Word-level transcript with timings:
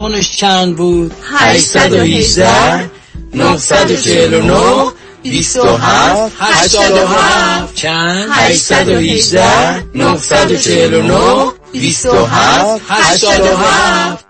اونش 0.00 0.36
چند 0.36 0.76
بود؟ 0.76 1.12
818 1.24 2.90
949 3.34 4.92
27 5.22 6.32
87 6.40 7.74
چند 7.74 8.28
818 8.30 9.84
949 9.94 11.52
27 11.72 12.82
87 12.88 14.29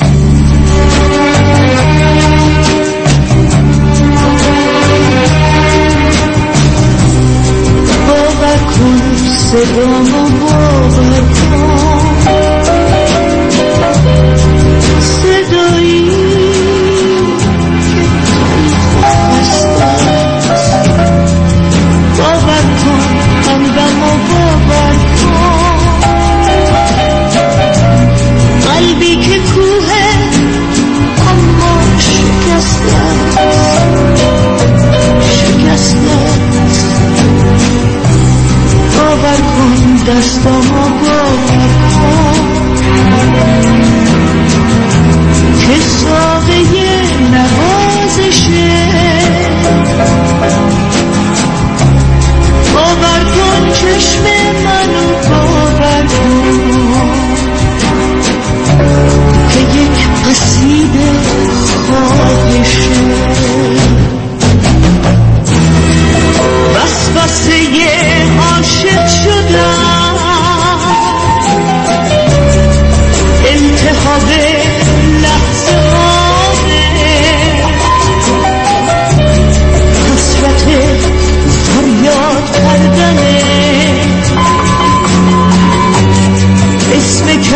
HeyDaddyLawGroup.com 0.00 1.90
باور 8.06 8.56
کن 8.72 9.16
صدامو 9.26 10.22
باور 10.40 11.20
کن 11.34 11.39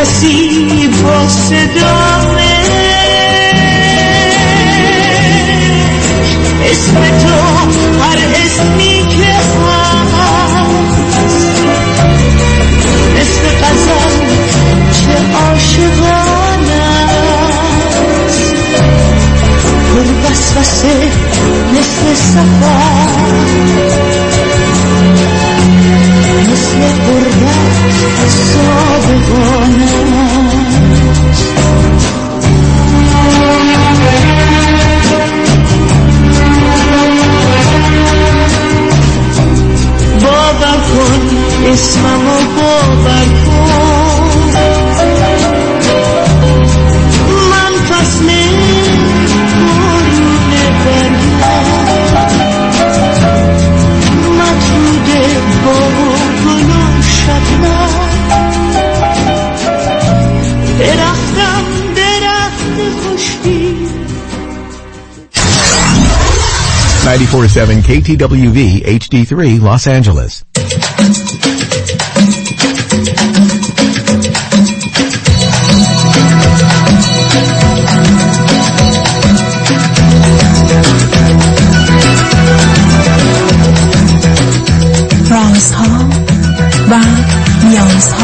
کسی 0.04 0.88
با 1.02 1.28
صدامه. 1.28 2.54
اسم 6.70 6.94
تو 6.94 7.00
هر 8.02 8.18
اسمی 8.44 9.06
که 9.08 9.24
هست. 9.24 10.14
مثل 13.16 13.44
قزل 13.64 14.16
چه 14.92 15.16
عاشقانه 15.36 16.82
است. 18.24 18.54
پر 19.94 20.06
وسوسه 20.30 20.96
مثل 21.72 22.04
سفر. 22.14 24.23
مثل 26.48 26.80
قربت 27.06 28.30
صادقانه 28.52 29.94
باور 40.22 40.76
کن 40.88 41.36
اسممو 41.72 42.38
باور 42.56 43.43
94.7 67.04 67.82
KTWV 67.82 68.82
HD3 68.82 69.60
Los 69.60 69.86
Angeles. 69.86 70.42
رازها 85.30 86.08
و 86.90 87.00
نیازها 87.64 88.23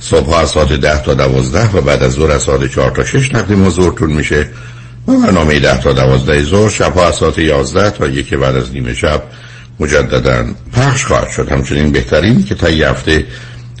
صبح 0.00 0.34
از 0.34 0.50
ساعت 0.50 0.72
ده 0.72 1.02
تا 1.02 1.14
دوازده 1.14 1.70
و 1.70 1.80
بعد 1.80 2.02
از 2.02 2.12
ظهر 2.12 2.30
از 2.30 2.42
ساعت 2.42 2.72
چهار 2.72 2.90
تا 2.90 3.04
شش 3.04 3.28
تقدیم 3.28 3.66
حضورتون 3.66 4.12
میشه. 4.12 4.48
برنامه 5.06 5.58
ده 5.58 5.80
تا 5.80 5.92
دوازده 5.92 6.42
ظهر 6.42 6.70
شبها 6.70 7.08
از 7.08 7.14
ساعت 7.14 7.38
یازده 7.38 7.90
تا 7.90 8.06
یک 8.06 8.34
بعد 8.34 8.56
از 8.56 8.72
نیمه 8.72 8.94
شب 8.94 9.22
مجددا 9.80 10.44
پخش 10.72 11.04
خواهد 11.04 11.30
شد. 11.30 11.52
همچنین 11.52 11.92
بهترین 11.92 12.44
که 12.44 12.54
تا 12.54 12.66
هفته 12.66 13.26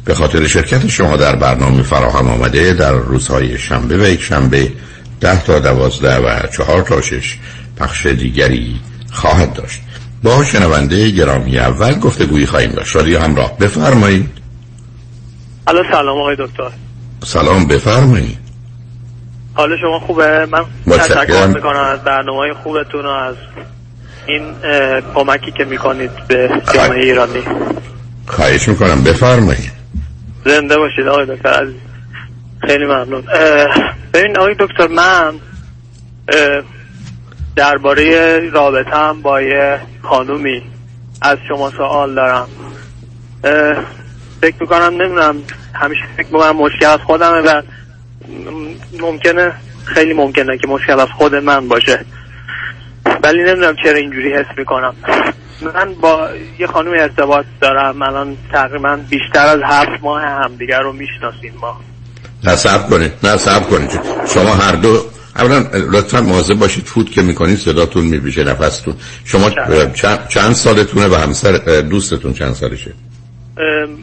به 0.04 0.14
خاطر 0.14 0.46
شرکت 0.46 0.88
شما 0.88 1.16
در 1.16 1.36
برنامه 1.36 1.82
فراهم 1.82 2.28
آمده 2.28 2.72
در 2.72 2.92
روزهای 2.92 3.58
شنبه 3.58 3.96
و 3.96 4.08
یک 4.08 4.22
شنبه 4.22 4.72
ده 5.20 5.42
تا 5.42 5.58
دوازده 5.58 6.16
و 6.16 6.46
چهار 6.56 6.82
تا 6.82 7.00
شش 7.00 7.38
پخش 7.76 8.06
دیگری 8.06 8.80
خواهد 9.12 9.52
داشت. 9.52 9.80
با 10.22 10.44
شنونده 10.44 11.10
گرامی 11.10 11.58
اول 11.58 11.94
گفتگویی 11.94 12.46
خواهیم 12.46 12.70
داشت. 12.70 12.96
رادیو 12.96 13.18
همراه. 13.18 13.58
بفرمایید. 13.58 14.39
الو 15.70 15.82
سلام 15.92 16.18
آقای 16.18 16.36
دکتر. 16.38 16.70
سلام 17.24 17.66
بفرمایید. 17.66 18.38
حال 19.54 19.76
شما 19.80 20.00
خوبه؟ 20.00 20.46
من. 20.46 20.64
تشکر 20.98 21.46
می‌کنم 21.46 21.80
از 21.80 22.04
برنامه 22.04 22.54
خوبتون 22.62 23.06
و 23.06 23.08
از 23.08 23.34
این 24.26 24.42
کمکی 25.14 25.50
که 25.50 25.64
می‌کنید 25.64 26.10
به 26.28 26.50
جامعه 26.74 27.04
ایرانی. 27.04 27.42
خواهش 28.26 28.68
می‌کنم 28.68 29.02
بفرمایید. 29.04 29.72
زنده 30.44 30.76
باشید 30.78 31.08
آقای 31.08 31.26
دکتر 31.36 31.48
عزیز. 31.48 31.80
خیلی 32.66 32.84
ممنون. 32.84 33.22
ببین 34.14 34.38
آقای 34.38 34.54
دکتر 34.58 34.86
من 34.86 35.34
درباره 37.56 38.38
رابطم 38.50 39.22
با 39.22 39.40
یه 39.40 39.80
خانومی 40.02 40.62
از 41.22 41.38
شما 41.48 41.70
سوال 41.70 42.14
دارم. 42.14 42.48
فکر 44.40 44.54
می‌کنم 44.60 45.02
نمی‌دونم 45.02 45.36
همیشه 45.74 46.02
فکر 46.16 46.26
می‌کنم 46.26 46.56
مشکل 46.56 46.86
از 46.86 47.00
خودمه 47.06 47.40
و 47.40 47.62
ممکنه 49.00 49.52
خیلی 49.84 50.14
ممکنه 50.14 50.58
که 50.58 50.66
مشکل 50.68 51.00
از 51.00 51.08
خود 51.18 51.34
من 51.34 51.68
باشه. 51.68 52.04
ولی 53.22 53.38
نمی‌دونم 53.38 53.76
چرا 53.84 53.98
اینجوری 53.98 54.32
حس 54.32 54.58
می‌کنم. 54.58 54.94
من 55.74 55.94
با 55.94 56.28
یه 56.58 56.66
خانم 56.66 56.90
ارتباط 56.90 57.44
دارم 57.60 58.02
الان 58.02 58.36
تقریبا 58.52 58.98
بیشتر 59.10 59.46
از 59.46 59.60
هفت 59.64 60.02
ماه 60.02 60.22
همدیگر 60.22 60.80
رو 60.80 60.92
می‌شناسیم 60.92 61.54
ما. 61.60 61.80
نه 62.44 62.56
صبر 62.56 62.88
کنید. 62.90 63.12
نه 63.22 63.36
صبر 63.36 63.64
کنید. 63.64 63.90
شما 64.34 64.54
هر 64.54 64.72
دو 64.72 65.04
اولا 65.36 65.66
لطفا 65.72 66.20
مواظب 66.20 66.54
باشید 66.54 66.84
فوت 66.84 67.10
که 67.10 67.22
می‌کنید 67.22 67.58
صداتون 67.58 68.04
میبیشه 68.04 68.44
نفستون. 68.44 68.94
شما 69.24 69.50
چند, 69.94 70.28
چند 70.28 70.52
سالتونه 70.52 71.08
و 71.08 71.14
همسر 71.14 71.52
دوستتون 71.80 72.32
چند 72.32 72.52
سالشه؟ 72.54 72.92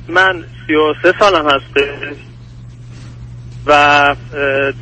من 0.07 0.43
سی 0.67 0.75
و 0.75 0.93
سه 1.03 1.13
سالم 1.19 1.45
هسته 1.49 1.91
و 3.65 4.15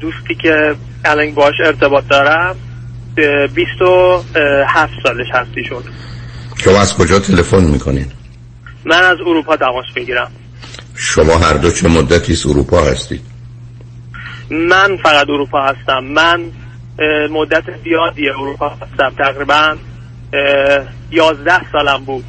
دوستی 0.01 0.35
که 0.35 0.75
الان 1.05 1.31
باش 1.31 1.53
ارتباط 1.65 2.07
دارم 2.07 2.55
اه، 3.17 3.47
بیست 3.47 3.81
و 3.81 4.23
هفت 4.67 4.93
سالش 5.03 5.27
هستیشون 5.33 5.83
شما 6.57 6.79
از 6.79 6.97
کجا 6.97 7.19
تلفن 7.19 7.63
می‌کنید 7.63 8.11
من 8.85 9.03
از 9.03 9.17
اروپا 9.25 9.55
تماس 9.57 9.85
می‌گیرم. 9.95 10.31
شما 10.95 11.37
هر 11.37 11.53
دو 11.53 11.71
چه 11.71 11.87
مدتی 11.87 12.33
از 12.33 12.45
اروپا 12.45 12.81
هستید؟ 12.81 13.21
من 14.49 14.97
فقط 15.03 15.29
اروپا 15.29 15.61
هستم. 15.61 15.99
من 15.99 16.51
مدت 17.31 17.63
زیادی 17.83 18.29
اروپا 18.29 18.69
هستم. 18.69 19.13
تقریبا 19.17 19.75
اه، 20.33 20.85
یازده 21.11 21.71
سالم 21.71 22.05
بود. 22.05 22.25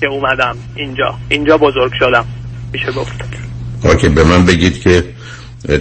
که 0.00 0.06
اومدم 0.06 0.56
اینجا. 0.74 1.14
اینجا 1.28 1.58
بزرگ 1.58 1.92
شدم. 1.98 2.24
میشه 2.72 2.92
گفت. 2.92 3.12
اوکی 3.84 4.08
به 4.08 4.24
من 4.24 4.46
بگید 4.46 4.80
که 4.80 5.04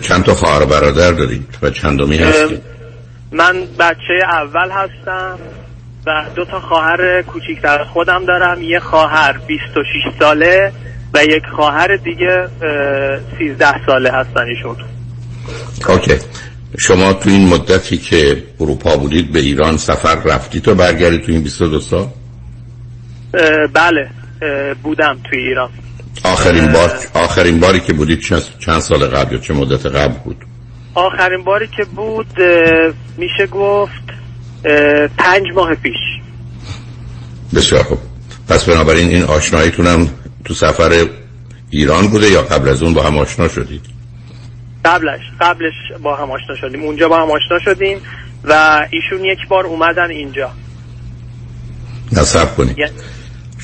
چند 0.02 0.24
تا 0.24 0.34
خواهر 0.34 0.66
برادر 0.66 1.12
دارید 1.12 1.58
و 1.62 1.70
چندمی 1.70 2.18
هستید؟ 2.18 2.62
من 3.32 3.56
بچه 3.80 4.26
اول 4.30 4.70
هستم 4.72 5.40
و 6.06 6.26
دو 6.36 6.46
تا 6.46 6.60
خواهر 6.60 7.22
کوچیکتر 7.22 7.84
خودم 7.84 8.26
دارم. 8.26 8.62
یه 8.62 8.80
خواهر 8.80 9.38
26 9.48 10.20
ساله 10.20 10.72
و 11.14 11.24
یک 11.24 11.44
خواهر 11.56 11.96
دیگه 11.96 12.48
اه، 12.62 13.20
13 13.40 13.86
ساله 13.86 14.12
هستن 14.12 14.46
ایشون. 14.56 14.76
اوکی. 15.90 16.16
شما 16.78 17.14
تو 17.14 17.30
این 17.30 17.48
مدتی 17.48 17.98
که 17.98 18.44
اروپا 18.60 18.98
بودید 18.98 19.32
به 19.32 19.40
ایران 19.40 19.78
سفر 19.78 20.16
رفتید 20.16 20.64
تا 20.64 20.74
برگردید 20.74 21.22
تو 21.22 21.32
این 21.32 21.42
22 21.42 21.80
سال؟ 21.80 22.08
بله 23.74 24.10
بودم 24.84 25.18
توی 25.30 25.40
ایران. 25.40 25.70
آخرین 26.24 26.72
بار 26.72 26.92
آخرین 27.14 27.60
باری 27.60 27.80
که 27.80 27.94
بودید 27.94 28.20
چند, 28.60 28.80
سال 28.80 29.08
قبل 29.08 29.34
یا 29.34 29.40
چه 29.42 29.54
مدت 29.54 29.86
قبل 29.86 30.14
بود؟ 30.24 30.38
آخرین 30.94 31.44
باری 31.44 31.68
که 31.68 31.84
بود 31.86 32.40
میشه 33.18 33.48
گفت 33.52 34.04
پنج 35.18 35.44
ماه 35.56 35.76
پیش. 35.76 35.98
بسیار 37.56 37.84
خوب. 37.84 38.00
پس 38.50 38.70
بنابراین 38.70 39.10
این 39.10 39.24
آشناییتون 39.24 39.88
هم 39.88 40.10
تو 40.46 40.54
سفر 40.54 41.06
ایران 41.70 42.08
بوده 42.08 42.28
یا 42.28 42.42
قبل 42.42 42.70
از 42.70 42.84
اون 42.84 42.94
با 42.94 43.04
هم 43.04 43.18
آشنا 43.18 43.48
شدید؟ 43.48 43.82
قبلش 44.86 45.22
قبلش 45.42 45.74
با 46.04 46.16
هم 46.16 46.32
آشنا 46.32 46.56
شدیم. 46.62 46.84
اونجا 46.84 47.10
با 47.10 47.18
هم 47.18 47.32
آشنا 47.32 47.60
شدیم 47.66 47.98
و 48.44 48.80
ایشون 48.92 49.26
یک 49.26 49.48
بار 49.50 49.66
اومدن 49.66 50.10
اینجا. 50.10 50.52
نصب 52.12 52.56
کنید. 52.56 52.80
یه- 52.80 52.92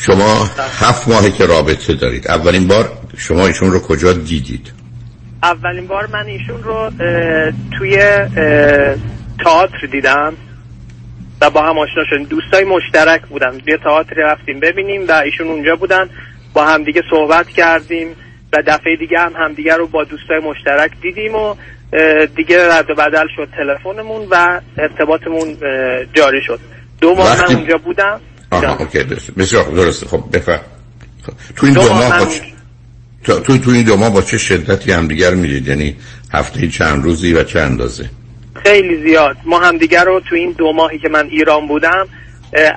شما 0.05 0.49
هفت 0.79 1.07
ماهی 1.07 1.31
که 1.31 1.45
رابطه 1.45 1.93
دارید. 1.93 2.27
اولین 2.27 2.67
بار 2.67 2.91
شما 3.17 3.47
ایشون 3.47 3.71
رو 3.71 3.79
کجا 3.79 4.13
دیدید؟ 4.13 4.71
اولین 5.43 5.87
بار 5.87 6.07
من 6.07 6.25
ایشون 6.25 6.63
رو 6.63 6.73
اه، 6.73 6.91
توی 7.77 7.97
تئاتر 9.43 9.87
دیدم 9.91 10.33
و 11.41 11.49
با 11.49 11.61
هم 11.61 11.79
آشنا 11.79 12.03
شدیم. 12.09 12.23
دوستای 12.23 12.63
مشترک 12.63 13.21
بودن. 13.21 13.61
یه 13.67 13.77
تئاتری 13.83 14.21
رفتیم 14.21 14.59
ببینیم 14.59 15.07
و 15.07 15.11
ایشون 15.11 15.47
اونجا 15.47 15.75
بودن. 15.75 16.09
با 16.53 16.65
هم 16.65 16.83
دیگه 16.83 17.01
صحبت 17.09 17.47
کردیم 17.47 18.07
و 18.53 18.63
دفعه 18.67 18.95
دیگه 18.95 19.19
هم 19.19 19.33
همدیگه 19.35 19.75
رو 19.75 19.87
با 19.87 20.03
دوستای 20.03 20.39
مشترک 20.39 20.91
دیدیم 21.01 21.35
و 21.35 21.55
دیگه 22.35 22.73
رد 22.73 22.89
و 22.89 22.95
بدل 22.95 23.27
شد 23.35 23.47
تلفنمون 23.57 24.27
و 24.31 24.61
ارتباطمون 24.77 25.57
جاری 26.13 26.41
شد. 26.47 26.59
دو 27.01 27.15
ماه 27.15 27.41
من 27.41 27.55
اونجا 27.55 27.77
بودم. 27.77 28.21
آها 28.51 28.77
اوکی 28.77 29.03
بسیار 29.37 29.63
خوب 29.63 29.75
درسته. 29.75 30.05
خب 30.05 30.23
بفهم 30.33 30.59
تو 31.55 31.65
این 31.65 31.75
دو 31.75 31.81
دو 31.81 31.93
ماه 31.93 32.19
با 32.19 32.25
چه- 32.25 32.41
تو 33.23 33.39
تو 33.39 33.57
تو 33.57 33.71
این 33.71 33.83
دو 33.83 33.97
ماه 33.97 34.09
با 34.13 34.21
چه 34.21 34.37
شدتی 34.37 34.91
همدیگر 34.91 35.33
می‌دید 35.33 35.67
یعنی 35.67 35.95
هفته 36.33 36.67
چند 36.67 37.03
روزی 37.03 37.33
و 37.33 37.43
چه 37.43 37.59
اندازه؟ 37.59 38.09
خیلی 38.63 39.03
زیاد. 39.03 39.37
ما 39.45 39.59
همدیگه 39.59 40.03
رو 40.03 40.21
تو 40.29 40.35
این 40.35 40.51
دو 40.51 40.73
ماهی 40.73 40.99
که 40.99 41.09
من 41.09 41.27
ایران 41.27 41.67
بودم 41.67 42.07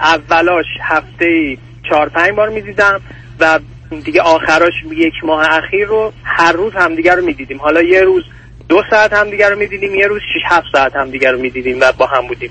اولاش 0.03 0.67
هفته 0.83 1.57
چهار 1.91 2.09
پنج 2.09 2.31
بار 2.31 2.49
می‌دیدم 2.49 3.01
و 3.41 3.61
دیگه 4.05 4.21
آخراش 4.23 4.73
یک 4.97 5.15
ماه 5.25 5.47
اخیر 5.51 5.87
رو 5.87 6.13
هر 6.25 6.53
روز 6.53 6.73
همدیگه 6.73 7.15
رو 7.15 7.25
می‌دیدیم. 7.25 7.59
حالا 7.59 7.83
یه 7.83 8.01
روز 8.01 8.25
دو 8.69 8.83
ساعت 8.91 9.13
همدیگه 9.13 9.49
رو 9.49 9.59
می‌دیدیم 9.59 9.95
یه 9.95 10.07
روز 10.07 10.21
شش 10.21 10.43
هفت 10.47 10.67
ساعت 10.73 10.97
همدیگه 10.97 11.31
رو 11.31 11.41
می‌دیدیم 11.41 11.81
و 11.81 11.93
با 11.93 12.07
هم 12.07 12.27
بودیم. 12.29 12.51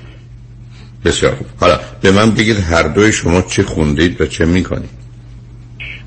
بسیار 1.06 1.36
خوب. 1.36 1.48
حالا 1.60 1.80
به 2.02 2.12
من 2.12 2.32
بگید 2.32 2.60
هر 2.60 2.84
دوی 2.84 3.12
شما 3.12 3.42
چه 3.42 3.64
خوندید 3.64 4.22
و 4.22 4.26
چه 4.26 4.46
می‌کنید؟ 4.46 4.90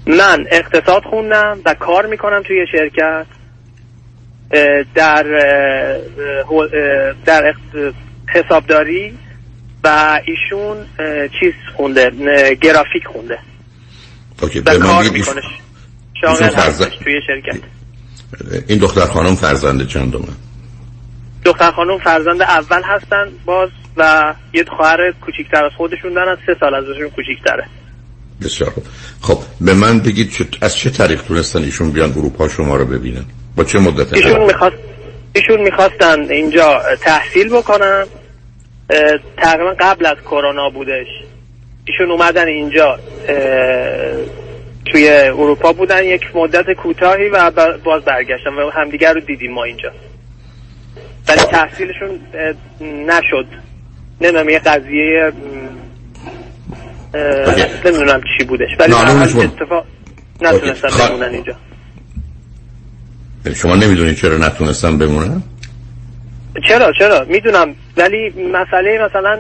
من 0.07 0.47
اقتصاد 0.51 1.03
خوندم 1.11 1.59
و 1.65 1.75
کار 1.75 2.07
می‌کنم 2.07 2.43
توی 2.47 2.67
شرکت. 2.73 3.27
در 4.95 5.23
در 7.25 7.55
حسابداری 8.29 9.19
و 9.85 10.21
ایشون 10.27 10.77
چیز 11.41 11.53
خونده 11.77 12.11
گرافیک 12.61 13.07
خونده. 13.13 13.39
اوکی 14.43 14.61
به 14.61 14.79
من 14.79 14.87
ایشون- 14.89 15.41
فرزند- 16.51 16.91
توی 17.05 17.21
شرکت. 17.27 17.61
این 18.69 18.79
دختر 18.79 19.01
خانم 19.07 19.35
فرزند 19.35 19.89
چندمه 19.89 20.29
دختر 21.45 21.71
خانم 21.71 21.99
فرزند 21.99 22.43
اول 22.43 22.83
هستن 22.85 23.27
باز 23.45 23.69
و 23.97 24.35
یه 24.53 24.65
خواهر 24.77 25.13
کوچیکتر 25.21 25.65
از 25.65 25.73
خودشون 25.77 26.15
دارن 26.15 26.37
سه 26.47 26.57
سال 26.61 26.75
ازشون 26.75 27.11
کوچیکتره. 27.11 27.65
بسیار 28.43 28.71
خوب. 28.71 28.85
خب 29.23 29.39
به 29.61 29.75
من 29.75 29.99
بگید 30.01 30.31
چه- 30.31 30.45
از 30.61 30.77
چه 30.77 30.91
طریق 30.91 31.23
تونستن 31.23 31.63
ایشون 31.63 31.91
بیان 31.91 32.11
اروپا 32.11 32.49
شما 32.49 32.77
رو 32.77 32.85
ببینن؟ 32.85 33.25
با 33.57 33.65
چه 33.65 33.79
مدت 33.79 34.13
ایشون 34.13 34.45
می‌خواست 34.45 34.77
ایشون 35.35 35.61
می‌خواستن 35.61 36.31
اینجا 36.31 36.83
تحصیل 37.01 37.49
بکنن. 37.49 38.07
تقریبا 39.37 39.75
قبل 39.81 40.07
از 40.07 40.17
کرونا 40.25 40.71
بودش. 40.71 41.07
ایشون 41.85 42.11
اومدن 42.11 42.47
اینجا 42.47 42.99
توی 44.93 45.09
اروپا 45.09 45.73
بودن 45.73 46.05
یک 46.05 46.23
مدت 46.37 46.73
کوتاهی 46.73 47.29
و 47.29 47.51
باز 47.85 48.03
برگشتن 48.03 48.51
و 48.51 48.71
همدیگر 48.71 49.13
رو 49.15 49.21
دیدیم 49.21 49.53
ما 49.53 49.65
اینجا. 49.65 49.93
ولی 51.29 51.41
تحصیلشون 51.41 52.21
اه، 52.35 52.87
نشد. 52.87 53.47
نمی‌دونم 54.21 54.49
یه 54.49 54.59
قضیه 54.59 55.33
اوکی. 57.15 57.63
نمی‌دونم 57.85 58.21
چی 58.39 58.45
بودش 58.45 58.69
ولی. 58.81 58.93
اتفاق 58.93 59.87
نتونستن 60.41 60.89
اوکی. 60.89 60.99
خب. 61.03 61.09
بمونن 61.09 61.33
اینجا 61.35 61.55
شما 63.55 63.75
نمی‌دونید 63.77 64.17
چرا 64.17 64.37
نتونستن 64.39 64.99
بمونن 64.99 65.43
چرا 66.69 66.93
چرا 66.99 67.25
می‌دونم 67.29 67.75
ولی 67.97 68.31
مسئله 68.53 69.09
مثلا 69.11 69.39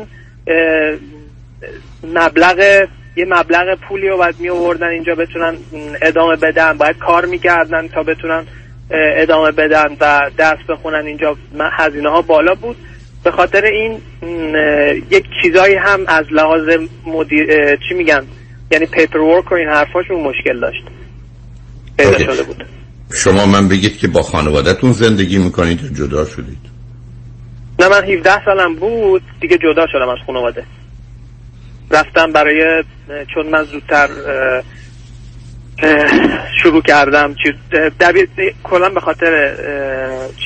مبلغ 2.14 2.86
یه 3.16 3.24
مبلغ 3.28 3.78
پولی 3.88 4.08
رو 4.08 4.16
باید 4.16 4.34
می 4.38 4.48
آوردن 4.48 4.86
اینجا 4.86 5.14
بتونن 5.14 5.56
ادامه 6.02 6.36
بدن 6.36 6.72
باید 6.72 6.98
کار 6.98 7.26
می‌کردن 7.26 7.88
تا 7.88 8.02
بتونن 8.02 8.46
ادامه 9.16 9.50
بدن 9.50 9.96
و 10.00 10.30
درس 10.36 10.58
بخونن 10.68 11.06
اینجا 11.06 11.36
هزینه 11.72 12.10
ها 12.10 12.22
بالا 12.22 12.54
بود 12.54 12.76
به 13.26 13.32
خاطر 13.32 13.64
این 13.64 14.00
یک 15.10 15.24
چیزایی 15.42 15.74
هم 15.74 16.00
از 16.06 16.24
لحاظ 16.30 16.62
مدیر 17.06 17.46
اه، 17.50 17.76
چی 17.88 17.94
میگن؟ 17.94 18.26
یعنی 18.70 18.86
پیپر 18.86 19.18
ورک 19.18 19.52
و 19.52 19.54
این 19.54 19.68
حرفاشون 19.68 20.20
مشکل 20.20 20.60
داشت. 20.60 20.82
پیدا. 21.98 22.18
شده 22.18 22.42
بود. 22.42 22.64
شما 23.12 23.46
من 23.46 23.68
بگید 23.68 23.98
که 23.98 24.08
با 24.08 24.22
خانوادهتون 24.22 24.92
زندگی 24.92 25.38
می‌کنید 25.38 25.82
یا 25.82 25.88
جدا 25.88 26.24
شدید؟ 26.24 26.58
نه 27.78 27.88
من 27.88 28.04
17 28.04 28.44
سالم 28.44 28.74
بود. 28.74 29.22
دیگه 29.40 29.58
جدا 29.58 29.86
شدم 29.92 30.08
از 30.08 30.18
خانواده. 30.26 30.64
رفتم 31.90 32.32
برای 32.32 32.84
چون 33.34 33.46
من 33.46 33.64
زودتر 33.64 34.08
شروع 36.62 36.82
کردم 36.82 37.34
چی 37.34 37.52
دبیر 38.00 38.28
کلا 38.64 38.88
به 38.88 39.00
خاطر 39.00 39.54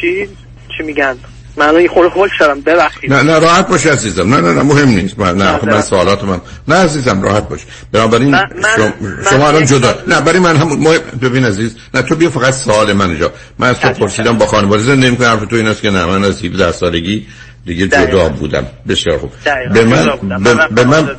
چی؟ 0.01 0.29
چی 0.77 0.83
میگن؟ 0.83 1.17
من 1.57 1.81
یه 1.81 1.89
خورده 1.89 2.11
هول 2.15 2.29
شدم. 2.39 2.61
ببخشید. 2.61 3.13
نه 3.13 3.23
نه 3.23 3.39
راحت 3.39 3.69
باش 3.69 3.87
عزیزم. 3.87 4.35
نه 4.35 4.41
نه 4.41 4.53
نه 4.53 4.63
مهم 4.63 4.89
نیست. 4.89 5.19
من 5.19 5.37
نه 5.37 5.59
خب 5.59 5.69
من. 5.69 5.81
سوالات 5.83 6.25
من 6.25 6.41
نه 6.69 6.75
عزیزم 6.75 7.23
راحت 7.23 7.49
باش. 7.49 7.61
بنابراین 7.93 8.31
من- 8.31 8.49
شما, 8.77 8.93
شما 9.31 9.49
الان 9.49 9.67
جدا 9.67 9.95
نه 10.07 10.21
برای 10.21 10.39
من 10.39 10.57
هم 10.57 10.69
مهم 10.69 11.01
ببین 11.23 11.45
عزیز 11.45 11.77
نه 11.95 12.03
تو 12.03 12.15
بیا 12.15 12.31
فقط 12.31 12.55
سوال 12.55 12.93
من 12.93 13.11
اینجا 13.11 13.33
من 13.59 13.69
از 13.69 13.81
تو 13.81 13.89
پرسیدم 13.89 14.39
با 14.39 14.47
خانواده 14.47 14.83
زندگی 14.83 15.11
می‌کنم. 15.11 15.27
حرف 15.27 15.45
تو 15.47 15.57
این 15.57 15.67
است 15.67 15.83
که 15.83 15.91
نه 15.91 16.07
من 16.07 16.25
از 16.25 16.45
17 16.45 16.73
سالگی 16.73 17.27
دیگه 17.67 17.89
جدا. 17.89 18.29
بودم. 18.29 18.67
بسیار 18.89 19.19
خوب. 19.19 19.31
به 19.75 19.85
من. 19.85 20.69
به, 20.75 20.85
من 20.85 21.11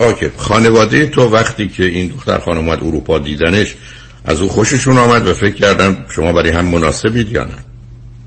اوکی. 0.00 0.30
خانواده 0.36 1.06
تو 1.06 1.22
وقتی 1.28 1.68
که 1.68 1.84
این 1.84 2.08
دختر 2.08 2.38
خانم 2.38 2.58
اومد 2.58 2.78
اروپا 2.78 3.18
دیدنش 3.18 3.74
از 4.24 4.40
او 4.40 4.48
خوششون 4.48 4.98
آمد 4.98 5.28
و 5.28 5.34
فکر 5.34 5.54
کردن 5.54 6.04
شما 6.14 6.32
برای 6.32 6.50
هم 6.50 6.64
مناسبید 6.64 7.28
یا 7.32 7.44
نه؟ 7.44 7.54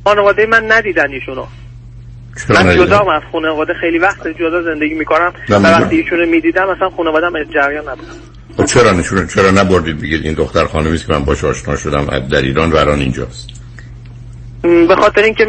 خانواده 0.06 0.46
من 0.46 0.72
ندیدن 0.72 1.12
ایشونو. 1.12 1.46
من؟ 2.50 2.76
جدا 2.76 3.00
از 3.00 3.22
خانواده 3.32 3.74
خیلی 3.82 3.98
وقت 3.98 4.28
جدا 4.28 4.62
زندگی 4.62 4.94
می‌کنم 4.94 5.34
و. 5.50 5.56
وقتی 5.56 5.96
ایشونو 5.96 6.26
می‌دیدم 6.26 6.70
اصلا 6.70 6.90
خانواده 6.90 7.30
من 7.30 7.46
جریان 7.54 7.90
نبود. 7.90 8.08
خب 8.58 8.66
چرا 8.66 8.92
نشون 8.92 9.28
چرا 9.28 9.52
نبردید 9.52 10.02
بگید 10.02 10.26
این 10.26 10.34
دختر 10.34 10.66
خانمی 10.66 10.96
است 10.96 11.08
که 11.08 11.14
من 11.14 11.26
باش 11.26 11.44
آشنا 11.44 11.76
شدم 11.76 12.10
از- 12.10 12.30
در 12.30 12.42
ایران 12.42 12.72
و 12.72 12.78
الان 12.78 13.00
اینجاست. 13.00 13.50
به 14.62 14.96
خاطر 14.96 15.22
اینکه 15.22 15.46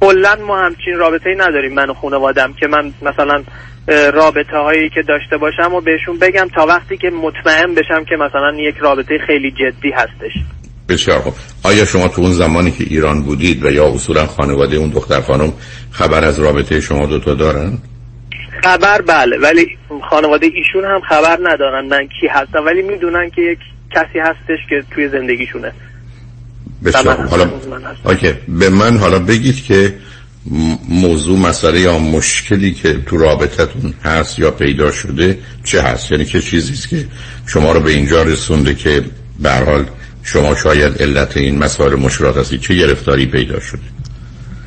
کلا 0.00 0.36
ما 0.46 0.58
همچین 0.58 0.96
رابطه 0.98 1.30
ای 1.30 1.36
نداریم 1.36 1.74
من 1.74 1.90
و 1.90 1.94
خانوادم 1.94 2.52
که 2.52 2.66
من 2.66 2.92
مثلا 3.02 3.42
رابطه 4.14 4.56
هایی 4.56 4.90
که 4.90 5.02
داشته 5.02 5.36
باشم 5.36 5.74
و 5.74 5.80
بهشون 5.80 6.18
بگم 6.18 6.48
تا 6.54 6.66
وقتی 6.66 6.96
که 6.96 7.10
مطمئن 7.10 7.74
بشم 7.74 8.04
که 8.04 8.16
مثلا 8.16 8.52
یک 8.56 8.76
رابطه 8.76 9.18
خیلی 9.26 9.50
جدی 9.50 9.90
هستش. 9.90 10.32
بسیار 10.88 11.20
خوب 11.20 11.34
آیا 11.62 11.84
شما 11.84 12.08
تو 12.08 12.22
اون 12.22 12.32
زمانی 12.32 12.70
که 12.70 12.84
ایران 12.84 13.22
بودید 13.22 13.64
و 13.64 13.70
یا 13.70 13.88
اصولا 13.94 14.26
خانواده 14.26 14.76
اون 14.76 14.90
دختر 14.90 15.20
خانم 15.20 15.52
خبر 15.90 16.24
از 16.24 16.38
رابطه 16.38 16.80
شما 16.80 17.06
دوتا 17.06 17.34
دارن؟ 17.34 17.78
خبر 18.64 19.02
بله 19.02 19.38
ولی 19.38 19.66
خانواده 20.10 20.46
ایشون 20.46 20.84
هم 20.84 21.00
خبر 21.08 21.38
ندارن 21.42 21.86
من 21.86 22.08
کی 22.20 22.26
هستم 22.30 22.64
ولی 22.66 22.82
می‌دونن 22.82 23.30
که 23.30 23.42
یک 23.42 23.58
کسی 23.90 24.18
هستش 24.18 24.58
که 24.68 24.84
توی 24.90 25.08
زندگیشونه 25.08 25.72
بسیار 26.84 27.26
حالا. 27.26 27.50
اوکی 28.04 28.32
به 28.48 28.70
من 28.70 28.96
حالا 28.96 29.18
بگید 29.18 29.64
که 29.64 29.94
موضوع 30.88 31.38
مسئله 31.38 31.80
یا 31.80 31.98
مشکلی 31.98 32.72
که 32.72 32.98
تو 33.06 33.16
رابطتون 33.16 33.94
هست 34.04 34.38
یا 34.38 34.50
پیدا 34.50 34.92
شده 34.92 35.38
چه 35.64 35.82
هست 35.82 36.12
یعنی 36.12 36.24
چه 36.24 36.40
چیزی 36.40 36.88
که 36.88 37.04
شما 37.46 37.72
رو 37.72 37.80
به 37.80 37.90
اینجا 37.90 38.22
رسونده 38.22 38.74
که 38.74 39.04
به 39.38 39.52
حال 39.52 39.84
شما 40.32 40.54
شاید 40.54 41.02
علت 41.02 41.36
این 41.36 41.58
مسائل 41.58 41.94
مشکلات 41.94 42.36
هستی 42.36 42.58
چه 42.58 42.74
گرفتاری 42.74 43.26
پیدا 43.26 43.60
شده 43.60 43.80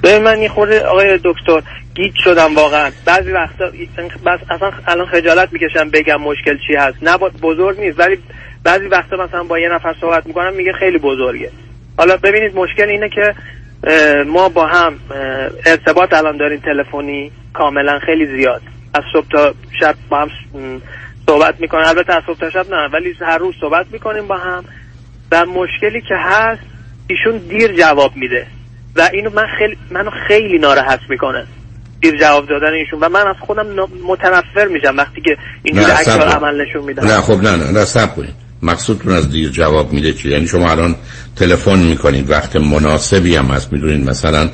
به 0.02 0.20
من 0.20 0.42
یه 0.42 0.50
خورده 0.50 0.86
آقای 0.86 1.20
دکتر 1.24 1.62
گیج 1.96 2.14
شدم 2.24 2.56
واقعا. 2.56 2.92
بعضی 3.06 3.32
وقتا 3.32 3.66
بس 4.26 4.40
اصلا 4.50 4.72
الان 4.88 5.06
خجالت 5.06 5.54
می‌کشم 5.54 5.90
بگم 5.90 6.22
مشکل 6.22 6.58
چی 6.68 6.76
هست. 6.76 6.98
نه 7.02 7.18
بزرگ 7.18 7.80
نیست 7.80 8.00
ولی 8.00 8.18
بعضی 8.64 8.88
وقتا 8.88 9.16
مثلا 9.18 9.44
با 9.44 9.60
یه 9.60 9.70
نفر 9.70 9.96
صحبت 10.02 10.28
می‌کنم 10.28 10.54
میگه 10.54 10.72
خیلی 10.80 10.98
بزرگه. 10.98 11.52
حالا 11.98 12.18
ببینید 12.18 12.56
مشکل 12.56 12.90
اینه 12.90 13.10
که 13.10 13.36
ما 14.28 14.50
با 14.50 14.68
هم 14.68 14.94
ارتباط 15.66 16.14
الان 16.14 16.38
داریم 16.38 16.60
تلفنی 16.60 17.32
کاملا 17.54 18.00
خیلی 18.06 18.38
زیاد. 18.38 18.62
از 18.94 19.04
صبح 19.14 19.28
تا 19.32 19.54
شب 19.80 19.96
با 20.10 20.18
هم 20.18 20.30
صحبت 21.30 21.56
می‌کنیم 21.60 21.86
البته 21.88 22.14
از 22.14 22.24
صبح 22.28 22.40
تا 22.40 22.50
شب 22.50 22.66
نه 22.70 22.90
ولی 22.94 23.16
هر 23.22 23.38
روز 23.38 23.56
صحبت 23.62 23.86
می‌کنیم 23.92 24.28
با 24.28 24.38
هم. 24.38 24.64
و 25.32 25.46
مشکلی 25.46 26.02
که 26.02 26.16
هست 26.18 26.62
ایشون 27.08 27.38
دیر 27.50 27.78
جواب 27.78 28.16
میده. 28.16 28.48
و 28.96 29.10
اینو 29.14 29.30
من 29.30 29.48
خیلی 29.58 29.78
منو 29.92 30.12
خیلی 30.28 30.60
ناراحت 30.60 31.00
می‌کنه. 31.10 31.46
دیر 32.02 32.18
جواب 32.20 32.48
دادن 32.48 32.74
ایشون. 32.74 33.00
و 33.00 33.10
من 33.10 33.28
از 33.28 33.36
خودم 33.40 33.66
متنفر 34.08 34.68
میشم 34.68 34.98
وقتی 34.98 35.22
که 35.22 35.38
اینجور 35.64 36.04
کن. 36.04 36.12
عمل 36.12 36.62
نشون 36.62 36.84
میدن. 36.84 37.08
نه 37.08 37.22
خب 37.22 37.44
نه 37.44 37.56
نه 37.56 37.72
نه 37.72 37.86
صبر 37.86 38.16
کنید. 38.16 38.34
مقصودتون 38.62 39.14
از 39.14 39.32
دیر 39.32 39.50
جواب 39.50 39.94
میده 39.94 40.14
چی؟ 40.14 40.30
یعنی 40.30 40.48
شما 40.48 40.72
الان 40.72 40.96
تلفن 41.36 41.80
می‌کنید 41.80 42.30
وقت 42.30 42.56
مناسبی 42.56 43.36
هم 43.36 43.46
هست 43.46 43.74
می‌دونید 43.74 44.10
مثلا 44.10 44.50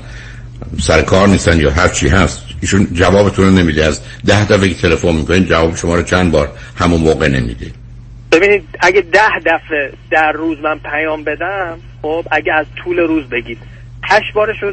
سر 0.79 1.01
کار 1.01 1.27
نیستن 1.27 1.59
یا 1.59 1.71
هر 1.71 1.87
چی 1.87 2.07
هست 2.07 2.43
ایشون 2.61 2.87
جوابتون 2.93 3.45
رو 3.45 3.51
نمیده. 3.51 3.85
از 3.85 4.01
ده 4.25 4.45
دفعه 4.47 4.69
که 4.69 4.75
تلفن 4.75 5.15
می‌کنید 5.15 5.49
جواب 5.49 5.75
شما 5.75 5.95
رو 5.95 6.03
چند 6.03 6.31
بار 6.31 6.49
همون 6.75 7.01
موقع 7.01 7.27
نمیده. 7.27 7.71
ببینید 8.31 8.63
اگه 8.79 9.01
ده 9.01 9.39
دفعه 9.45 9.91
در 10.11 10.31
روز 10.31 10.57
من 10.59 10.79
پیام 10.79 11.23
بدم 11.23 11.77
خب 12.01 12.25
اگه 12.31 12.53
از 12.53 12.65
طول 12.83 12.99
روز 12.99 13.29
بگید. 13.29 13.57
هشت 14.03 14.33
بارش 14.33 14.63
رو 14.63 14.71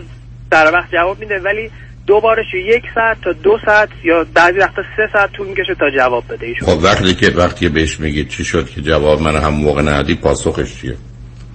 در 0.51 0.73
وقت 0.73 0.91
جواب 0.93 1.21
میده 1.21 1.39
ولی 1.39 1.71
دو 2.07 2.21
بارش 2.21 2.47
رو 2.53 2.59
یک 2.59 2.83
ساعت 2.95 3.21
تا 3.21 3.33
دو 3.33 3.59
ساعت 3.67 3.89
یا 4.05 4.27
بعضی 4.35 4.59
وقتا 4.59 4.83
سه 4.97 5.09
ساعت 5.13 5.33
طول 5.33 5.47
می‌کشه 5.47 5.75
تا 5.75 5.91
جواب 5.91 6.25
بده 6.29 6.47
ایشون. 6.47 6.69
خب 6.69 6.85
وقتی 6.85 7.15
که 7.15 7.31
وقتی 7.37 7.69
بهش 7.69 8.01
میگید 8.01 8.29
چی 8.29 8.45
شد 8.45 8.69
که 8.69 8.81
جواب 8.81 9.23
من 9.23 9.37
همون 9.37 9.61
موقع 9.61 9.83
ندی 9.83 10.15
پاسخش 10.15 10.81
چیه؟ 10.81 10.97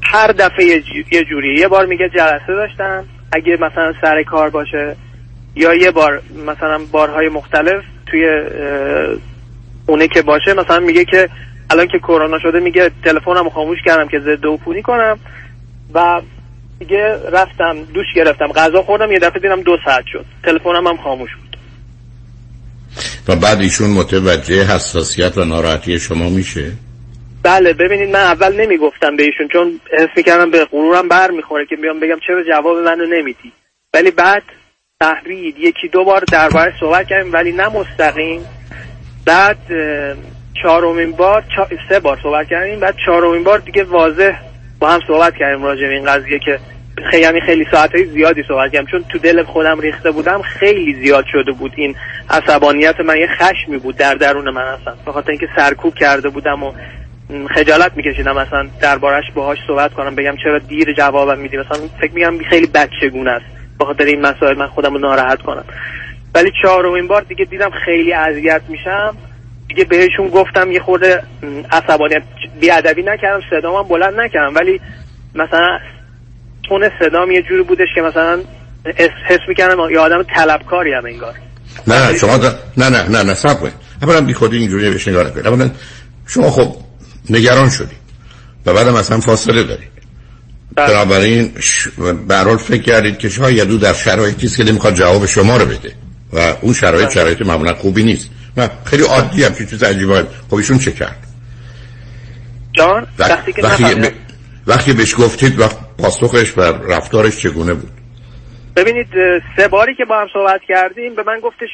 هر 0.03 0.31
دفعه 0.31 0.65
یه 0.65 0.83
یه 1.11 1.23
جوریه 1.23 1.59
یه 1.59 1.67
بار 1.67 1.85
میگه 1.85 2.09
جلسه 2.09 2.53
داشتم. 2.53 3.05
اگه 3.31 3.53
مثلا 3.53 3.93
سر 4.01 4.23
کار 4.23 4.49
باشه 4.49 4.95
یا 5.55 5.73
یه 5.73 5.91
بار 5.91 6.21
مثلا 6.47 6.79
بارهای 6.91 7.29
مختلف 7.29 7.83
توی 8.05 8.25
اه، 8.25 9.17
خونه 9.85 10.07
که 10.07 10.21
باشه 10.21 10.53
مثلا 10.53 10.79
میگه 10.79 11.05
که 11.05 11.29
الان 11.69 11.87
که 11.87 11.99
کرونا 11.99 12.39
شده 12.39 12.59
میگه 12.59 12.91
تلفنم 13.03 13.49
خاموش 13.49 13.77
کردم 13.85 14.07
که 14.07 14.19
ضد 14.19 14.45
عفونی 14.45 14.81
کنم 14.81 15.19
و 15.93 16.21
دیگه 16.79 17.19
رفتم 17.31 17.83
دوش 17.93 18.05
گرفتم 18.15 18.47
غذا 18.47 18.81
خوردم 18.81 19.11
یه 19.11 19.19
دفعه 19.19 19.39
دیدم 19.39 19.61
دو 19.61 19.77
ساعت 19.85 20.03
شد. 20.11 20.25
تلفنم 20.43 20.87
هم 20.87 20.97
خاموش 20.97 21.29
بود. 21.35 21.57
و 23.27 23.35
بعد 23.35 23.61
ایشون 23.61 23.89
متوجه 23.89 24.63
حساسیت 24.63 25.37
و 25.37 25.45
ناراحتی 25.45 25.99
شما 25.99 26.29
میشه؟ 26.29 26.71
بله 27.43 27.73
ببینید 27.73 28.09
من 28.09 28.19
اول 28.19 28.61
نمی‌گفتم 28.61 29.15
به 29.15 29.23
ایشون 29.23 29.47
چون 29.47 29.79
حس 29.99 30.09
می‌کردم 30.17 30.51
به 30.51 30.65
غرورم 30.65 31.07
بر 31.07 31.31
می‌خوره 31.31 31.65
که 31.65 31.75
بیام 31.75 31.99
بگم 31.99 32.17
چرا 32.27 32.43
جواب 32.43 32.77
منو 32.77 33.05
نمیدی. 33.05 33.51
ولی 33.93 34.11
بعد 34.11 34.43
تحرید 34.99 35.57
یکی 35.57 35.87
دو 35.87 36.03
بار 36.03 36.23
درباره 36.31 36.73
صحبت 36.79 37.07
کردیم 37.07 37.33
ولی 37.33 37.51
نه 37.51 37.67
مستقیم. 37.69 38.41
بعد 39.25 39.57
چهارمین 40.53 41.11
بار 41.11 41.43
چا- 41.55 41.75
سه 41.89 41.99
بار 41.99 42.19
صحبت 42.23 42.47
کردیم 42.47 42.79
بعد 42.79 42.95
چهارمین 43.05 43.43
بار 43.43 43.59
دیگه 43.59 43.83
واضح 43.83 44.31
با 44.79 44.89
هم 44.89 44.99
صحبت 45.07 45.35
کردیم 45.35 45.63
راجع 45.65 45.87
به 45.87 45.93
این 45.93 46.05
قضیه 46.05 46.39
که 46.39 46.59
خیلی 47.11 47.23
یعنی 47.23 47.41
خیلی 47.41 47.65
ساعتهای 47.71 48.05
زیادی 48.05 48.43
صحبت 48.47 48.71
کردیم. 48.71 48.87
چون 48.91 49.05
تو 49.09 49.17
دل 49.19 49.43
خودم 49.43 49.79
ریخته 49.79 50.11
بودم 50.11 50.41
خیلی 50.41 50.93
زیاد 51.03 51.25
شده 51.31 51.51
بود 51.51 51.71
این 51.75 51.95
عصبانیت 52.29 52.99
من 52.99 53.17
یه 53.17 53.27
خشمی 53.27 53.77
بود 53.77 53.97
در 53.97 54.13
درون 54.13 54.49
من 54.49 54.61
اصلا. 54.61 54.93
به 55.05 55.11
خاطر 55.11 55.29
اینکه 55.31 55.47
سرکوب 55.55 55.93
کرده 55.95 56.29
بودم 56.29 56.63
و 56.63 56.71
خجالت 57.55 57.91
میکشیدم 57.97 58.37
مثلا 58.37 58.67
دربارش 58.81 59.23
باهاش 59.35 59.57
صحبت 59.67 59.93
کنم 59.93 60.15
بگم 60.15 60.35
چرا 60.43 60.59
دیر 60.59 60.93
جوابم 60.93 61.39
میدی. 61.39 61.57
مثلا 61.57 61.77
فکر 62.01 62.11
میگم 62.13 62.37
خیلی 62.49 62.67
بچگونه 62.67 63.31
است. 63.31 63.45
به 63.79 63.85
خاطر 63.85 64.05
این 64.05 64.21
مسائل 64.21 64.57
من 64.57 64.67
خودم 64.67 64.93
رو 64.93 64.99
ناراحت 64.99 65.41
کنم. 65.41 65.63
ولی 66.35 66.51
چهارمین 66.61 67.07
بار 67.07 67.21
دیگه 67.21 67.45
دیدم 67.45 67.69
خیلی 67.85 68.13
اذیت 68.13 68.61
میشم. 68.69 69.15
دیگه 69.69 69.83
بهشون 69.83 70.27
گفتم 70.27 70.71
یه 70.71 70.79
خورده 70.79 71.23
عصبانیت 71.71 72.23
بیادبی 72.59 73.03
نکردم 73.03 73.41
صدامم 73.49 73.87
بلند 73.87 74.19
نکردم. 74.19 74.55
ولی 74.55 74.81
مثلا 75.35 75.79
تون 76.69 76.89
صدام 76.99 77.31
یه 77.31 77.41
جوری 77.41 77.63
بودش 77.63 77.87
که 77.95 78.01
مثلا 78.01 78.39
حس 79.25 79.39
می‌کردم 79.47 79.89
یه 79.91 79.99
آدم 79.99 80.23
طلبکاری 80.35 80.93
هم 80.93 81.05
انگار. 81.05 81.33
نه 81.87 82.17
شما 82.17 82.37
دا... 82.37 82.55
نه 82.77 82.89
نه 82.89 83.09
نه 83.09 83.23
نه 83.23 83.33
صبر 83.33 83.53
کنید. 83.53 83.73
اولا 84.01 84.21
بی 84.21 84.33
خودی 84.33 84.57
اینجوری 84.57 84.89
بهش 84.89 85.07
نگاه 85.07 85.27
نکنید. 85.27 85.47
اولا 85.47 85.69
شما 86.27 86.51
خب 86.51 86.75
نگران 87.29 87.69
شدید 87.69 87.99
و 88.65 88.73
بعدم 88.73 88.95
اصلا 88.95 89.19
فاصله 89.19 89.63
دارید 89.63 89.89
بله. 90.75 90.87
بنابراین 90.87 91.51
ش... 91.59 91.87
برحال 92.27 92.57
فکر 92.57 92.81
کردید 92.81 93.17
که 93.17 93.29
شاید 93.29 93.71
او 93.71 93.77
در 93.77 93.93
شرایطی 93.93 94.45
است 94.45 94.57
که 94.57 94.63
نمی‌خواد 94.63 94.93
جواب 94.93 95.25
شما 95.25 95.57
رو 95.57 95.65
بده 95.65 95.91
و 96.33 96.53
اون 96.61 96.73
شرایط 96.73 97.05
بله. 97.05 97.13
شرایط 97.13 97.41
معمولا 97.41 97.73
خوبی 97.73 98.03
نیست. 98.03 98.29
نه 98.59 98.69
خیلی 98.85 99.03
عادی 99.03 99.43
هم 99.43 99.55
چیز 99.55 99.83
عجیبه. 99.83 100.25
خب 100.49 100.55
ایشون 100.55 100.77
چه 100.79 100.91
کرد؟ 100.91 101.17
جان 102.71 103.07
وقتی, 103.19 103.53
که 103.53 103.61
وقتی, 103.61 103.83
نفهمیدم. 103.83 104.09
ب... 104.09 104.11
وقتی 104.67 104.93
بهش 104.93 105.15
گفتید 105.15 105.59
وقت 105.59 105.77
پاسخش 105.97 106.57
و 106.57 106.61
رفتارش 106.61 107.37
چگونه 107.41 107.73
بود؟ 107.73 107.91
ببینید 108.75 109.07
سه 109.57 109.67
باری 109.67 109.95
که 109.95 110.05
با 110.05 110.19
هم 110.19 110.27
صحبت 110.33 110.61
کردیم 110.67 111.15
به 111.15 111.23
من 111.27 111.39
گفتش 111.39 111.69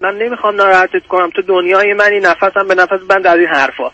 من 0.00 0.14
نمی‌خوام 0.22 0.56
ناراحتت 0.56 1.06
کنم 1.08 1.30
تو 1.30 1.42
دنیای 1.42 1.94
منی 1.94 2.20
نفسم 2.20 2.68
به 2.68 2.74
نفس 2.74 3.06
بند 3.08 3.26
از 3.26 3.38
این 3.38 3.48
حرفا. 3.48 3.90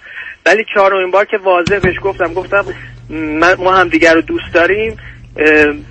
ولی 0.47 0.65
چهارمین 0.75 1.11
بار 1.11 1.25
که 1.25 1.37
واضح 1.45 1.79
بهش 1.79 1.97
گفتم 2.03 2.35
گفتم 2.35 2.65
من 3.11 3.55
ما 3.59 3.77
هم 3.77 3.89
دیگر 3.89 4.15
رو 4.15 4.23
دوست 4.23 4.55
داریم 4.55 4.97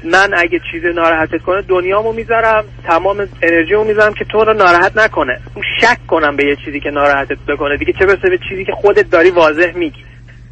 من 0.03 0.33
اگه 0.33 0.61
چیز 0.71 0.85
ناراحتت 0.85 1.41
کنه 1.41 1.61
دنیامو 1.61 2.11
می‌ذارم 2.11 2.63
تمام 2.83 3.27
انرژیمو 3.41 3.83
می‌ذارم 3.83 4.13
که 4.13 4.25
تو 4.25 4.43
رو 4.43 4.53
ناراحت 4.53 4.97
نکنه. 4.97 5.39
شک 5.81 6.07
کنم 6.07 6.35
به 6.35 6.45
یه 6.45 6.55
چیزی 6.65 6.79
که 6.79 6.89
ناراحتت 6.89 7.37
بکنه 7.47 7.77
دیگه 7.77 7.93
چه 7.93 8.05
برسه 8.05 8.29
به 8.29 8.39
چیزی 8.49 8.65
که 8.65 8.71
خودت 8.71 9.09
داری 9.09 9.29
واضح 9.29 9.71
میگی. 9.75 10.03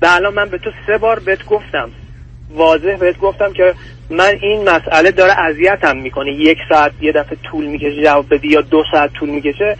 و 0.02 0.06
الان 0.06 0.34
من 0.34 0.50
به 0.50 0.58
تو 0.58 0.72
سه 0.88 0.98
بار 0.98 1.20
بهت 1.20 1.46
گفتم. 1.46 1.90
واضح 2.54 2.96
بهت 2.96 3.20
گفتم 3.20 3.54
که 3.54 3.74
من 4.10 4.34
این 4.42 4.70
مسئله 4.70 5.12
داره 5.12 5.40
اذیتم 5.40 5.98
می‌کنه. 5.98 6.32
یک 6.32 6.58
ساعت 6.70 6.92
یه 7.02 7.12
دفعه 7.12 7.38
طول 7.52 7.66
می‌کشه 7.66 8.04
جواب 8.04 8.34
بدی 8.34 8.48
یا 8.48 8.62
دو 8.62 8.84
ساعت 8.92 9.14
طول 9.14 9.30
می‌کشه. 9.30 9.78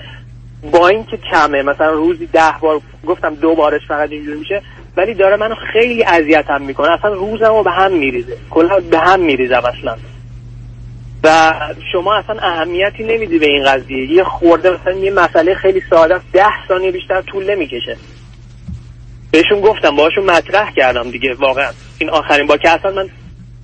با 0.72 0.88
اینکه 0.88 1.18
کمه 1.18 1.62
مثلا 1.62 1.92
روزی 1.92 2.26
ده 2.26 2.54
بار 2.62 2.82
گفتم 3.08 3.36
دو 3.36 3.56
بارش 3.56 3.82
فقط 3.88 4.12
اینجوری 4.12 4.40
میشه. 4.40 4.62
ولی 4.98 5.14
داره 5.14 5.36
منو 5.36 5.56
خیلی 5.74 6.04
اذیتم 6.04 6.62
می‌کنه. 6.62 6.92
اصلا 6.92 7.14
روزمو 7.14 7.64
به 7.64 7.72
هم 7.72 7.94
میریزه. 7.94 8.38
کلا 8.50 8.80
به 8.92 9.00
هم 9.00 9.20
میریزم 9.20 9.62
اصلا. 9.78 9.96
و 11.24 11.54
شما 11.92 12.16
اصلا 12.16 12.36
اهمیتی 12.40 13.04
نمیدی 13.04 13.40
به 13.40 13.46
این 13.46 13.64
قضیه. 13.66 14.12
یه 14.12 14.24
خورده 14.24 14.70
مثلا 14.70 14.94
یه 14.94 15.12
مسئله 15.12 15.56
خیلی 15.56 15.82
ساده 15.90 16.16
است. 16.16 16.26
ده 16.34 16.68
ثانیه 16.68 16.92
بیشتر 16.92 17.22
طول 17.22 17.52
نمی‌کشه. 17.56 17.98
بهشون 19.32 19.62
گفتم 19.62 19.96
باهاشون 19.96 20.26
مطرح 20.26 20.72
کردم 20.72 21.12
دیگه 21.12 21.34
واقعا. 21.34 21.70
این 21.98 22.10
آخرین 22.10 22.48
با 22.48 22.58
که 22.58 22.70
اصلا 22.70 22.92
من 22.92 23.10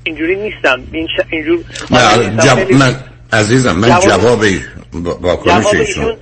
اینجوری 0.03 0.35
نیستم. 0.35 0.81
این 0.91 1.07
ش... 1.07 1.21
اینجور. 1.31 1.59
جواب 2.43 2.65
خیلی- 2.65 2.79
من 2.79 2.95
عزیزم 3.33 3.71
من 3.75 3.87
جواب- 3.89 4.45
واکنش 5.21 5.53
جواب 5.63 5.75
ایشون 5.75 6.15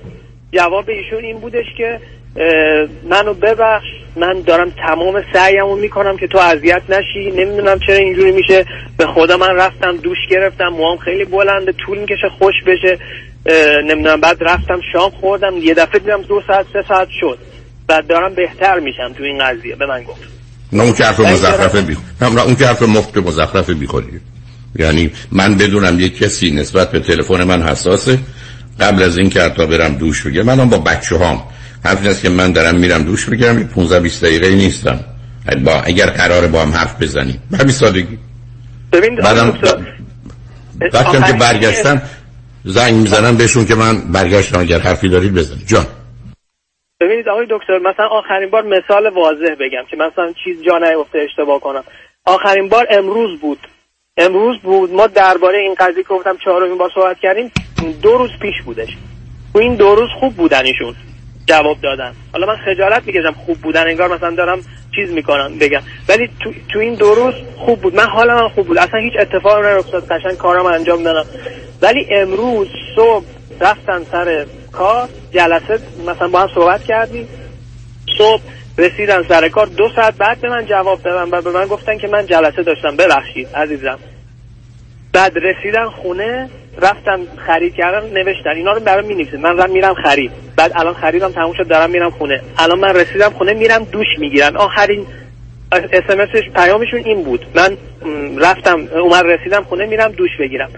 جواب 0.52 0.84
ایشون 0.88 1.24
این 1.24 1.38
بودش 1.40 1.64
که 1.76 2.00
منو 3.10 3.34
ببخش. 3.34 3.86
من 4.16 4.42
دارم 4.46 4.72
تمام 4.86 5.22
سعیمو 5.32 5.76
می‌کنم 5.76 6.16
که 6.16 6.26
تو 6.26 6.38
اذیت 6.38 6.82
نشی. 6.88 7.30
نمی‌دونم 7.30 7.78
چرا 7.86 7.96
اینجوری 7.96 8.32
میشه. 8.32 8.64
به 8.96 9.06
خدا 9.06 9.36
من 9.36 9.56
رفتم 9.56 9.96
دوش 9.96 10.18
گرفتم. 10.30 10.68
موام 10.68 10.98
خیلی 10.98 11.24
بلنده. 11.24 11.72
طول 11.86 11.98
می‌کشه 11.98 12.28
خوش 12.38 12.54
بشه. 12.66 12.98
نمی‌دونم. 13.84 14.20
بعد 14.20 14.36
رفتم 14.40 14.80
شام 14.92 15.10
خوردم. 15.10 15.56
یه 15.56 15.74
دفعه 15.74 15.98
دیدم 15.98 16.22
دو 16.22 16.42
ساعت 16.46 16.66
سه 16.72 16.84
ساعت 16.88 17.08
شد. 17.20 17.38
بعد 17.86 18.06
دارم 18.06 18.34
بهتر 18.34 18.78
میشم 18.78 19.12
تو 19.18 19.24
این 19.24 19.38
قضیه. 19.38 19.76
به 19.76 19.86
من 19.86 20.02
گفت. 20.02 20.22
نه 20.72 20.82
اون 20.82 20.92
که 20.92 21.04
حرف 21.04 21.20
مزخرفه 21.20 21.82
بی 21.82 21.96
نه 22.20 22.42
اون 22.42 22.56
که 22.56 22.66
حرف 22.66 22.82
مفت 22.82 23.16
مزخرفه 23.16 23.74
بی 23.74 23.88
یعنی 24.78 25.10
من 25.32 25.54
بدونم 25.54 26.00
یک 26.00 26.18
کسی 26.18 26.50
نسبت 26.50 26.90
به 26.90 27.00
تلفن 27.00 27.44
من 27.44 27.62
حساسه. 27.62 28.18
قبل 28.80 29.02
از 29.02 29.18
این 29.18 29.30
که 29.30 29.40
حتی 29.40 29.66
برم 29.66 29.94
دوش 29.94 30.26
بگیرم 30.26 30.46
منم 30.46 30.68
با 30.68 30.78
بچه 30.78 31.16
هام 31.16 31.42
حرف 31.84 32.06
است 32.06 32.22
که 32.22 32.28
من 32.28 32.52
دارم 32.52 32.74
میرم 32.74 33.02
دوش 33.02 33.28
یه 33.28 33.64
15 33.64 34.00
20 34.00 34.24
دقیقه 34.24 34.50
نیستم. 34.50 35.00
با 35.64 35.72
اگر 35.72 36.06
قراره 36.06 36.48
با 36.48 36.62
هم 36.62 36.72
حرف 36.72 37.02
بزنیم. 37.02 37.42
به 37.50 37.56
همین 37.56 37.72
سادگی. 37.72 38.18
ببین 38.92 39.16
بعدم 39.16 39.58
وقتی 40.92 41.32
که 41.32 41.32
برگشتم 41.32 42.02
زنگ 42.64 42.94
می‌زنم 42.94 43.36
بهشون 43.36 43.64
که 43.64 43.74
من 43.74 44.12
برگشتم 44.12 44.60
اگر 44.60 44.78
حرفی 44.78 45.08
دارید 45.08 45.34
بزنید. 45.34 45.66
جان. 45.66 45.86
ببینید 47.00 47.28
آقای 47.28 47.46
دکتر 47.50 47.78
مثلا 47.78 48.06
آخرین 48.06 48.50
بار 48.50 48.62
مثال 48.62 49.08
واضح 49.14 49.54
بگم 49.60 49.84
که 49.90 49.96
مثلا 49.96 50.32
چیز 50.44 50.56
جا 50.66 50.78
نیفته 50.78 51.18
اشتباه 51.18 51.60
کنم. 51.60 51.84
آخرین 52.24 52.68
بار 52.68 52.86
امروز 52.90 53.40
بود. 53.40 53.58
امروز 54.16 54.56
بود. 54.62 54.92
ما 54.92 55.06
درباره 55.06 55.58
این 55.58 55.74
قضیه 55.74 56.02
که 56.02 56.08
گفتم 56.08 56.36
چهارمین 56.44 56.78
بار 56.78 56.90
صحبت 56.94 57.16
کردیم 57.22 57.52
دو 58.02 58.18
روز 58.18 58.30
پیش 58.42 58.54
بودش. 58.64 58.96
تو 59.52 59.58
این 59.58 59.74
دو 59.74 59.94
روز 59.94 60.08
خوب 60.20 60.36
بودن 60.36 60.64
ایشون 60.64 60.94
جواب 61.46 61.80
دادن. 61.80 62.12
حالا 62.32 62.46
من 62.46 62.56
خجالت 62.56 63.02
می‌کشم 63.06 63.32
خوب 63.46 63.58
بودن 63.58 63.86
انگار 63.86 64.14
مثلا 64.14 64.30
دارم 64.30 64.58
چیز 64.94 65.12
می‌کنم 65.12 65.58
بگم. 65.58 65.82
ولی 66.08 66.30
تو, 66.40 66.52
تو 66.68 66.78
این 66.78 66.94
دو 66.94 67.14
روز 67.14 67.34
خوب 67.56 67.80
بود. 67.80 67.94
من 67.94 68.06
حالا 68.06 68.34
من 68.42 68.48
خوب 68.48 68.66
بود. 68.66 68.78
اصلا 68.78 69.00
هیچ 69.00 69.12
اتفاقی 69.20 69.74
نیفتاد. 69.74 70.08
قشنگ 70.08 70.36
کارم 70.36 70.66
انجام 70.66 71.02
دادم. 71.02 71.28
ولی 71.82 72.06
امروز 72.10 72.68
صبح 72.96 73.24
رفتن 73.60 74.04
سر 74.12 74.46
کار 74.72 75.08
جلسه 75.32 75.78
مثلا 76.06 76.28
با 76.28 76.40
هم 76.40 76.48
صحبت 76.54 76.84
کردیم. 76.84 77.28
صبح 78.18 78.42
رسیدن 78.78 79.22
سر 79.28 79.48
کار. 79.48 79.66
دو 79.66 79.88
ساعت 79.96 80.16
بعد 80.16 80.40
به 80.40 80.48
من 80.48 80.66
جواب 80.66 81.02
دادن 81.02 81.30
و 81.30 81.42
به 81.42 81.50
من 81.50 81.66
گفتن 81.66 81.98
که 81.98 82.08
من 82.08 82.26
جلسه 82.26 82.62
داشتم. 82.62 82.96
ببخشید 82.96 83.48
عزیزم. 83.54 83.98
بعد 85.12 85.32
رسیدن 85.38 85.90
خونه. 85.90 86.50
رفتن 86.82 87.20
خرید 87.46 87.74
کردن 87.74 88.10
نوشتن. 88.10 88.50
اینا 88.50 88.72
رو 88.72 88.80
برام 88.80 89.04
می‌نویسه. 89.04 89.36
من 89.36 89.58
رم 89.58 89.70
میرم 89.70 89.94
خرید. 89.94 90.30
بعد 90.56 90.72
الان 90.74 90.94
خریدم 90.94 91.28
تموم 91.28 91.52
شد 91.52 91.68
دارم 91.68 91.90
میرم 91.90 92.10
خونه. 92.10 92.40
الان 92.58 92.78
من 92.78 92.96
رسیدم 92.96 93.30
خونه 93.30 93.54
میرم 93.54 93.84
دوش 93.84 94.06
می‌گیرن 94.18 94.56
آخرین 94.56 95.06
اسمسش 95.72 96.50
پیامشون 96.54 97.00
این 97.04 97.22
بود. 97.22 97.46
من 97.54 97.76
رفتم 98.38 98.88
اومد 98.94 99.24
رسیدم 99.26 99.62
خونه 99.62 99.86
میرم 99.86 100.12
دوش 100.12 100.30
بگیرم. 100.40 100.70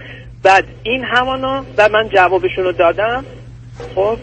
بعد 0.43 0.63
این 0.83 1.03
همانا 1.03 1.65
و 1.77 1.89
من 1.89 2.09
جوابشون 2.09 2.63
رو 2.63 2.71
دادم. 2.71 3.25
خب 3.95 4.17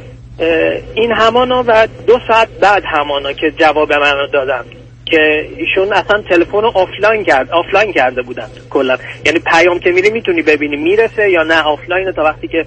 این 0.94 1.12
همانا 1.12 1.64
و 1.66 1.88
دو 2.06 2.18
ساعت 2.28 2.48
بعد 2.60 2.82
همانا 2.86 3.32
که 3.32 3.50
جواب 3.50 3.92
من 3.92 4.16
رو 4.16 4.26
دادم 4.26 4.64
که 5.06 5.48
ایشون 5.56 5.92
اصلا 5.92 6.22
تلفن 6.22 6.62
رو 6.62 6.72
آفلاین 6.74 7.24
کرد 7.24 7.50
آفلاین 7.50 7.92
کرده 7.92 8.22
بودن 8.22 8.46
کلا. 8.70 8.96
یعنی 9.26 9.38
پیام 9.38 9.78
که 9.78 9.90
میری 9.90 10.10
می‌تونی 10.10 10.42
ببینی 10.42 10.76
می‌رسه 10.76 11.30
یا 11.30 11.42
نه 11.42 11.62
آفلاین 11.62 12.12
تا 12.12 12.22
وقتی 12.22 12.48
که 12.48 12.66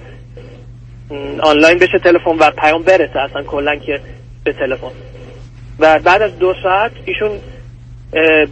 آنلاین 1.42 1.78
بشه 1.78 1.98
تلفن 1.98 2.36
و 2.38 2.50
پیام 2.50 2.82
برسه 2.82 3.18
اصلا 3.18 3.42
کلا 3.42 3.76
که 3.76 4.00
به 4.44 4.52
تلفن. 4.52 4.90
و 5.78 5.98
بعد 5.98 6.22
از 6.22 6.38
دو 6.38 6.54
ساعت 6.62 6.92
ایشون 7.04 7.30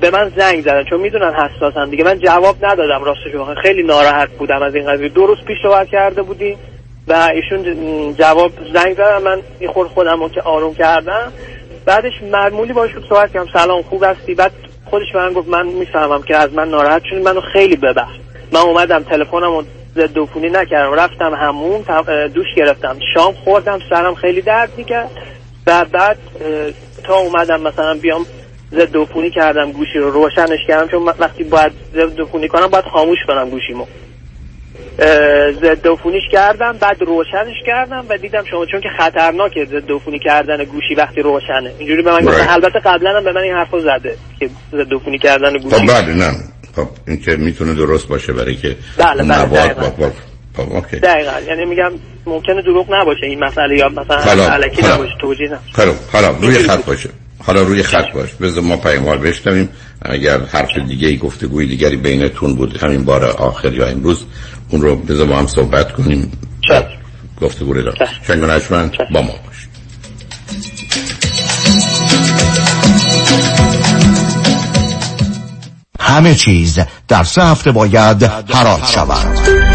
به 0.00 0.10
من 0.12 0.32
زنگ 0.36 0.60
زدن 0.60 0.84
چون 0.84 1.00
می‌دونن 1.00 1.34
حساسم 1.34 1.90
دیگه. 1.90 2.04
من 2.04 2.18
جواب 2.18 2.64
ندادم 2.64 3.04
راستش 3.04 3.34
بخوام 3.34 3.54
خیلی 3.54 3.82
ناراحت 3.82 4.30
بودم 4.30 4.62
از 4.62 4.74
این 4.74 4.92
قضیه. 4.92 5.08
دو 5.08 5.26
روز 5.26 5.38
پیش 5.46 5.56
صحبت 5.62 5.88
کرده 5.88 6.22
بودیم 6.22 6.58
و 7.08 7.28
ایشون 7.34 7.64
جواب 8.14 8.52
زنگ 8.74 8.94
زدن 8.94 9.22
من 9.22 9.42
این 9.60 9.70
خود 9.70 9.86
خودم 9.86 10.20
رو 10.20 10.28
که 10.28 10.42
آروم 10.42 10.74
کردم. 10.74 11.32
بعدش 11.86 12.22
معمولی 12.32 12.72
باشون 12.72 13.02
صحبت 13.08 13.32
کردم. 13.32 13.48
سلام 13.52 13.82
خوب 13.82 14.04
هستی؟ 14.04 14.34
بعد 14.34 14.52
خودش 14.84 15.12
به 15.12 15.18
من 15.18 15.32
گفت 15.32 15.48
من 15.48 15.66
می‌فهمم 15.66 16.22
که 16.22 16.36
از 16.36 16.52
من 16.52 16.68
ناراحت 16.68 17.02
شدی 17.10 17.20
منو 17.20 17.40
خیلی 17.40 17.76
ببخش. 17.76 18.16
من 18.52 18.60
اومدم 18.60 19.02
تلفنم 19.02 19.42
رو 19.42 19.64
ضد 19.94 20.18
عفونی 20.18 20.48
نکردم. 20.48 20.92
رفتم 20.92 21.34
همون 21.34 21.84
دوش 22.34 22.46
گرفتم. 22.56 22.96
شام 23.14 23.32
خوردم 23.32 23.78
سرم 23.90 24.14
خیلی 24.14 24.42
درد 24.42 24.70
می‌کرد. 24.76 25.10
و 25.66 25.84
بعد 25.84 26.18
تا 27.04 27.14
اومدم 27.14 27.60
مثلا 27.60 27.94
بیام 27.94 28.26
ضد 28.72 28.96
عفونی 28.96 29.30
کردم 29.30 29.72
گوشی 29.72 29.98
رو 29.98 30.10
روشنش 30.10 30.60
کردم. 30.68 30.88
چون 30.88 31.02
وقتی 31.02 31.44
باید 31.44 31.72
ضد 31.94 32.20
عفونی 32.20 32.48
کنم 32.48 32.66
باید 32.66 32.84
خاموش 32.84 33.18
کنم 33.26 33.50
گوشیمو. 33.50 33.86
ضد 35.52 35.88
عفونیش 35.88 36.22
کردم 36.32 36.72
بعد 36.80 37.02
روشنش 37.02 37.56
کردم 37.66 38.04
و 38.08 38.18
دیدم 38.18 38.44
شما 38.50 38.66
چون 38.66 38.80
که 38.80 38.88
خطرناکه 38.98 39.64
ضد 39.64 39.92
عفونی 39.92 40.18
کردن 40.18 40.64
گوشی 40.64 40.94
وقتی 40.94 41.22
روشنه. 41.22 41.72
اینجوری 41.78 42.02
به 42.02 42.10
من 42.12 42.24
گفتن 42.24 42.46
Right. 42.46 42.50
البته 42.50 42.78
قبلا 42.78 43.16
هم 43.16 43.24
به 43.24 43.32
من 43.32 43.40
این 43.40 43.54
حرفو 43.54 43.80
زده 43.80 44.16
که 44.40 44.50
ضد 44.72 44.94
عفونی 44.94 45.18
کردن 45.18 45.52
گوشی. 45.52 45.76
خب 45.76 45.86
بله 45.86 46.14
نه. 46.14 46.32
خب 46.76 46.88
این 47.06 47.20
که 47.20 47.36
می‌تونه 47.36 47.74
درست 47.74 48.08
باشه 48.08 48.32
برای 48.32 48.56
که 48.56 48.76
بله، 48.98 49.22
بله، 49.22 50.12
خب 50.56 50.72
اوکی. 50.72 50.96
دقیقا. 50.96 51.40
یعنی 51.48 51.64
میگم 51.64 51.92
ممکنه 52.26 52.62
دروغ 52.62 52.94
نباشه 52.94 53.26
این 53.26 53.44
مسئله 53.44 53.76
یا 53.78 53.88
مثلا 53.88 54.52
علکی. 54.54 54.82
نباشه 54.82 55.12
توجیه 55.20 55.58
خب 55.72 55.82
حالا 56.12 56.28
روی 56.28 56.58
خط 56.58 56.84
باشه. 56.84 57.08
حالا 57.38 57.62
روی 57.62 57.82
خط 57.82 58.12
باش. 58.14 58.32
بذار 58.32 58.62
ما 58.62 58.76
پیاموار 58.76 59.18
بشنویم. 59.18 59.68
اگر 60.02 60.40
حرف 60.40 60.78
دیگه 60.88 61.08
ای 61.08 61.16
گفتگوی 61.16 61.66
دیگری 61.66 61.96
بینتون 61.96 62.54
بود 62.54 62.76
همین 62.76 63.04
بار 63.04 63.24
آخر 63.24 63.72
یا 63.72 63.86
امروز 63.86 64.24
اون 64.70 64.82
رو 64.82 64.96
بذار 64.96 65.26
با 65.26 65.36
هم 65.36 65.46
صحبت 65.46 65.92
کنیم. 65.92 66.32
چشم. 66.68 66.88
گفتگو 67.40 67.72
رو 67.72 67.82
دارم. 67.82 68.90
با 69.12 69.22
ما 69.22 69.32
باش 69.46 69.68
همه 76.00 76.34
چیز 76.34 76.78
در 77.08 77.24
سه 77.24 77.42
هفته 77.42 77.72
باید 77.72 78.22
حراج 78.22 78.86
شود. 78.86 79.65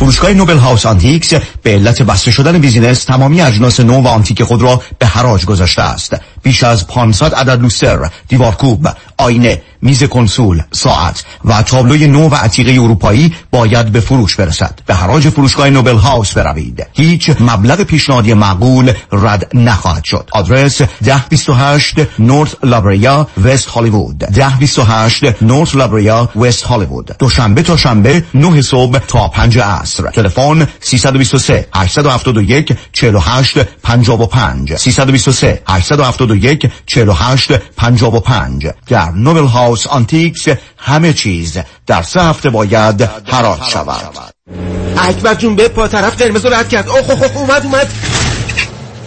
فروشگاه 0.00 0.32
Noble 0.32 0.56
House 0.56 0.86
Antiques 0.86 1.34
به 1.62 1.70
علت 1.70 2.02
بسته 2.02 2.30
شدن 2.30 2.58
business 2.58 3.04
تمامی 3.04 3.40
اجناس 3.40 3.80
نو 3.80 4.02
و 4.02 4.08
آنتیک 4.08 4.42
خود 4.42 4.62
را 4.62 4.82
به 4.98 5.06
حراج 5.06 5.44
گذاشته 5.44 5.82
است. 5.82 6.16
بیش 6.42 6.62
از 6.62 6.86
500 6.86 7.34
عدد 7.34 7.60
لوستر 7.60 8.10
دیوارکوب 8.28 8.88
آینه 9.18 9.62
میز 9.82 10.04
کنسول 10.04 10.62
ساعت 10.72 11.24
و 11.44 11.62
تابلوی 11.62 12.06
نو 12.06 12.28
و 12.28 12.34
عتیقه 12.34 12.72
اروپایی 12.72 13.34
باید 13.50 13.92
به 13.92 14.00
فروش 14.00 14.36
برسد. 14.36 14.80
به 14.86 14.94
حراج 14.94 15.28
فروشگاه 15.28 15.70
Noble 15.70 15.96
House 15.96 16.32
بروید. 16.32 16.86
هیچ 16.92 17.30
مبلغ 17.40 17.80
پیشنهادی 17.82 18.34
معقول 18.34 18.92
رد 19.12 19.50
نخواهد 19.54 20.04
شد. 20.04 20.30
آدرس 20.32 20.80
1028 20.80 21.94
North 22.18 22.54
La 22.62 22.84
Brea 22.84 23.28
West 23.44 23.66
Hollywood. 23.66 24.24
1028 24.24 25.42
North 25.42 25.74
La 25.74 25.92
Brea 25.92 26.28
West 26.36 26.62
Hollywood. 26.62 27.16
دوشنبه 27.18 27.62
تا 27.62 27.76
شنبه 27.76 28.24
9 28.34 28.62
صبح 28.62 28.98
تا 28.98 29.28
5 29.28 29.58
عصر. 29.58 29.89
تلفن 29.96 30.66
323 30.80 31.66
871 31.74 32.78
48 32.92 33.58
55 33.82 34.76
323 34.76 35.62
871 35.68 36.72
48 36.86 37.52
55 37.76 38.66
در 38.86 39.10
Noble 39.10 39.44
House 39.44 39.86
Antiques 39.86 40.48
همه 40.76 41.12
چیز 41.12 41.58
در 41.86 42.02
سه 42.02 42.22
هفته 42.22 42.50
باید 42.50 43.02
حراج 43.26 43.62
شود. 43.62 44.34
اکبر 44.98 45.34
جون 45.34 45.56
بپا 45.56 45.88
طرف 45.88 46.22
قرمز 46.22 46.46
رد 46.46 46.68
کرد. 46.68 46.88
اوه 46.88 47.36
اومد 47.36 47.64
اومد 47.64 47.88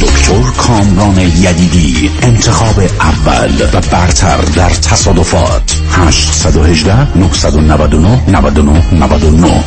دکتر 0.00 0.42
کامران 0.58 1.18
یدیدی 1.18 2.10
انتخاب 2.22 2.80
اول 3.00 3.68
و 3.72 3.80
برتر 3.80 4.40
در 4.40 4.70
تصادفات. 4.70 5.80
818 5.90 7.18
999 7.18 8.30
99 8.30 8.94
99 8.94 9.64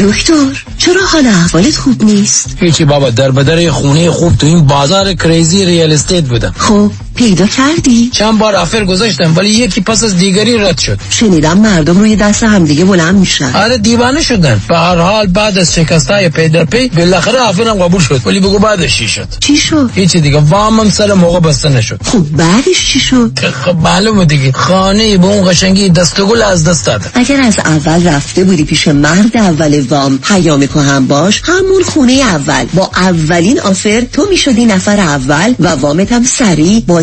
دکتر 0.00 0.64
چرا 0.78 1.00
حال 1.12 1.26
احوالت 1.26 1.76
خوب 1.76 2.04
نیست؟ 2.04 2.56
هیچی 2.60 2.84
بابا 2.84 3.10
در 3.10 3.30
بدر 3.30 3.70
خونه 3.70 4.10
خوب 4.10 4.36
تو 4.36 4.46
این 4.46 4.66
بازار 4.66 5.14
crazy 5.14 5.64
real 5.64 5.92
estate 5.92 6.24
بودم. 6.24 6.54
خب 6.58 6.90
پیدا 7.18 7.46
کردی؟ 7.46 8.10
چند 8.12 8.38
بار 8.38 8.56
offer 8.56 8.84
گذاشتم 8.84 9.36
ولی 9.36 9.50
یکی 9.50 9.80
پس 9.80 10.04
از 10.04 10.16
دیگری 10.16 10.58
رد 10.58 10.78
شد. 10.78 10.98
شنیدم 11.10 11.58
مردم 11.58 11.98
روی 11.98 12.16
دست 12.16 12.42
همدیگه 12.42 12.84
بلند 12.84 13.14
میشن. 13.14 13.52
آره 13.54 13.78
دیوانه 13.78 14.22
شدن. 14.22 14.60
به 14.68 14.78
هر 14.78 14.96
حال 14.96 15.26
بعد 15.26 15.58
از 15.58 15.74
شکستای 15.74 16.28
پی 16.28 16.48
در 16.48 16.64
پی 16.64 16.88
بالاخره 16.88 17.38
offer 17.38 17.68
م 17.68 17.74
قبول 17.74 18.00
شد. 18.00 18.20
ولی 18.26 18.40
بگو 18.40 18.58
بعدش 18.58 18.98
چی 18.98 19.08
شد؟ 19.08 19.28
چی 19.40 19.56
شد؟ 19.56 19.90
هیچی 19.94 20.20
دیگه. 20.20 20.38
وامم 20.38 20.90
سر 20.90 21.12
موقع 21.12 21.40
بسته 21.40 21.68
نشد. 21.68 22.00
خب 22.04 22.18
بعدش 22.18 22.92
چی 22.92 23.00
شد؟ 23.00 23.38
خب 23.64 23.76
معلومه 23.76 24.24
دیگه. 24.24 24.52
خانه 24.52 25.18
به 25.18 25.26
اون 25.26 25.50
قشنگی 25.50 25.88
دستگل 25.88 26.42
از 26.42 26.64
دست 26.64 26.86
داد 26.86 27.02
اگر 27.14 27.40
از 27.40 27.58
اول 27.58 28.08
رفته 28.08 28.44
بودی 28.44 28.64
پیش 28.64 28.88
مرد 28.88 29.36
اول 29.36 29.80
وام 29.80 30.18
پیام 30.18 30.62
هم 30.62 31.06
باش 31.06 31.42
همون 31.44 31.82
خونه 31.82 32.12
اول. 32.12 32.64
با 32.74 32.90
اولین 32.96 33.60
offer 33.60 34.00
تو 34.12 34.26
می‌شدی 34.30 34.66
نفر 34.66 35.00
اول 35.00 35.54
و 35.60 35.68
وامت 35.68 36.12
هم 36.12 36.24
سریع. 36.24 36.82
با 36.86 37.02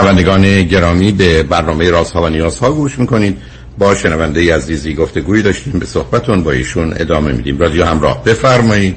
شنوندگان 0.00 0.62
گرامی 0.62 1.12
به 1.12 1.42
برنامه 1.42 1.90
راست 1.90 2.12
ها 2.12 2.22
و 2.22 2.28
نیاز 2.28 2.58
ها 2.58 2.72
گوش 2.72 2.98
می‌کنید. 2.98 3.38
با 3.78 3.94
شنونده 3.94 4.54
عزیزی 4.54 4.94
گفته 4.94 5.20
گویی 5.20 5.42
داشتیم 5.42 5.78
به 5.78 5.86
صحبتون 5.86 6.42
با 6.42 6.50
ایشون 6.50 6.94
ادامه 6.96 7.32
میدیم. 7.32 7.58
رادیو 7.58 7.84
همراه 7.84 8.24
بفرمایید. 8.24 8.96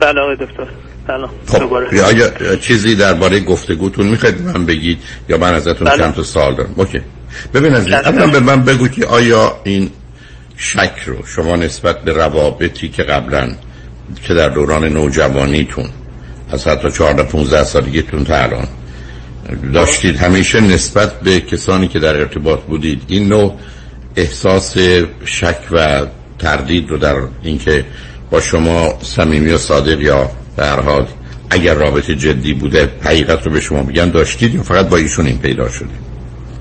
بله 0.00 0.20
آقای 0.20 0.36
دکتر. 0.36 0.66
خب 1.46 1.92
یا 1.92 2.06
آیا 2.06 2.56
چیزی 2.56 2.94
درباره 2.94 3.40
گفتگوتون 3.40 4.06
می‌خواید 4.06 4.42
من 4.42 4.66
بگید 4.66 4.98
یا 5.28 5.38
من 5.38 5.54
ازتون 5.54 5.88
بله. 5.88 5.98
چند 5.98 6.14
تا 6.14 6.22
سوال 6.22 6.54
دارم؟ 6.54 6.74
اوکی. 6.76 7.00
ببین 7.54 7.74
عزیز 7.74 7.94
بله. 7.94 8.08
اولا 8.08 8.26
به 8.26 8.40
من 8.40 8.64
بگو 8.64 8.88
که 8.88 9.06
آیا 9.06 9.60
این 9.64 9.90
شک 10.56 10.98
رو 11.06 11.26
شما 11.26 11.56
نسبت 11.56 12.02
به 12.04 12.12
روابطی 12.12 12.88
که 12.88 13.02
قبلا 13.02 13.54
که 14.22 14.34
در 14.34 14.48
دوران 14.48 14.84
نوجوانیتون 14.84 15.88
از 16.50 16.66
حتی 16.66 16.90
14 16.90 17.22
15 17.22 17.64
سالگیتون 17.64 18.24
تا 18.24 18.36
الان 18.36 18.68
داشتید 19.74 20.16
همیشه 20.16 20.60
نسبت 20.60 21.20
به 21.20 21.40
کسانی 21.40 21.88
که 21.88 21.98
در 21.98 22.16
ارتباط 22.16 22.60
بودید 22.60 23.02
این 23.08 23.28
نوع 23.28 23.54
احساس 24.16 24.76
شک 25.24 25.58
و 25.70 26.06
تردید 26.38 26.90
رو 26.90 26.98
در 26.98 27.16
اینکه 27.42 27.84
با 28.30 28.40
شما 28.40 28.98
صمیمی 29.02 29.52
و 29.52 29.58
صادق 29.58 30.00
یا 30.00 30.30
هر 30.58 30.80
حال 30.80 31.06
اگر 31.50 31.74
رابطه 31.74 32.14
جدی 32.14 32.54
بوده 32.54 32.88
حقیقت 33.04 33.46
رو 33.46 33.52
به 33.52 33.60
شما 33.60 33.82
میگن 33.82 34.10
داشتید 34.10 34.54
یا 34.54 34.62
فقط 34.62 34.88
با 34.88 34.96
ایشون 34.96 35.26
این 35.26 35.38
پیدا 35.38 35.68
شده؟ 35.68 35.88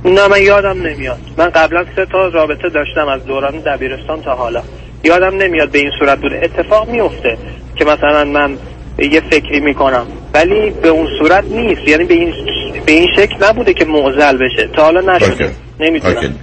نه 0.06 0.28
من 0.28 0.41
یادم 0.41 0.82
نمیاد. 0.82 1.19
من 1.38 1.50
قبلا 1.50 1.86
سه 1.95 2.06
تا 2.06 2.28
رابطه 2.28 2.69
داشتم 2.69 3.08
از 3.08 3.26
دوران 3.26 3.60
دبیرستان 3.60 4.21
تا 4.21 4.36
حالا. 4.36 4.63
یادم 5.04 5.38
نمیاد 5.38 5.71
به 5.71 5.80
این 5.80 5.91
صورت 6.00 6.21
بوده 6.21 6.41
اتفاق 6.43 6.89
میفته 6.89 7.38
که 7.76 7.86
مثلا 7.86 8.26
من 8.26 8.58
یه 9.00 9.21
فکری 9.30 9.60
می‌کنم 9.60 10.08
ولی 10.34 10.69
به 10.69 10.88
اون 10.88 11.08
صورت 11.19 11.43
نیست. 11.43 11.88
یعنی 11.88 12.04
به 12.04 12.13
این 12.13 12.34
به 12.88 12.93
این 12.93 13.08
شکل 13.15 13.36
نبوده 13.43 13.73
که 13.73 13.86
معضل 13.86 14.38
بشه. 14.38 14.69
تا 14.76 14.84
حالا 14.84 15.15
نشده 15.15 15.52
نمی‌دونم. 15.80 16.36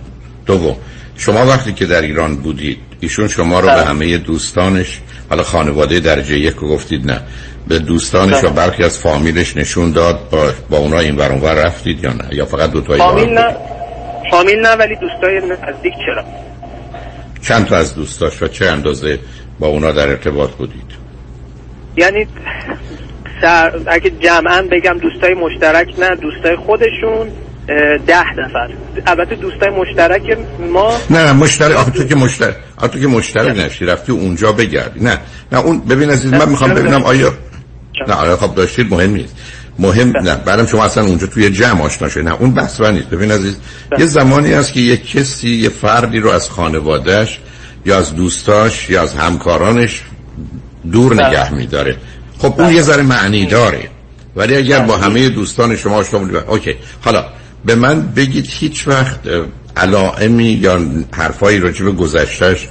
دوم. 0.46 0.76
شما 1.16 1.46
وقتی 1.46 1.72
که 1.72 1.86
در 1.86 2.00
ایران 2.00 2.36
بودید 2.36 2.78
ایشون 3.00 3.28
شما 3.28 3.60
رو 3.60 3.66
به 3.66 3.84
همه 3.84 4.18
دوستانش 4.18 5.00
حالا 5.30 5.42
خانواده 5.42 6.00
درجه 6.00 6.38
یک 6.38 6.54
رو 6.54 6.68
گفتید 6.68 7.06
نه. 7.06 7.20
به 7.68 7.78
دوستانش 7.78 8.44
و 8.44 8.50
برخی 8.50 8.84
از 8.84 8.98
فامیلش 8.98 9.56
نشون 9.56 9.92
داد 9.92 10.28
با, 10.30 10.50
با 10.70 10.78
اونا 10.78 10.98
این 10.98 11.16
ور 11.16 11.32
اونور 11.32 11.54
رفتید 11.54 12.04
یا 12.04 12.12
نه؟ 12.12 12.28
یا 12.32 12.46
فقط 12.46 12.70
دو 12.70 12.80
تا 12.80 12.96
فامیل 12.96 13.28
نه. 13.28 13.56
فامیل 14.30 14.58
نه 14.58 14.68
ولی 14.68 14.96
دوستای 14.96 15.36
نزدیک 15.36 15.92
چرا؟ 16.06 16.24
چند 17.42 17.66
تا 17.66 17.76
از 17.76 17.94
دوستاش 17.94 18.42
و 18.42 18.48
چه 18.48 18.66
اندازه 18.66 19.18
با 19.58 19.66
اونا 19.66 19.92
در 19.92 20.08
ارتباط 20.08 20.50
بودید؟ 20.50 20.94
یعنی 21.96 22.26
سر... 23.44 23.72
اگه 23.86 24.10
جمعا 24.10 24.62
بگم 24.72 24.98
دوستای 24.98 25.34
مشترک 25.34 25.88
نه 25.98 26.16
دوستای 26.16 26.56
خودشون 26.56 27.28
ده 28.06 28.30
نفر. 28.38 28.68
البته 29.06 29.34
دوستای 29.34 29.70
مشترک 29.70 30.38
ما 30.72 30.96
نه 31.10 31.24
نه 31.24 31.32
مشترک. 31.32 31.76
آخه 31.76 31.90
تو 31.90 32.04
که 32.04 32.14
مشترک. 32.14 32.56
آخه 32.76 32.88
تو 32.88 33.00
که 33.00 33.06
مشترک 33.06 33.58
نشی. 33.58 33.84
رفتی 33.84 34.12
اونجا 34.12 34.52
بگردی. 34.52 35.00
نه. 35.00 35.18
نه 35.52 35.58
اون 35.58 35.80
ببین 35.80 36.10
عزیز 36.10 36.32
من 36.32 36.48
می‌خوام 36.48 36.74
ببینم 36.74 37.02
آیا 37.02 37.32
نه 38.08 38.14
آیا 38.14 38.36
خب 38.36 38.54
داشتید 38.54 38.90
مهم 38.90 39.10
نیست. 39.10 39.36
مهم 39.78 40.12
نه 40.22 40.36
بعدم 40.36 40.66
شما 40.66 40.84
اصلا 40.84 41.04
اونجا 41.04 41.26
توی 41.26 41.50
جمع 41.50 41.82
آشنا 41.82 42.08
شدید. 42.08 42.28
نه 42.28 42.34
اون 42.40 42.50
بحث 42.50 42.80
نیست. 42.80 43.10
ببین 43.10 43.30
عزیز 43.30 43.56
یه 43.98 44.06
زمانی 44.06 44.52
هست 44.52 44.72
که 44.72 44.80
یه 44.80 44.96
کسی 44.96 45.50
یه 45.50 45.68
فردی 45.68 46.18
رو 46.18 46.30
از 46.30 46.50
خانوادهش 46.50 47.38
یا 47.86 47.98
از 47.98 48.14
دوستاش 48.14 48.90
یا 48.90 49.02
از 49.02 49.14
همکارانش 49.14 50.02
دور 50.92 51.14
نگه 51.14 51.54
میداره. 51.54 51.96
خب 52.44 52.60
اون 52.60 52.72
یه 52.72 52.82
ذره 52.82 53.02
معنی 53.02 53.46
داره. 53.46 53.88
ولی 54.36 54.56
اگر 54.56 54.78
با 54.78 54.96
همه 54.96 55.28
دوستان 55.28 55.76
شما 55.76 55.96
آشنا 55.96 56.18
بودید 56.18 56.36
اوکی. 56.36 56.74
حالا 57.04 57.24
به 57.64 57.74
من 57.74 58.02
بگید 58.16 58.46
هیچ 58.48 58.88
وقت 58.88 59.20
علائمی 59.76 60.44
یا 60.44 60.80
حرفایی 61.12 61.60
راجع 61.60 61.84
به 61.84 61.92
گذشتهش 61.92 62.68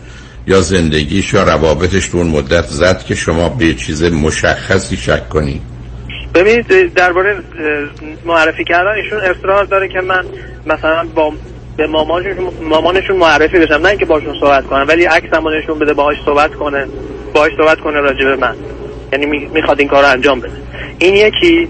یا 0.48 0.62
زندگیش 0.62 1.34
یا 1.34 1.44
روابطش 1.44 2.08
تو 2.08 2.18
اون 2.18 2.28
مدت 2.28 2.66
زد 2.68 3.04
که 3.04 3.16
شما 3.16 3.50
به 3.50 3.74
چیز 3.74 4.04
مشخصی 4.04 4.98
شک 4.98 5.30
کنید 5.30 5.62
ببینید 6.36 6.94
درباره 6.94 7.38
معرفی 8.26 8.64
کردن 8.64 8.92
ایشون 9.04 9.20
اصرار 9.20 9.66
داره 9.66 9.88
که 9.88 10.02
من 10.02 10.26
مثلا 10.66 11.08
با 11.16 11.34
به 11.78 11.88
مامانشون 11.88 12.50
مامانشون 12.62 13.18
معرفی 13.18 13.60
بشم. 13.60 13.74
نه 13.74 13.90
اینکه 13.90 14.06
باشون 14.06 14.40
صحبت 14.40 14.68
کنم 14.68 14.86
ولی 14.88 15.06
عکسمو 15.06 15.50
نشون 15.50 15.80
بده 15.80 15.94
باهاش 15.94 16.18
صحبت 16.26 16.56
کنه. 16.56 16.88
باهاش 17.34 17.52
صحبت 17.58 17.80
کنه 17.80 18.00
راجع 18.00 18.26
به 18.26 18.36
من. 18.36 18.56
یعنی 19.14 19.26
می- 19.26 19.46
می‌خواد 19.46 19.80
این 19.80 19.90
کار 19.90 20.04
رو 20.04 20.10
انجام 20.10 20.40
بده. 20.40 20.52
این 21.00 21.16
یکی 21.16 21.68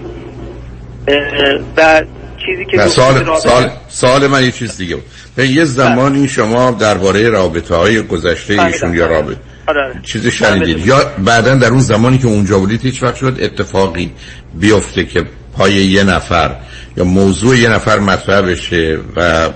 و 1.76 2.02
چیزی 2.46 2.64
که 2.70 2.86
سال 2.88 3.36
سال 3.36 3.70
سال 3.88 4.26
من 4.26 4.44
یه 4.44 4.50
چیز 4.50 4.76
دیگه 4.76 4.94
بود. 4.94 5.04
به 5.36 5.48
یه 5.48 5.64
زمانی 5.64 6.28
شما 6.28 6.70
درباره 6.70 7.28
رابطه 7.28 7.74
های 7.74 8.02
گذشته 8.02 8.62
ایشون 8.62 8.94
یا 8.94 9.06
رابطه 9.06 9.40
آره. 9.66 10.00
چیزی 10.02 10.30
شنیدید؟ 10.30 10.86
یا 10.86 11.12
بعدا 11.24 11.54
در 11.54 11.68
اون 11.68 11.80
زمانی 11.80 12.18
که 12.18 12.26
اونجا 12.26 12.58
بودید 12.58 12.82
هیچ 12.82 13.02
وقت 13.02 13.16
شد 13.16 13.36
اتفاقی 13.40 14.12
بیفته 14.54 15.04
که 15.04 15.24
پای 15.56 15.72
یه 15.72 16.04
نفر 16.04 16.56
یا 16.96 17.04
موضوع 17.04 17.56
یه 17.56 17.68
نفر 17.68 17.98
مطرح 17.98 18.40
بشه 18.40 18.98
و 19.16 19.50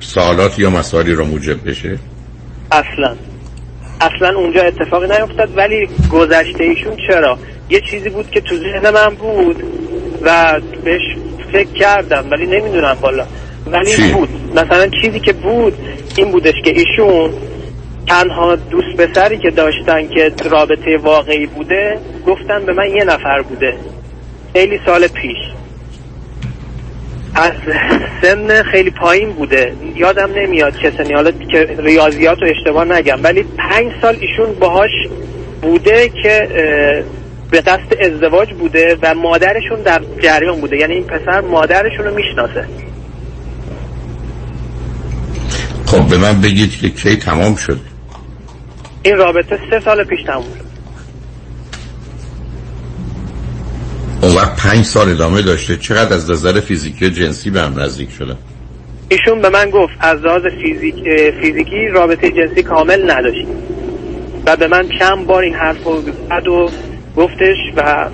سوالات 0.00 0.58
یا 0.58 0.70
مسائلی 0.70 1.12
رو 1.12 1.24
موجب 1.24 1.68
بشه؟ 1.70 1.98
اصلا. 2.72 3.16
اصلا 4.00 4.38
اونجا 4.38 4.62
اتفاقی 4.62 5.06
نیفتاد 5.06 5.56
ولی 5.56 5.88
گذشته 6.12 6.64
ایشون 6.64 6.96
چرا؟ 7.08 7.38
یه 7.70 7.80
چیزی 7.80 8.08
بود 8.08 8.30
که 8.30 8.40
تو 8.40 8.56
ذهن 8.56 8.90
من 8.90 9.14
بود 9.14 9.62
و 10.22 10.60
بهش 10.84 11.02
فکر 11.52 11.72
کردم 11.72 12.24
ولی 12.30 12.46
نمی‌دونم 12.46 12.96
والا. 13.02 13.26
ولی 13.66 13.96
چی؟ 13.96 14.12
بود. 14.12 14.28
مثلا 14.54 14.88
چیزی 15.02 15.20
که 15.20 15.32
بود 15.32 15.74
این 16.16 16.30
بودش 16.30 16.54
که 16.64 16.70
ایشون 16.70 17.30
تنها 18.06 18.56
دوست 18.56 18.96
پسری 18.96 19.38
که 19.38 19.50
داشتن 19.50 20.08
که 20.08 20.32
رابطه 20.50 20.96
واقعی 20.96 21.46
بوده 21.46 21.98
گفتن 22.26 22.66
به 22.66 22.72
من 22.72 22.90
یه 22.96 23.04
نفر 23.04 23.42
بوده. 23.42 23.74
خیلی 24.52 24.80
سال 24.86 25.06
پیش. 25.06 25.36
از 27.34 27.52
سن 28.22 28.62
خیلی 28.62 28.90
پایین 28.90 29.32
بوده. 29.32 29.72
یادم 29.96 30.30
نمیاد 30.36 30.76
چه 30.82 30.92
سنی. 30.98 31.12
حالا 31.14 31.30
که 31.30 31.76
ریاضیات 31.78 32.38
رو 32.42 32.48
اشتباه 32.48 32.84
نگم. 32.84 33.18
ولی 33.22 33.44
پنج 33.58 33.92
سال 34.02 34.16
ایشون 34.20 34.54
باهاش 34.60 34.90
بوده 35.62 36.08
که 36.22 36.48
به 37.50 37.60
قصد 37.60 37.94
ازدواج 38.00 38.52
بوده 38.52 38.98
و 39.02 39.14
مادرشون 39.14 39.82
در 39.84 40.02
جریان 40.22 40.60
بوده. 40.60 40.76
یعنی 40.76 40.94
این 40.94 41.04
پسر 41.04 41.40
مادرشون 41.40 42.04
رو 42.04 42.14
می‌شناسه. 42.14 42.68
خب 45.86 46.08
به 46.08 46.18
من 46.18 46.40
بگید 46.40 46.78
که 46.80 46.88
کی 46.88 47.16
تمام 47.16 47.56
شد 47.56 47.80
این 49.02 49.16
رابطه 49.16 49.58
سه 49.70 49.80
سال 49.80 50.04
پیش 50.04 50.22
تموم 50.26 50.44
شد. 50.58 50.63
اون 54.24 54.36
وقت 54.36 54.56
پنج 54.56 54.84
سال 54.84 55.10
ادامه 55.10 55.42
داشته. 55.42 55.76
چقدر 55.76 56.14
از 56.14 56.30
نظر 56.30 56.60
فیزیکی 56.60 57.06
و 57.06 57.08
جنسی 57.08 57.50
به 57.50 57.60
هم 57.60 57.80
نزدیک 57.80 58.10
شده؟ 58.10 58.36
ایشون 59.08 59.40
به 59.42 59.48
من 59.48 59.70
گفت 59.70 59.92
از 60.00 60.20
لحاظ 60.20 60.42
فیزیک 60.62 60.94
فیزیکی 61.40 61.88
رابطه 61.94 62.30
جنسی 62.30 62.62
کامل 62.62 63.10
نداشت. 63.10 63.46
و 64.46 64.56
به 64.56 64.68
من 64.68 64.88
چند 64.98 65.26
بار 65.26 65.42
این 65.42 65.54
حرف 65.54 65.84
رو 65.84 66.02
زد 66.02 66.48
و 66.48 66.70
گفتش 67.16 67.56
و 67.76 68.08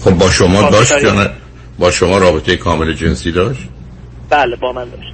خب 0.00 0.10
با 0.10 0.30
شما 0.30 0.70
داشت 0.70 1.02
یا. 1.02 1.14
نه؟ 1.14 1.30
با 1.78 1.90
شما 1.90 2.18
رابطه 2.18 2.56
کامل 2.56 2.92
جنسی 2.92 3.32
داشت؟ 3.32 3.60
بله 4.30 4.56
با 4.56 4.72
من 4.72 4.84
داشت. 4.84 5.12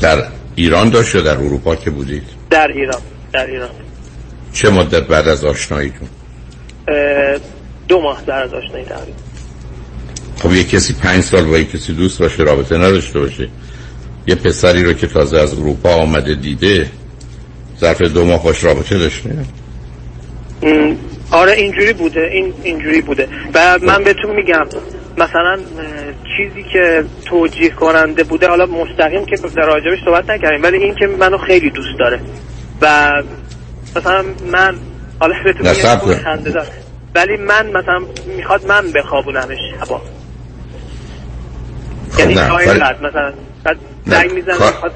در 0.00 0.24
ایران 0.54 0.90
داشت 0.90 1.14
یا 1.14 1.20
در 1.20 1.36
اروپا 1.36 1.76
که 1.76 1.90
بودید؟ 1.90 2.24
در 2.50 2.68
ایران 2.68 3.00
در 3.32 3.46
ایران. 3.46 3.68
چه 4.52 4.70
مدت 4.70 5.02
بعد 5.02 5.28
از 5.28 5.44
آشناییتون؟ 5.44 6.08
دو 7.88 8.00
ماه 8.00 8.22
در 8.26 8.42
از 8.42 8.54
آشنایی 8.54 8.84
تقریبا 8.84 9.18
خب 10.42 10.52
یه 10.52 10.64
کسی 10.64 10.94
پنج 10.94 11.24
سال 11.24 11.44
با 11.44 11.58
یه 11.58 11.64
کسی 11.64 11.92
دوست 11.92 12.22
باشه 12.22 12.42
رابطه 12.42 12.76
نداشته 12.76 13.20
باشه. 13.20 13.48
یه 14.26 14.34
پسری 14.34 14.84
رو 14.84 14.92
که 14.92 15.06
تازه 15.06 15.38
از 15.38 15.54
اروپا 15.54 15.94
آمده 15.94 16.34
دیده 16.34 16.90
ظرف 17.80 18.02
دو 18.02 18.24
ماه 18.24 18.38
خوش 18.38 18.64
رابطه 18.64 18.98
داشته؟ 18.98 19.30
آره 21.30 21.52
اینجوری 21.52 21.92
بوده 21.92 22.30
این 22.32 22.52
اینجوری 22.62 23.00
بوده. 23.00 23.28
و 23.54 23.78
من 23.82 24.04
بهتون 24.04 24.36
میگم 24.36 24.66
مثلا 25.18 25.58
چیزی 26.36 26.62
که 26.72 27.04
توجیه 27.24 27.70
کننده 27.70 28.24
بوده 28.24 28.48
حالا 28.48 28.66
مستقیم 28.66 29.26
که 29.26 29.36
در 29.56 29.66
راجبش 29.66 30.04
صحبت 30.04 30.30
نکردیم 30.30 30.62
ولی 30.62 30.78
این 30.78 30.94
که 30.94 31.06
منو 31.06 31.38
خیلی 31.38 31.70
دوست 31.70 31.98
داره. 31.98 32.20
و 32.80 33.12
مثلا 33.96 34.24
من 34.52 34.74
حالا 35.20 35.34
بهتون 35.44 35.68
میگم 35.70 35.96
کن. 35.96 36.14
خنده‌دار. 36.14 36.66
ولی 37.14 37.36
من 37.36 37.66
مثلا 37.66 38.00
می‌خواد 38.36 38.66
من 38.66 38.92
بخوابونمش 38.92 39.58
شبا 39.80 40.00
یعنی 42.18 42.34
خب 42.34 42.40
نه، 42.40 42.54
ولی- 42.54 42.80
مثلا 42.80 43.32
نه، 44.06 44.28
کار- 44.58 44.90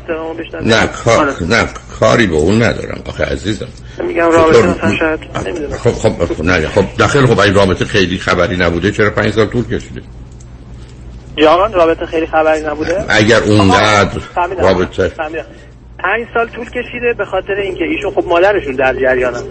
نه 0.63 0.87
کار 0.87 1.19
آره. 1.29 1.43
نه 1.43 1.69
کاری 2.01 2.27
به 2.27 2.35
اون 2.37 2.63
ندارم 2.63 3.03
آخه 3.07 3.25
عزیزم 3.25 3.67
میگم 4.09 4.31
رابطه 4.31 4.59
چطور؟ 4.59 4.69
مثلا 4.77 4.97
شاید 4.97 5.21
نمی‌دونم 5.47 5.77
خب 5.79 5.91
خب 5.91 6.45
نه 6.45 6.69
خب 6.69 6.85
داخل 6.99 7.27
خب 7.27 7.39
این 7.39 7.55
رابطه 7.55 7.85
خیلی 7.85 8.19
خبری 8.19 8.57
نبوده 8.57 8.93
چرا 8.93 9.11
پنج 9.11 9.33
سال 9.35 9.47
طول 9.47 9.65
کشیده 9.65 10.03
جان 11.37 11.73
رابطه 11.73 12.07
خیلی 12.07 12.27
خبری 12.27 12.63
نبوده 12.67 13.05
اگر 13.09 13.43
اونقدر 13.43 14.19
فهمیدم. 14.19 14.63
رابطه 14.63 15.09
فهمیدم. 15.09 15.45
پنج 15.99 16.27
سال 16.35 16.49
طول 16.49 16.67
کشیده 16.71 17.13
به 17.19 17.25
خاطر 17.25 17.53
اینکه 17.63 17.85
ایشون 17.85 18.11
خب 18.15 18.25
مادرشون 18.29 18.73
در 18.75 18.95
جریانن 18.95 19.37
اه، 19.37 19.43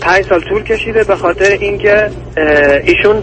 پنج 0.00 0.24
سال 0.28 0.40
طول 0.40 0.62
کشیده 0.62 1.04
به 1.04 1.16
خاطر 1.16 1.50
اینکه 1.50 2.10
ایشون 2.84 3.22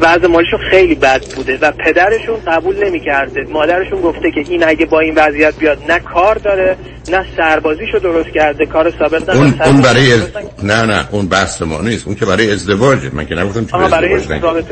وضع 0.00 0.26
مالیشون 0.26 0.58
خیلی 0.70 0.94
بد 0.94 1.24
بوده 1.36 1.58
و 1.60 1.72
پدرشون 1.72 2.36
قبول 2.46 2.86
نمی‌کرده. 2.86 3.40
مادرشون 3.52 4.00
گفته 4.00 4.30
که 4.30 4.40
این 4.48 4.68
اگه 4.68 4.86
با 4.86 5.00
این 5.00 5.14
وضعیت 5.16 5.56
بیاد 5.58 5.78
نه 5.88 5.98
کار 5.98 6.34
داره 6.34 6.76
نه 7.10 7.26
سربازیشو 7.36 7.98
درست 7.98 8.28
کرده 8.34 8.66
کار 8.66 8.92
ثابت 8.98 9.28
نه 9.28 9.36
اون 9.36 9.60
اون 9.64 9.82
برای 9.82 10.12
از... 10.12 10.20
نه 10.62 10.86
نه 10.86 11.08
اون 11.10 11.28
بحث 11.28 11.62
ما 11.62 11.80
نیست. 11.80 12.06
اون 12.06 12.16
که 12.16 12.26
برای 12.26 12.52
ازدواجه. 12.52 13.10
من 13.12 13.26
که 13.26 13.34
نگفتم 13.34 13.66
آها 13.72 13.88
برای 13.88 14.14
ازدواج. 14.14 14.64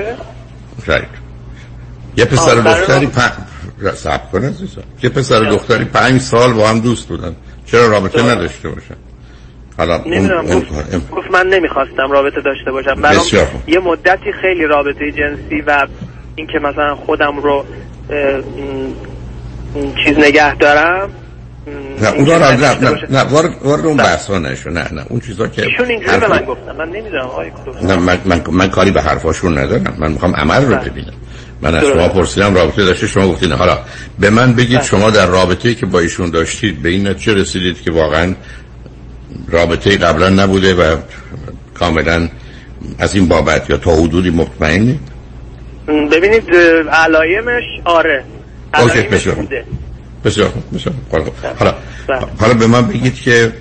یه 2.17 2.25
پسر 2.25 2.55
دختری. 2.55 3.07
پ... 3.07 3.21
سب 3.95 4.31
کن 4.31 4.45
عزیزم. 4.45 4.83
یه 5.03 5.11
پسر 5.11 5.43
و 5.43 5.45
دختری 5.45 5.85
پنج 5.85 6.21
سال 6.21 6.53
با 6.53 6.69
هم 6.69 6.81
دوست 6.81 7.09
بودن. 7.09 7.37
چرا 7.67 7.87
رابطه 7.87 8.23
نداشته 8.23 8.69
باشن؟ 8.69 8.97
حالا 9.87 10.05
نمی‌دونم 10.07 10.47
اون- 10.47 10.67
گفت, 11.13 11.31
من 11.31 11.47
نمی‌خواستم 11.47 12.11
رابطه 12.11 12.41
داشته 12.41 12.71
باشم 12.71 12.95
برام. 12.95 13.25
یه 13.67 13.79
مدتی 13.79 14.33
خیلی 14.43 14.67
رابطه 14.67 15.13
جنسی 15.13 15.61
و 15.67 15.87
اینکه 16.37 16.59
مثلا 16.59 16.95
خودم 16.95 17.37
رو 17.37 17.65
چیز 20.05 20.19
نگه 20.19 20.55
دارم 20.55 21.11
نه 22.03 22.09
اون 22.09 22.27
را 22.27 22.39
نه 22.39 22.57
نه. 22.57 22.99
نه 23.11 23.23
وارد 23.23 23.87
اون 23.87 24.01
نشو 24.47 24.71
نه 24.71 24.93
نه 24.93 25.05
اون 25.09 25.21
چیزا 25.21 25.49
که 25.49 25.63
ایشون 25.63 25.87
اینجوری 25.91 26.19
به 26.19 26.29
من 26.29 26.45
گفتن 26.45 26.77
من 26.79 26.89
نمی‌دونم 26.89 27.25
آقای. 27.25 27.51
نه 27.83 27.97
من, 27.97 28.19
من, 28.25 28.43
من 28.53 28.69
کاری 28.69 28.91
به 28.91 29.03
حرفاشون 29.03 29.59
ندارم 29.59 29.97
من 29.99 30.13
می‌خوام 30.13 30.35
عمل 30.35 30.65
رو 30.65 30.77
بله. 30.77 30.91
ببینم 30.91 31.13
من 31.61 31.75
از. 31.75 31.85
شما 31.85 32.09
پرسیدم 32.09 32.55
رابطه 32.55 32.85
داشته 32.85 33.07
شما 33.07 33.29
گفتین 33.29 33.53
حالا 33.53 33.79
به 34.19 34.31
من 34.31 34.53
بگید 34.53 34.79
بله. 34.79 34.87
شما 34.87 35.11
در 35.11 35.27
رابطه 35.27 35.75
که 35.75 35.87
با 35.87 36.01
ایشون 36.01 36.31
داشتید 36.31 36.83
به 36.83 36.89
این 36.89 37.09
نتیجه 37.09 37.35
رسیدید 37.35 37.83
که 37.83 37.91
واقعا 37.91 38.35
رابطه 39.53 39.97
قبلا 39.97 40.29
نبوده 40.29 40.75
و 40.75 40.97
کاملا 41.75 42.29
از 42.99 43.15
این 43.15 43.29
بابت 43.29 43.71
یا 43.71 43.77
تا 43.77 43.91
حدودی 43.91 44.31
مطمئنی؟ 44.31 45.01
ببینید 46.13 46.55
علایمش 46.93 47.63
آره. 47.85 48.25
علایمش 48.75 49.07
بسیار 49.07 49.35
بوده. 49.35 49.65
بسیار 50.25 50.49
خوب، 50.49 50.63
بسیار 50.75 50.95
خوب. 51.11 51.13
حالا 51.13 51.25
حالا 51.59 51.75
بله. 52.09 52.27
حالا 52.41 52.55
به 52.55 52.67
من 52.67 52.87
بگید 52.87 53.15
که 53.15 53.53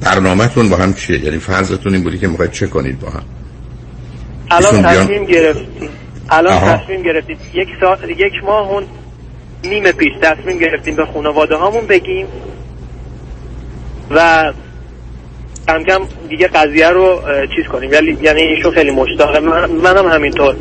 برنامهتون 0.00 0.68
با 0.68 0.76
هم 0.76 0.94
چیه؟ 0.94 1.24
یعنی 1.24 1.38
فرضتون 1.38 1.94
این 1.94 2.02
بودی 2.02 2.18
که 2.18 2.28
می‌خواید 2.28 2.52
چه 2.52 2.66
کنید 2.66 3.00
با 3.00 3.10
هم؟ 3.10 3.22
الان 4.50 4.82
تصمیم 4.82 5.24
گرفتیم. 5.24 5.88
الان 6.30 6.52
آها. 6.52 6.76
تصمیم 6.76 7.02
گرفتیم. 7.02 7.36
یک 7.54 7.68
سال 7.80 8.10
یک 8.10 8.32
ماه 8.44 8.68
اون 8.68 8.84
نیم 9.64 9.92
پیش 9.92 10.12
تصمیم 10.22 10.58
گرفتیم 10.58 10.96
به 10.96 11.06
خانواده 11.06 11.56
هامون 11.56 11.86
بگیم 11.86 12.26
و 14.10 14.52
کم 15.68 15.84
کم 15.84 16.00
دیگه 16.28 16.48
قضیه 16.48 16.88
رو 16.88 17.22
چیز 17.56 17.66
کنیم. 17.66 17.92
یعنی 17.92 18.18
یعنی 18.22 18.40
ایشون 18.40 18.72
خیلی 18.72 18.90
مشتاقه. 18.90 19.40
من 19.40 19.70
منم 19.70 20.08
همینطور. 20.08 20.56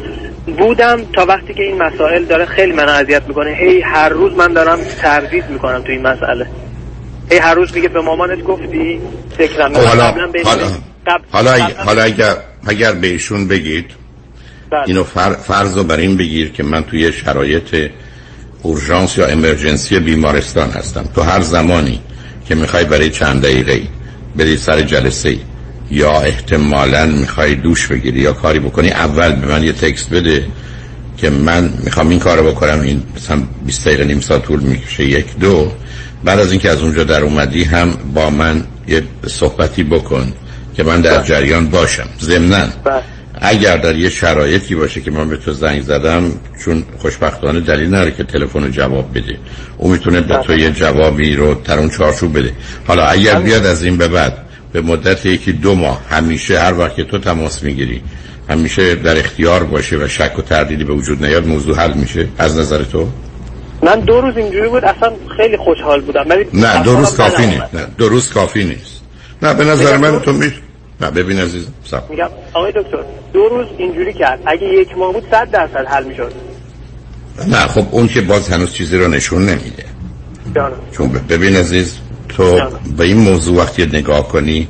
بودم 0.58 1.02
تا 1.14 1.26
وقتی 1.26 1.54
که 1.54 1.64
این 1.64 1.84
مسائل 1.84 2.26
داره 2.26 2.46
خیلی 2.46 2.72
من 2.72 2.90
اذیت 2.90 3.24
می‌کنه. 3.28 3.52
هی 3.52 3.82
هر 3.82 4.10
روز 4.10 4.34
من 4.34 4.54
دارم 4.54 4.80
تردید 5.02 5.50
می‌کنم 5.50 5.82
تو 5.82 5.92
این 5.92 6.02
مسئله. 6.02 6.48
هی 7.32 7.38
هر 7.38 7.54
روز 7.54 7.76
میگه 7.76 7.88
به 7.88 8.02
مامانت 8.02 8.44
گفتی 8.44 9.00
فکرم 9.38 9.74
خب 9.74 9.80
حالا 9.80 10.04
حالا 10.44 10.66
قبل- 11.08 11.24
حالا, 11.32 11.52
حالا 11.86 12.02
اگر 12.04 12.36
اگر 12.68 12.92
به 12.92 13.08
ایشون 13.08 13.48
بگید 13.48 13.86
بله. 14.72 14.82
اینو 14.86 15.04
فر، 15.04 15.34
فرض 15.34 15.78
رو 15.78 15.84
بر 15.84 15.98
این 15.98 16.18
بگیر 16.18 16.52
که 16.52 16.64
من 16.64 16.84
توی 16.84 17.14
شرایط 17.14 17.90
اورژانس 18.62 19.18
یا 19.18 19.26
امرجنسی 19.26 20.00
بیمارستان 20.00 20.70
هستم. 20.70 21.10
تو 21.16 21.22
هر 21.22 21.42
زمانی 21.42 22.02
که 22.48 22.56
می‌خوای 22.56 22.86
برای 22.86 23.10
چند 23.10 23.42
دقیقه 23.42 23.72
ای 23.72 23.88
بری 24.36 24.58
سر 24.58 24.82
جلسه 24.82 25.30
ای. 25.30 25.40
یا 25.92 26.22
احتمالا 26.22 27.06
می‌خوای 27.06 27.56
دوش 27.56 27.88
بگیری 27.88 28.20
یا 28.20 28.34
کاری 28.34 28.60
بکنی 28.60 28.90
اول 28.90 29.32
به 29.32 29.48
من 29.48 29.64
یه 29.64 29.74
تکست 29.74 30.10
بده 30.10 30.46
که 31.18 31.30
من 31.30 31.74
می‌خوام 31.84 32.10
این 32.10 32.20
کارو 32.20 32.52
بکنم. 32.52 32.82
این 32.82 33.04
مثلا 33.16 33.44
20 33.66 33.88
دقیقه 33.88 34.04
نیم 34.04 34.20
ساعت 34.20 34.44
طول 34.44 34.60
می‌کشه 34.60 35.06
یک 35.06 35.38
دو. 35.40 35.72
بعد 36.24 36.40
از 36.40 36.52
اینکه 36.52 36.70
از 36.70 36.82
اونجا 36.82 37.04
در 37.04 37.22
اومدی 37.24 37.64
هم 37.64 37.98
با 38.14 38.30
من 38.30 38.64
یه 38.88 39.04
صحبتی 39.28 39.84
بکن 39.84 40.34
که 40.76 40.84
من 40.84 41.02
در 41.02 41.24
جریان 41.24 41.70
باشم. 41.70 42.08
ضمناً 42.22 42.68
اگر 43.42 43.78
در 43.78 43.96
یه 43.96 44.10
شرایطی 44.10 44.76
باشه 44.76 45.02
که 45.02 45.12
من 45.12 45.30
به 45.30 45.38
تو 45.38 45.54
زنگ 45.54 45.82
زدم 45.82 46.32
چون 46.66 46.84
خوشبختانه 46.98 47.60
دلیل 47.60 47.88
نداره 47.88 48.12
که 48.12 48.24
تلفن 48.24 48.64
رو 48.64 48.70
جواب 48.70 49.18
بده. 49.18 49.38
او 49.78 49.92
می‌تونه 49.92 50.22
به 50.22 50.38
تو 50.38 50.54
یه 50.54 50.72
جوابی 50.72 51.36
رو 51.36 51.54
در 51.54 51.80
اون 51.80 51.90
چارچوب 51.90 52.38
بده. 52.38 52.54
حالا 52.88 53.06
اگر 53.06 53.40
بیاد 53.40 53.66
از 53.66 53.84
این 53.84 53.98
به 53.98 54.08
بعد 54.08 54.38
به 54.72 54.82
مدت 54.82 55.26
یکی 55.26 55.52
دو 55.52 55.76
ماه 55.76 56.02
همیشه 56.10 56.60
هر 56.60 56.80
وقت 56.80 56.96
که 56.96 57.04
تو 57.04 57.18
تماس 57.18 57.64
می‌گیری 57.64 58.02
همیشه 58.50 58.96
در 58.96 59.18
اختیار 59.18 59.64
باشه 59.64 59.98
و 59.98 60.08
شک 60.08 60.40
و 60.40 60.42
تردیدی 60.42 60.84
به 60.84 60.94
وجود 60.94 61.26
نیاد 61.26 61.48
موضوع 61.48 61.76
حل 61.76 61.94
میشه. 61.94 62.28
از 62.38 62.58
نظر 62.58 62.84
تو؟ 62.84 63.08
من 63.84 64.00
دو 64.00 64.22
روز 64.22 64.38
اینجوری 64.38 64.70
بود 64.70 64.86
اصلا 64.86 65.12
خیلی 65.38 65.58
خوشحال 65.58 66.02
بودم. 66.02 66.26
نه 66.54 66.84
دو 66.84 66.96
روز 66.96 67.18
کافی 67.18 67.46
نیست. 67.46 67.74
نه 67.74 67.88
دو 67.98 68.10
روز 68.10 68.30
کافی 68.30 68.64
نیست. 68.64 69.02
نه 69.42 69.54
به 69.54 69.66
نظر 69.66 69.98
من 69.98 70.20
تو 70.20 70.34
می 70.34 70.52
نه 71.02 71.12
ببین 71.12 71.40
عزیزم 71.40 71.72
صبر 71.84 72.04
میگم 72.10 72.30
آقای 72.54 72.72
دکتر 72.72 73.04
دو 73.34 73.50
روز 73.50 73.68
اینجوری 73.78 74.14
کرد. 74.14 74.40
اگه 74.46 74.68
یک 74.68 74.98
ماه 74.98 75.14
بود 75.14 75.24
صد 75.32 75.52
درصد 75.52 75.86
حل 75.88 76.04
می‌شد. 76.04 76.34
نه 77.48 77.58
خب 77.68 77.86
اون 77.92 78.08
که 78.08 78.22
باز 78.22 78.50
هنوز 78.50 78.74
چیزی 78.74 78.98
رو 78.98 79.08
نشون 79.08 79.46
نمیده. 79.46 79.86
چون 80.92 81.10
ب- 81.10 81.34
ببین 81.34 81.56
عزیز 81.56 81.98
تو 82.30 82.62
به 82.98 83.04
این 83.04 83.18
موضوع 83.18 83.58
وقتی 83.58 83.86
نگاه 83.86 84.28
کنی 84.28 84.68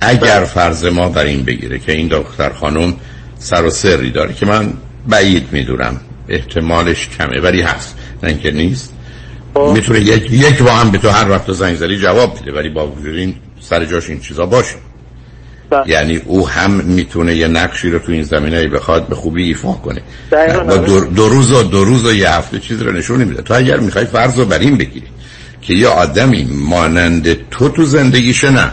اگر 0.00 0.44
فرض 0.44 0.84
ما 0.84 1.08
بر 1.08 1.24
این 1.24 1.42
بگیره 1.42 1.78
که 1.78 1.92
این 1.92 2.08
دختر 2.08 2.52
خانم 2.52 2.94
سر 3.38 3.64
و 3.64 3.70
سری 3.70 4.10
داره 4.10 4.34
که 4.34 4.46
من 4.46 4.72
بعید 5.08 5.48
می‌دونم 5.52 6.00
احتمالش 6.28 7.08
کمه 7.08 7.40
ولی 7.40 7.62
هست. 7.62 7.96
نه 8.22 8.28
اینکه 8.28 8.50
نیست. 8.50 8.94
می‌تونه 9.74 10.00
یک 10.00 10.30
یک 10.30 10.62
با 10.62 10.70
هم 10.70 10.90
به 10.90 10.98
تو 10.98 11.08
هر 11.08 11.30
وقت 11.30 11.52
زنگ 11.52 11.76
زدی 11.76 11.98
جواب 11.98 12.38
بده 12.40 12.52
ولی 12.52 12.68
با 12.68 12.86
وجود 12.86 13.14
این 13.14 13.34
سر 13.60 13.84
جاش 13.84 14.10
این 14.10 14.20
چیزا 14.20 14.46
باشه. 14.46 14.74
یعنی 15.86 16.16
او 16.16 16.48
هم 16.48 16.70
می‌تونه 16.70 17.36
یه 17.36 17.48
نقشی 17.48 17.90
رو 17.90 17.98
تو 17.98 18.12
این 18.12 18.22
زمینه 18.22 18.68
بخواد 18.68 19.08
به 19.08 19.14
خوبی 19.14 19.42
ایفا 19.42 19.72
کنه. 19.72 20.02
با 20.68 20.76
دو, 20.76 21.04
دو 21.04 21.28
روز 21.28 21.52
و 21.52 21.62
دو 21.62 21.84
روز 21.84 22.06
و 22.06 22.12
یه 22.12 22.30
هفته 22.30 22.58
چیز 22.58 22.82
رو 22.82 22.92
نشون 22.92 23.20
نمیده. 23.20 23.42
تو 23.42 23.54
اگر 23.54 23.80
می‌خوای 23.80 24.04
فرض 24.04 24.38
رو 24.38 24.44
بر 24.44 24.58
این 24.58 24.78
بگیری 24.78 25.06
که 25.62 25.74
یه 25.74 25.88
آدمی 25.88 26.44
مانند 26.44 27.48
تو 27.50 27.68
تو 27.68 27.84
زندگیشه 27.84 28.50
نه 28.50 28.72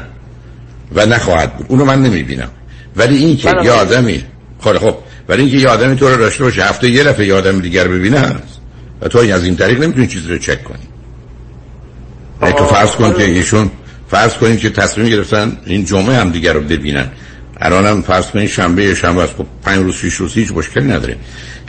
و 0.96 1.06
نخواهد 1.06 1.58
بود. 1.58 1.66
اونو 1.70 1.86
من 1.86 2.02
نمی‌بینم. 2.04 2.50
ولی 2.96 3.18
این 3.18 3.38
که 3.38 3.50
منم 3.52 3.66
یه 3.66 3.72
آدمی 3.72 4.24
خب 4.60 4.78
خب. 4.78 4.96
ولی 5.30 5.42
اینکه 5.42 5.58
یه 5.58 5.68
آدمی 5.68 5.96
تو 5.96 6.10
رو 6.10 6.18
داشته 6.18 6.44
باشه 6.44 6.64
هفته 6.64 6.90
یه 6.90 7.04
دفعه 7.04 7.28
یه 7.28 7.34
آدم 7.34 7.60
دیگر 7.60 7.88
ببینه 7.88 8.20
هست. 8.20 8.60
و 9.02 9.08
تو 9.08 9.20
از 9.20 9.44
این 9.44 9.56
طریق 9.56 9.82
نمی‌تونی 9.84 10.08
چیزی 10.08 10.30
رو 10.30 10.38
چک 10.38 10.64
کنی. 10.64 10.78
تو 12.58 12.66
فرض 12.66 12.92
کن 12.92 13.14
که 13.14 13.24
ایشون 13.24 13.72
فرض 14.12 14.34
کنیم 14.34 14.58
که 14.58 14.70
تصمیم 14.70 15.10
گرفتن 15.10 15.58
این 15.66 15.86
جمعه 15.86 16.16
هم 16.16 16.32
دیگر 16.32 16.54
رو 16.54 16.62
ببینن. 16.62 17.08
الان 17.62 17.86
هم 17.86 18.02
فرض 18.02 18.26
کنید 18.26 18.50
شنبه 18.50 18.96
شنبه 18.96 19.22
است. 19.22 19.34
خب 19.34 19.46
پنج 19.64 19.84
روز 19.84 19.96
شیش 19.96 20.14
روز 20.14 20.34
هیچ 20.34 20.52
مشکلی 20.52 20.88
نداره. 20.88 21.16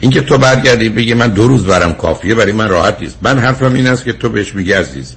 اینکه 0.00 0.20
تو 0.20 0.38
برگردی 0.38 0.88
بگی 0.88 1.14
من 1.14 1.28
دو 1.28 1.48
روز 1.48 1.66
برم 1.66 1.92
کافیه 1.92 2.34
برای 2.34 2.52
من 2.52 2.68
راحت 2.68 2.96
نیست. 3.00 3.18
من 3.22 3.38
حرفم 3.38 3.74
این 3.74 3.86
است 3.86 4.04
که 4.04 4.12
تو 4.12 4.28
بهش 4.28 4.54
میگی 4.54 4.72
عزیز 4.72 5.16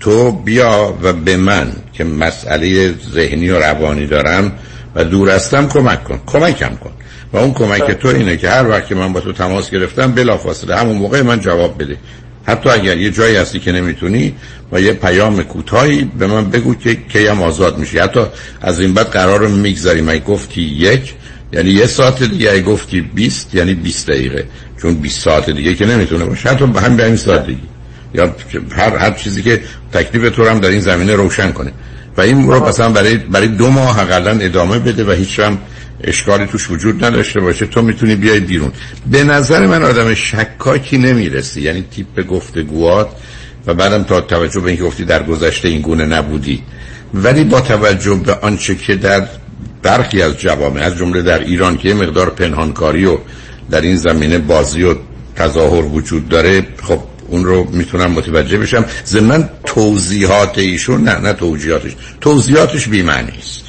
تو 0.00 0.32
بیا 0.32 0.98
و 1.02 1.12
به 1.12 1.36
من 1.36 1.72
که 1.92 2.04
مسئله 2.04 2.94
ذهنی 3.12 3.50
و 3.50 3.58
روانی 3.58 4.06
دارم 4.06 4.52
و 4.94 5.04
دور 5.04 5.30
هستم 5.30 5.68
کمک 5.68 6.04
کن. 6.04 6.20
کمکم 6.26 6.76
کن. 6.76 6.92
و 7.32 7.36
اون 7.36 7.52
کمک 7.52 7.90
تو 7.90 8.08
اینه 8.08 8.36
که 8.36 8.50
هر 8.50 8.68
وقت 8.68 8.86
که 8.86 8.94
من 8.94 9.12
با 9.12 9.20
تو 9.20 9.32
تماس 9.32 9.70
گرفتم 9.70 10.12
بلافاصله 10.12 10.76
همون 10.76 10.96
موقع 10.96 11.22
من 11.22 11.40
جواب 11.40 11.82
بده. 11.82 11.96
حتی 12.46 12.68
اگر 12.70 12.98
یه 12.98 13.10
جایی 13.10 13.36
هستی 13.36 13.58
که 13.58 13.72
نمی‌تونی 13.72 14.34
و 14.72 14.80
یه 14.80 14.92
پیام 14.92 15.42
کوتاهی 15.42 16.10
به 16.18 16.26
من 16.26 16.50
بگو 16.50 16.74
که 16.74 16.94
کیم 16.94 17.42
آزاد 17.42 17.78
میشی. 17.78 17.98
حتی 17.98 18.20
از 18.60 18.80
این 18.80 18.94
بعد 18.94 19.06
قرار 19.06 19.40
رو 19.40 19.48
می‌گذاریم 19.48 20.08
اگه 20.08 20.20
گفتی 20.20 20.62
یک 20.62 21.14
یعنی 21.52 21.70
یه 21.70 21.86
ساعت 21.86 22.22
دیگه. 22.22 22.62
گفتی 22.62 23.00
20 23.00 23.54
یعنی 23.54 23.74
20 23.74 24.10
دقیقه. 24.10 24.44
چون 24.82 24.94
20 24.94 25.20
ساعت 25.20 25.50
دیگه 25.50 25.74
که 25.74 25.86
نمی‌تونه 25.86 26.24
باشه. 26.24 26.48
حتی 26.48 26.66
به 26.66 26.80
همین 26.80 27.00
همین 27.00 27.16
ساعت 27.16 27.46
دیگه. 27.46 27.60
یا 28.14 28.34
هر 28.76 28.96
هر 28.96 29.10
چیزی 29.10 29.42
که 29.42 29.62
تکلیف 29.92 30.36
تو 30.36 30.48
هم 30.48 30.58
در 30.58 30.68
این 30.68 30.80
زمینه 30.80 31.14
روشن 31.14 31.52
کنه. 31.52 31.72
و 32.16 32.20
این 32.20 32.46
رو 32.46 32.68
مثلا 32.68 32.88
برای 32.88 33.16
برای 33.16 33.48
دو 33.48 33.70
ماه 33.70 34.00
حداقل 34.00 34.38
ادامه 34.40 34.78
بده 34.78 35.04
و 35.04 35.10
هیچ 35.10 35.40
هم 35.40 35.58
اشکالی 36.00 36.46
توش 36.46 36.70
وجود 36.70 37.04
نداشته 37.04 37.40
باشه 37.40 37.66
تو 37.66 37.82
می‌تونی 37.82 38.14
بیای 38.14 38.40
بیرون. 38.40 38.72
به 39.10 39.24
نظر 39.24 39.66
من 39.66 39.82
آدم 39.82 40.14
شکاکی 40.14 40.98
نمی‌رسی 40.98 41.60
یعنی 41.62 41.84
تیپ 41.90 42.26
گفتگوات 42.26 43.08
و 43.66 43.74
بعدم 43.74 44.02
تا 44.02 44.20
توجه 44.20 44.60
به 44.60 44.68
اینکه 44.68 44.82
گفتی 44.84 45.04
در 45.04 45.22
گذشته 45.22 45.68
این 45.68 45.80
گونه 45.80 46.06
نبودی. 46.06 46.62
ولی 47.14 47.44
با 47.44 47.60
توجه 47.60 48.14
به 48.14 48.34
آنچه 48.34 48.74
که 48.74 48.96
در 48.96 49.28
برخی 49.82 50.22
از 50.22 50.38
جوامع 50.38 50.80
از 50.80 50.96
جمله 50.96 51.22
در 51.22 51.38
ایران 51.38 51.76
که 51.76 51.94
مقدار 51.94 52.30
پنهانکاری 52.30 53.04
و 53.04 53.18
در 53.70 53.80
این 53.80 53.96
زمینه 53.96 54.38
بازی 54.38 54.82
و 54.82 54.94
تظاهر 55.36 55.84
وجود 55.84 56.28
داره 56.28 56.66
خب 56.82 57.00
اون 57.28 57.44
رو 57.44 57.70
می‌تونم 57.70 58.10
متوجه 58.10 58.58
بشم. 58.58 58.84
ضمن 59.06 59.48
توضیحات 59.64 60.58
ایشون 60.58 61.04
نه 61.04 61.18
نه 61.18 61.32
توضیحاتش. 61.32 61.96
توضیحاتش 62.20 62.88
بی‌معنی 62.88 63.38
است. 63.38 63.63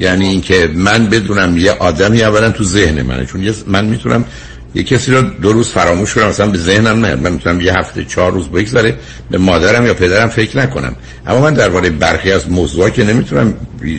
یعنی 0.00 0.28
اینکه 0.28 0.70
من 0.74 1.06
بدونم 1.06 1.56
یه 1.56 1.72
آدمی 1.72 2.22
اولا 2.22 2.50
تو 2.50 2.64
ذهن 2.64 3.02
منه. 3.02 3.26
چون 3.26 3.54
من 3.66 3.84
می‌تونم 3.84 4.24
یه 4.74 4.82
کسی 4.82 5.12
رو 5.12 5.22
دو 5.22 5.52
روز 5.52 5.68
فراموش 5.68 6.14
کنم 6.14 6.28
مثلا 6.28 6.46
به 6.46 6.58
ذهنم 6.58 7.06
نه. 7.06 7.14
من 7.14 7.32
می‌تونم 7.32 7.60
یه 7.60 7.78
هفته 7.78 8.04
چهار 8.04 8.32
روز 8.32 8.48
بگذره 8.48 8.98
به 9.30 9.38
مادرم 9.38 9.86
یا 9.86 9.94
پدرم 9.94 10.28
فکر 10.28 10.58
نکنم. 10.58 10.96
اما 11.26 11.40
من 11.40 11.54
درباره 11.54 11.90
برخی 11.90 12.32
از 12.32 12.50
موضوعات 12.50 12.94
که 12.94 13.04
نمی‌تونم 13.04 13.54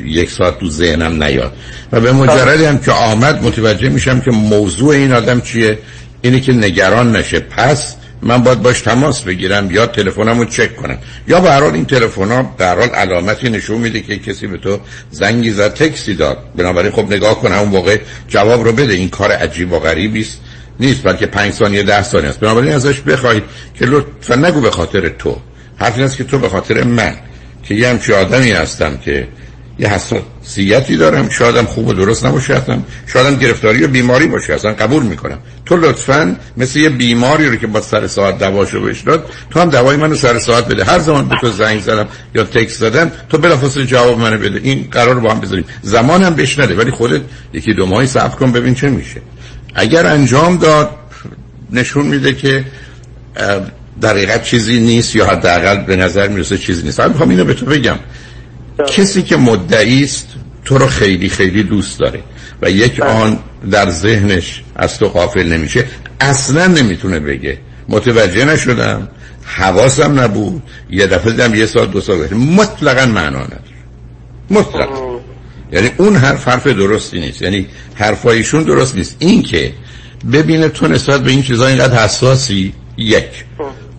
یک 0.05 0.31
ساعت 0.31 0.59
تو 0.59 0.69
ذهنم 0.69 1.23
نیاد. 1.23 1.53
و 1.91 2.01
به 2.01 2.11
مجردی 2.11 2.65
هم 2.65 2.77
که 2.77 2.91
آمد 2.91 3.43
متوجه 3.43 3.89
میشم 3.89 4.19
که 4.21 4.31
موضوع 4.31 4.89
این 4.89 5.13
آدم 5.13 5.41
چیه. 5.41 5.79
اینه 6.21 6.39
که 6.39 6.53
نگران 6.53 7.15
نشه. 7.15 7.39
پس 7.39 7.95
من 8.23 8.43
باید 8.43 8.61
باش 8.61 8.81
تماس 8.81 9.21
بگیرم 9.21 9.71
یا 9.71 9.85
تلفنمو 9.85 10.45
چک 10.45 10.75
کنم. 10.75 10.97
یا 11.27 11.39
به 11.39 11.51
هر 11.51 11.63
این 11.63 11.85
تلفن 11.85 12.31
ها 12.31 12.55
در 12.57 12.79
حال 12.79 12.89
علامتی 12.89 13.49
نشون 13.49 13.77
میده 13.77 14.01
که 14.01 14.17
کسی 14.17 14.47
به 14.47 14.57
تو 14.57 14.79
زنگی 15.11 15.51
زد 15.51 15.73
تکسی 15.73 16.15
داد. 16.15 16.37
بنابراین 16.55 16.91
خب 16.91 17.13
نگاه 17.13 17.41
کن 17.41 17.51
اون 17.51 17.69
موقع 17.69 17.97
جواب 18.27 18.63
رو 18.63 18.71
بده. 18.71 18.93
این 18.93 19.09
کار 19.09 19.31
عجیب 19.31 19.71
و 19.71 19.79
غریبی 19.79 20.21
است. 20.21 20.41
نیست 20.79 21.03
بلکه 21.03 21.25
پنج 21.25 21.53
ثانیه 21.53 21.83
ده 21.83 22.03
ثانیه 22.03 22.29
است. 22.29 22.39
بنابراین 22.39 22.73
ازش 22.73 23.01
بخواید 23.01 23.43
که 23.75 23.85
لطفا 23.85 24.35
نگو 24.35 24.61
به 24.61 24.71
خاطر 24.71 25.09
تو. 25.09 25.37
حرف 25.77 25.95
این 25.95 26.05
است 26.05 26.17
که 26.17 26.23
تو 26.23 26.39
به 26.39 26.49
خاطر 26.49 26.83
من. 26.83 27.15
که 27.63 27.75
یه 27.75 27.89
همچی 27.89 28.13
آدمی 28.13 28.51
هستم 28.51 28.97
که 28.97 29.27
یه 29.79 29.87
حساسیتی 30.51 30.97
دارم. 30.97 31.29
شایدم 31.29 31.65
خوب 31.65 31.87
و 31.87 31.93
درست 31.93 32.25
نباشه 32.25 32.55
هستم 32.55 32.83
شایدم 33.07 33.35
گرفتاری 33.35 33.83
و 33.83 33.87
بیماری 33.87 34.27
باشه. 34.27 34.53
اصلا 34.53 34.73
قبول 34.73 35.03
می‌کنم. 35.03 35.39
تو 35.65 35.75
لطفا 35.77 36.35
مثل 36.57 36.79
یه 36.79 36.89
بیماری 36.89 37.49
رو 37.49 37.55
که 37.55 37.67
با 37.67 37.81
سر 37.81 38.07
ساعت 38.07 38.39
دواشو 38.39 38.81
بهش 38.81 39.01
داد 39.01 39.29
تو 39.49 39.59
هم 39.59 39.69
دوای 39.69 39.97
منو 39.97 40.15
سر 40.15 40.39
ساعت 40.39 40.67
بده. 40.67 40.83
هر 40.83 40.99
زمان 40.99 41.29
به 41.29 41.35
تو 41.41 41.51
زنگ 41.51 41.81
زدم 41.81 42.07
یا 42.35 42.43
تکس 42.43 42.79
زدم 42.79 43.11
تو 43.29 43.37
بلافاصله 43.37 43.85
جواب 43.85 44.19
منو 44.19 44.37
بده. 44.37 44.59
این 44.63 44.87
قرار 44.91 45.15
رو 45.15 45.21
با 45.21 45.31
هم 45.31 45.39
بذاریم. 45.39 45.65
زمان 45.81 46.23
هم 46.23 46.35
بهش 46.35 46.59
نده. 46.59 46.75
ولی 46.75 46.91
خودت 46.91 47.21
یکی 47.53 47.73
دو 47.73 47.85
ماهی 47.85 48.07
صبر 48.07 48.35
کن 48.35 48.51
ببین 48.51 48.75
چه 48.75 48.89
میشه. 48.89 49.21
اگر 49.75 50.05
انجام 50.05 50.57
داد 50.57 50.89
نشون 51.71 52.05
میده 52.05 52.33
که 52.33 52.63
در 54.01 54.09
حقیقت 54.09 54.43
چیزی 54.43 54.79
نیست 54.79 55.15
یا 55.15 55.25
حداقل 55.25 55.77
به 55.85 55.95
نظر 55.95 56.27
می‌رسه 56.27 56.57
چیزی 56.57 56.83
نیست. 56.83 56.99
من 56.99 57.07
می‌خوام 57.07 57.29
اینو 57.29 57.45
به 57.45 57.53
تو 57.53 57.65
بگم. 57.65 57.95
کسی 58.87 59.23
که 59.23 59.37
مدعی 59.37 60.03
است 60.03 60.27
تو 60.65 60.77
رو 60.77 60.87
خیلی 60.87 61.29
خیلی 61.29 61.63
دوست 61.63 61.99
داره 61.99 62.23
و 62.61 62.71
یک 62.71 62.99
آن 62.99 63.39
در 63.71 63.89
ذهنش 63.89 64.63
از 64.75 64.99
تو 64.99 65.07
غافل 65.07 65.53
نمیشه. 65.53 65.85
اصلا 66.19 66.67
نمی‌تونه 66.67 67.19
بگه. 67.19 67.57
متوجه 67.89 68.45
نشدم. 68.45 69.07
حواسم 69.43 70.19
نبود. 70.19 70.63
یه 70.89 71.07
دفعه 71.07 71.31
دیدم 71.31 71.55
یه 71.55 71.65
سال 71.65 71.87
دو 71.87 72.01
سال 72.01 72.17
بشه 72.17 72.35
مطلقا 72.35 73.05
معنا 73.05 73.39
نداره. 73.39 73.61
مطلقا. 74.49 75.19
یعنی 75.71 75.91
اون 75.97 76.15
حرف 76.15 76.47
حرف 76.47 76.67
درستی 76.67 77.19
نیست. 77.19 77.41
یعنی 77.41 77.67
حرفایشون 77.95 78.63
درست 78.63 78.95
نیست. 78.95 79.15
این 79.19 79.43
که 79.43 79.73
ببینه 80.31 80.69
تو 80.69 80.87
نسبت 80.87 81.21
به 81.21 81.31
این 81.31 81.43
چیزا 81.43 81.67
اینقدر 81.67 82.03
حساسی 82.03 82.73
یک. 82.97 83.45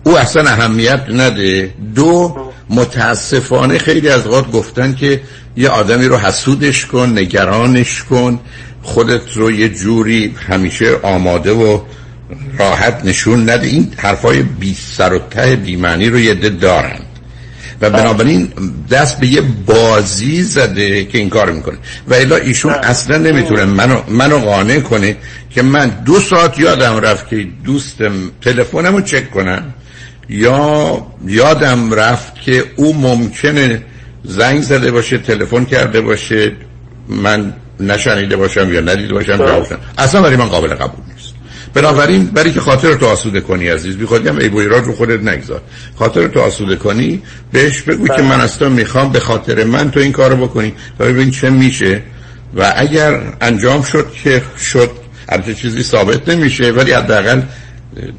او 0.03 0.17
اصلا 0.17 0.49
اهمیت 0.49 1.05
نده. 1.09 1.73
دو 1.95 2.35
متاسفانه 2.69 3.77
خیلی 3.77 4.09
از 4.09 4.25
اوقات 4.25 4.51
گفتن 4.51 4.95
که 4.95 5.21
یه 5.57 5.69
آدمی 5.69 6.05
رو 6.05 6.17
حسودش 6.17 6.85
کن 6.85 7.17
نگرانش 7.17 8.03
کن. 8.03 8.39
خودت 8.81 9.33
رو 9.33 9.51
یه 9.51 9.69
جوری 9.69 10.35
همیشه 10.49 10.95
آماده 11.03 11.51
و 11.51 11.79
راحت 12.59 13.05
نشون 13.05 13.49
نده. 13.49 13.67
این 13.67 13.93
حرفای 13.97 14.43
بی 14.43 14.75
سر 14.97 15.13
و 15.13 15.19
ته 15.19 15.55
بی 15.55 15.75
معنی 15.75 16.09
رو 16.09 16.19
یه 16.19 16.33
ده 16.33 16.49
دارن. 16.49 16.99
و 17.81 17.89
بنابراین 17.89 18.53
دست 18.91 19.19
به 19.19 19.27
یه 19.27 19.41
بازی 19.41 20.43
زده 20.43 21.05
که 21.05 21.17
این 21.17 21.29
کار 21.29 21.51
می‌کنه. 21.51 21.77
و 22.07 22.13
الا 22.13 22.35
ایشون 22.35 22.73
اصلا 22.73 23.17
نمی‌تونه 23.17 23.65
منو, 23.65 24.01
منو 24.09 24.37
قانع 24.37 24.79
کنه 24.79 25.17
که 25.49 25.61
من 25.61 25.89
دو 26.05 26.19
ساعت 26.19 26.59
یادم 26.59 26.97
رفت 26.97 27.29
که 27.29 27.47
دوستم 27.65 28.11
تلفنمو 28.41 29.01
چک 29.01 29.31
کنم 29.31 29.73
یا 30.29 31.07
یادم 31.27 31.93
رفت 31.93 32.41
که 32.41 32.63
او 32.75 32.93
ممکنه 32.93 33.81
زنگ 34.23 34.61
زده 34.61 34.91
باشه 34.91 35.17
تلفن 35.17 35.65
کرده 35.65 36.01
باشه 36.01 36.51
من 37.07 37.53
نشنیده 37.79 38.35
باشم 38.35 38.73
یا 38.73 38.81
ندیده 38.81 39.13
باشم 39.13 39.37
جواب 39.37 39.67
اصلا 39.97 40.21
برای 40.21 40.35
من 40.35 40.45
قابل 40.45 40.67
قبول 40.67 41.05
نیست. 41.13 41.33
بنابراین 41.73 42.25
برای 42.25 42.51
که 42.51 42.59
خاطر 42.59 42.95
تو 42.95 43.05
آسوده 43.05 43.41
کنی 43.41 43.67
عزیز 43.67 43.97
بی 43.97 44.05
خودی 44.05 44.29
هم 44.29 44.37
ای 44.37 44.49
ایراد 44.59 44.85
رو 44.85 44.93
خودت 44.93 45.23
نگذار. 45.23 45.61
خاطر 45.95 46.27
تو 46.27 46.39
آسوده 46.39 46.75
کنی 46.75 47.21
بهش 47.51 47.81
بگو 47.81 48.07
که 48.07 48.21
من 48.21 48.41
از 48.41 48.59
تو 48.59 48.69
می‌خوام 48.69 49.11
به 49.11 49.19
خاطر 49.19 49.63
من 49.63 49.91
تو 49.91 49.99
این 49.99 50.11
کارو 50.11 50.47
بکنی. 50.47 50.73
تا 50.99 51.05
ببین 51.05 51.31
چه 51.31 51.49
میشه. 51.49 52.01
و 52.55 52.73
اگر 52.75 53.21
انجام 53.41 53.83
شد 53.83 54.07
که 54.23 54.41
شد 54.71 54.91
البته 55.29 55.53
چیزی 55.53 55.83
ثابت 55.83 56.29
نمیشه 56.29 56.71
ولی 56.71 56.91
حداقل 56.91 57.41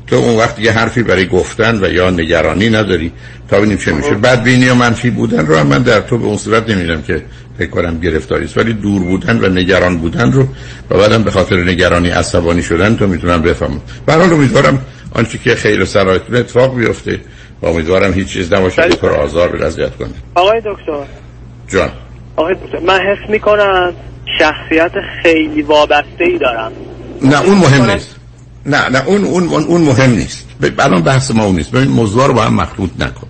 تو 0.06 0.16
اون 0.16 0.36
وقت 0.36 0.58
یه 0.58 0.72
حرفی 0.72 1.02
برای 1.02 1.26
گفتن 1.26 1.84
و 1.84 1.92
یا 1.92 2.10
نگرانی 2.10 2.70
نداری. 2.70 3.12
تا 3.50 3.56
ببینیم 3.56 3.78
چه 3.78 3.92
میشه. 3.92 4.14
بعد 4.14 4.42
بینی 4.42 4.68
و 4.68 4.74
منفی 4.74 5.10
بودن 5.10 5.46
رو 5.46 5.56
هم 5.56 5.66
من 5.66 5.82
در 5.82 6.00
تو 6.00 6.18
به 6.18 6.24
اون 6.24 6.36
صورت 6.36 6.70
نمیدم 6.70 7.02
که 7.02 7.22
فکر 7.58 7.70
کنم 7.70 8.00
گرفتاری 8.00 8.44
است 8.44 8.58
ولی 8.58 8.72
دور 8.72 9.02
بودن 9.02 9.44
و 9.44 9.48
نگران 9.48 9.98
بودن 9.98 10.32
رو 10.32 10.46
و 10.90 10.98
بعدم 10.98 11.22
به 11.22 11.30
خاطر 11.30 11.56
نگرانی 11.56 12.08
عصبانی 12.08 12.62
شدن 12.62 12.96
تو 12.96 13.06
می‌تونم 13.06 13.42
بفهمم. 13.42 13.80
برحال 14.06 14.32
امیدوارم 14.32 14.86
آنچه 15.12 15.38
که 15.38 15.54
خیر 15.54 15.82
و 15.82 15.84
سرایتون 15.84 16.36
اتفاق 16.36 16.76
بیفته 16.76 17.20
و 17.62 17.66
امیدوارم 17.66 18.12
هیچ 18.12 18.28
چیز 18.28 18.52
نباشه 18.52 18.88
که 18.88 18.96
تو 18.96 19.06
آزار 19.06 19.48
به 19.48 19.66
اذیت 19.66 19.96
کنه. 19.96 20.08
آقای 20.34 20.60
دکتر. 20.60 21.06
جان. 21.68 21.90
آقای 22.36 22.54
دکتر 22.54 22.78
من 22.78 23.00
حس 23.00 23.30
می‌کنم 23.30 23.92
شخصیت 24.38 24.92
خیلی 25.22 25.62
وابسته 25.62 26.24
ای 26.24 26.38
دارم. 26.38 26.72
نه 27.22 27.42
اون 27.42 27.54
مهم 27.54 27.90
نیست. 27.90 28.16
نه 28.66 28.88
نه 28.88 29.02
اون 29.06 29.24
اون 29.24 29.48
اون 29.48 29.80
مهم 29.80 30.10
نیست. 30.10 30.46
الان 30.78 31.02
بحث 31.02 31.30
ما 31.30 31.44
اون 31.44 31.56
نیست. 31.56 31.70
ببین 31.70 31.88
موضوع 31.88 32.26
رو 32.26 32.34
با 32.34 32.42
هم 32.42 32.54
مخلوط 32.54 32.90
نکن. 32.98 33.26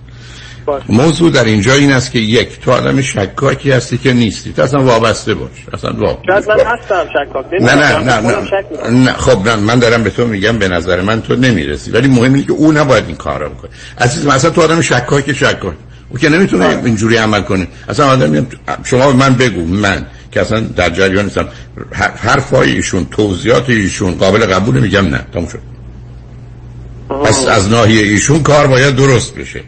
موضوع 0.89 1.31
در 1.31 1.43
اینجا 1.43 1.73
این 1.73 1.91
است 1.91 2.11
که 2.11 2.19
یک 2.19 2.59
تو 2.61 2.71
آدم 2.71 3.01
شکاکی 3.01 3.71
هستی 3.71 3.97
که 3.97 4.13
نیستی. 4.13 4.53
تو 4.53 4.61
اصلا 4.61 4.83
وابسته 4.83 5.33
باش. 5.33 5.49
اصلا 5.73 5.93
وابسته 5.93 6.21
شاید 6.27 6.49
من 6.49 6.65
هستم 6.65 7.05
شکاک. 7.13 7.45
نه 7.61 7.75
نه 7.75 7.99
نه 7.99 8.19
نه, 8.21 8.89
نه 8.89 9.13
خب 9.13 9.47
نه 9.47 9.55
من 9.55 9.79
دارم 9.79 10.03
به 10.03 10.09
تو 10.09 10.27
میگم 10.27 10.57
به 10.57 10.67
نظر 10.67 11.01
من 11.01 11.21
تو 11.21 11.35
نمی‌رسی. 11.35 11.91
ولی 11.91 12.07
مهم 12.07 12.33
اینه 12.33 12.43
که 12.43 12.51
او 12.51 12.71
نباید 12.71 13.03
این 13.07 13.15
کار 13.15 13.43
رو 13.43 13.49
بکنه. 13.49 13.71
عزیز 13.97 14.25
مثلا 14.25 14.51
تو 14.51 14.61
آدم 14.61 14.81
شکاک 14.81 15.33
شکاک. 15.33 15.75
او 16.09 16.17
که 16.17 16.29
نمی‌تونه 16.29 16.81
اینجوری 16.85 17.17
عمل 17.17 17.41
کنه. 17.41 17.67
اصلا 17.89 18.07
آدم 18.07 18.47
شما 18.83 19.11
من 19.11 19.33
بگو 19.35 19.65
من. 19.65 20.05
که 20.35 20.41
اصلا 20.41 20.59
در 20.59 20.89
جریان 20.89 21.25
نیستم. 21.25 21.47
حرفای 22.17 22.71
ایشون 22.71 23.05
توضیحات 23.05 23.69
ایشون 23.69 24.13
قابل 24.13 24.45
قبول 24.45 24.79
میگم 24.79 25.07
نه. 25.07 25.25
تموم 25.33 25.47
شد. 25.47 25.59
پس 27.25 27.47
از 27.47 27.69
ناحیه 27.69 28.01
ایشون 28.01 28.43
کار 28.43 28.67
باید 28.67 28.95
درست 28.95 29.35
بشه. 29.35 29.61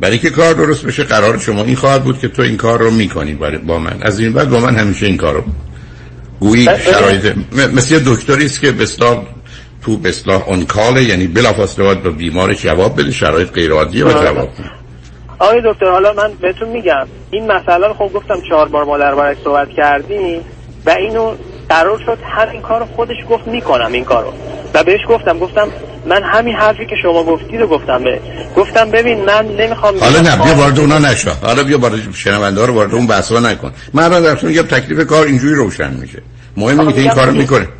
برای 0.00 0.18
که 0.18 0.30
کار 0.30 0.54
درست 0.54 0.84
بشه 0.84 1.04
قرار 1.04 1.38
شما 1.38 1.64
این 1.64 1.76
خواهد 1.76 2.04
بود 2.04 2.18
که 2.18 2.28
تو 2.28 2.42
این 2.42 2.56
کار 2.56 2.82
رو 2.82 2.90
می‌کنی 2.90 3.34
با 3.66 3.78
من. 3.78 3.98
از 4.02 4.20
این 4.20 4.32
بعد 4.32 4.50
با 4.50 4.60
من 4.60 4.76
همیشه 4.76 5.06
این 5.06 5.16
کار 5.16 5.34
رو 5.34 5.44
گویی 6.40 6.64
شرایط 6.64 7.34
مثل 7.52 7.98
دکتری 8.06 8.44
است 8.44 8.60
که 8.60 8.72
بسلا 8.72 9.22
تو 9.82 9.96
بسلا 9.96 10.42
اون 10.42 10.66
کاله 10.66 11.04
یعنی 11.04 11.26
بلافاصله 11.26 11.84
باید 11.84 12.02
به 12.02 12.10
بیمار 12.10 12.54
جواب 12.54 13.00
بده 13.00 13.10
شرایط 13.10 13.50
غیر 13.50 13.72
عادیه 13.72 14.04
و 14.04 14.12
جواب 14.12 14.54
بده. 14.58 14.79
آقای 15.40 15.62
دکتر 15.64 15.90
حالا 15.90 16.12
من 16.12 16.32
بهتون 16.40 16.68
میگم 16.68 17.06
این 17.30 17.52
مسئله 17.52 17.86
رو 17.86 17.94
خب 17.94 18.12
گفتم 18.14 18.40
چهار 18.48 18.68
بار 18.68 18.84
ما 18.84 18.98
دربارش 18.98 19.36
صحبت 19.44 19.68
کردیم 19.76 20.40
و 20.86 20.90
اینو 20.90 21.34
قرار 21.68 21.98
شد 22.06 22.18
همین 22.36 22.62
کار 22.62 22.84
خودش 22.96 23.16
گفت 23.30 23.46
می‌کنم 23.46 23.92
این 23.92 24.04
کارو. 24.04 24.32
و 24.74 24.84
بهش 24.84 25.00
گفتم 25.08 25.38
گفتم 25.38 25.68
من 26.06 26.22
همین 26.22 26.54
حرفی 26.54 26.86
که 26.86 26.96
شما 27.02 27.24
گفتید 27.24 27.60
رو 27.60 27.66
گفتم 27.66 28.04
به 28.04 28.20
گفتم 28.56 28.90
ببین 28.90 29.24
من 29.24 29.46
نمی‌خوام 29.46 29.98
حالا 29.98 30.20
نه 30.20 30.36
بیا 30.44 30.54
وارد 30.54 30.78
اونا 30.78 30.98
نشو. 30.98 31.30
حالا 31.42 31.62
بیا 31.62 31.78
وارد 31.78 32.14
شنونده 32.14 32.66
رو 32.66 32.74
وارد 32.74 32.94
اون 32.94 33.06
بحثا 33.06 33.40
نکن. 33.40 33.72
من 33.94 34.02
الان 34.02 34.22
درتون 34.22 34.50
میگم 34.50 34.62
تکلیف 34.62 35.06
کار 35.06 35.26
اینجوری 35.26 35.54
روشن 35.54 35.94
میشه. 35.94 36.22
مهم 36.56 36.80
اینه 36.80 36.92
که 36.92 37.00
این 37.00 37.10
کارو 37.10 37.32
می‌کنه. 37.32 37.64
خب 37.64 37.79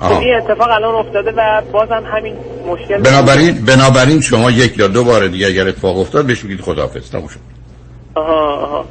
این 0.00 0.34
اتفاق 0.34 0.70
الان 0.70 0.94
افتاده 0.94 1.32
و 1.36 1.62
بازم 1.72 2.04
همین 2.12 2.36
مشکل 2.66 2.98
بنابراین 2.98 3.64
بنابراین 3.64 4.20
شما 4.20 4.50
یک 4.50 4.78
یا 4.78 4.88
دو 4.88 5.04
بار 5.04 5.26
دیگه 5.26 5.46
اگر 5.46 5.68
اتفاق 5.68 5.98
افتاد 5.98 6.26
بهش 6.26 6.40
بگید 6.40 6.60
خداحافظ. 6.60 7.10
تموم 7.10 7.28
شد. 7.28 7.40
آها 8.14 8.56
آها. 8.56 8.84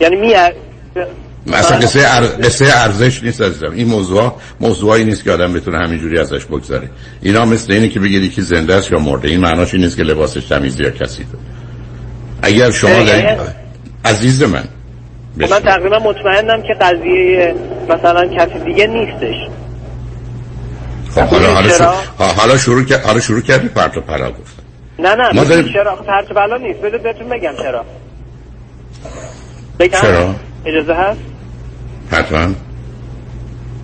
یعنی 0.00 0.16
می 0.16 0.34
مثلا 1.46 1.78
قصه, 1.78 2.00
ار... 2.04 2.26
قصه 2.26 2.66
ارزش 2.66 3.22
نیست 3.22 3.42
عزیزم. 3.42 3.72
این 3.72 3.88
موضوع 3.88 4.32
موضوعی 4.60 5.04
نیست 5.04 5.24
که 5.24 5.32
آدم 5.32 5.52
بتونه 5.52 5.78
همینجوری 5.78 6.18
ازش 6.18 6.44
بگذره. 6.44 6.90
اینا 7.22 7.44
مثل 7.44 7.72
اینه 7.72 7.88
که 7.88 8.00
بگید 8.00 8.22
یکی 8.22 8.42
زنده 8.42 8.74
است 8.74 8.92
یا 8.92 8.98
مرده. 8.98 9.28
این 9.28 9.40
معناش 9.40 9.74
این 9.74 9.82
نیست 9.82 9.96
که 9.96 10.02
لباسش 10.02 10.44
تمیز 10.44 10.80
یا 10.80 10.90
کسی 10.90 11.26
اگر 12.42 12.70
شما 12.70 13.02
در 13.02 13.38
عزیز 14.04 14.42
من 14.42 14.64
من 15.36 15.46
تقریبا 15.46 15.98
مطمئنم 15.98 16.62
که 16.62 16.74
قضیه 16.80 17.54
مثلا 17.88 18.26
کسی 18.26 18.58
دیگه 18.64 18.86
نیستش. 18.86 19.59
خب 21.14 21.20
حالا 21.20 21.54
حالا 21.54 21.68
شروع, 21.68 21.94
حالا 22.18 22.56
شروع 22.58 22.84
کرد 22.84 23.04
حالا 23.04 23.20
شروع 23.20 23.40
کردی 23.40 23.68
پرت 23.68 23.96
و 23.96 24.00
پلا 24.00 24.30
گفت. 24.30 24.56
نه 24.98 25.14
نه 25.14 25.32
ما 25.34 25.44
داریم... 25.44 25.72
چرا؟ 25.72 25.96
پرت 25.96 26.30
و 26.30 26.34
پلا 26.34 26.56
نیست. 26.56 26.80
بده 26.80 26.98
بهتون 26.98 27.28
بگم 27.28 27.52
چرا. 27.62 27.84
بگم؟ 29.78 30.00
چرا؟ 30.00 30.34
اجازه 30.66 30.94
هست؟ 30.94 31.20
حتما. 32.12 32.54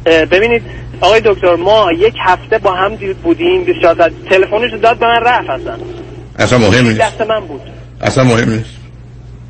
ببینید 0.06 0.62
آقای 1.00 1.20
دکتر 1.24 1.56
ما 1.56 1.92
یک 1.92 2.14
هفته 2.26 2.58
با 2.58 2.72
هم 2.72 2.96
بودیم. 3.22 3.64
24 3.64 3.96
ساعت 3.96 4.12
تلفنش 4.30 4.80
داد 4.82 4.98
به 4.98 5.06
من 5.06 5.20
رفت 5.22 5.50
اصلا. 5.50 5.76
اصلا 6.38 6.58
مهم 6.58 6.86
نیست. 6.86 7.00
دست 7.00 7.20
من 7.20 7.40
بود. 7.40 7.60
اصلا 8.00 8.24
مهم 8.24 8.50
نیست. 8.50 8.70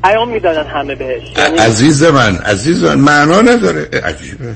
پیام 0.03 0.29
می‌دادن 0.29 0.63
همه 0.67 0.95
بهش. 0.95 1.21
یعنی... 1.37 1.57
عزیز 1.57 2.03
من 2.03 2.35
عزیز 2.37 2.83
من 2.83 2.95
معنا 2.99 3.41
نداره. 3.41 3.89
عجیبه. 4.03 4.55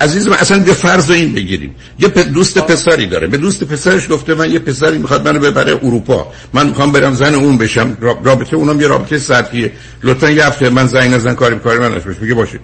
عزیز 0.00 0.28
من 0.28 0.36
اصلا 0.36 0.58
به 0.58 0.72
فرض 0.72 1.10
این 1.10 1.34
بگیریم. 1.34 1.74
یه 1.98 2.08
دوست 2.08 2.58
پسری 2.58 3.06
داره. 3.06 3.26
به 3.26 3.36
دوست 3.36 3.64
پسرش 3.64 4.10
گفته 4.10 4.34
من 4.34 4.50
یه 4.50 4.58
پسری 4.58 4.98
می‌خواد 4.98 5.28
منو 5.28 5.40
ببره 5.40 5.72
اروپا. 5.82 6.32
من 6.52 6.66
می‌خوام 6.66 6.92
برم 6.92 7.14
زن 7.14 7.34
اون 7.34 7.58
بشم. 7.58 7.96
رابطه 8.00 8.56
اونم 8.56 8.80
یه 8.80 8.86
رابطه 8.86 9.18
سطحیه. 9.18 9.72
لطفا 10.02 10.30
یه 10.30 10.46
هفته 10.46 10.70
من 10.70 10.86
زنگ 10.86 11.14
نزن 11.14 11.34
کاری 11.34 11.56
کاری 11.56 11.78
من 11.78 11.94
نشوش 11.94 12.16
میگه 12.20 12.34
باشه. 12.34 12.60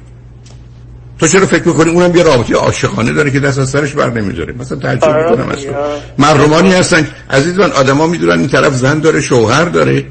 تو 1.18 1.28
چرا 1.28 1.46
فکر 1.46 1.68
می‌کنی 1.68 1.90
اونم 1.90 2.16
یه 2.16 2.22
رابطه 2.22 2.54
عاشقانه 2.54 3.12
داره 3.12 3.30
که 3.30 3.40
دست 3.40 3.58
از 3.58 3.70
سرش 3.70 3.92
بر 3.92 4.10
نمی‌ذاره؟ 4.10 4.54
مثلا 4.58 4.78
تعجب 4.78 5.04
آره 5.04 5.30
می‌کنم 5.30 5.48
از 5.48 5.64
تو. 5.64 5.72
مردمانی 6.18 6.72
هستن. 6.72 7.08
عزیز 7.30 7.58
من 7.58 7.72
آدما 7.72 8.06
می‌دونن 8.06 8.38
این 8.38 8.48
طرف 8.48 8.74
زن 8.74 8.98
داره 8.98 9.20
شوهر 9.20 9.64
داره. 9.64 10.06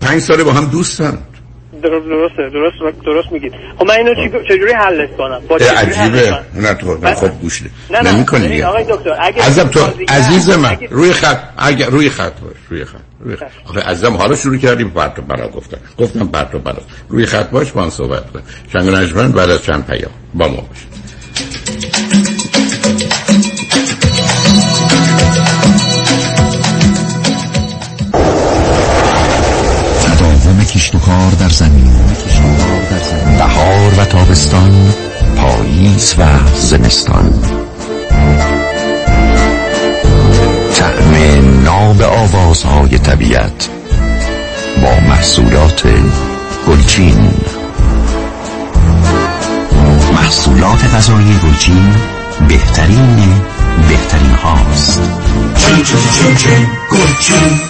پنج 0.00 0.22
ساله 0.22 0.44
با 0.44 0.52
هم 0.52 0.64
دوستن. 0.64 1.18
درسته 1.88 2.50
درست 2.52 3.04
درست 3.04 3.32
میگید 3.32 3.52
خب 3.78 3.86
من 3.86 3.94
اینو 3.94 4.14
چجوری 4.48 4.72
حلش 4.72 5.08
کنم؟ 5.18 5.40
با 5.48 5.56
عجیبه. 5.56 6.30
کنم؟ 6.30 6.44
نه 6.54 6.74
تو 6.74 6.98
من 7.02 7.14
خب 7.14 7.40
گوش 7.40 7.62
نه 7.90 8.00
ببین 8.00 8.48
دیگه. 8.48 8.66
آقای 8.66 8.84
دکتر 8.84 9.16
اگه 9.20 9.42
عزیزم 9.42 9.68
تو 9.68 9.80
عزیز 10.08 10.50
من 10.50 10.76
روی 10.90 11.12
خط 11.12 11.38
اگر 11.58 11.86
روی 11.86 12.10
خط 12.10 12.40
باش 12.40 12.52
روی 12.70 12.84
خط 12.84 12.98
روی 13.20 13.36
خط. 13.36 13.46
آخه 13.68 13.80
عزیزم 13.80 14.16
حالا 14.16 14.36
شروع 14.36 14.56
کردیم 14.56 14.90
پرت 14.90 15.18
و 15.18 15.22
پلا 15.22 15.48
گفتن. 15.48 15.78
گفتم 15.98 16.26
پرت 16.26 16.54
و 16.54 16.58
پلا 16.58 16.80
روی 17.08 17.26
خط 17.26 17.50
باش 17.50 17.72
با 17.72 17.82
هم 17.82 17.90
صحبت 17.90 18.30
کن 18.32 18.42
شنگ 18.72 19.34
بعد 19.34 19.50
از 19.50 19.62
چند 19.62 19.86
پیام. 19.86 20.10
با 20.34 20.48
ما 20.48 20.56
باش 20.56 20.99
زمین 31.60 31.92
بهار 33.38 33.94
و 33.98 34.04
تابستان 34.04 34.94
پاییز 35.36 36.14
و 36.18 36.24
زمستان. 36.56 37.32
طعم 40.74 41.62
ناب 41.64 42.02
آوازهای 42.02 42.98
طبیعت 42.98 43.68
با 44.82 45.00
محصولات 45.08 45.82
گلچین. 46.68 47.30
محصولات 50.14 50.84
غذایی 50.94 51.38
گلچین 51.44 51.94
بهترین 52.48 53.16
بهترین 53.88 54.30
هاست 54.30 55.00
رکورد 55.56 56.44
دریافت 56.44 57.69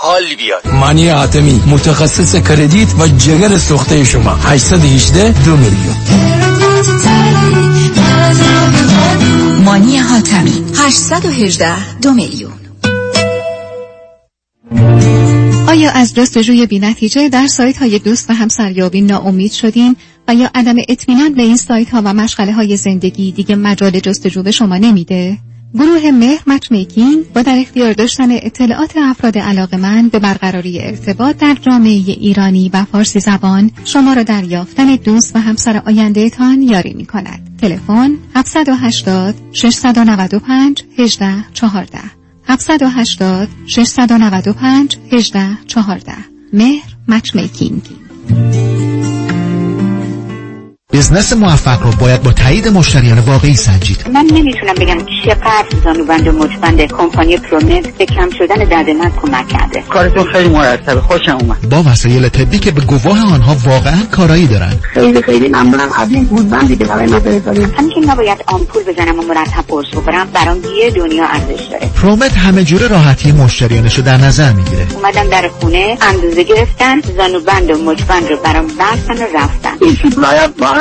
حال 0.03 0.35
بیاد. 0.37 0.67
مانی 0.67 1.09
حاتمی 1.09 1.61
متخصص 1.67 2.35
credit 2.35 2.87
و 2.99 3.07
جگر 3.07 3.57
سوخته 3.57 4.03
شما. 4.03 4.35
818 4.35 5.45
دو 5.45 5.57
میلیون. 5.57 5.95
مانی 9.65 9.97
حاتمی 9.97 10.63
818 10.77 11.99
دو 12.01 12.13
میلیون. 12.13 12.51
آیا 15.67 15.91
از 15.91 16.15
جستجوی 16.15 16.65
بینتیجه 16.65 17.29
در 17.29 17.47
سایت 17.47 17.77
های 17.77 17.99
دوست 17.99 18.29
و 18.29 18.33
همسریابی 18.33 19.01
ناامید 19.01 19.51
شدین؟ 19.51 19.95
و 20.27 20.35
یا 20.35 20.49
عدم 20.55 20.75
اطمینان 20.89 21.33
به 21.33 21.41
این 21.41 21.57
سایت 21.57 21.89
ها 21.89 22.01
و 22.05 22.13
مشغله 22.13 22.53
های 22.53 22.77
زندگی 22.77 23.31
دیگه 23.31 23.55
مجال 23.55 23.99
جستجو 23.99 24.43
به 24.43 24.51
شما 24.51 24.77
نمیده؟ 24.77 25.37
گروه 25.73 26.11
مهر 26.11 26.43
مچ 26.47 26.71
میکینگ 26.71 27.33
با 27.33 27.41
در 27.41 27.57
اختیار 27.57 27.93
داشتن 27.93 28.31
اطلاعات 28.31 28.97
افراد 28.97 29.37
علاقمند 29.37 30.11
به 30.11 30.19
برقراری 30.19 30.79
ارتباط 30.79 31.37
در 31.37 31.57
جامعه 31.61 31.89
ایرانی 31.91 32.69
و 32.73 32.85
فارسی 32.85 33.19
زبان 33.19 33.71
شما 33.85 34.13
را 34.13 34.23
در 34.23 34.43
یافتن 34.43 34.95
دوست 34.95 35.35
و 35.35 35.39
همسر 35.39 35.81
آینده 35.85 36.29
تان 36.29 36.61
یاری 36.61 36.93
می 36.93 37.05
کند. 37.05 37.57
تلفن 37.61 38.17
780 38.35 39.35
695 39.51 40.83
18 40.97 41.33
14 41.53 41.99
780 42.47 43.49
695 43.67 44.97
18 45.11 45.47
14 45.67 46.13
مهر 46.53 46.95
مچ 47.07 47.35
میکینگ 47.35 47.81
بزنس 50.93 51.33
موفق 51.33 51.83
رو 51.83 51.91
باید 51.91 52.23
با 52.23 52.31
تایید 52.31 52.67
مشتریان 52.67 53.19
واقعی 53.19 53.55
سنجید. 53.55 54.05
من 54.13 54.25
نمی‌تونم 54.33 54.73
بگم 54.73 54.97
چقدر 55.25 55.65
زانوبند 55.83 56.27
و 56.27 56.31
مچبند 56.31 56.81
کمپانی 56.81 57.37
پرومت 57.37 57.97
به 57.97 58.05
کم 58.05 58.29
شدن 58.37 58.55
درد 58.55 58.89
من 58.89 59.11
کمک 59.21 59.47
کرده. 59.47 59.81
کارتون 59.89 60.23
خیلی 60.23 60.49
مرتبه. 60.49 61.01
خوشم 61.01 61.37
اومد. 61.41 61.69
با 61.69 61.83
وسایل 61.91 62.29
طبی 62.29 62.59
که 62.59 62.71
به 62.71 62.81
گواه 62.81 63.33
آنها 63.33 63.55
واقعا 63.63 63.99
کارایی 64.11 64.47
دارن 64.47 64.73
خیلی 64.93 65.21
خیلی 65.21 65.47
ممنونم. 65.47 65.89
از 65.95 66.11
این 66.11 66.23
گودبندی 66.23 66.75
که 66.75 66.85
برای 66.85 67.07
من 67.07 67.19
فرستادین 67.19 67.69
همین 67.77 67.89
که 67.89 68.11
نباید 68.11 68.43
آمپول 68.47 68.83
بزنم 68.83 69.19
و 69.19 69.21
مرتب 69.21 69.63
قرص 69.67 69.85
بخورم 69.95 70.27
برام 70.33 70.57
یه 70.77 70.91
دنیا 70.91 71.25
ارزش 71.25 71.63
داره. 71.71 71.89
پرومت 72.01 72.37
همه 72.37 72.63
جوره 72.63 72.87
راحتی 72.87 73.31
مشتریانش 73.31 73.95
رو 73.97 74.03
در 74.03 74.17
نظر 74.17 74.53
می‌گیره. 74.53 74.85
اومدم 74.95 75.29
در 75.29 75.49
خونه 75.59 75.97
اندازه 76.01 76.43
گرفتن 76.43 77.01
زانوبند 77.17 77.71
و 77.71 77.91
مچبند 77.91 78.29
رو 78.29 78.37
برام 78.43 78.67
بستن 78.67 79.17
و 79.17 79.27
رفتن. 79.35 79.71
این 79.81 79.97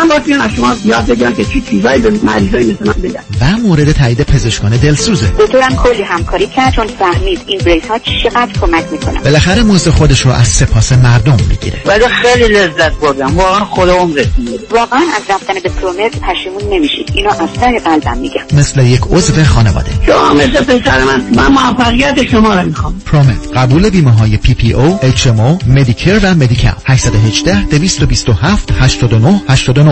واقعا 0.01 0.19
باید 0.19 0.41
از 0.41 0.51
شما 0.57 0.77
یاد 0.85 1.07
بگیرم 1.07 1.35
که 1.35 1.45
چی 1.45 1.61
چیزایی 1.61 2.03
به 2.03 2.11
مریضایی 2.23 2.73
مثل 2.73 2.87
من 2.87 2.93
بگم 2.93 3.21
و 3.41 3.59
مورد 3.69 3.93
تایید 3.93 4.23
پزشکان 4.23 4.77
دلسوزه. 4.77 5.27
دکترم 5.39 5.77
کلی 5.77 6.03
همکاری 6.03 6.47
کرد 6.47 6.73
چون 6.75 6.87
فهمید 6.87 7.41
این 7.47 7.61
بریس 7.67 7.87
ها 7.87 7.99
چقدر 7.99 8.53
کمک 8.61 8.85
می‌کنم 8.93 9.21
بالاخره 9.23 9.63
موزه 9.63 9.91
خودش 9.91 10.21
رو 10.21 10.31
از 10.31 10.49
سپاس 10.49 10.93
مردم 10.93 11.37
می‌گیره. 11.49 11.79
ولی 11.87 12.09
خیلی 12.09 12.55
لذت 12.55 12.93
بردم. 13.01 13.37
واقعا 13.37 13.65
خدا 13.65 13.95
عمرتون 13.95 14.49
واقعا 14.71 15.01
از 15.17 15.23
رفتن 15.31 15.55
به 15.55 15.69
پرومت 15.69 16.21
پشیمون 16.21 16.75
نمیشید. 16.75 17.11
اینو 17.15 17.31
از 17.31 17.39
ته 17.61 17.79
قلبم 17.79 18.19
میگم. 18.19 18.43
مثل 18.53 18.87
یک 18.87 19.01
عضو 19.11 19.45
خانواده. 19.45 19.91
شما 20.07 20.35
مثل 20.35 20.65
پسر 20.65 21.05
من. 21.05 21.23
من 21.35 21.47
موفقیت 21.47 22.31
شما 22.31 22.55
رو 22.55 22.67
می‌خوام. 22.67 23.01
پرومت 23.07 23.57
قبول 23.57 23.91
بیمه 23.91 24.13
های 24.13 24.37
PPO، 24.37 24.99
HMO، 25.03 25.59
Medicare 25.67 26.21
و 26.23 26.35
Medi-Cal 26.35 26.75
818 26.87 27.65
227 27.65 28.73
89 28.81 29.43
89 29.49 29.81
در 29.85 29.90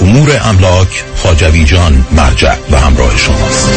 امور 0.00 0.40
املاک 0.44 1.04
خاجوی 1.16 1.64
جان 1.64 2.04
مرجع 2.12 2.54
و 2.70 2.80
همراه 2.80 3.16
شماست. 3.16 3.70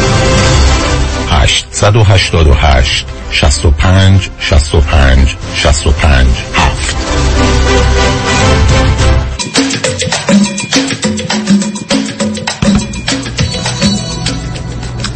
888 1.30 3.06
65 3.32 4.30
65 4.40 5.36
65 5.56 6.28
7 6.54 6.96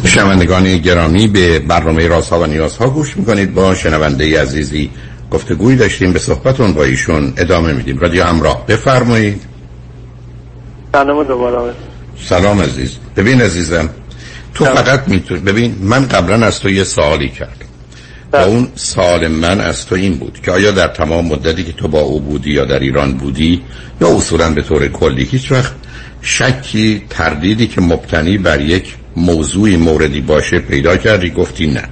شنوندگان 0.06 0.78
گرامی 0.78 1.28
به 1.28 1.58
برنامه 1.58 2.08
راست 2.08 2.32
و 2.32 2.46
نیاز 2.46 2.76
ها 2.76 2.88
گوش 2.88 3.16
می‌کنید. 3.16 3.54
با 3.54 3.74
شنونده 3.74 4.42
عزیزی 4.42 4.90
گفتگوی 5.30 5.76
داشتیم. 5.76 6.12
به 6.12 6.18
صحبتون 6.18 6.72
با 6.72 6.84
ایشون 6.84 7.32
ادامه 7.36 7.72
میدیم. 7.72 7.98
رادیو 7.98 8.24
همراه. 8.24 8.66
بفرمایید. 8.66 9.53
سلام 10.94 11.24
دوباره. 11.24 11.74
سلام 12.28 12.60
عزیز. 12.60 12.96
ببین 13.16 13.40
عزیزم 13.40 13.88
تو 14.54 14.64
فقط 14.64 15.08
می‌تونی 15.08 15.40
ببین 15.40 15.76
من 15.80 16.08
قبلا 16.08 16.46
از 16.46 16.60
تو 16.60 16.70
یه 16.70 16.84
سوالی 16.84 17.28
کردم. 17.28 17.66
و 18.32 18.36
اون 18.36 18.68
سوال 18.74 19.28
من 19.28 19.60
از 19.60 19.86
تو 19.86 19.94
این 19.94 20.18
بود 20.18 20.38
که 20.44 20.50
آیا 20.50 20.70
در 20.70 20.88
تمام 20.88 21.26
مدتی 21.26 21.64
که 21.64 21.72
تو 21.72 21.88
با 21.88 22.00
او 22.00 22.20
بودی 22.20 22.50
یا 22.50 22.64
در 22.64 22.78
ایران 22.78 23.12
بودی 23.12 23.62
یا 24.00 24.16
اصولا 24.16 24.50
به 24.50 24.62
طور 24.62 24.88
کلی 24.88 25.24
هیچ 25.24 25.52
وقت 25.52 25.72
شکی 26.22 27.02
تردیدی 27.10 27.66
که 27.66 27.80
مبتنی 27.80 28.38
بر 28.38 28.60
یک 28.60 28.94
موضوعی 29.16 29.76
موردی 29.76 30.20
باشه 30.20 30.58
پیدا 30.58 30.96
کردی؟ 30.96 31.30
گفتی 31.30 31.66
نه, 31.66 31.88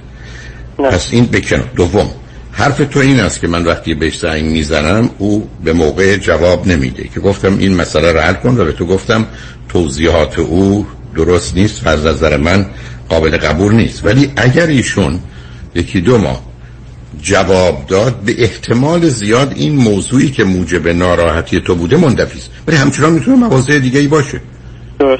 پس 0.77 1.07
این 1.11 1.25
بکن 1.25 1.63
دوم 1.75 2.11
حرف 2.53 2.77
تو 2.77 2.99
این 2.99 3.19
است 3.19 3.41
که 3.41 3.47
من 3.47 3.65
وقتی 3.65 3.93
بهش 3.93 4.19
زنگ 4.19 4.43
می‌زنم 4.43 5.09
او 5.17 5.49
به 5.63 5.73
موقع 5.73 6.17
جواب 6.17 6.67
نمیده 6.67 7.03
که 7.13 7.19
گفتم 7.19 7.57
این 7.57 7.75
مسئله 7.75 8.11
رو 8.11 8.19
حل 8.19 8.33
کن 8.33 8.57
و 8.57 8.65
به 8.65 8.71
تو 8.71 8.85
گفتم 8.85 9.25
توضیحات 9.69 10.39
او 10.39 10.87
درست 11.15 11.55
نیست 11.55 11.87
و 11.87 11.89
از 11.89 12.05
نظر 12.05 12.37
من 12.37 12.65
قابل 13.09 13.37
قبول 13.37 13.73
نیست. 13.73 14.05
ولی 14.05 14.31
اگر 14.35 14.67
ایشون 14.67 15.19
یکی 15.75 16.01
دو 16.01 16.17
ماه 16.17 16.41
جواب 17.21 17.85
داد 17.87 18.15
به 18.15 18.43
احتمال 18.43 19.09
زیاد 19.09 19.53
این 19.55 19.75
موضوعی 19.75 20.31
که 20.31 20.43
موجب 20.43 20.87
ناراحتی 20.87 21.59
تو 21.59 21.75
بوده 21.75 21.97
منتفی 21.97 22.39
است. 22.39 22.49
ولی 22.67 22.77
همچنان 22.77 23.13
می‌تونه 23.13 23.37
مواضع 23.37 23.79
دیگه 23.79 23.99
ای 23.99 24.07
باشه 24.07 24.41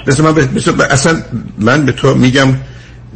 مثل 0.08 0.24
من 0.24 0.50
مثل 0.56 0.82
اصلا 0.82 1.22
من 1.60 1.86
به 1.86 1.92
تو 1.92 2.16
میگم 2.16 2.48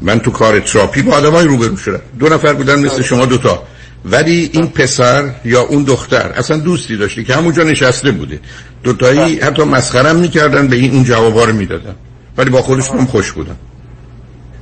من 0.02 0.20
تو 0.20 0.32
کار 0.32 0.60
تراپی 0.60 1.02
با 1.02 1.14
آدمای 1.14 1.46
روبرو 1.46 1.78
شدم. 1.78 2.02
دو 2.20 2.30
نفر 2.30 2.54
بودن 2.54 2.80
مثل 2.80 3.02
شما 3.02 3.26
دوتا. 3.26 3.64
ولی 4.06 4.50
این 4.54 4.68
پسر 4.68 5.32
یا 5.46 5.62
اون 5.62 5.84
دختر 5.84 6.32
اصلا 6.36 6.58
دوستی 6.58 6.98
داشتی 6.98 7.24
که 7.24 7.36
همونجا 7.36 7.64
نشسته 7.64 8.12
بوده. 8.12 8.40
دوتایی 8.84 9.40
حتی 9.40 9.64
مسخرم 9.64 10.16
می‌کردن 10.16 10.68
به 10.68 10.76
این 10.76 10.92
اون 10.92 11.04
جوابا 11.04 11.44
رو 11.44 11.54
می‌دادن. 11.54 11.96
ولی 12.38 12.50
با 12.50 12.62
خودشون 12.62 13.06
خوش 13.06 13.32
بودن. 13.32 13.56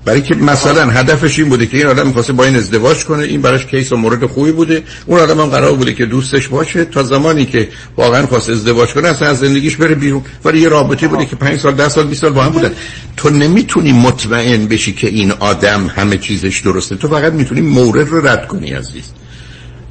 برای 0.06 0.22
که 0.22 0.36
مثلا 0.36 0.90
هدفش 0.90 1.40
این 1.40 1.50
بوده 1.50 1.66
که 1.66 1.78
این 1.78 1.88
آدم 1.88 2.08
می‌خواسته 2.08 2.34
با 2.34 2.44
این 2.44 2.56
ازدواج 2.56 3.06
کنه 3.06 3.24
این 3.24 3.42
براش 3.42 3.66
کیس 3.66 3.92
و 3.92 3.98
مورد 3.98 4.26
خوبی 4.26 4.52
بوده. 4.52 4.84
اون 5.06 5.20
آدم 5.20 5.40
هم 5.40 5.46
قرار 5.46 5.74
بوده 5.74 5.94
که 5.94 6.06
دوستش 6.06 6.48
باشه 6.48 6.86
تا 6.86 7.04
زمانی 7.04 7.46
که 7.46 7.70
واقعا 7.98 8.26
خواست 8.26 8.50
ازدواج 8.50 8.94
کنه 8.94 9.08
اصلا 9.08 9.28
از 9.28 9.40
زندگیش 9.40 9.76
بره 9.76 9.96
بیرون. 9.96 10.22
ولی 10.46 10.60
یه 10.60 10.70
رابطه 10.70 11.08
بوده 11.08 11.26
که 11.26 11.36
5 11.36 11.60
سال 11.60 11.74
10 11.74 11.90
سال 11.90 12.08
20 12.08 12.22
سال 12.22 12.34
با 12.34 12.44
هم 12.44 12.52
بودن. 12.52 12.72
تو 13.18 13.30
نمی‌تونی 13.30 13.92
مطمئن 13.92 14.68
بشی 14.68 14.94
که 14.94 15.08
این 15.08 15.32
آدم 15.32 15.88
همه 15.88 16.18
چیزش 16.18 16.60
درسته. 16.60 16.96
تو 16.96 17.08
فقط 17.08 17.34
می‌تونی 17.34 17.62
مورد 17.62 18.08
رو 18.08 18.28
رد 18.28 18.48
کنی 18.48 18.72
عزیز. 18.72 19.04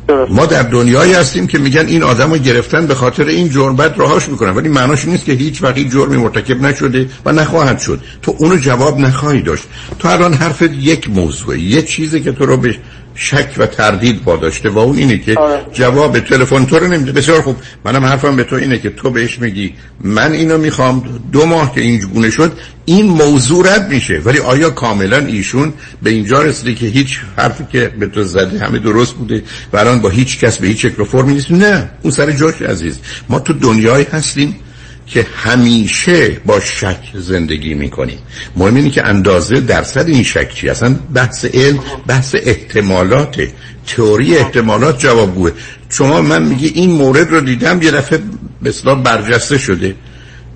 ما 0.08 0.46
در 0.46 0.62
دنیایی 0.62 1.12
هستیم 1.12 1.46
که 1.46 1.58
میگن 1.58 1.86
این 1.86 2.02
آدم 2.02 2.32
رو 2.32 2.38
گرفتن 2.38 2.86
به 2.86 2.94
خاطر 2.94 3.24
این 3.24 3.48
جرم 3.48 3.76
بعد 3.76 3.98
راهاش 3.98 4.28
می‌کنن. 4.28 4.50
ولی 4.50 4.68
معناش 4.68 5.04
نیست 5.04 5.24
که 5.24 5.32
هیچ 5.32 5.62
وقت 5.62 5.78
جرمی 5.78 6.16
مرتکب 6.16 6.62
نشده 6.62 7.08
و 7.24 7.32
نخواهد 7.32 7.78
شد. 7.78 8.00
تو 8.22 8.34
اونو 8.38 8.56
جواب 8.56 8.98
نخواهی 8.98 9.42
داشت. 9.42 9.64
تو 9.98 10.08
الان 10.08 10.34
حرفت 10.34 10.72
یک 10.72 11.10
موضوع 11.10 11.58
یه 11.58 11.82
چیزی 11.82 12.20
که 12.20 12.32
تو 12.32 12.46
رو 12.46 12.56
به 12.56 12.76
شک 13.14 13.54
و 13.56 13.66
تردید 13.66 14.24
با 14.24 14.36
داشته 14.36 14.70
و 14.70 14.78
اون 14.78 14.96
اینه 14.98 15.18
که 15.18 15.34
آره. 15.38 15.66
جواب 15.72 16.20
تلفن 16.20 16.64
تو 16.64 16.78
رو 16.78 16.86
نمیده. 16.86 17.12
بسیار 17.12 17.42
خوب. 17.42 17.56
منم 17.84 18.04
حرفم 18.04 18.36
به 18.36 18.44
تو 18.44 18.56
اینه 18.56 18.78
که 18.78 18.90
تو 18.90 19.10
بهش 19.10 19.38
میگی 19.38 19.74
من 20.00 20.32
اینو 20.32 20.58
می‌خوام 20.58 21.20
دو 21.32 21.46
ماه 21.46 21.74
که 21.74 21.80
این 21.80 22.00
گونه 22.00 22.30
شد 22.30 22.52
این 22.84 23.06
موضوع 23.06 23.74
رد 23.74 23.88
میشه. 23.88 24.20
ولی 24.24 24.38
آیا 24.38 24.70
کاملا 24.70 25.18
ایشون 25.18 25.72
به 26.02 26.10
اینجا 26.10 26.42
رسیده 26.42 26.74
که 26.74 26.86
هیچ 26.86 27.20
حرفی 27.36 27.64
که 27.72 27.92
به 27.98 28.06
تو 28.06 28.24
زده 28.24 28.58
همه 28.58 28.78
درست 28.78 29.14
بوده 29.14 29.42
و 29.72 29.76
الان 29.76 30.00
با 30.00 30.08
هیچ 30.08 30.38
کس 30.38 30.58
به 30.58 30.66
هیچ 30.66 30.82
شکل 30.86 31.04
فرمی 31.04 31.34
نیست؟ 31.34 31.50
نه. 31.50 31.90
اون 32.02 32.10
سر 32.10 32.32
جاش 32.32 32.62
عزیز. 32.62 32.98
ما 33.28 33.38
تو 33.38 33.52
دنیای 33.52 34.06
هستیم. 34.12 34.56
که 35.06 35.26
همیشه 35.36 36.40
با 36.46 36.60
شک 36.60 36.98
زندگی 37.14 37.74
می‌کنیم 37.74 38.18
مهم 38.56 38.74
اینه 38.74 38.90
که 38.90 39.06
اندازه 39.06 39.60
درصد 39.60 40.08
این 40.08 40.22
شک 40.22 40.54
چی 40.54 40.68
اصلا 40.68 40.96
بحث 41.14 41.44
علم 41.44 41.78
بحث 42.06 42.34
احتمالات. 42.38 43.48
تئوری 43.86 44.36
احتمالات 44.36 44.98
جوابگوه. 44.98 45.50
شما 45.88 46.22
من 46.22 46.42
میگی 46.42 46.66
این 46.66 46.90
مورد 46.90 47.30
رو 47.30 47.40
دیدم 47.40 47.82
یه 47.82 47.90
دفعه 47.90 48.18
به 48.62 48.72
برجسته 48.94 49.58
شده. 49.58 49.94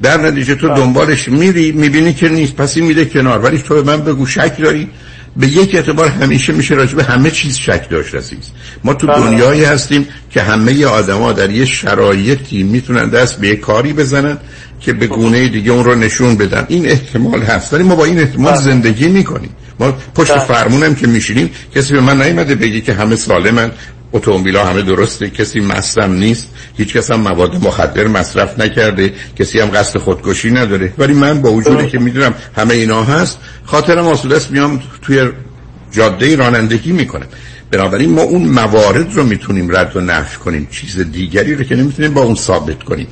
در 0.02 0.16
نتیجه 0.16 0.54
تو 0.54 0.68
دنبالش 0.68 1.28
میری 1.28 1.72
می‌بینی 1.72 2.14
که 2.14 2.28
نیست 2.28 2.56
پس 2.56 2.76
این 2.76 2.86
میده 2.86 3.04
کنار. 3.04 3.38
ولی 3.38 3.58
تو 3.58 3.74
به 3.74 3.82
من 3.82 4.04
بگو 4.04 4.26
شک 4.26 4.58
داری 4.58 4.88
به 5.36 5.46
یک 5.46 5.74
اعتبار 5.74 6.08
همیشه 6.08 6.52
میشه 6.52 6.74
راجع 6.74 6.94
به 6.94 7.04
همه 7.04 7.30
چیز 7.30 7.56
شک 7.56 7.90
داشت 7.90 8.14
عزیز 8.14 8.50
ما 8.84 8.94
تو 8.94 9.06
بله. 9.06 9.16
دنیایی 9.16 9.64
هستیم 9.64 10.08
که 10.30 10.42
همه 10.42 10.84
آدما 10.84 11.32
در 11.32 11.50
یه 11.50 11.64
شرایطی 11.64 12.62
می‌تونن 12.62 13.08
دست 13.08 13.40
به 13.40 13.56
کاری 13.56 13.92
بزنن 13.92 14.38
که 14.80 14.92
به 14.92 15.06
گونه 15.06 15.48
دیگه 15.48 15.70
اون 15.72 15.84
رو 15.84 15.94
نشون 15.94 16.36
بدن 16.36 16.64
این 16.68 16.86
احتمال 16.86 17.42
هست 17.42 17.74
ولی 17.74 17.82
ما 17.82 17.96
با 17.96 18.04
این 18.04 18.18
احتمال 18.18 18.52
بله. 18.52 18.62
زندگی 18.62 19.08
می‌کنیم 19.08 19.50
ما 19.80 19.92
پشت 20.14 20.32
بله. 20.32 20.44
فرمونم 20.44 20.94
که 20.94 21.06
میشینیم 21.06 21.50
کسی 21.74 21.92
به 21.92 22.00
من 22.00 22.22
نیومده 22.22 22.54
بگی 22.54 22.80
که 22.80 22.92
همه 22.92 23.16
سالمن 23.16 23.70
اتومبیل 24.12 24.56
ها 24.56 24.64
همه 24.64 24.82
درسته 24.82 25.30
کسی 25.30 25.60
مستم 25.60 26.12
نیست 26.12 26.48
هیچ 26.76 26.92
کس 26.96 27.10
هم 27.10 27.20
مواد 27.20 27.64
مخدر 27.64 28.06
مصرف 28.06 28.58
نکرده 28.60 29.12
کسی 29.38 29.60
هم 29.60 29.68
قصد 29.68 29.98
خودکشی 29.98 30.50
نداره. 30.50 30.92
ولی 30.98 31.12
من 31.12 31.42
با 31.42 31.52
وجودی 31.52 31.86
که 31.86 31.98
می‌دونم 31.98 32.34
همه 32.56 32.74
اینا 32.74 33.04
هست 33.04 33.38
خاطرم 33.64 34.06
آسوده 34.06 34.36
است 34.36 34.50
میام 34.50 34.82
توی 35.02 35.28
جاده 35.92 36.36
رانندگی 36.36 36.92
می‌کنم. 36.92 37.26
بنابراین 37.70 38.10
ما 38.10 38.22
اون 38.22 38.42
موارد 38.42 39.14
رو 39.14 39.24
می‌تونیم 39.24 39.76
رد 39.76 39.96
و 39.96 40.00
نفی 40.00 40.38
کنیم 40.38 40.68
چیز 40.70 40.98
دیگری 40.98 41.54
رو 41.54 41.64
که 41.64 41.76
نمی‌تونیم 41.76 42.14
با 42.14 42.22
اون 42.22 42.34
ثابت 42.34 42.82
کنیم. 42.82 43.06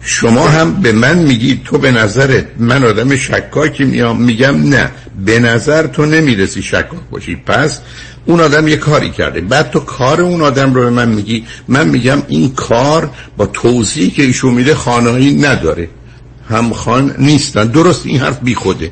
شما 0.00 0.48
هم 0.48 0.74
به 0.74 0.92
من 0.92 1.18
میگی 1.18 1.60
تو 1.64 1.78
به 1.78 1.90
نظرت 1.90 2.46
من 2.58 2.84
آدم 2.84 3.16
شکاکی 3.16 3.84
میام 3.84 4.22
میگم 4.22 4.68
نه 4.68 4.90
به 5.24 5.38
نظر 5.38 5.86
تو 5.86 6.06
نمی‌رسی 6.06 6.62
شکاک 6.62 7.00
باشی. 7.10 7.36
پس 7.36 7.80
اون 8.26 8.40
آدم 8.40 8.68
یه 8.68 8.76
کاری 8.76 9.10
کرده. 9.10 9.40
بعد 9.40 9.70
تو 9.70 9.80
کار 9.80 10.20
اون 10.20 10.42
آدم 10.42 10.74
رو 10.74 10.80
به 10.80 10.90
من 10.90 11.08
میگی. 11.08 11.44
من 11.68 11.88
میگم 11.88 12.22
این 12.28 12.54
کار 12.54 13.10
با 13.36 13.46
توضیحی 13.46 14.10
که 14.10 14.22
ایشون 14.22 14.54
میده 14.54 14.74
خانایی 14.74 15.34
نداره. 15.34 15.88
هم 16.48 16.72
خان 16.72 17.14
نیستن. 17.18 17.64
درست 17.66 18.06
این 18.06 18.20
حرف 18.20 18.38
بی 18.42 18.54
خوده 18.54 18.90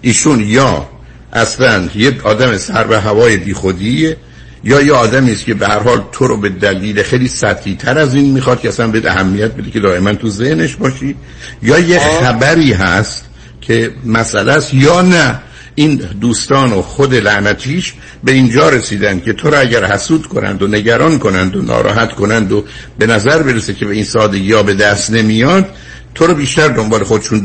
ایشون 0.00 0.40
یا 0.40 0.88
اصلا 1.32 1.88
یه 1.94 2.14
آدم 2.24 2.58
سر 2.58 2.84
به 2.84 3.00
هوای 3.00 3.36
بی 3.36 3.54
خودیه 3.54 4.16
یا 4.64 4.80
یه 4.80 4.92
آدمی 4.92 5.32
است 5.32 5.44
که 5.44 5.54
به 5.54 5.66
هر 5.66 5.78
حال 5.78 6.02
تو 6.12 6.26
رو 6.26 6.36
به 6.36 6.48
دلیل 6.48 7.02
خیلی 7.02 7.28
سطحی 7.28 7.74
تر 7.74 7.98
از 7.98 8.14
این 8.14 8.30
می‌خواد 8.30 8.60
که 8.60 8.68
اصلا 8.68 8.88
به 8.88 9.10
اهمیت 9.10 9.54
بده 9.54 9.70
که 9.70 9.80
دائما 9.80 10.14
تو 10.14 10.28
ذهنش 10.28 10.76
باشی. 10.76 11.16
یا 11.62 11.78
یه 11.78 11.98
خبری 11.98 12.72
هست 12.72 13.24
که 13.60 13.90
مسئله 14.04 14.52
است 14.52 14.74
یا 14.74 15.02
نه. 15.02 15.40
این 15.74 15.96
دوستان 16.20 16.72
و 16.72 16.82
خود 16.82 17.14
لعنتیش 17.14 17.94
به 18.24 18.32
اینجا 18.32 18.68
رسیدن 18.68 19.20
که 19.20 19.32
تو 19.32 19.50
را 19.50 19.58
اگر 19.58 19.84
حسود 19.84 20.26
کنند 20.26 20.62
و 20.62 20.66
نگران 20.66 21.18
کنند 21.18 21.56
و 21.56 21.62
ناراحت 21.62 22.12
کنند 22.12 22.52
و 22.52 22.64
به 22.98 23.06
نظر 23.06 23.42
برسه 23.42 23.74
که 23.74 23.86
به 23.86 23.94
این 23.94 24.04
سادگی 24.04 24.52
ها 24.52 24.62
به 24.62 24.74
دست 24.74 25.10
نمیاد 25.10 25.66
تو 26.14 26.26
رو 26.26 26.34
بیشتر 26.34 26.68
دنبال 26.68 27.04
خودشون 27.04 27.38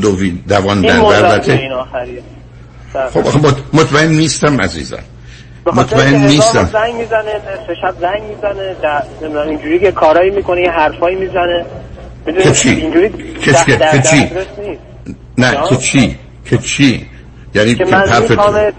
دواندن 0.48 1.00
البته 1.00 1.60
خب 3.12 3.24
مطمئن 3.72 4.08
نیستم 4.08 4.60
عزیزم. 4.60 5.02
مطمئن 5.66 6.14
نیستم. 6.14 6.68
زنگ 6.72 6.94
می‌زنه 6.94 7.40
شب 7.82 7.94
زنگ 8.00 8.22
می‌زنه 8.22 9.40
اینجوری 9.40 9.78
که 9.80 9.92
کارایی 9.92 10.30
می‌کنه 10.30 10.60
یه 10.60 10.70
حرفایی 10.70 11.16
می‌زنه. 11.16 11.66
که 12.42 12.52
چی؟ 12.52 12.70
اینجوری 12.70 13.10
که 13.40 13.52
چی؟ 14.10 14.30
نه 15.38 15.56
که 15.68 15.76
چی؟ 15.76 16.18
که 16.44 16.58
چی؟ 16.58 17.06
یعنی 17.54 17.74
که 17.74 17.84
من 17.84 18.22
می‌خوام 18.22 18.72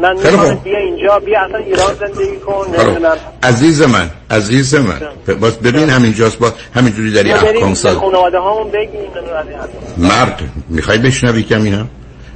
من 0.00 0.16
می‌خوام 0.16 0.54
بیا 0.54 0.78
اینجا 0.78 1.18
بیا 1.18 1.40
اصلا 1.40 1.58
ایران 1.58 1.94
زندگی 1.94 2.36
کن 2.36 2.66
عزیز 3.42 3.82
من 3.82 4.10
عزیز 4.30 4.74
من. 4.74 5.00
باز 5.40 5.58
ببین 5.58 5.90
همینجاست 5.90 6.38
با 6.38 6.52
همینجوری 6.74 7.12
داری 7.12 7.32
احکام 7.32 7.74
ساز 7.74 7.96
خانواده 7.96 8.38
هامون 8.38 8.72
مرد 9.98 10.42
می‌خوای 10.68 10.98
بشنوی 10.98 11.42
کمی 11.42 11.70
هم 11.70 11.88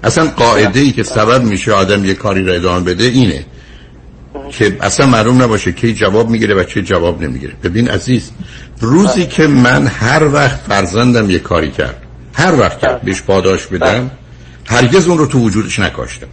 اصلا 0.05 0.31
قاعده 0.37 0.81
ای 0.81 0.93
که 0.93 1.03
سبب 1.03 1.43
میشه 1.43 1.73
آدم 1.73 2.05
یه 2.05 2.15
کاری 2.15 2.45
را 2.45 2.53
ادامه 2.53 2.85
بده 2.85 3.05
اینه 3.05 3.45
که 4.51 4.77
اصلا 4.81 5.07
معلوم 5.07 5.43
نباشه 5.43 5.73
کی 5.73 5.95
جواب 5.95 6.29
می‌گیره 6.29 6.55
و 6.55 6.65
چه 6.65 6.83
جواب 6.83 7.23
نمی‌گیره. 7.23 7.53
ببین 7.63 7.89
عزیز 7.91 8.31
روزی 8.81 9.27
که 9.27 9.47
من 9.47 9.87
هر 9.87 10.25
وقت 10.25 10.61
فرزندم 10.69 11.31
یه 11.31 11.39
کاری 11.39 11.71
کرد 11.71 12.03
هر 12.33 12.61
وقت 12.61 12.81
کرد 12.81 13.03
بهش 13.03 13.23
پاداش 13.23 13.67
بدم 13.67 14.11
هرگز 14.67 15.09
اون 15.09 15.19
رو 15.19 15.27
تو 15.27 15.39
وجودش 15.39 15.79
نکاشتم. 15.79 16.27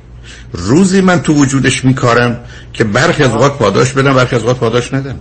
روزی 0.53 1.01
من 1.01 1.21
تو 1.21 1.33
وجودش 1.33 1.85
میکارم 1.85 2.39
که 2.73 2.83
برخی 2.83 3.23
از 3.23 3.31
اوقات 3.31 3.57
پاداش 3.57 3.91
بدم 3.91 4.13
برخی 4.13 4.35
از 4.35 4.41
اوقات 4.41 4.57
پاداش 4.57 4.93
ندم. 4.93 5.19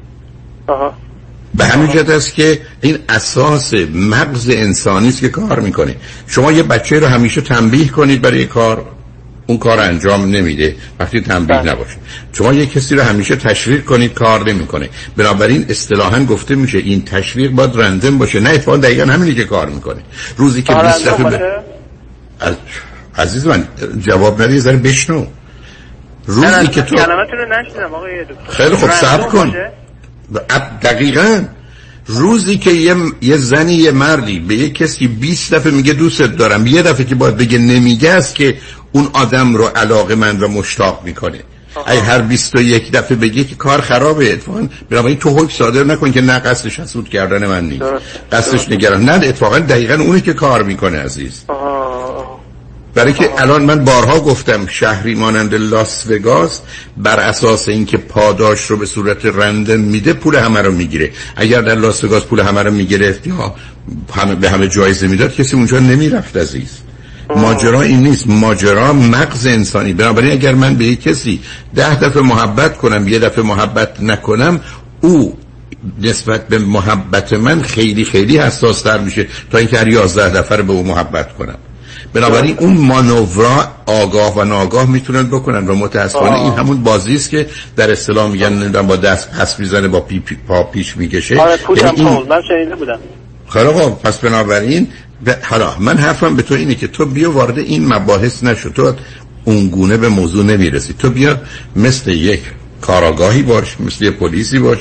به 1.55 1.65
همین 1.65 1.93
جهت 1.93 2.11
است 2.11 2.35
که 2.35 2.61
این 2.81 2.99
اساس 3.09 3.75
مغز 3.95 4.51
انسانی 4.51 5.09
است 5.09 5.21
که 5.21 5.29
کار 5.29 5.61
می‌کنه. 5.61 5.97
شما 6.27 6.53
یه 6.53 6.63
بچه 6.63 6.99
رو 6.99 7.07
همیشه 7.07 7.41
تنبیه 7.41 7.89
کنید 7.89 8.23
برای 8.23 8.47
کار 8.47 8.85
اون 9.47 9.59
کار 9.59 9.81
انجام 9.81 10.25
نمیده. 10.25 10.77
وقتی 11.01 11.21
تنبیه 11.21 11.59
بله. 11.59 11.73
نباشه. 11.73 11.97
شما 12.33 12.53
یه 12.53 12.67
کسی 12.67 12.95
رو 12.95 13.03
همیشه 13.03 13.37
تشویق 13.37 13.85
کنید 13.85 14.15
کار 14.15 14.49
نمی‌کنه. 14.49 14.89
بنابراین 15.17 15.67
اصطلاحا 15.69 16.25
گفته 16.25 16.55
میشه 16.55 16.79
این 16.79 17.05
تشویق 17.05 17.51
باید 17.51 17.71
رندم 17.75 18.19
باشه. 18.19 18.41
نه 18.41 18.51
اتفاقا 18.51 18.77
دقیقا 18.77 19.13
همینی 19.13 19.35
که 19.35 19.45
کار 19.45 19.69
می‌کنه. 19.69 20.01
روزی 20.37 20.63
که 20.63 20.73
آره، 20.73 20.89
20 20.89 21.09
دفعه 21.09 21.25
ب... 21.25 21.31
باشه؟ 21.31 21.61
از... 22.41 22.55
عزیز 23.19 23.47
من 23.47 23.69
جواب 23.99 24.43
ندی 24.43 24.55
یه 24.55 24.61
ذره 24.61 24.77
بشنو. 24.77 25.27
روزی 26.27 26.67
که 26.67 26.83
تو 26.83 26.97
خیلی 28.49 28.77
خوب 28.77 28.91
صبر 28.91 29.23
کن؟ 29.23 29.55
دقیقا. 30.83 31.45
روزی 32.07 32.59
که 32.59 32.71
یه, 32.71 32.95
یه 33.21 33.37
زنی 33.37 33.73
یه 33.75 33.91
مردی 33.91 34.39
به 34.41 34.55
یه 34.55 34.71
کسی 34.71 35.09
20 35.09 35.55
دفعه 35.55 35.73
میگه 35.73 35.93
دوست 35.93 36.23
دارم 36.23 36.67
یه 36.67 36.83
دفعه 36.83 37.05
که 37.05 37.15
باید 37.15 37.37
بگه 37.37 37.59
نمیگه 37.59 38.11
است 38.11 38.35
که 38.35 38.57
اون 38.93 39.09
آدم 39.13 39.55
رو 39.55 39.65
علاقه 39.65 40.15
من 40.15 40.41
و 40.41 40.49
مشتاق 40.49 41.03
می‌کنه. 41.05 41.41
اگه 41.87 42.01
هر 42.01 42.19
21 42.23 42.93
دفعه 42.93 43.17
بگه 43.17 43.45
که 43.45 43.55
کار 43.55 43.81
خرابه. 43.81 44.33
اتفاقا 44.33 44.69
بنابراین 44.91 45.19
تو 45.19 45.31
حکم 45.31 45.49
صادر 45.49 45.85
نکن 45.85 46.13
که 46.13 46.21
نه 46.21 46.39
قصدش 46.39 46.81
حسود 46.81 47.09
کردن 47.09 47.47
من 47.47 47.65
نیست. 47.65 47.85
قصدش 48.33 48.69
نگران. 48.69 49.05
نه 49.05 49.13
اتفاقا 49.13 49.59
دقیقا 49.59 49.95
اونی 49.95 50.21
که 50.21 50.33
کار 50.33 50.63
می‌کنه 50.63 50.99
عزیز. 50.99 51.45
برای 52.95 53.13
که 53.13 53.31
الان 53.39 53.63
من 53.63 53.85
بارها 53.85 54.21
گفتم 54.21 54.67
شهری 54.67 55.15
مانند 55.15 55.55
لاس 55.55 56.07
وگاس 56.11 56.61
بر 56.97 57.21
اساس 57.21 57.69
اینکه 57.69 57.97
پاداش 57.97 58.67
رو 58.67 58.77
به 58.77 58.87
صورت 58.87 59.27
رندم 59.27 59.81
میده 59.81 60.13
پول 60.13 60.37
همه 60.37 60.63
رو 60.63 60.73
می‌گیره. 60.73 61.11
اگر 61.37 61.61
در 61.63 61.75
لاس 61.75 62.05
وگاس 62.05 62.23
پول 62.23 62.41
همه 62.41 62.63
رو 62.63 62.71
می‌گرفت 62.71 63.27
یا 63.27 63.55
همه 64.15 64.35
به 64.35 64.51
همه 64.51 64.69
جایزه 64.69 65.07
می‌داد 65.07 65.35
کسی 65.35 65.57
اونجا 65.57 65.79
نمی‌رفت 65.79 66.37
عزیز. 66.37 66.71
ماجرا 67.37 67.83
این 67.83 68.03
نیست. 68.03 68.27
ماجرا 68.27 68.93
مغز 68.93 69.47
انسانی. 69.47 69.93
بنابراین 69.93 70.33
اگر 70.33 70.55
من 70.55 70.75
به 70.75 70.97
کسی 70.97 71.41
ده 71.75 72.01
دفعه 72.01 72.23
محبت 72.23 72.77
کنم 72.77 73.09
یه 73.09 73.19
دفعه 73.19 73.45
محبت 73.45 74.01
نکنم 74.01 74.61
او 75.01 75.39
نسبت 76.01 76.49
به 76.49 76.59
محبت 76.59 77.33
من 77.33 77.63
خیلی 77.63 78.05
خیلی 78.05 78.39
حساس 78.39 78.83
تر 78.83 78.99
میشه 78.99 79.27
تا 79.53 79.59
اینکه 79.59 79.79
هر 79.79 79.89
یازده 79.89 80.41
دفعه 80.41 80.63
به 80.63 80.73
او 80.73 80.83
محبت 80.83 81.35
کنم. 81.37 81.59
بنابراین 82.15 82.57
اون 82.59 82.77
مانورا 82.77 83.69
آگاه 83.87 84.39
و 84.39 84.45
ناگاه 84.45 84.91
می‌تونن 84.91 85.23
بکنن 85.23 85.69
و 85.69 85.75
متاسفانه 85.75 86.31
آه. 86.37 86.45
این 86.45 86.53
همون 86.53 86.83
بازی 86.83 87.15
است 87.15 87.31
که 87.31 87.47
در 87.77 87.91
اصطلاح 87.91 88.31
میگن 88.31 88.53
نمی‌دونم 88.53 88.87
با 88.87 88.97
دست 88.97 89.31
پس 89.31 89.61
می‌زنه 89.61 89.89
با 89.89 90.01
پی 90.01 90.19
پی 90.21 90.37
پا 90.49 90.63
پیش 90.63 90.97
می‌کشه. 90.97 91.41
آره 91.41 91.59
یعنی 91.77 92.01
این- 92.01 92.17
پول 92.17 92.29
من 92.29 92.43
شنیده 92.49 92.75
بودم. 92.77 92.99
خوب 93.47 94.03
پس 94.03 94.19
بنابراین 94.19 94.89
ب... 95.27 95.31
حالا 95.43 95.77
من 95.79 95.97
حرفم 95.97 96.37
به 96.37 96.43
تو 96.43 96.55
اینه 96.55 96.75
که 96.75 96.87
تو 96.87 97.07
بیا 97.07 97.33
وارد 97.33 97.59
این 97.59 97.93
مباحث 97.95 98.45
نشو. 98.45 98.71
تو 98.71 98.93
اونگونه 99.45 99.97
به 99.97 100.09
موضوع 100.09 100.45
نمی‌رسی. 100.45 100.95
تو 100.99 101.11
بیا 101.11 101.37
مثل 101.77 102.11
یک 102.11 102.41
کاراگاهی 102.81 103.43
باش 103.43 103.81
مثل 103.81 104.05
یک 104.05 104.17
پلیسی 104.17 104.59
باش 104.59 104.79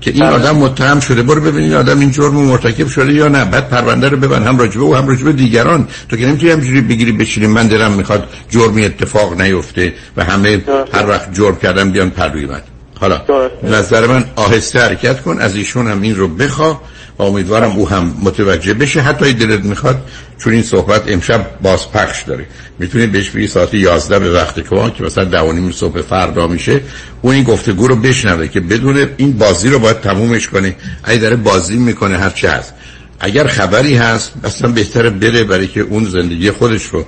که 0.00 0.10
این 0.10 0.22
آدم 0.22 0.56
متهم 0.56 1.00
شده 1.00 1.22
برو 1.22 1.40
ببین 1.40 1.62
این 1.62 1.74
آدم 1.74 2.00
این 2.00 2.10
جرم 2.10 2.34
مرتکب 2.34 2.88
شده 2.88 3.12
یا 3.12 3.28
نه. 3.28 3.44
بعد 3.44 3.68
پرونده 3.68 4.08
رو 4.08 4.16
ببن 4.16 4.42
هم 4.42 4.58
راجبه 4.58 4.82
او 4.82 4.96
هم 4.96 5.08
راجبه 5.08 5.32
دیگران. 5.32 5.88
تو 6.08 6.16
که 6.16 6.26
نمی‌تونی 6.26 6.52
همجوری 6.52 6.80
بگیری 6.80 7.12
بشینی 7.12 7.46
من 7.46 7.66
دلم 7.66 7.92
می‌خواد 7.92 8.28
جرمی 8.50 8.84
اتفاق 8.84 9.40
نیفته 9.40 9.92
و 10.16 10.24
همه 10.24 10.62
هر 10.94 11.08
وقت 11.08 11.34
جرم 11.34 11.56
کردن 11.56 11.90
بیان 11.90 12.10
پر 12.10 12.28
روی 12.28 12.46
من 12.46 12.60
حالا 13.00 13.22
نظر 13.62 14.06
من 14.06 14.24
آهسته 14.36 14.80
حرکت 14.80 15.22
کن 15.22 15.38
از 15.40 15.56
ایشون 15.56 15.90
هم 15.90 16.02
این 16.02 16.16
رو 16.16 16.28
بخوا. 16.28 16.80
امیدوارم 17.26 17.70
او 17.70 17.88
هم 17.88 18.16
متوجه 18.22 18.74
بشه. 18.74 19.00
حتی 19.00 19.32
دلت 19.32 19.64
می‌خواد 19.64 20.02
چون 20.38 20.52
این 20.52 20.62
صحبت 20.62 21.02
امشب 21.06 21.46
باز 21.62 21.92
پخش 21.92 22.22
داره. 22.22 22.46
می‌تونی 22.78 23.06
بهش 23.06 23.30
بگی 23.30 23.46
ساعت 23.46 23.74
11 23.74 24.18
به 24.18 24.30
وقت 24.32 24.54
که 24.54 24.62
که 24.96 25.04
مثلا 25.04 25.24
ده 25.24 25.40
و 25.40 25.52
نیم 25.52 25.72
صبح 25.72 26.02
فردا 26.02 26.46
میشه 26.46 26.80
اون 27.22 27.34
این 27.34 27.44
گفتگو 27.44 27.86
رو 27.86 27.96
بشنوه 27.96 28.48
که 28.48 28.60
بدون 28.60 29.08
این 29.16 29.32
بازی 29.32 29.68
رو 29.68 29.78
باید 29.78 30.00
تمومش 30.00 30.48
کنه. 30.48 30.76
اگه 31.04 31.18
داره 31.18 31.36
بازی 31.36 31.76
می‌کنه 31.76 32.18
هر 32.18 32.30
چه 32.30 32.50
هست. 32.50 32.74
اگر 33.20 33.46
خبری 33.46 33.94
هست 33.94 34.32
اصلا 34.44 34.72
بهتره 34.72 35.10
بره 35.10 35.44
برای 35.44 35.66
که 35.66 35.80
اون 35.80 36.04
زندگی 36.04 36.50
خودش 36.50 36.84
رو 36.84 37.04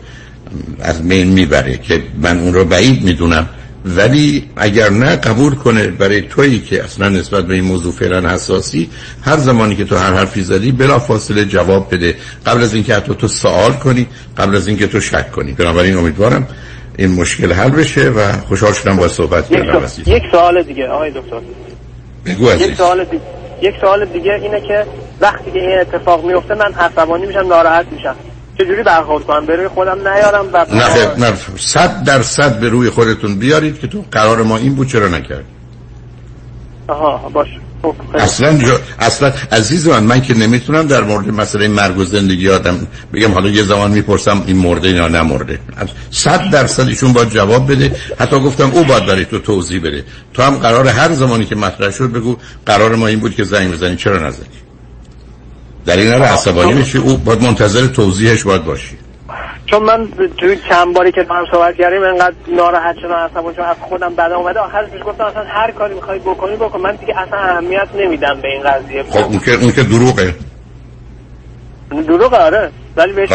از 0.81 1.03
مین 1.03 1.27
می‌بره 1.27 1.79
که 1.79 2.03
من 2.23 2.39
اون 2.39 2.55
رو 2.55 2.65
بعید 2.65 3.03
می‌دونم. 3.03 3.49
ولی 3.85 4.51
اگر 4.57 4.91
نه 4.91 5.16
قبول 5.16 5.55
کنه 5.55 5.87
برای 5.87 6.22
تویی 6.22 6.61
که 6.61 6.85
اصلا 6.85 7.09
نسبت 7.09 7.47
به 7.47 7.55
این 7.55 7.64
موضوع 7.64 7.93
فعلا 7.93 8.28
حساسی 8.28 8.91
هر 9.22 9.37
زمانی 9.37 9.76
که 9.76 9.85
تو 9.85 9.97
هر 9.97 10.14
حرفی 10.14 10.43
زدی 10.43 10.72
بلا 10.72 10.99
فاصله 10.99 11.45
جواب 11.45 11.95
بده 11.95 12.14
قبل 12.47 12.62
از 12.62 12.74
اینکه 12.74 12.95
حتی 12.95 13.14
تو 13.14 13.28
سوال 13.28 13.72
کنی 13.72 14.07
قبل 14.39 14.57
از 14.57 14.68
اینکه 14.68 14.87
تو 14.87 15.01
شک 15.01 15.33
کنی 15.33 15.53
بنابراین 15.53 15.97
امیدوارم 15.97 16.49
این 16.99 17.11
مشکل 17.11 17.53
حل 17.53 17.70
بشه 17.70 18.09
و 18.09 18.33
خوشحال 18.33 18.72
شدم 18.72 18.97
با 18.97 19.09
صحبت 19.09 19.49
کردم. 19.49 19.83
یک 20.07 20.22
سوال 20.30 20.62
دیگه 20.62 20.89
آقای 20.89 21.11
دکتر 21.11 21.41
بگو 22.26 22.49
عزیز. 22.49 22.68
یک 22.68 22.76
سوال 22.76 23.05
دیگه 23.05 23.22
یک 23.62 23.74
سوال 23.80 24.05
دیگه 24.05 24.33
اینه 24.33 24.61
که 24.61 24.87
وقتی 25.20 25.51
که 25.51 25.59
این 25.59 25.78
اتفاق 25.80 26.24
میفته 26.24 26.55
من 26.55 26.74
عصبانی 26.74 27.26
میشم 27.26 27.47
ناراحت 27.49 27.87
میشم 27.93 28.16
چجوری 28.65 28.83
برخورد 28.83 29.25
کنم؟ 29.25 29.47
به 29.47 29.57
روی 29.57 29.69
خودم 29.69 30.09
نیارم 30.09 30.47
و 30.53 30.67
نه 30.75 31.27
نه 31.29 31.33
صد 31.59 32.05
درصد 32.05 32.61
به 32.61 32.69
روی 32.69 32.91
خودتون 32.91 33.35
بیارید 33.39 33.81
که 33.81 33.87
تو 33.87 34.05
قرار 34.11 34.43
ما 34.43 34.57
این 34.57 34.75
بود 34.75 34.89
چرا 34.89 35.09
نکرد 35.09 35.45
آها 36.89 37.29
باش 37.29 37.49
خب،. 37.83 37.95
اصلا 38.15 38.59
جا... 38.59 38.79
اصلا 38.99 39.33
عزیز 39.53 39.89
من 39.89 40.03
من 40.03 40.23
که 40.23 40.35
نمی‌تونم 40.35 40.87
در 40.87 41.01
مورد 41.01 41.29
مسئله 41.29 41.69
مرگ 41.69 41.99
و 41.99 42.05
زندگی 42.05 42.49
آدم 42.49 42.87
بگم 43.15 43.33
حالا 43.33 43.51
یه 43.51 43.63
زمان 43.63 43.91
می‌پرسم 43.91 44.43
این 44.47 44.57
مرده 44.57 44.91
یا 44.91 45.09
نمرده 45.09 45.59
صد 46.11 46.51
درصد 46.51 46.89
ایشون 46.89 47.13
باید 47.13 47.29
جواب 47.29 47.73
بده. 47.73 47.97
حتی 48.19 48.41
گفتم 48.41 48.71
او 48.73 48.85
باید 48.85 49.07
برای 49.07 49.25
تو 49.25 49.39
توضیح 49.39 49.81
بده. 49.81 50.05
تو 50.35 50.43
هم 50.43 50.57
قرار 50.57 50.89
هر 50.89 51.13
زمانی 51.13 51.45
که 51.45 51.57
مطرح 51.57 51.91
شد 51.91 52.13
بگو 52.13 52.37
قرار 52.67 52.95
ما 52.95 53.07
این 53.07 53.21
بود 53.21 53.35
که 53.35 53.45
زنگ 53.45 53.73
بزنی. 53.73 53.97
چرا 53.97 54.29
نزنی؟ 54.29 54.47
در 55.87 55.97
این 55.97 56.12
حال 56.12 56.22
عصبانی 56.22 56.72
میشه 56.72 56.99
او 56.99 57.16
باید 57.16 57.43
منتظر 57.43 57.87
توضیحش 57.87 58.43
باید 58.43 58.64
باشی. 58.64 58.99
چون 59.66 59.83
من 59.83 60.09
توی 60.39 60.59
چند 60.68 60.95
باری 60.95 61.12
که 61.12 61.22
با 61.22 61.35
هم 61.35 61.45
صحبت 61.53 61.76
کردیم 61.76 62.03
انقدر 62.03 62.35
ناراحت 62.57 62.97
شدم 63.03 63.14
عصبانی 63.14 63.55
شدم 63.57 63.64
از 63.64 63.76
خودم 63.80 64.14
بعد 64.14 64.33
اومده. 64.33 64.61
آخرش 64.61 64.91
بهش 64.91 65.03
گفتم 65.07 65.24
اصلا 65.24 65.45
هر 65.47 65.70
کاری 65.70 65.95
می‌خوای 65.95 66.18
بکنی 66.18 66.57
بکن. 66.57 66.80
من 66.80 66.97
دیگه 66.97 67.20
اصلا 67.20 67.39
اهمیت 67.39 67.89
نمیدم 67.99 68.41
به 68.43 68.49
این 68.49 68.62
قضیه. 68.62 69.03
خب 69.03 69.24
اون 69.24 69.39
که 69.39 69.53
اون 69.53 69.72
که 69.72 69.83
دروغه. 69.83 70.35
دروغ 71.91 72.35
آره. 72.35 72.70
ولی 72.97 73.12
بهش 73.12 73.28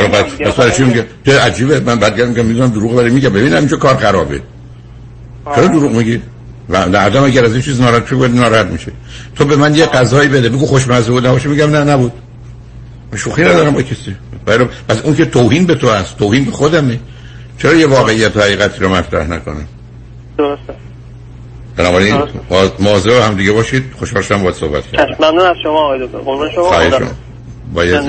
برای 0.57 0.71
چی 0.71 0.83
میگه؟ 0.83 1.05
چه 1.25 1.39
عجیبه. 1.39 1.79
من 1.79 1.99
بعد 1.99 2.21
میگم 2.21 2.45
می‌دونم 2.45 2.69
دروغ 2.69 2.93
ولی 2.93 3.09
میگه 3.09 3.29
ببینم 3.29 3.57
اینجا 3.57 3.77
کار 3.77 3.95
خرابه. 3.95 4.41
چرا 5.55 5.67
دروغ 5.67 5.91
میگی؟ 5.91 6.21
و 6.69 6.77
آدم 6.77 7.23
اگر 7.23 7.45
از 7.45 7.53
این 7.53 7.61
چیز 7.61 7.81
ناراحت 7.81 8.13
باید 8.13 8.35
ناراحت 8.35 8.65
میشه. 8.65 8.91
تو 9.35 9.45
به 9.45 9.55
من 9.55 9.75
یه 9.75 9.85
غذایی 9.85 10.29
بده. 10.29 10.49
بگو 10.49 10.65
خوشمزه 10.65 11.11
بود 11.11 11.27
نباشه. 11.27 11.49
میگم 11.49 11.69
نه 11.69 11.83
نبود. 11.83 12.11
شوخی 13.15 13.41
ندارم 13.41 13.73
با 13.73 13.81
کسی. 13.81 14.15
برای 14.45 14.67
پس 14.89 15.01
اون 15.01 15.15
که 15.15 15.25
توهین 15.25 15.65
به 15.65 15.75
تو 15.75 15.89
هست 15.89 16.17
توهین 16.17 16.45
به 16.45 16.51
خودمه. 16.51 16.99
چرا 17.61 17.73
یه 17.73 17.87
واقعیت 17.87 18.37
و 18.37 18.41
حقیقتی 18.41 18.79
رو 18.79 18.89
مطرح 18.89 19.27
نکنم 19.27 19.67
درسته. 20.37 20.73
بنابراین 21.75 22.23
مواظب 22.79 23.11
هم 23.11 23.35
دیگه 23.35 23.51
باشید. 23.51 23.83
خوشحال 23.99 24.21
شدم 24.21 24.37
باهات 24.37 24.55
صحبت 24.55 24.91
کردم 24.91 25.13
چشم. 25.13 25.23
ممنون 25.23 25.47
از 25.47 25.55
شما 25.63 25.85
آقای 25.85 26.05
دکتر. 26.05 26.17
قربان 26.17 26.51
شما. 26.51 26.63
خواهش 26.63 26.93
کنم 26.93 27.15
باید. 27.73 28.01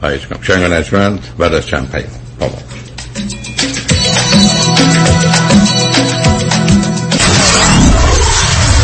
خواهش 0.00 0.26
کنم 0.26 0.38
شنگ 0.42 0.72
نجمند 0.72 1.26
بعد 1.38 1.54
از 1.54 1.66
چند 1.66 1.90
پیام. 1.90 2.06
بابا 2.40 2.58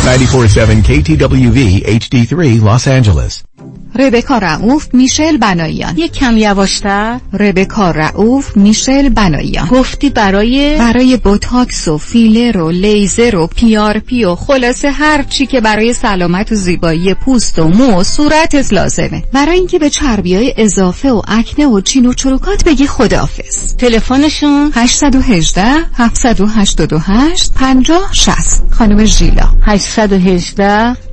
947 0.05 0.83
KTWV 0.83 1.83
HD3 1.83 2.61
Los 2.61 2.87
Angeles. 2.87 3.46
ربکا 3.97 4.37
رعوف 4.37 4.87
میشل 4.93 5.37
بناییان 5.37 5.97
یک 5.97 6.11
کم 6.11 6.37
یواشتر 6.37 7.19
ربکا 7.33 7.91
رعوف 7.91 8.57
میشل 8.57 9.09
بناییان 9.09 9.67
گفتی 9.67 10.09
برای 10.09 10.77
برای 10.77 11.17
بوتاکس 11.17 11.87
و 11.87 11.97
فیلر 11.97 12.57
و 12.57 12.71
لیزر 12.71 13.35
و 13.35 13.47
PRP 13.47 14.25
و 14.25 14.35
خلاصه 14.35 14.91
هر 14.91 15.23
چی 15.23 15.45
که 15.45 15.61
برای 15.61 15.93
سلامت 15.93 16.51
و 16.51 16.55
زیبایی 16.55 17.13
پوست 17.13 17.59
و 17.59 17.67
مو 17.67 17.99
و 17.99 18.03
صورتت 18.03 18.73
لازمه. 18.73 19.23
برای 19.33 19.57
اینکه 19.57 19.79
به 19.79 19.89
چربی 19.89 20.35
های 20.35 20.53
اضافه 20.57 21.11
و 21.11 21.21
اکنه 21.27 21.67
و 21.67 21.81
چین 21.81 22.05
و 22.05 22.13
چروکات 22.13 22.63
بگی 22.63 22.87
خداحافظ. 22.87 23.75
تلفنشون؟ 23.75 24.71
818 24.75 25.63
788 25.93 27.53
50 27.53 28.09
60 28.13 28.63
خانم 28.71 29.05
ژیلا. 29.05 29.49
818 29.61 30.95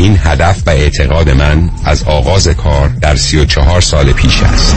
این 0.00 0.18
هدف 0.24 0.62
و 0.66 0.70
اعتقاد 0.70 1.30
من 1.30 1.70
از 1.84 2.02
آغاز 2.02 2.48
کار 2.48 2.88
در 2.88 3.16
سی 3.16 3.36
و 3.36 3.44
چهار 3.44 3.80
سال 3.80 4.12
پیش 4.12 4.42
است. 4.42 4.74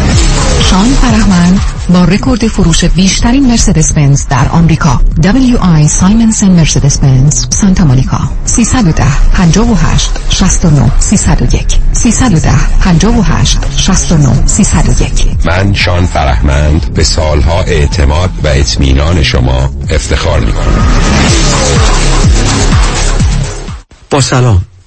شان 0.70 0.86
فرهمند 0.86 1.60
با 1.90 2.04
رکورد 2.04 2.48
فروش 2.48 2.86
بیشترین 2.86 3.48
مرسدس 3.48 3.94
بنز 3.94 4.28
در 4.28 4.48
آمریکا. 4.50 5.02
W.I. 5.22 5.88
Simonsen 5.88 6.52
مرسدس 6.52 6.98
بنز 6.98 7.46
سانتا 7.50 7.86
مونیکا. 7.86 8.20
310 8.46 9.04
58 9.34 10.12
69 10.30 10.92
301 11.00 11.66
310 11.92 12.52
58 12.82 13.58
69 13.78 14.48
301 14.48 15.12
من 15.46 15.74
شان 15.74 16.06
فرهمند 16.06 16.94
به 16.94 17.04
سالها 17.04 17.62
اعتماد 17.62 18.30
و 18.44 18.48
اطمینان 18.48 19.24
شما 19.24 19.70
افتخار 19.90 20.40
می 20.40 20.52
کنم 20.52 20.88
با 24.10 24.22
سلام. 24.22 24.62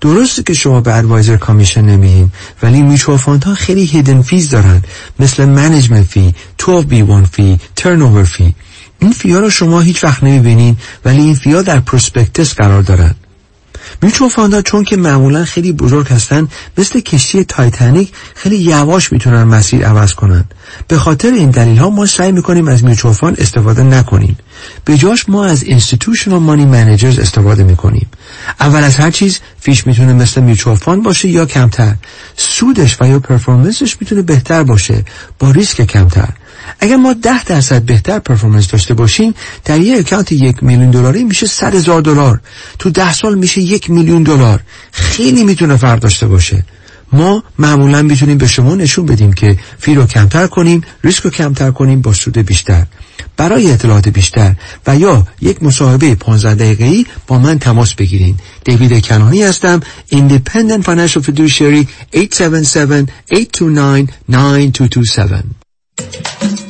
درسته 0.00 0.42
که 0.42 0.54
شما 0.54 0.80
به 0.80 0.94
advisor 0.94 1.36
commission 1.36 1.84
نمیدین 1.84 2.32
ولی 2.62 2.82
mutual 2.82 3.18
ها 3.46 3.54
خیلی 3.54 3.84
hidden 3.84 4.22
fees 4.22 4.50
دارن. 4.50 4.82
مثل 5.18 5.44
management 5.44 6.06
fee 6.06 6.34
12B1 6.62 7.26
fee 7.32 7.58
turn 7.76 8.24
fee 8.24 8.54
این 8.98 9.12
fee 9.12 9.32
ا 9.32 9.38
رو 9.38 9.50
شما 9.50 9.80
هیچ 9.80 10.04
وقت 10.04 10.24
نمی‌بینین 10.24 10.76
ولی 11.04 11.22
این 11.22 11.34
fee 11.34 11.55
ا 11.55 11.62
در 11.62 11.80
prospectus 11.80 12.54
قرار 12.54 12.82
دارن. 12.82 13.14
mutual 14.02 14.28
fund 14.28 14.55
ا 14.55 14.62
چون 14.62 14.84
که 14.84 14.96
معمولا 14.96 15.44
خیلی 15.44 15.72
بزرگ 15.72 16.08
هستن 16.08 16.48
مثل 16.78 17.00
کشتی 17.00 17.44
تایتانیک 17.44 18.12
خیلی 18.34 18.56
یواش 18.56 19.12
می‌تونن 19.12 19.42
مسیر 19.42 19.86
عوض 19.86 20.14
کنن. 20.14 20.44
به 20.88 20.98
خاطر 20.98 21.30
این 21.32 21.50
دلیل 21.50 21.78
ها 21.78 21.90
ما 21.90 22.06
سعی 22.06 22.32
می‌کنیم 22.32 22.68
از 22.68 22.84
mutual 22.84 23.12
fund 23.12 23.40
استفاده 23.40 23.82
نکنیم. 23.82 24.36
به 24.84 24.96
جاش 24.96 25.28
ما 25.28 25.44
از 25.44 25.64
institutional 25.64 26.40
money 26.48 26.66
managers 26.74 27.18
استفاده 27.18 27.62
می‌کنیم. 27.62 28.06
اول 28.60 28.84
از 28.84 28.96
هر 28.96 29.10
چیز 29.10 29.40
fee 29.60 29.76
ش 29.76 29.86
می‌تونه 29.86 30.12
مثل 30.12 30.40
mutual 30.40 30.74
fund 30.74 31.02
باشه 31.02 31.28
یا 31.28 31.46
کمتر. 31.46 31.94
سودش 32.36 32.96
و 33.00 33.08
یا 33.08 33.18
performance 33.18 33.84
ش 33.84 33.96
می‌تونه 34.00 34.22
بهتر 34.22 34.62
باشه. 34.62 35.04
با 35.38 35.50
ریسک 35.50 35.82
کمتر. 35.82 36.28
اگر 36.80 36.96
ما 36.96 37.12
ده 37.12 37.44
درصد 37.44 37.82
بهتر 37.82 38.18
performance 38.18 38.68
داشته 38.68 38.94
باشیم 38.94 39.34
در 39.64 39.80
یک 39.80 39.98
account 39.98 40.32
یک 40.32 40.62
میلیون 40.62 40.90
دلاری 40.90 41.24
میشه 41.24 41.46
صد 41.46 41.74
هزار 41.74 42.00
دلار. 42.00 42.40
تو 42.78 42.90
ده 42.90 43.12
سال 43.12 43.34
میشه 43.34 43.60
یک 43.60 43.90
میلیون 43.90 44.22
دلار. 44.22 44.60
خیلی 44.92 45.44
می‌تونه 45.44 45.76
فرق 45.76 46.00
داشته 46.00 46.26
باشه. 46.26 46.64
ما 47.14 47.42
معمولا 47.58 48.02
می‌تونیم 48.02 48.38
به 48.38 48.46
شما 48.46 48.74
نشون 48.74 49.06
بدیم 49.06 49.32
که 49.32 49.58
fee 49.78 49.94
رو 49.94 50.06
کمتر 50.06 50.46
کنیم 50.46 50.82
ریسک 51.04 51.22
رو 51.22 51.30
کمتر 51.30 51.70
کنیم 51.70 52.00
با 52.00 52.12
سود 52.12 52.38
بیشتر. 52.38 52.86
برای 53.36 53.72
اطلاعات 53.72 54.08
بیشتر 54.08 54.54
و 54.86 54.96
یا 54.96 55.26
یک 55.40 55.62
مصاحبه 55.62 56.14
15 56.14 56.54
دقیقه‌ای 56.54 57.06
با 57.26 57.38
من 57.38 57.58
تماس 57.58 57.94
بگیرین. 57.94 58.36
دیوید 58.64 59.06
کنانی 59.06 59.42
هستم 59.42 59.80
Independent 60.12 60.82
Financial 60.82 61.22
Fiduciary 61.22 61.86
877 62.14 63.12
829 63.32 64.08
9227 64.28 66.63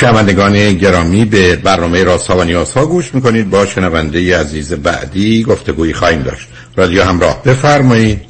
شنوندگان 0.00 0.74
گرامی 0.74 1.24
به 1.24 1.56
برنامه 1.56 2.04
راست 2.04 2.30
و 2.30 2.44
نیاز 2.44 2.74
ها 2.74 2.86
گوش 2.86 3.14
می‌کنید. 3.14 3.50
با 3.50 3.66
شنونده 3.66 4.40
عزیز 4.40 4.72
بعدی 4.72 5.42
گفتگویی 5.42 5.92
خواهیم 5.92 6.22
داشت. 6.22 6.48
رادیو 6.76 7.02
همراه. 7.02 7.42
بفرمایید. 7.42 8.20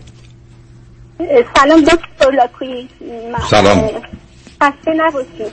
سلام 1.57 1.81
دکتر 1.81 2.31
لاکوی 2.37 2.89
سلام. 3.51 3.91
خسته 4.63 4.93
نباشید. 4.97 5.53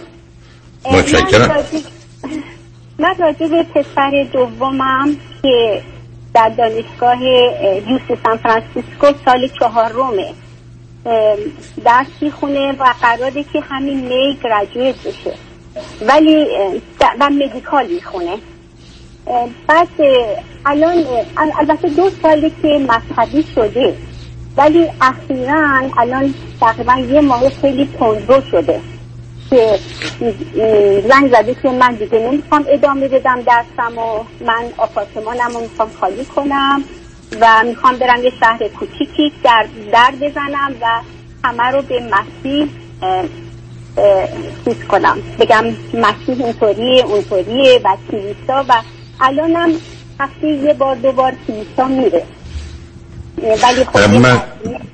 متشکرم. 0.91 1.63
من 2.99 3.15
راجع 3.19 3.47
به 3.47 3.63
پسر 3.63 4.27
دومم 4.33 5.17
که 5.41 5.81
در 6.33 6.49
دانشگاه 6.49 7.23
یوس 7.23 8.19
سان 8.23 8.37
فرانسیسکو 8.37 9.07
سال 9.25 9.49
چهارمه. 9.59 10.33
درس 11.85 12.07
می‌خونه 12.21 12.71
و 12.71 12.93
قراره 13.01 13.43
که 13.43 13.61
همین 13.69 13.99
می 13.99 14.37
گراجویت 14.43 14.95
بشه. 14.95 15.46
ولی 16.01 16.45
و 17.19 17.29
مدیکال 17.29 17.87
می‌خونه. 17.87 18.37
بعد 19.67 19.87
الان 20.65 21.05
البته 21.59 21.89
دو 21.89 22.09
ساله 22.21 22.51
که 22.61 22.67
مذهبی 22.67 23.45
شده. 23.55 23.95
ولی 24.57 24.87
اخیرا 25.01 25.81
الان 25.97 26.33
تقریبا 26.61 26.93
یه 26.93 27.21
ماه 27.21 27.49
خیلی 27.49 27.89
تندرو 27.99 28.41
شده 28.51 28.79
که 29.49 29.79
زنگ 31.07 31.31
زده 31.31 31.55
که 31.63 31.69
من 31.69 31.93
دیگه 31.93 32.19
نمی‌خوام 32.19 32.65
ادامه 32.69 33.07
بدم 33.07 33.41
درسم 33.41 33.97
و 33.97 34.23
من 34.45 34.63
آپارتمانم 34.77 35.51
رو 35.53 35.59
می‌خوام 35.59 35.89
خالی 35.99 36.25
کنم 36.25 36.83
و 37.41 37.63
می‌خوام 37.65 37.95
برم 37.95 38.23
یه 38.23 38.31
شهر 38.39 38.67
کوچیکی 38.67 39.33
در 39.43 39.65
در 39.91 40.11
بزنم 40.21 40.75
و 40.81 41.01
همه 41.43 41.63
رو 41.63 41.81
به 41.81 41.99
مسیح 41.99 42.67
چیز 44.65 44.83
کنم. 44.89 45.17
بگم 45.39 45.65
مسیح 45.93 46.45
اینطوریه 46.45 47.05
اونطوریه 47.05 47.81
و 47.85 47.97
کلیسا 48.11 48.65
و 48.69 48.73
الانم 49.21 49.71
هفته 50.19 50.47
یه 50.47 50.73
بار 50.73 50.95
دو 50.95 51.11
بار 51.11 51.33
کلیسا 51.47 51.87
میره. 51.87 52.23
ولی 53.41 53.83
خب 53.93 54.09
من 54.09 54.41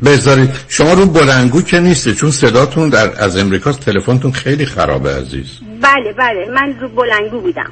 بذارید 0.06 0.49
شما 0.68 0.93
رو 0.93 1.06
بلنگو 1.06 1.62
که 1.62 1.80
نیسته 1.80 2.14
چون 2.14 2.32
صداتون 2.32 2.89
در 2.89 3.24
از 3.24 3.38
امریکا 3.38 3.72
تلفنتون 3.72 4.32
خیلی 4.32 4.66
خرابه 4.66 5.16
عزیز. 5.16 5.45
بله 5.82 6.14
بله 6.14 6.49
من 6.56 6.80
رو 6.80 6.89
بلنگو 6.89 7.39
بودم. 7.41 7.72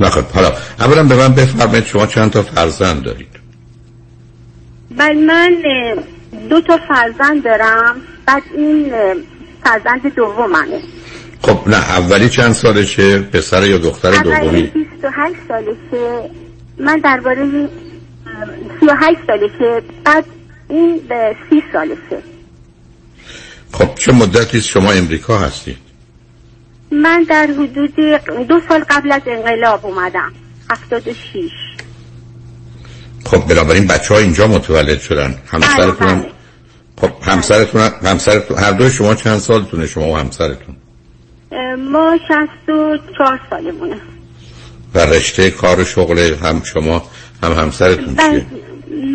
نخواهد 0.00 0.30
حالا 0.34 0.52
اولا 0.80 1.04
به 1.04 1.14
من 1.14 1.34
بفرمایید 1.34 1.86
شما 1.86 2.06
چند 2.06 2.30
تا 2.30 2.42
فرزند 2.42 3.02
دارید. 3.02 3.28
بله 4.96 5.14
من 5.14 5.56
دو 6.50 6.60
تا 6.60 6.78
فرزند 6.88 7.44
دارم. 7.44 7.96
بعد 8.26 8.42
این 8.56 8.92
فرزند 9.64 10.14
دوممه 10.14 10.80
خب 11.42 11.68
نه 11.68 11.76
اولی 11.90 12.28
چند 12.28 12.52
سالشه؟ 12.52 13.18
پسر 13.20 13.66
یا 13.66 13.78
دختر 13.78 14.08
اولی 14.08 14.40
دومی؟ 14.40 14.62
28 14.62 15.34
سالشه. 15.48 16.30
من 16.78 16.98
درباره 17.04 17.42
اه، 17.42 17.68
38 18.80 19.18
سالشه. 19.26 19.82
بعد 20.04 20.24
این 20.68 21.00
به 21.08 21.36
30 21.50 21.62
سالشه. 21.72 22.22
خب 23.72 23.94
چه 23.94 24.12
مدتی 24.12 24.60
شما 24.60 24.90
امریکا 24.92 25.38
هستید؟ 25.38 25.76
من 26.92 27.22
در 27.28 27.46
حدود 27.46 27.94
دو 28.48 28.60
سال 28.68 28.84
قبل 28.90 29.12
از 29.12 29.22
انقلاب 29.26 29.86
اومدم. 29.86 30.32
76 30.70 31.16
خب 33.24 33.48
بنابراین 33.48 33.86
بچه 33.86 34.14
ها 34.14 34.20
اینجا 34.20 34.46
متولد 34.46 35.00
شدن. 35.00 35.34
همسرتون 35.46 36.08
هم- 36.08 36.26
خب 37.00 37.10
همسرتون 37.22 37.80
هم- 37.80 37.92
همسرتون 38.02 38.58
هر 38.58 38.72
دوی 38.72 38.90
شما 38.90 39.14
چند 39.14 39.38
سالتونه؟ 39.38 39.86
شما 39.86 40.08
و 40.08 40.16
همسرتون. 40.16 40.76
ما 41.92 42.16
64 42.28 43.40
سالمونه. 43.50 43.96
و 44.94 44.98
رشته 44.98 45.50
کار 45.50 45.80
و 45.80 45.84
شغل 45.84 46.18
هم 46.18 46.62
شما 46.64 47.02
هم 47.42 47.52
همسرتون 47.52 48.14
بعد 48.14 48.30
چیه؟ 48.32 48.46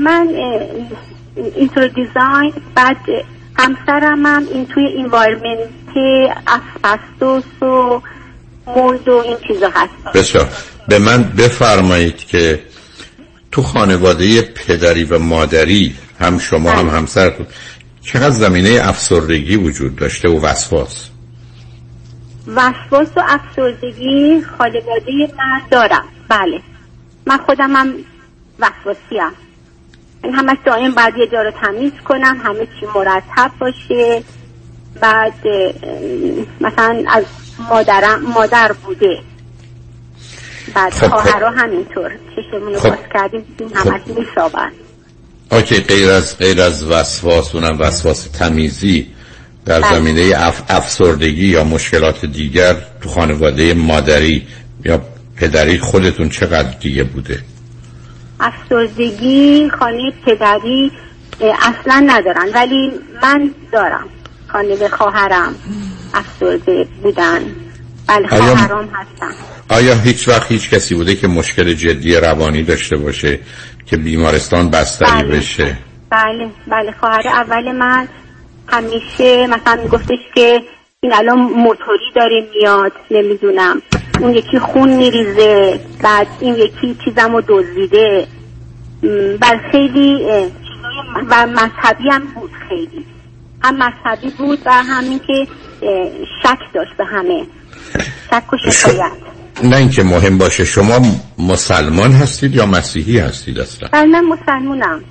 من 0.03 0.27
interior 1.55 1.87
design 1.87 2.53
بعد 2.75 2.97
همسرم 3.55 4.25
هم 4.25 4.43
این 4.53 4.65
توی 4.65 4.83
environment 4.97 5.69
asbestos 6.47 7.61
و 7.63 8.01
mold 8.67 9.07
و 9.07 9.23
این 9.25 9.37
چیزا 9.47 9.69
هست. 9.69 10.13
بسیار. 10.17 10.47
به 10.87 10.99
من 10.99 11.23
بفرمایید 11.23 12.17
که 12.17 12.59
تو 13.51 13.61
خانواده 13.63 14.41
پدری 14.41 15.03
و 15.03 15.19
مادری 15.19 15.95
هم 16.19 16.37
شما 16.37 16.71
هم 16.71 16.89
همسرتون. 16.89 17.47
چقدر 18.01 18.29
زمینه 18.29 18.79
افسردگی 18.83 19.55
وجود 19.55 19.95
داشته 19.95 20.29
و 20.29 20.45
وسواس؟ 20.45 21.09
وسواس 22.47 23.07
و 23.15 23.23
افسردگی 23.27 24.41
خانواده 24.41 25.33
من 25.37 25.61
دارم. 25.71 26.05
بله. 26.29 26.61
من 27.25 27.37
خودم 27.37 27.75
هم 27.75 27.93
وسواسی 28.59 29.17
هم 29.21 29.31
این 30.23 30.33
همش 30.33 30.57
دائم 30.65 30.91
باید 30.91 31.17
یه 31.17 31.27
جا 31.27 31.41
رو 31.41 31.51
تمیز 31.51 31.91
کنم 32.05 32.41
همه 32.43 32.65
چی 32.65 32.85
مرتب 32.95 33.51
باشه. 33.59 34.23
بعد 35.01 35.47
مثلا 36.61 37.03
از 37.07 37.23
مادرم 37.69 38.21
مادر 38.21 38.71
بوده. 38.71 39.19
بعد 40.75 40.93
خب، 40.93 41.07
خب. 41.07 41.15
خواهرها 41.15 41.49
همینطور 41.49 42.11
چشمون 42.35 42.73
رو 42.73 42.79
خب. 42.79 42.89
باز 42.89 42.99
کردیم 43.13 43.45
این 43.59 43.73
همش 43.75 44.01
میسابن 44.07 44.71
آکه 45.49 45.79
غیر 45.79 46.09
از 46.09 46.37
غیر 46.37 46.61
از 46.61 46.83
وسواس 46.83 47.55
اونم 47.55 47.79
وسواس 47.79 48.23
تمیزی 48.23 49.07
در 49.65 49.81
بله. 49.81 49.93
زمینه 49.93 50.33
اف 50.37 50.61
افسردگی 50.69 51.47
یا 51.47 51.63
مشکلات 51.63 52.25
دیگر 52.25 52.75
تو 53.01 53.09
خانواده 53.09 53.73
مادری 53.73 54.47
یا 54.85 55.01
پدری 55.35 55.77
خودتون 55.77 56.29
چقدر 56.29 56.77
دیگه 56.79 57.03
بوده؟ 57.03 57.39
افسردگی 58.39 59.69
خانه 59.79 60.13
پدری 60.25 60.91
اصلا 61.41 62.03
ندارن 62.07 62.49
ولی 62.53 62.91
من 63.21 63.51
دارم. 63.71 64.09
خانه 64.47 64.87
خواهرم 64.87 65.55
افسرده 66.13 66.87
بودن. 67.03 67.41
بله 68.09 68.27
آیا- 68.27 68.55
خواهرام 68.55 68.89
هستن 68.93 69.31
آیا 69.69 69.93
هیچ 69.95 70.27
وقت 70.27 70.51
هیچ 70.51 70.69
کسی 70.69 70.95
بوده 70.95 71.15
که 71.15 71.27
مشکل 71.27 71.73
جدی 71.73 72.15
روانی 72.15 72.63
داشته 72.63 72.97
باشه 72.97 73.39
که 73.85 73.97
بیمارستان 73.97 74.69
بستری 74.69 75.23
بله. 75.23 75.37
بشه؟ 75.37 75.77
بله 76.09 76.49
بله 76.67 76.91
خواهر 76.99 77.27
اول 77.27 77.71
من 77.71 78.07
همیشه 78.67 79.47
مثلا 79.47 79.81
میگفتش 79.83 80.19
که 80.35 80.61
این 81.01 81.13
الان 81.13 81.39
موتوری 81.39 82.11
داره 82.15 82.47
میاد 82.55 82.91
نمی‌دونم. 83.11 83.81
اون 84.19 84.33
یکی 84.35 84.59
خون 84.59 84.89
میریزه 84.95 85.79
بعد 86.03 86.27
این 86.39 86.55
یکی 86.55 86.97
چیزم 87.05 87.35
رو 87.35 87.41
دزدیده 87.47 88.27
بر 89.41 89.69
خیلی 89.71 90.23
اه، 90.29 90.41
چیزای 90.47 91.25
و 91.29 91.45
مذهبی 91.47 92.09
هم 92.11 92.21
بود 92.35 92.51
خیلی. 92.69 93.05
هم 93.63 93.75
مذهبی 93.75 94.29
بود 94.37 94.59
و 94.65 94.71
همین 94.73 95.19
که 95.27 95.47
شک 96.43 96.59
داشت 96.73 96.97
به 96.97 97.05
همه. 97.05 97.45
شک 98.31 98.53
و 98.53 98.57
شکایت. 98.57 99.11
نه 99.63 99.75
اینکه 99.75 100.03
مهم 100.03 100.37
باشه 100.37 100.65
شما 100.65 100.99
مسلمان 101.37 102.11
هستید 102.11 102.55
یا 102.55 102.65
مسیحی 102.65 103.19
هستید 103.19 103.59
اصلا؟ 103.59 103.89
بله 103.91 104.05
من 104.05 104.25
مسلمونم. 104.25 105.01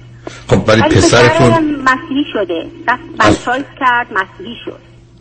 خب 0.49 0.69
ولی 0.69 0.83
پسرتون 0.83 1.77
مسیحی 1.77 2.25
شده. 2.33 2.67
دست 2.89 3.41
بچایز 3.41 3.65
کرد 3.81 4.07
مسیحی 4.13 4.55
شد. 4.65 4.79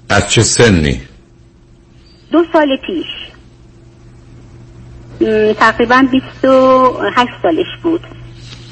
از 0.09 0.29
چه 0.29 0.41
سنی؟ 0.41 1.01
دو 2.31 2.43
سال 2.53 2.77
پیش. 2.87 3.05
م، 5.21 5.53
تقریبا 5.53 6.07
28 6.11 7.31
سالش 7.43 7.81
بود. 7.83 8.01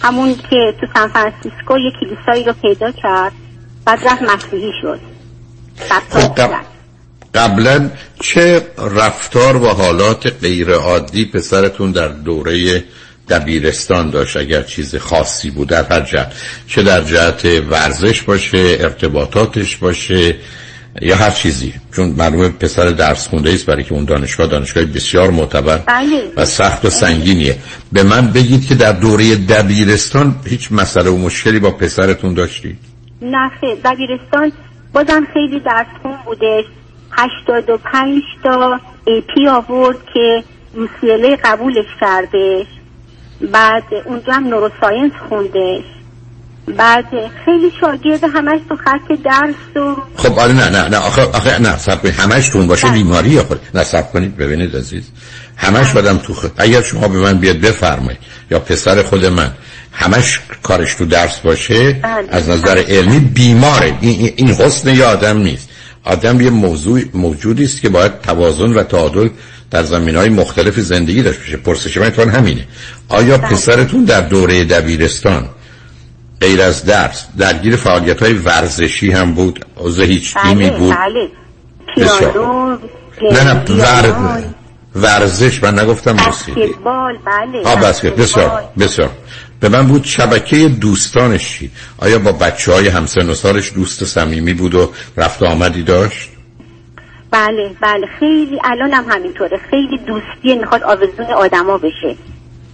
همون 0.01 0.35
که 0.49 0.73
تو 0.81 0.87
سان 0.95 1.07
فرانسیسکو 1.07 1.79
یه 1.79 1.91
کلیسایی 1.99 2.43
رو 2.43 2.53
پیدا 2.53 2.91
کرد 2.91 3.31
بعد 3.85 3.99
رفت 4.07 4.21
مسیحی 4.21 4.71
شد. 4.81 4.99
خب، 6.09 6.35
قبل-. 6.35 6.74
قبلا 7.35 7.89
چه 8.19 8.61
رفتار 8.77 9.57
و 9.57 9.67
حالات 9.67 10.33
غیر 10.41 10.71
عادی 10.71 11.25
پسرتون 11.25 11.91
در 11.91 12.07
دوره 12.07 12.83
دبیرستان 13.29 14.09
داشت؟ 14.09 14.37
اگر 14.37 14.61
چیز 14.61 14.95
خاصی 14.95 15.49
بود 15.49 15.67
در 15.67 15.83
هر 15.83 16.01
جهت. 16.01 16.33
چه 16.67 16.83
در 16.83 17.01
جهت 17.01 17.45
ورزش 17.45 18.21
باشه 18.21 18.77
ارتباطاتش 18.79 19.77
باشه 19.77 20.35
یا 21.01 21.15
هر 21.15 21.31
چیزی. 21.31 21.73
چون 21.95 22.07
معلومه 22.07 22.49
پسر 22.49 22.89
درس 22.89 23.27
خونده 23.27 23.53
است 23.53 23.65
برای 23.65 23.83
که 23.83 23.93
اون 23.93 24.05
دانشگاه 24.05 24.47
دانشگاه 24.47 24.85
بسیار 24.85 25.31
معتبر 25.31 25.77
بله. 25.77 26.31
و 26.35 26.45
سخت 26.45 26.85
و 26.85 26.89
سنگینیه. 26.89 27.57
به 27.91 28.03
من 28.03 28.31
بگید 28.31 28.67
که 28.67 28.75
در 28.75 28.91
دوره 28.91 29.35
دبیرستان 29.35 30.35
هیچ 30.45 30.71
مسئله 30.71 31.09
و 31.09 31.17
مشکلی 31.17 31.59
با 31.59 31.71
پسرتون 31.71 32.33
داشتید؟ 32.33 32.77
نه 33.21 33.51
دبیرستان 33.85 34.51
بازم 34.93 35.27
خیلی 35.33 35.59
درس 35.59 35.87
خون 36.01 36.15
بودش. 36.25 36.65
85 37.17 38.21
تا 38.43 38.79
ای 39.07 39.21
پی 39.21 39.47
آورد 39.47 39.97
که 40.13 40.43
UCLA 40.75 41.39
قبولش 41.43 41.85
کردش 42.01 42.65
بعد 43.51 43.83
اونجا 44.05 44.33
هم 44.33 44.47
نوروساینس 44.47 45.11
خوندش 45.29 45.83
بعد 46.77 47.05
خیلی 47.45 47.71
شاگرد 47.81 48.23
همش 48.23 48.59
تو 48.69 48.75
خط 48.75 49.21
درس 49.23 49.83
و 49.83 49.95
خب 50.15 50.39
آره 50.39 50.53
نه 50.53 50.69
نه 50.69 50.89
نه 50.89 50.97
آخه, 50.97 51.21
آخه 51.23 51.61
نه 51.61 51.77
سب 51.77 52.01
کنید. 52.01 52.13
همش 52.15 52.49
تون 52.49 52.67
باشه 52.67 52.89
بیماری 52.89 53.39
خود 53.39 53.59
نه 53.73 53.83
سب 53.83 54.11
کنید 54.11 54.37
ببینید 54.37 54.75
عزیز. 54.75 55.11
همش 55.57 55.91
بدم 55.93 56.17
تو 56.17 56.33
خود 56.33 56.51
اگر 56.57 56.81
شما 56.81 57.07
به 57.07 57.19
من 57.19 57.37
بیاد 57.37 57.57
بفرمایید. 57.57 58.19
یا 58.51 58.59
پسر 58.59 59.03
خود 59.03 59.25
من. 59.25 59.51
همش 59.91 60.39
کارش 60.63 60.93
تو 60.95 61.05
درس 61.05 61.39
باشه 61.39 61.93
بله. 61.93 62.27
از 62.29 62.49
نظر 62.49 62.77
علمی 62.87 63.19
بیماره. 63.19 63.85
این, 64.01 64.19
این- 64.19 64.33
این 64.35 64.47
حسن 64.49 64.95
یه 64.95 65.05
آدم 65.05 65.37
نیست. 65.37 65.69
آدم 66.05 66.41
یه 66.41 66.49
موضوع 66.49 67.01
موجودی 67.13 67.63
است 67.63 67.81
که 67.81 67.89
باید 67.89 68.21
توازن 68.21 68.73
و 68.73 68.83
تعادل 68.83 69.29
در 69.71 69.83
زمین 69.83 70.15
های 70.15 70.29
مختلف 70.29 70.79
زندگی 70.79 71.23
داشته 71.23 71.41
باشه. 71.41 71.57
پرسش 71.57 71.97
من 71.97 72.29
همینه. 72.29 72.67
آیا 73.09 73.37
پسرتون 73.37 74.03
در 74.03 74.21
دوره 74.21 74.63
دبیرستان 74.63 75.49
غیر 76.41 76.61
از 76.61 76.85
درس 76.85 77.25
درگیر 77.37 77.75
فعالیت 77.75 78.23
های 78.23 78.33
ورزشی 78.33 79.11
هم 79.11 79.33
بود؟ 79.33 79.65
عضو 79.77 80.03
هیچ 80.03 80.37
تیمی 80.37 80.69
بله 80.69 80.77
بود؟ 80.77 80.95
بله. 80.95 81.29
بسیار. 81.97 82.79
نه 83.31 83.43
نه 83.43 83.63
ور... 83.69 84.43
ورزش 84.95 85.63
من 85.63 85.79
نگفتم 85.79 86.11
موسیقی. 86.11 86.67
بسکتبال 86.67 87.17
بله 87.25 88.11
بسیار 88.11 88.63
بسیار. 88.79 89.09
به 89.59 89.69
من 89.69 89.87
بود 89.87 90.03
شبکه 90.03 90.69
دوستانش 90.69 91.49
چی؟ 91.49 91.71
آیا 91.97 92.19
با 92.19 92.31
بچه 92.31 92.73
های 92.73 92.87
همسن 92.87 93.29
و 93.29 93.33
سالش 93.33 93.73
دوست 93.73 94.03
صمیمی 94.05 94.53
بود 94.53 94.75
و 94.75 94.91
رفت 95.17 95.43
آمدی 95.43 95.83
داشت؟ 95.83 96.29
بله 97.31 97.71
بله. 97.81 98.07
خیلی 98.19 98.59
الان 98.63 98.93
هم 98.93 99.05
همینطوره. 99.09 99.59
خیلی 99.69 99.97
دوستی 99.97 100.59
می‌خواد 100.59 100.83
آوزون 100.83 101.25
آدما 101.25 101.77
بشه. 101.77 102.15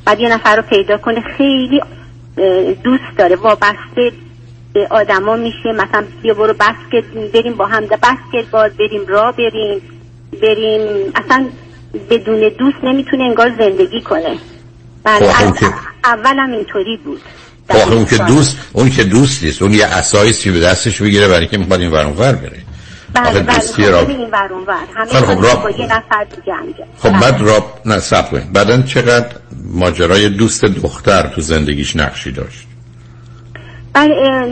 بعد 0.06 0.20
یه 0.20 0.30
نفر 0.34 0.56
رو 0.56 0.62
پیدا 0.62 0.98
کنه 0.98 1.22
خیلی 1.38 1.82
دوست 2.84 3.18
داره. 3.18 3.36
وابسته 3.36 4.12
به 4.74 4.88
آدما 4.92 5.36
میشه. 5.36 5.72
مثلا 5.72 6.04
بیا 6.22 6.34
برو 6.34 6.54
بسکت 6.54 7.32
بریم 7.34 7.54
با 7.54 7.66
هم 7.66 7.86
بسکت 7.86 8.52
باز 8.52 8.72
بریم 8.72 9.08
را 9.08 9.32
بریم 9.32 9.82
بریم. 10.42 10.82
اصلا 11.16 11.46
بدون 12.10 12.40
دوست 12.60 12.78
نمی‌تونه 12.84 13.24
انگار 13.24 13.52
زندگی 13.60 14.02
کنه. 14.02 14.38
بله 15.04 15.34
خب، 15.34 15.58
که- 15.60 15.66
اولم 16.04 16.52
اینطوری 16.52 16.98
بود. 16.98 17.22
آخه 17.70 17.94
اون 17.94 18.06
که 18.06 18.18
دوست 18.18 18.58
اون 18.74 18.90
که 18.90 19.04
دوست 19.04 19.44
نیست 19.44 19.62
اون 19.62 19.74
یه 19.74 19.86
اسایی 19.86 20.34
که 20.34 20.52
به 20.52 20.60
دستش 20.60 21.02
بگیره 21.02 21.28
برای 21.28 21.48
که 21.48 21.58
می‌خواد 21.58 21.82
این 21.82 21.92
ور 21.92 22.06
بره. 22.12 22.52
بله 23.14 23.40
بله 23.40 23.60
خب 23.60 23.82
را 23.82 24.00
این 24.00 24.30
ور 24.32 24.54
اون 24.54 24.64
ور. 24.68 24.76
همه 24.96 25.06
خب، 25.06 25.26
خب، 25.26 25.36
با 25.36 25.42
راب- 25.42 25.80
یه 25.80 25.86
نفر 25.86 26.24
دیگه 26.36 26.54
خب 27.00 27.10
بعد 27.20 27.42
را 27.42 27.66
نه 27.86 28.00
سب 28.00 28.30
کنید 28.30 28.54
بعدا 28.54 28.82
چقدر 28.82 29.28
ماجرای 29.74 30.30
دوست 30.30 30.66
دختر 30.66 31.28
تو 31.28 31.42
زندگیش 31.42 31.96
نقشی 31.96 32.32
داشت؟ 32.32 32.68
بله 33.94 34.48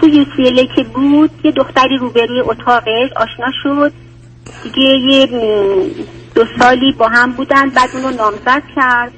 تو 0.00 0.08
یوسیله 0.08 0.68
که 0.76 0.82
بود 0.82 1.30
یه 1.44 1.52
دختری 1.52 1.98
روبروی 1.98 2.40
اتاقش 2.40 3.10
آشنا 3.16 3.46
شد. 3.62 3.92
دیگه 4.62 4.82
یه 4.82 5.26
دو 6.34 6.44
سالی 6.58 6.92
با 6.98 7.08
هم 7.08 7.32
بودن 7.32 7.68
بعد 7.70 7.88
اونو 7.94 8.10
نامزد 8.10 8.62
کرد. 8.76 9.12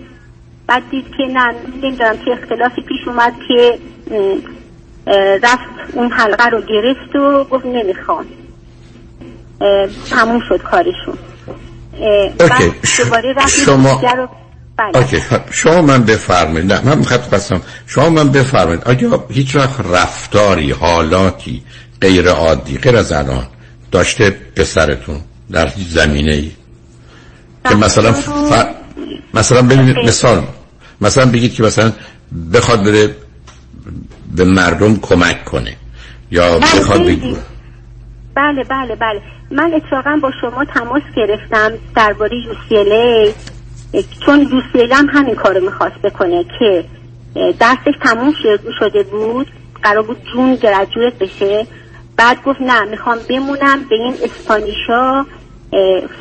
بعد 0.67 0.83
دید 0.91 1.05
که 1.17 1.23
نه 1.33 1.55
نمی‌دونم 1.83 2.17
که 2.25 2.31
اختلافی 2.31 2.83
پیش 2.83 3.09
اومد 3.09 3.33
که 3.49 3.79
رفت 5.43 5.95
اون 5.95 6.11
حلقه 6.13 6.49
رو 6.49 6.61
گرفت 6.61 7.17
و 7.17 7.45
گفت 7.45 7.67
نمی‌خوام. 7.67 8.25
تموم 10.11 10.41
شد 10.49 10.63
کارشون. 10.63 11.19
اوکی. 12.41 12.73
دوباره 13.05 13.33
رفت 13.33 13.49
شما- 13.49 14.01
رو 14.17 14.29
بله. 14.79 14.97
اوکی. 14.97 15.23
شما 15.51 15.83
من 15.83 16.05
بفرمایید. 16.05 16.73
نه 16.73 16.81
من 16.87 16.99
می‌خواد 16.99 17.21
قسم 17.35 17.61
شما 17.87 18.09
من 18.11 18.29
بفرمایید. 18.29 18.85
آیا 18.85 19.25
هیچ 19.31 19.57
وقت 19.57 19.81
رفتاری 19.81 20.71
حالاتی 20.71 21.63
غیر 22.01 22.29
عادی 22.29 22.79
غیر 22.79 22.97
از 22.97 23.13
الان 23.13 23.47
داشته 23.93 24.31
پسرتون 24.57 25.21
در 25.51 25.69
هیچ 25.69 25.89
زمینه 25.89 26.33
ای 26.33 26.51
که 27.69 27.75
مثلا 27.75 28.13
ف... 28.13 28.53
مثلا 29.35 29.63
ببینید 29.63 29.99
مثال 29.99 30.43
مثلا 31.01 31.27
بگید 31.27 31.55
که 31.55 31.63
مثلا 31.63 31.93
بخواد 32.53 32.85
بره 32.85 33.17
به 34.37 34.45
مردم 34.45 34.97
کمک 34.97 35.45
کنه 35.45 35.77
یا 36.31 36.59
بله، 36.59 36.81
بخواد. 36.81 37.01
بگو. 37.07 37.37
بله 38.35 38.65
بله 38.65 38.95
بله. 38.97 39.21
من 39.51 39.73
اتفاقا 39.75 40.19
با 40.23 40.31
شما 40.41 40.65
تماس 40.65 41.03
گرفتم 41.17 41.73
درباره 41.97 42.37
UCLA 42.53 43.31
چون 44.27 44.45
UCLA 44.49 44.93
هم 44.93 45.07
همین 45.13 45.35
کارو 45.35 45.61
می‌خواست 45.65 45.97
بکنه 46.05 46.45
که 46.59 46.85
درسش 47.35 47.95
تموم 48.05 48.33
شد- 48.43 48.61
شده 48.81 49.03
بود 49.03 49.47
قرار 49.83 50.03
بود 50.03 50.17
جون 50.33 50.55
گرجویت 50.55 51.19
بشه. 51.21 51.67
بعد 52.17 52.43
گفت 52.43 52.61
نه 52.61 52.81
می‌خوام 52.85 53.19
بمونم 53.29 53.85
به 53.91 53.97
این 53.97 54.15
اسپانیشا 54.25 55.25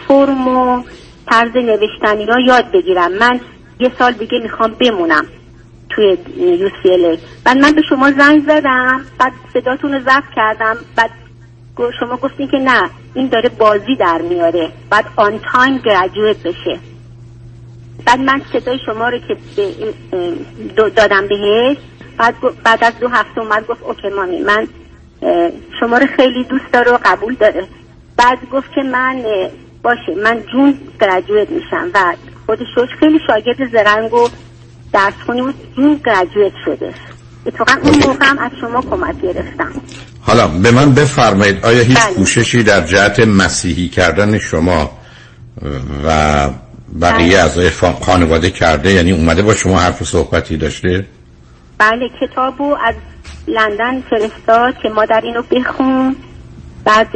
فرم 0.07 0.47
و 0.47 0.84
طرز 1.28 1.55
نوشتنی 1.55 2.26
را 2.26 2.36
یاد 2.47 2.71
بگیرم. 2.71 3.11
من 3.11 3.39
یه 3.80 3.91
سال 3.99 4.11
دیگه 4.11 4.39
می‌خوام 4.39 4.71
بمونم 4.71 5.26
توی 5.89 6.17
UCLA 6.38 7.19
بعد 7.45 7.57
من 7.57 7.71
به 7.71 7.82
شما 7.89 8.11
زنگ 8.11 8.43
زدم 8.47 9.01
بعد 9.19 9.32
صداتون 9.53 9.93
رو 9.93 9.99
ضبط 9.99 10.24
کردم 10.36 10.76
بعد 10.95 11.09
شما 11.99 12.17
گفتین 12.17 12.47
که 12.47 12.57
نه 12.57 12.89
این 13.13 13.28
داره 13.28 13.49
بازی 13.49 13.95
در 13.99 14.21
میاره. 14.21 14.71
بعد 14.89 15.05
آن 15.15 15.39
تایم 15.53 15.78
گرجویت 15.78 16.38
بشه. 16.43 16.80
بعد 18.05 18.19
من 18.19 18.41
صدای 18.53 18.80
شما 18.86 19.09
رو 19.09 19.17
که 19.17 19.38
دادم 20.76 21.28
بهش 21.28 21.78
بعد, 22.17 22.36
بعد 22.63 22.84
از 22.84 22.99
دو 22.99 23.07
هفته 23.07 23.41
اومد 23.41 23.67
گفت 23.67 23.84
اوکی 23.84 24.09
مامی 24.09 24.39
من 24.41 24.67
شما 25.80 25.97
رو 25.97 26.07
خیلی 26.15 26.43
دوست 26.43 26.71
داره 26.74 26.91
و 26.91 26.97
قبول 27.05 27.36
داره. 27.36 27.67
بعد 28.17 28.38
گفت 28.51 28.71
که 28.76 28.82
من 28.84 29.24
باشه 29.84 30.15
من 30.23 30.43
جون 30.51 30.79
گرجویت 31.01 31.49
میشم 31.49 31.89
و 31.93 32.15
خودش 32.45 32.67
روش 32.75 32.89
خیلی 32.99 33.19
شاگرد 33.27 33.71
زرنگ 33.71 34.13
و 34.13 34.27
درس 34.93 35.13
خونی 35.25 35.41
بود 35.41 35.55
جون 35.75 36.01
گرجویت 36.05 36.53
شده 36.65 36.93
اتفاقا 37.45 37.73
اون 37.84 37.95
موقع 37.95 38.25
هم 38.25 38.39
از 38.39 38.51
شما 38.61 38.81
کمک 38.81 39.21
گرفتم 39.21 39.71
حالا 40.21 40.47
به 40.47 40.71
من 40.71 40.93
بفرمایید 40.93 41.65
آیا 41.65 41.84
هیچ 41.84 41.97
بله. 41.99 42.13
کوششی 42.13 42.63
در 42.63 42.81
جهت 42.81 43.19
مسیحی 43.19 43.89
کردن 43.89 44.38
شما 44.38 44.91
و 46.05 46.49
بقیه 47.01 47.43
بله. 47.43 47.69
فا- 47.69 48.03
خانواده 48.05 48.49
کرده 48.49 48.91
یعنی 48.93 49.11
اومده 49.11 49.41
با 49.41 49.53
شما 49.53 49.79
حرف 49.79 50.01
و 50.01 50.05
صحبتی 50.05 50.57
داشته 50.57 51.05
بله 51.77 52.09
کتابو 52.21 52.75
از 52.84 52.95
لندن 53.47 54.01
فرستاد 54.01 54.77
که 54.84 54.89
مادر 54.89 55.21
اینو 55.23 55.41
بخون 55.41 56.15
بعد 56.86 57.07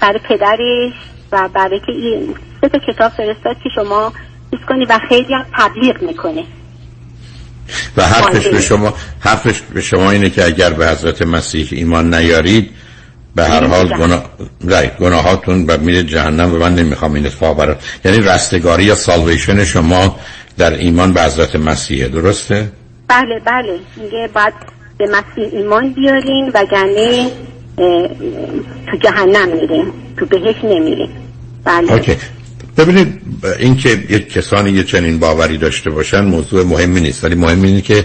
برای 0.00 0.20
پدرش 0.28 0.92
و 1.32 1.48
برای 1.54 1.80
که 1.86 1.92
این 1.92 2.34
سه 2.60 2.68
تا 2.68 2.78
کتاب 2.78 3.12
فرستاد 3.12 3.56
که 3.62 3.68
شما 3.74 4.12
چیز 4.50 4.60
کنی 4.68 4.84
و 4.84 5.00
خیلی 5.08 5.34
هم 5.34 5.46
تبلیغ 5.58 6.02
می‌کنه 6.02 6.44
و 7.96 8.02
حرفش. 8.02 8.46
به 8.46 8.60
شما 8.60 8.94
حرفش 9.20 9.60
به 9.60 9.80
شما 9.80 10.10
اینه 10.10 10.30
که 10.30 10.44
اگر 10.44 10.70
به 10.70 10.88
حضرت 10.88 11.22
مسیح 11.22 11.68
ایمان 11.72 12.14
نیارید 12.14 12.70
به 13.34 13.44
هر 13.44 13.66
حال. 13.66 13.88
گناه. 13.88 14.24
گناهاتون 15.00 15.66
و 15.66 15.78
میره 15.78 16.02
جهنم 16.02 16.54
و 16.54 16.58
من 16.58 16.74
نمی‌خوام 16.74 17.14
این 17.14 17.26
اتفاق 17.26 17.56
برای 17.56 17.76
یعنی 18.04 18.18
رستگاری 18.20 18.84
یا 18.84 18.94
سالویشن 18.94 19.64
شما 19.64 20.16
در 20.58 20.74
ایمان 20.74 21.12
به 21.12 21.22
حضرت 21.22 21.56
مسیحه 21.56 22.08
درسته؟ 22.08 22.72
بله 23.08 23.40
بله 23.44 23.78
میگه 23.96 24.28
باید 24.34 24.54
به 24.98 25.06
مسیح 25.06 25.58
ایمان 25.58 25.92
بیارین 25.92 26.50
وگرنه 26.54 27.00
اه، 27.00 27.30
تو 27.76 28.96
جهنم 29.02 29.48
میریم 29.48 29.92
تو 30.16 30.26
بهش 30.26 30.56
نمیریم. 30.64 31.08
بله. 31.64 31.92
اوکی. 31.92 32.16
ببینید 32.76 33.20
اینکه 33.58 33.88
یک 33.88 34.32
کسانی 34.32 34.70
یه 34.70 34.84
چنین 34.84 35.18
باوری 35.18 35.58
داشته 35.58 35.90
باشن 35.90 36.24
موضوع 36.24 36.64
مهمی 36.64 37.00
نیست 37.00 37.24
ولی 37.24 37.34
مهم 37.34 37.62
اینه 37.62 37.80
که 37.80 38.04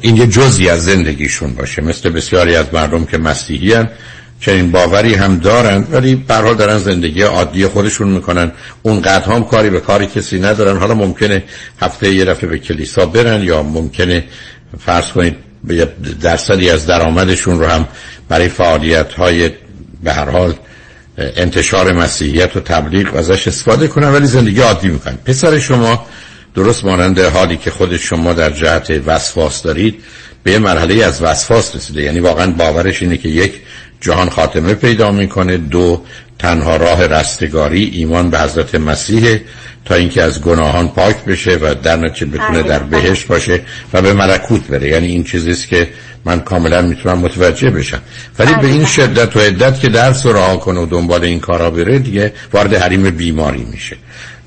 این 0.00 0.16
یه 0.16 0.26
جزی 0.26 0.68
از 0.68 0.84
زندگیشون 0.84 1.54
باشه. 1.54 1.82
مثل 1.82 2.10
بسیاری 2.10 2.56
از 2.56 2.66
مردم 2.72 3.04
که 3.04 3.18
مسیحی 3.18 3.72
هن 3.72 3.88
چنین 4.40 4.70
باوری 4.70 5.14
هم 5.14 5.38
دارن 5.38 5.86
ولی 5.92 6.24
حال 6.28 6.54
دارن 6.54 6.78
زندگی 6.78 7.22
عادی 7.22 7.66
خودشون 7.66 8.08
می‌کنن. 8.08 8.52
اونقدر 8.82 9.32
هم 9.32 9.44
کاری 9.44 9.70
به 9.70 9.80
کاری 9.80 10.06
کسی 10.06 10.40
ندارن. 10.40 10.78
حالا 10.78 10.94
ممکنه 10.94 11.42
هفته 11.80 12.14
یه 12.14 12.24
دفعه 12.24 12.50
به 12.50 12.58
کلیسا 12.58 13.06
برن 13.06 13.42
یا 13.42 13.62
ممکنه 13.62 14.24
فرض 14.78 15.12
کنید 15.12 15.51
درصدی 16.20 16.70
از 16.70 16.86
درآمدشون 16.86 17.60
رو 17.60 17.66
هم 17.66 17.88
برای 18.28 18.48
فعالیت 18.48 19.12
های 19.12 19.50
به 20.02 20.12
هر 20.12 20.30
حال 20.30 20.54
انتشار 21.18 21.92
مسیحیت 21.92 22.56
و 22.56 22.60
تبلیغ 22.60 23.16
ازش 23.16 23.48
استفاده 23.48 23.88
کنن 23.88 24.08
ولی 24.08 24.26
زندگی 24.26 24.60
عادی 24.60 24.88
می‌کنن. 24.88 25.18
پسر 25.24 25.58
شما 25.58 26.06
درست 26.54 26.84
مانند 26.84 27.18
حالی 27.20 27.56
که 27.56 27.70
خود 27.70 27.96
شما 27.96 28.32
در 28.32 28.50
جهت 28.50 28.90
وسواس 29.06 29.62
دارید 29.62 29.94
به 30.42 30.52
یه 30.52 30.58
مرحله 30.58 31.04
از 31.04 31.22
وسواس 31.22 31.76
رسیده. 31.76 32.02
یعنی 32.02 32.20
واقعا 32.20 32.50
باورش 32.50 33.02
اینه 33.02 33.16
که 33.16 33.28
یک 33.28 33.52
جهان 34.00 34.30
خاتمه 34.30 34.74
پیدا 34.74 35.12
می‌کنه 35.12 35.56
دو 35.56 36.02
تنها 36.38 36.76
راه 36.76 37.06
رستگاری 37.06 37.84
ایمان 37.84 38.30
به 38.30 38.40
حضرت 38.40 38.74
مسیح. 38.74 39.40
تا 39.84 39.94
اینکه 39.94 40.22
از 40.22 40.42
گناهان 40.42 40.88
پاک 40.88 41.24
بشه 41.24 41.58
و 41.62 41.74
در 41.82 41.96
نتیجه 41.96 42.26
بتونه 42.26 42.62
در 42.62 42.78
بهشت 42.78 43.26
باشه 43.26 43.60
و 43.92 44.02
به 44.02 44.12
ملکوت 44.12 44.66
بره. 44.66 44.88
یعنی 44.88 45.06
این 45.06 45.24
چیزیست 45.24 45.68
که 45.68 45.88
من 46.24 46.40
کاملا 46.40 46.82
می‌تونم 46.82 47.18
متوجه 47.18 47.70
بشم. 47.70 48.00
ولی 48.38 48.54
به 48.54 48.66
این 48.66 48.84
شدت 48.84 49.36
و 49.36 49.40
عدت 49.40 49.80
که 49.80 49.88
درس 49.88 50.26
رو 50.26 50.32
رها 50.32 50.56
کنه 50.56 50.80
و 50.80 50.86
دنبال 50.86 51.24
این 51.24 51.40
کارا 51.40 51.70
بره 51.70 51.98
دیگه 51.98 52.32
وارد 52.52 52.74
حریم 52.74 53.10
بیماری 53.10 53.66
میشه. 53.72 53.96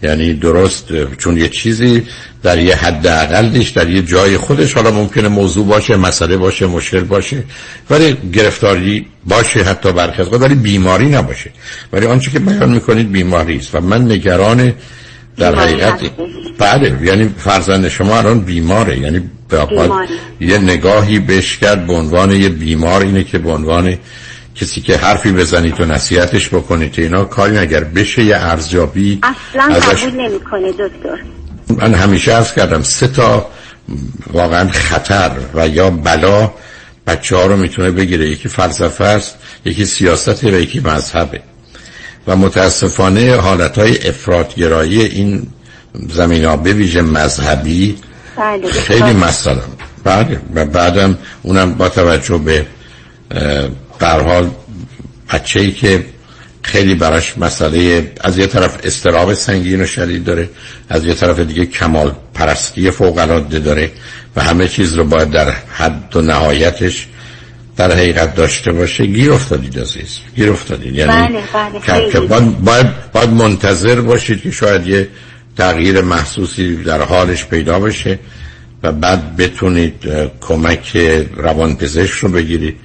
یعنی 0.04 0.34
درست 0.34 1.16
چون 1.18 1.38
یه 1.38 1.50
چیزی 1.50 2.04
در 2.44 2.60
یه 2.60 2.76
حد 2.76 3.08
اقلش 3.08 3.70
در 3.70 3.90
یه 3.90 4.02
جای 4.02 4.38
خودش 4.38 4.74
حالا 4.74 4.92
ممکنه 4.92 5.28
موضوع 5.28 5.66
باشه 5.66 5.96
مسئله 5.96 6.38
باشه 6.38 6.68
مشکل 6.68 7.00
باشه 7.00 7.44
ولی 7.90 8.18
گرفتاری 8.34 9.06
باشه 9.26 9.64
حتی 9.64 9.92
برخی 9.92 10.22
ولی 10.22 10.56
بیماری 10.56 11.10
نباشه. 11.10 11.50
ولی 11.94 12.06
آنچه 12.06 12.32
که 12.32 12.40
بیان 12.40 12.74
می‌کنید 12.74 13.12
بیماری 13.12 13.58
است. 13.58 13.76
و 13.76 13.82
من 13.82 14.12
نگران 14.12 14.74
در 15.38 15.56
حقیقت. 15.56 16.00
بله 16.58 17.00
یعنی 17.04 17.30
فرزند 17.38 17.88
شما 17.88 18.18
الان 18.18 18.40
بیماره. 18.40 19.00
یعنی 19.00 19.30
بیماری. 19.50 20.10
یه 20.40 20.58
نگاهی 20.58 21.20
بهش 21.20 21.58
کرد 21.58 21.88
به 21.88 21.94
عنوان 21.94 22.32
یه 22.32 22.50
بیمار 22.50 23.02
اینه 23.02 23.24
که 23.24 23.38
به 23.38 23.52
عنوان 23.52 23.98
کسی 24.56 24.82
که 24.82 24.98
حرفی 24.98 25.32
بزنید 25.32 25.82
و 25.82 25.86
نصیحتش 25.86 26.50
بکنید 26.50 27.00
اینا. 27.00 27.26
کاری 27.26 27.58
اگر 27.58 27.84
بشه 27.84 28.24
یه 28.24 28.38
ارزیابی 28.38 29.20
اصلا 29.24 29.76
ازش 29.76 30.04
قبول 30.04 30.22
نمی‌کنه 30.22 30.72
دکتر. 30.72 31.20
من 31.78 31.94
همیشه 31.94 32.32
عرض 32.32 32.54
کردم 32.54 32.82
سه 32.82 33.08
تا 33.08 33.50
واقعا 34.34 34.70
خطر 34.70 35.32
و 35.54 35.68
یا 35.68 35.90
بلا 35.90 36.52
بچه 37.08 37.36
ها 37.36 37.46
رو 37.46 37.58
می‌تونه 37.58 37.92
بگیره. 37.92 38.30
یکی 38.30 38.50
فلسفه 38.50 39.04
است 39.04 39.36
یکی 39.66 39.86
سیاست 39.86 40.44
و 40.44 40.48
یکی 40.48 40.80
مذهبه. 40.80 41.42
و 42.28 42.36
متاسفانه 42.36 43.36
حالت 43.36 43.78
های 43.78 44.08
افرادگرایی 44.08 45.02
این 45.02 45.48
زمین 46.10 46.46
ها 46.46 46.58
به 46.58 46.74
ویژه 46.74 47.02
مذهبی 47.02 47.98
بله. 48.38 48.72
خیلی 48.72 49.14
مسئله. 49.14 49.62
بله. 50.04 50.42
و 50.54 50.66
بعدم 50.66 51.18
اونم 51.42 51.74
با 51.74 51.90
توجه 51.90 52.38
به 52.38 52.66
هر 54.02 54.20
حال 54.20 54.50
بچه 55.34 55.60
ای 55.60 55.72
که 55.72 56.06
خیلی 56.62 56.96
براش 56.96 57.38
مسئله 57.38 58.12
از 58.22 58.38
یه 58.38 58.48
طرف 58.48 58.80
استراب 58.84 59.34
سنگین 59.34 59.82
و 59.82 59.86
شدید 59.86 60.24
داره 60.24 60.50
از 60.90 61.06
یه 61.06 61.14
طرف 61.14 61.40
دیگه 61.40 61.66
کمال 61.66 62.16
پرستی 62.34 62.92
فوق 62.92 63.18
العاده 63.18 63.60
داره 63.60 63.92
و 64.36 64.44
همه 64.44 64.68
چیز 64.68 64.94
رو 64.94 65.04
باید 65.04 65.30
در 65.30 65.52
حد 65.52 66.16
و 66.16 66.22
نهایتش 66.22 67.08
در 67.78 67.92
حقیقت 67.92 68.36
داشته 68.36 68.72
باشه. 68.72 69.06
گیر 69.06 69.34
افتادید 69.34 69.80
عزیز. 69.80 70.20
گیر 70.36 70.52
افتادید. 70.52 70.96
یعنی 70.96 71.12
بله 71.12 71.44
بله 71.88 72.28
باید, 72.28 72.62
باید, 72.62 73.12
باید 73.12 73.30
منتظر 73.30 74.02
باشید 74.02 74.42
که 74.42 74.52
شاید 74.52 74.88
یه 74.88 75.08
تغییر 75.58 76.02
محسوسی 76.02 76.76
در 76.76 77.02
حالش 77.02 77.46
پیدا 77.46 77.80
بشه 77.80 78.20
و 78.84 78.92
بعد 78.92 79.36
بتونید 79.36 79.94
کمک 80.42 80.98
روانپزشک 81.36 82.14
رو 82.14 82.30
بگیرید 82.30 82.76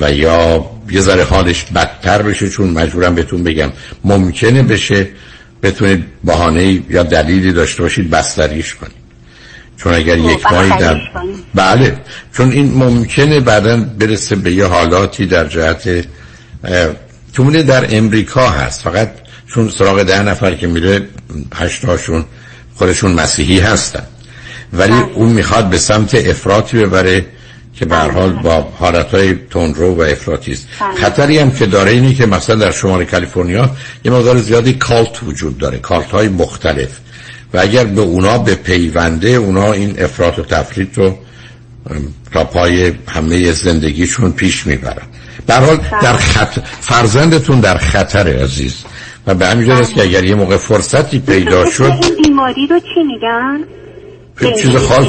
و 0.00 0.12
یا 0.12 0.70
یه 0.90 1.00
ذره 1.00 1.24
حالش 1.24 1.64
بدتر 1.64 2.22
بشه 2.22 2.48
چون 2.48 2.70
مجبورم 2.70 3.14
بهتون 3.14 3.44
بگم 3.44 3.72
ممکنه 4.04 4.62
بشه. 4.62 5.08
بتونید 5.62 6.04
بهانه 6.24 6.82
یا 6.90 7.02
دلیلی 7.02 7.52
داشته 7.52 7.82
باشید 7.82 8.10
بستریش 8.10 8.74
کنید. 8.74 9.03
چون 9.76 9.94
اگر 9.94 10.16
خب، 10.16 10.30
یک 10.30 10.52
ماهی 10.52 10.70
در 10.70 11.00
بله 11.54 11.96
چون 12.32 12.52
این 12.52 12.74
ممکنه 12.74 13.40
بعدا 13.40 13.76
برسه 13.76 14.36
به 14.36 14.52
یه 14.52 14.64
حالاتی 14.64 15.26
در 15.26 15.46
جهت 15.46 16.04
تومونه 17.32 17.62
در 17.62 17.96
امریکا 17.96 18.50
هست. 18.50 18.82
فقط 18.82 19.10
چون 19.46 19.70
سراغ 19.70 20.02
ده 20.02 20.22
نفر 20.22 20.54
که 20.54 20.66
میره 20.66 21.08
هشتاشون 21.54 22.24
خودشون 22.74 23.12
مسیحی 23.12 23.60
هستن. 23.60 24.02
ولی 24.72 24.92
بله. 24.92 25.02
اون 25.14 25.28
می‌خواد 25.28 25.70
به 25.70 25.78
سمت 25.78 26.14
افراطی 26.14 26.78
ببره 26.78 27.26
که 27.74 27.84
به 27.84 27.96
هر 27.96 28.10
حال 28.10 28.32
با 28.32 28.60
حالتهای 28.78 29.34
تندرو 29.50 29.94
و 29.94 30.00
افراطی 30.00 30.52
است. 30.52 30.66
بله. 30.80 30.94
خطری 30.94 31.38
هم 31.38 31.50
که 31.50 31.66
داره 31.66 31.90
اینی 31.90 32.14
که 32.14 32.26
مثلا 32.26 32.56
در 32.56 32.70
شمال 32.70 33.04
کالیفرنیا 33.04 33.70
یه 34.04 34.12
مقدار 34.12 34.38
زیادی 34.38 34.72
کالت 34.72 35.22
وجود 35.22 35.58
داره. 35.58 35.78
کالت 35.78 36.10
های 36.10 36.28
مختلف. 36.28 36.90
و 37.54 37.58
اگر 37.60 37.84
به 37.84 38.00
اونا 38.00 38.38
به 38.38 38.54
پیونده 38.54 39.28
اونا 39.28 39.72
این 39.72 40.02
افراط 40.02 40.38
و 40.38 40.42
تفرید 40.42 40.90
رو 40.94 41.18
تا 42.32 42.44
پای 42.44 42.92
همه 43.08 43.52
زندگیشون 43.52 44.32
پیش 44.32 44.66
می‌برن. 44.66 45.06
به 45.46 45.54
هر 45.54 45.60
حال 45.60 45.80
در 46.02 46.12
خط... 46.12 46.58
فرزندتون 46.80 47.60
در 47.60 47.78
خطر 47.78 48.42
عزیز. 48.42 48.74
و 49.26 49.34
به 49.34 49.46
همین 49.46 49.70
است 49.70 49.94
که 49.94 50.02
اگر 50.02 50.24
یه 50.24 50.34
موقع 50.34 50.56
فرصتی 50.56 51.18
پیدا 51.18 51.70
شد 51.70 51.92
این 52.02 52.22
بیماری 52.22 52.66
رو 52.66 52.80
چی 52.80 53.02
میگن؟ 53.06 53.60
چیز 54.62 54.76
خاص 54.76 55.06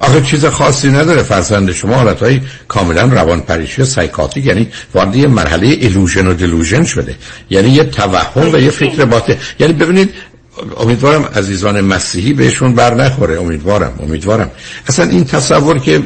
آخه 0.00 0.20
چیز 0.20 0.46
خاصی 0.46 0.88
نداره. 0.88 1.22
فرزند 1.22 1.72
شما 1.72 1.94
حالتهای 1.94 2.40
کاملا 2.68 3.04
روان 3.04 3.40
پریشی 3.40 3.84
سایکاتیک 3.84 4.46
یعنی 4.46 4.68
وارد 4.94 5.16
یه 5.16 5.26
مرحله 5.26 5.66
ایلوژن 5.66 6.26
و 6.26 6.34
دلوژن 6.34 6.84
شده. 6.84 7.16
یعنی 7.50 7.70
یه 7.70 7.84
توهم 7.84 8.52
و 8.52 8.58
یه 8.58 8.70
فکر 8.70 9.04
باطل. 9.04 9.34
یعنی 9.58 9.72
ببینید 9.72 10.14
امیدوارم 10.80 11.24
عزیزان 11.24 11.80
مسیحی 11.80 12.32
بهشون 12.32 12.74
بر 12.74 12.94
نخوره. 12.94 13.40
امیدوارم 13.40 13.92
امیدوارم. 14.02 14.50
اصلا 14.86 15.04
این 15.04 15.24
تصور 15.24 15.78
که 15.78 16.02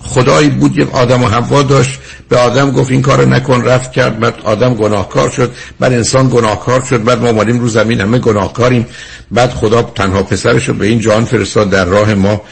خدایی 0.00 0.48
بود 0.48 0.78
یه 0.78 0.86
آدم 0.92 1.22
و 1.22 1.28
حوا 1.28 1.62
داشت 1.62 1.98
به 2.28 2.36
آدم 2.36 2.70
گفت 2.70 2.90
این 2.90 3.02
کارو 3.02 3.28
نکن 3.28 3.62
رفت 3.62 3.92
کرد 3.92 4.20
بعد 4.20 4.34
آدم 4.44 4.74
گناهکار 4.74 5.30
شد 5.30 5.52
بعد 5.80 5.92
انسان 5.92 6.28
گناهکار 6.28 6.82
شد 6.82 7.04
بعد 7.04 7.18
ما 7.20 7.28
اومدیم 7.28 7.60
رو 7.60 7.68
زمین 7.68 8.00
همه 8.00 8.18
گناهکاریم. 8.18 8.86
بعد 9.30 9.50
خدا 9.50 9.82
تنها 9.82 10.22
پسرش 10.22 10.68
رو 10.68 10.74
به 10.74 10.86
این 10.86 11.00
جان 11.00 11.24
فرستاد 11.24 11.70
در 11.70 11.84
راه 11.84 12.14
ما 12.14 12.42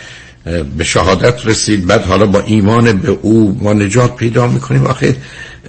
به 0.78 0.84
شهادت 0.84 1.46
رسید. 1.46 1.86
بعد 1.86 2.04
حالا 2.04 2.26
با 2.26 2.40
ایمان 2.40 2.92
به 2.92 3.18
او 3.22 3.58
ما 3.62 3.72
نجات 3.72 4.16
پیدا 4.16 4.46
می‌کنیم. 4.46 4.86
آخه 4.86 5.16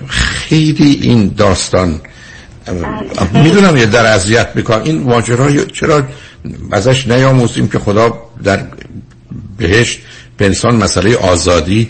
خیلی 0.08 1.00
این 1.02 1.34
داستان 1.38 2.02
می‌دونم 3.34 3.78
یه 3.78 3.86
در 3.86 4.06
اذیت 4.06 4.50
می‌کنم. 4.56 4.84
این 4.84 5.04
ماجرا 5.04 5.66
چرا 5.66 6.04
ازش 6.72 7.08
نیاموزیم 7.08 7.68
که 7.68 7.80
خدا 7.80 8.14
در 8.44 8.60
بهشت 9.58 10.00
به 10.38 10.46
انسان 10.46 10.76
مسئله 10.76 11.16
آزادی 11.16 11.90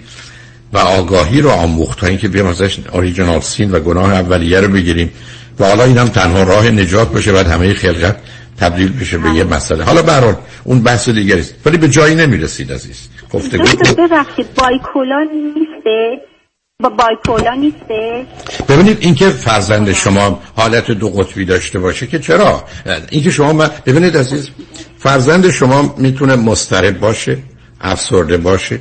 و 0.74 0.78
آگاهی 0.78 1.42
رو 1.42 1.50
آموخت 1.50 2.00
تا 2.00 2.08
اینکه 2.08 2.28
بیام 2.28 2.48
ازش 2.48 2.78
اوریجینال 2.94 3.42
سین 3.42 3.72
و 3.72 3.80
گناه 3.80 4.14
اولیه 4.14 4.60
رو 4.60 4.68
بگیریم. 4.68 5.12
و 5.60 5.66
حالا 5.66 5.84
اینم 5.84 6.08
تنها 6.08 6.44
راه 6.44 6.70
نجات 6.70 7.12
باشه 7.12 7.32
بعد 7.32 7.48
همه 7.48 7.74
خلقت 7.74 8.18
تبدیل 8.58 9.00
بشه 9.00 9.18
به 9.18 9.30
یه 9.30 9.44
مسئله. 9.44 9.84
حالا 9.84 10.02
برحال 10.02 10.36
اون 10.64 10.84
بحث 10.84 11.10
دیگری 11.10 11.40
است. 11.40 11.56
ولی 11.66 11.78
به 11.78 11.90
جایی 11.90 12.16
نمی‌رسید 12.16 12.74
عزیز. 12.74 13.10
گفتگو 13.34 13.64
ببخشید 13.98 14.54
بایکولا 14.56 15.26
نیسته 15.56 16.22
با 16.84 16.90
بایپولا 16.90 17.54
نیسته؟ 17.54 18.26
ببینید 18.70 18.98
اینکه 19.02 19.30
فرزند 19.30 19.92
شما 19.92 20.42
حالت 20.56 20.92
دو 20.92 21.10
قطبی 21.10 21.46
داشته 21.46 21.80
باشه 21.80 22.08
که 22.08 22.20
چرا؟ 22.20 22.64
اینکه 23.10 23.32
شما 23.32 23.54
من 23.54 23.70
ببینید 23.86 24.18
عزیز 24.18 24.50
فرزند 24.98 25.50
شما 25.50 25.96
می‌تونه 25.98 26.36
مضطرب 26.36 27.00
باشه 27.00 27.38
افسرده 27.82 28.38
باشه. 28.38 28.80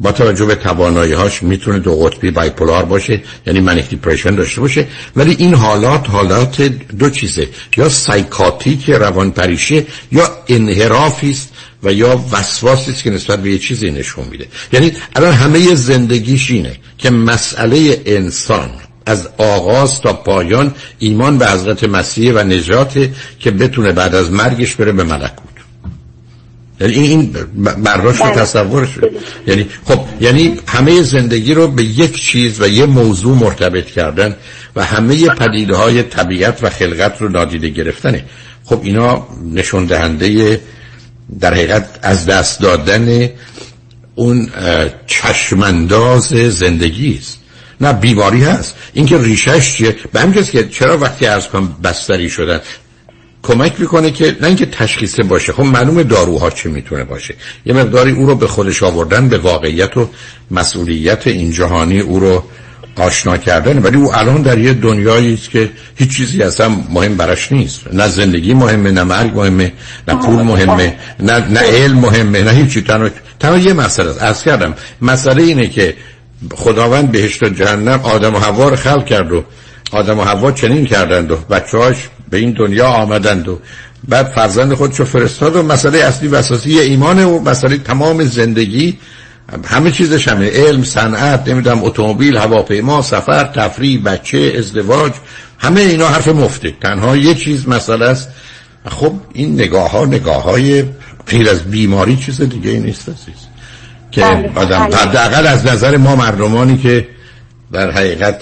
با 0.00 0.12
توجه 0.12 0.44
به 0.44 0.54
توانایی 0.54 1.12
هاش 1.12 1.42
می‌تونه 1.42 1.78
دو 1.78 1.96
قطبی 1.96 2.30
بایپولار 2.30 2.84
باشه 2.84 3.22
یعنی 3.46 3.60
منیک 3.60 3.88
دیپریشن 3.88 4.34
داشته 4.34 4.60
باشه. 4.60 4.86
ولی 5.16 5.36
این 5.38 5.54
حالات 5.54 6.10
حالات 6.10 6.62
دو 6.98 7.10
چیزه. 7.10 7.48
یا 7.76 7.88
سایکاتیک 7.88 8.90
روان 8.90 9.30
پریشی 9.30 9.86
یا 10.12 10.30
انحرافی 10.48 11.30
است 11.30 11.52
و 11.82 11.92
یا 11.92 12.24
وسواسی 12.32 12.90
است 12.90 13.02
که 13.02 13.10
نسبت 13.10 13.42
به 13.42 13.50
یه 13.50 13.58
چیزی 13.58 13.90
نشون 13.90 14.24
میده. 14.30 14.46
یعنی 14.72 14.92
الان 15.16 15.32
همه 15.32 15.74
زندگیش 15.74 16.50
اینه 16.50 16.76
که 16.98 17.10
مسئله 17.10 18.02
انسان 18.06 18.70
از 19.06 19.28
آغاز 19.38 20.00
تا 20.00 20.12
پایان 20.12 20.74
ایمان 20.98 21.38
به 21.38 21.46
حضرت 21.46 21.84
مسیح 21.84 22.32
و 22.34 22.38
نجات 22.38 23.08
که 23.38 23.50
بتونه 23.50 23.92
بعد 23.92 24.14
از 24.14 24.32
مرگش 24.32 24.74
بره 24.74 24.92
به 24.92 25.04
ملکوت. 25.04 25.49
یعنی 26.80 26.94
این 26.94 27.36
برداشت 27.84 28.20
و 28.20 28.30
تصورش 28.30 28.88
یعنی 29.46 29.66
خب 29.84 30.00
یعنی 30.20 30.60
همه 30.66 31.02
زندگی 31.02 31.54
رو 31.54 31.68
به 31.68 31.84
یک 31.84 32.20
چیز 32.20 32.60
و 32.60 32.68
یه 32.68 32.86
موضوع 32.86 33.36
مرتبط 33.36 33.86
کردن 33.86 34.36
و 34.76 34.84
همه 34.84 35.28
پدیده 35.28 35.76
های 35.76 36.02
طبیعت 36.02 36.58
و 36.62 36.70
خلقت 36.70 37.22
رو 37.22 37.28
نادیده 37.28 37.68
گرفتنه. 37.68 38.24
خب 38.64 38.80
اینا 38.82 39.26
نشون 39.52 39.84
دهنده 39.84 40.60
در 41.40 41.54
حقیقت 41.54 41.98
از 42.02 42.26
دست 42.26 42.60
دادن 42.60 43.28
اون 44.14 44.50
چشمانداز 45.06 46.26
زندگی 46.28 47.18
است. 47.18 47.40
نه 47.80 47.92
بیماری 47.92 48.44
هست. 48.44 48.74
اینکه 48.92 49.18
ریشش 49.18 49.76
چیه؟ 49.76 49.96
به 50.12 50.20
همجاست 50.20 50.50
که 50.50 50.68
چرا 50.68 50.98
وقتی 50.98 51.26
از 51.26 51.48
کنم 51.48 51.76
بستری 51.84 52.30
شدن؟ 52.30 52.60
کمک 53.50 53.80
می‌کنه 53.80 54.10
که 54.10 54.36
نه 54.40 54.46
اینکه 54.46 54.66
تشخیصه 54.66 55.22
باشه. 55.22 55.52
خب 55.52 55.62
معلوم 55.62 56.02
داروها 56.02 56.50
چه 56.50 56.68
می‌تونه 56.68 57.04
باشه. 57.04 57.34
یه 57.66 57.74
مقداری 57.74 58.12
او 58.12 58.26
رو 58.26 58.34
به 58.34 58.46
خودش 58.46 58.82
آوردن 58.82 59.28
به 59.28 59.38
واقعیت 59.38 59.96
و 59.96 60.08
مسئولیت 60.50 61.26
این 61.26 61.50
جهانی 61.50 62.00
او 62.00 62.20
رو 62.20 62.44
آشنا 62.96 63.36
کردن. 63.36 63.82
ولی 63.82 63.96
او 63.96 64.14
الان 64.14 64.42
در 64.42 64.58
یه 64.58 64.72
دنیایی 64.72 65.34
است 65.34 65.50
که 65.50 65.70
هیچ 65.96 66.16
چیزی 66.16 66.42
اصلا 66.42 66.68
مهم 66.68 67.16
براش 67.16 67.52
نیست. 67.52 67.80
نه 67.92 68.08
زندگی 68.08 68.54
مهمه 68.54 68.90
نه 68.90 69.02
مرگ 69.02 69.36
مهمه 69.36 69.72
نه 70.08 70.14
پول 70.14 70.42
مهمه 70.42 70.96
نه, 71.20 71.48
نه 71.48 71.60
علم 71.60 71.98
مهمه 71.98 72.42
نه 72.42 72.50
هیچی 72.50 72.82
تنها, 72.82 73.08
تنها 73.40 73.58
یه 73.58 73.72
مسئله 73.72 74.10
است. 74.10 74.22
از 74.22 74.42
کردم 74.42 74.74
مسئله 75.02 75.42
اینه 75.42 75.68
که 75.68 75.94
خداوند 76.54 77.12
بهشت 77.12 77.42
و 77.42 77.48
جهنم 77.48 78.00
آدم 78.02 78.34
و 78.34 78.38
حوا 78.38 78.68
رو 78.68 78.76
خلق 78.76 79.04
کرد 79.06 79.32
و 79.32 79.44
آدم 79.92 80.18
و 80.18 80.22
حوا 80.22 80.52
چنین 80.52 80.86
کردند 80.86 81.30
و 81.30 81.36
بچه‌هاش 81.36 82.08
به 82.30 82.38
این 82.38 82.52
دنیا 82.52 82.88
آمدند 82.88 83.48
و 83.48 83.58
بعد 84.08 84.26
فرزند 84.26 84.74
خودشو 84.74 85.04
فرستاد 85.04 85.56
و 85.56 85.62
مسئله 85.62 85.98
اصلی 85.98 86.28
و 86.28 86.34
اساسی 86.34 86.78
ایمان 86.78 87.24
و 87.24 87.38
مسئله 87.38 87.78
تمام 87.78 88.24
زندگی 88.24 88.98
همه 89.64 89.90
چیزش 89.90 90.28
همه 90.28 90.50
علم 90.50 90.84
صنعت 90.84 91.48
نمی‌دونم 91.48 91.84
اتومبیل 91.84 92.36
هواپیما 92.36 93.02
سفر 93.02 93.44
تفریح 93.44 94.02
بچه 94.04 94.54
ازدواج 94.58 95.12
همه 95.58 95.80
اینا 95.80 96.08
حرف 96.08 96.28
مفته 96.28 96.74
تنها 96.80 97.16
یه 97.16 97.34
چیز 97.34 97.68
مسئله 97.68 98.06
است. 98.06 98.28
خب 98.88 99.12
این 99.32 99.54
نگاه 99.54 99.90
ها 99.90 100.04
نگاه 100.04 100.42
های 100.42 100.84
غیر 101.26 101.50
از 101.50 101.62
بیماری 101.62 102.16
چیز 102.16 102.40
دیگه 102.40 102.70
نیست 102.70 103.08
عزیز 103.08 103.50
که 104.10 104.24
آدم 104.54 104.80
حداقل 104.82 105.46
از 105.46 105.66
نظر 105.66 105.96
ما 105.96 106.16
مردمانی 106.16 106.78
که 106.78 107.08
در 107.72 107.90
حقیقت 107.90 108.40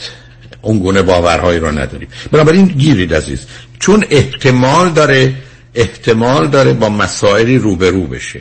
اون 0.68 0.78
گونه 0.78 1.02
باورهایی 1.02 1.58
رو 1.58 1.70
نداریم. 1.78 2.08
بنابراین 2.32 2.66
گیرید 2.66 3.14
عزیز. 3.14 3.46
چون 3.78 4.04
احتمال 4.10 4.88
داره 4.90 5.34
احتمال 5.74 6.48
داره 6.48 6.72
با 6.72 6.88
مسائلی 6.88 7.58
روبرو 7.58 8.06
بشه. 8.06 8.40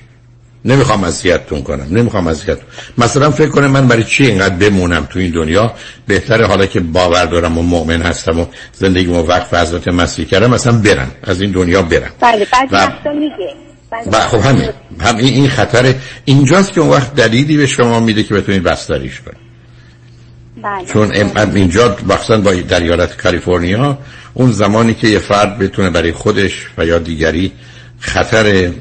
نمی‌خوام 0.66 1.04
اذیتتون 1.04 1.62
کنم 1.62 1.88
نمی‌خوام 1.91 2.28
اذیت. 2.28 2.58
مثلا 2.98 3.32
فکر 3.32 3.49
کنم 3.49 3.68
من 3.68 3.88
برای 3.88 4.04
چی 4.04 4.26
اینقدر 4.26 4.56
بمونم 4.56 5.08
تو 5.10 5.20
این 5.20 5.32
دنیا؟ 5.32 5.74
بهتره 6.08 6.45
حالا 6.45 6.66
که 6.66 6.80
باور 6.80 7.26
دارم 7.26 7.58
و 7.58 7.62
مؤمن 7.62 8.02
هستم 8.02 8.40
و 8.40 8.45
زندگی 8.74 9.06
و 9.06 9.22
وقف 9.22 9.54
حضرت 9.54 9.88
مسیح 9.88 10.26
کردم 10.26 10.49
مثلا 10.49 10.74
برم. 10.74 11.12
از 11.24 11.41
این 11.41 11.52
دنیا 11.52 11.82
برم. 11.82 12.12
بله 12.20 12.48
بعد 12.54 12.70
و- 13.06 13.14
میگه 13.14 13.54
و 14.12 14.20
خب 14.20 14.40
همین. 14.40 14.70
هم 14.99 15.18
این, 15.18 15.34
این 15.34 15.49
خطر 15.49 15.94
اینجاست 16.26 16.74
که 16.74 16.82
اون 16.82 16.90
وقت 16.90 17.16
دلیلی 17.16 17.58
به 17.58 17.66
شما 17.66 17.99
میده 17.99 18.24
که 18.24 18.34
بتونید 18.34 18.64
بستریش 18.64 19.22
کنید. 19.22 19.47
بله. 20.63 20.85
چون 20.85 21.11
ام- 21.15 21.55
اینجا 21.55 21.95
مخصوصا 22.07 22.38
با 22.38 22.53
در 22.53 22.79
ایالت 22.79 23.17
کالیفرنیا 23.17 23.97
اون 24.34 24.51
زمانی 24.51 24.93
که 24.93 25.07
یه 25.07 25.19
فرد 25.19 25.57
بتونه 25.57 25.89
برای 25.89 26.11
خودش 26.11 26.67
و 26.77 26.85
یا 26.85 26.99
دیگری 26.99 27.51
خطر 27.99 28.71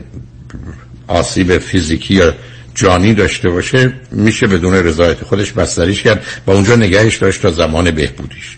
آسیب 1.09 1.59
فیزیکی 1.59 2.15
یا 2.15 2.35
جانی 2.75 3.15
داشته 3.15 3.51
باشه 3.51 3.93
میشه 4.11 4.47
بدون 4.47 4.75
رضایت 4.75 5.25
خودش 5.25 5.53
بستریش 5.53 6.03
کرد 6.03 6.25
و 6.47 6.51
اونجا 6.51 6.77
نگهش 6.77 7.17
داشت 7.17 7.43
تا 7.43 7.51
زمان 7.51 7.91
بهبودیش. 7.91 8.57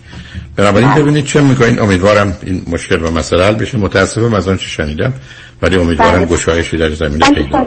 بنابراین 0.56 0.94
ببینید 0.94 1.24
چه 1.24 1.40
می‌کنین. 1.40 1.80
امیدوارم 1.80 2.36
این 2.42 2.62
مشکل 2.66 3.02
و 3.04 3.10
مسئله 3.10 3.44
حل 3.44 3.54
بشه. 3.54 3.78
متاسفم 3.78 4.34
از 4.34 4.48
آنچه 4.48 4.66
شنیدم 4.66 5.12
ولی 5.62 5.76
امیدوارم 5.76 6.24
بله. 6.24 6.26
گشایشی 6.26 6.76
در 6.76 6.90
زمینه 6.90 7.30
پیدا 7.34 7.66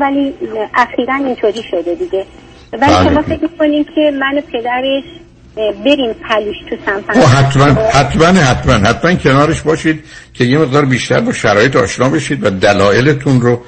ولی 0.00 0.34
اخیرا 0.74 1.14
اینطوری 1.14 1.62
شده 1.70 1.94
دیگه. 1.94 2.26
ولی 2.72 2.92
بله. 2.92 3.08
شما 3.08 3.22
فکر 3.22 3.42
می‌کنین 3.42 3.84
که 3.84 4.12
من 4.20 4.38
و 4.38 4.40
پدرش 4.40 5.04
بریم 5.84 6.12
پلوش 6.12 6.56
تو 6.70 6.76
او 6.76 6.80
سمپن 6.86 7.20
حتما 7.20 7.64
حتما 7.64 8.26
حتما 8.26 8.72
حتما 8.72 9.14
کنارش 9.14 9.60
باشید 9.60 10.04
که 10.34 10.44
یه 10.44 10.58
مقدار 10.58 10.84
بیشتر 10.84 11.20
با 11.20 11.32
شرایط 11.32 11.76
آشنا 11.76 12.08
بشید 12.08 12.44
و 12.44 12.50
دلایلتون 12.50 13.40
رو 13.40 13.62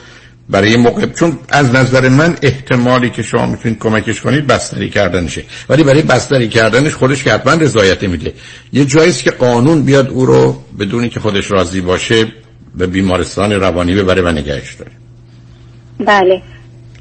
برای 0.50 0.76
موقع 0.76 1.06
چون 1.06 1.38
از 1.48 1.74
نظر 1.74 2.08
من 2.08 2.36
احتمالی 2.42 3.10
که 3.10 3.22
شما 3.22 3.46
می‌تونید 3.46 3.78
کمکش 3.78 4.20
کنید 4.20 4.46
بستری 4.46 4.90
کردنشه. 4.90 5.44
ولی 5.68 5.82
برای 5.82 6.02
بستری 6.02 6.48
کردنش 6.48 6.94
خودش 6.94 7.24
که 7.24 7.32
حتما 7.32 7.52
رضایت 7.52 8.02
میده. 8.02 8.32
یه 8.72 8.84
جاییست 8.84 9.22
که 9.22 9.30
قانون 9.30 9.82
بیاد 9.82 10.08
او 10.08 10.26
رو 10.26 10.62
بدونی 10.78 11.08
که 11.08 11.20
خودش 11.20 11.50
راضی 11.50 11.80
باشه 11.80 12.26
به 12.74 12.86
بیمارستان 12.86 13.52
روانی 13.52 13.94
ببره 13.94 14.22
و 14.22 14.28
نگهش 14.28 14.74
داره. 14.74 14.90
بله. 16.00 16.42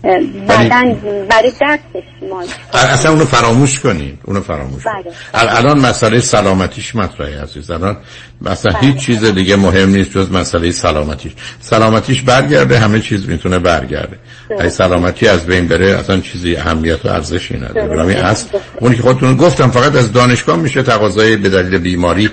اه، 0.03 0.19
بعدا 0.47 0.95
برای 1.29 1.51
درسش 1.61 2.05
ما 2.29 2.43
اصلا 2.73 3.11
اونو 3.11 3.25
فراموش 3.25 3.79
کنید 3.79 4.19
اونو 4.23 4.41
فراموش. 4.41 4.83
بله. 4.83 5.13
ال- 5.43 5.57
الان 5.57 5.79
مسئله 5.79 6.19
سلامتیش 6.19 6.95
مطرحه 6.95 7.41
عزیز. 7.41 7.71
الان 7.71 7.97
مثلا 8.41 8.79
هیچ 8.79 8.95
چیز 8.97 9.23
دیگه 9.25 9.55
مهم 9.55 9.89
نیست 9.89 10.11
جز 10.11 10.31
مسئله 10.31 10.71
سلامتیش. 10.71 11.31
سلامتیش 11.59 12.21
برگرده 12.21 12.79
همه 12.79 12.99
چیز 12.99 13.29
می‌تونه 13.29 13.59
برگرده. 13.59 14.17
اگه 14.59 14.69
سلامتی 14.69 15.27
از 15.27 15.45
بین 15.45 15.67
بره 15.67 15.97
اصلا 15.99 16.19
چیزی 16.19 16.55
اهمیت 16.55 17.05
و 17.05 17.09
ارزشی 17.09 17.57
نداره. 17.57 17.87
برای 17.87 17.99
همین 17.99 18.17
اصل 18.17 18.47
اونی 18.79 18.95
که 18.95 19.01
خودتون 19.01 19.37
گفتم 19.37 19.71
فقط 19.71 19.95
از 19.95 20.13
دانشگاه 20.13 20.55
میشه 20.55 20.83
تقاضای 20.83 21.37
به 21.37 21.49
دلیل 21.49 21.77
بیماری 21.77 22.29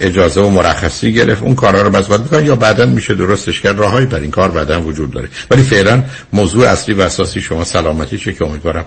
اجازه 0.00 0.40
و 0.40 0.50
مرخصی 0.50 1.12
گرفت. 1.12 1.42
اون 1.42 1.54
کارا 1.54 1.82
رو 1.82 1.90
بس 1.90 2.06
باید 2.06 2.46
یا 2.46 2.56
بعدا 2.56 2.86
میشه 2.86 3.14
درستش 3.14 3.60
کرد. 3.60 3.78
راههایی 3.78 4.06
بر 4.06 4.20
این 4.20 4.30
کار 4.30 4.50
بعدا 4.50 4.80
وجود 4.80 5.10
داره. 5.10 5.28
ولی 5.50 5.62
فعلا 5.62 6.02
موضوع 6.32 6.68
اصلی 6.68 6.94
و 6.94 7.00
اساسی 7.00 7.40
شما 7.40 7.64
سلامتیشه 7.64 8.32
که 8.32 8.44
امیدوارم 8.44 8.84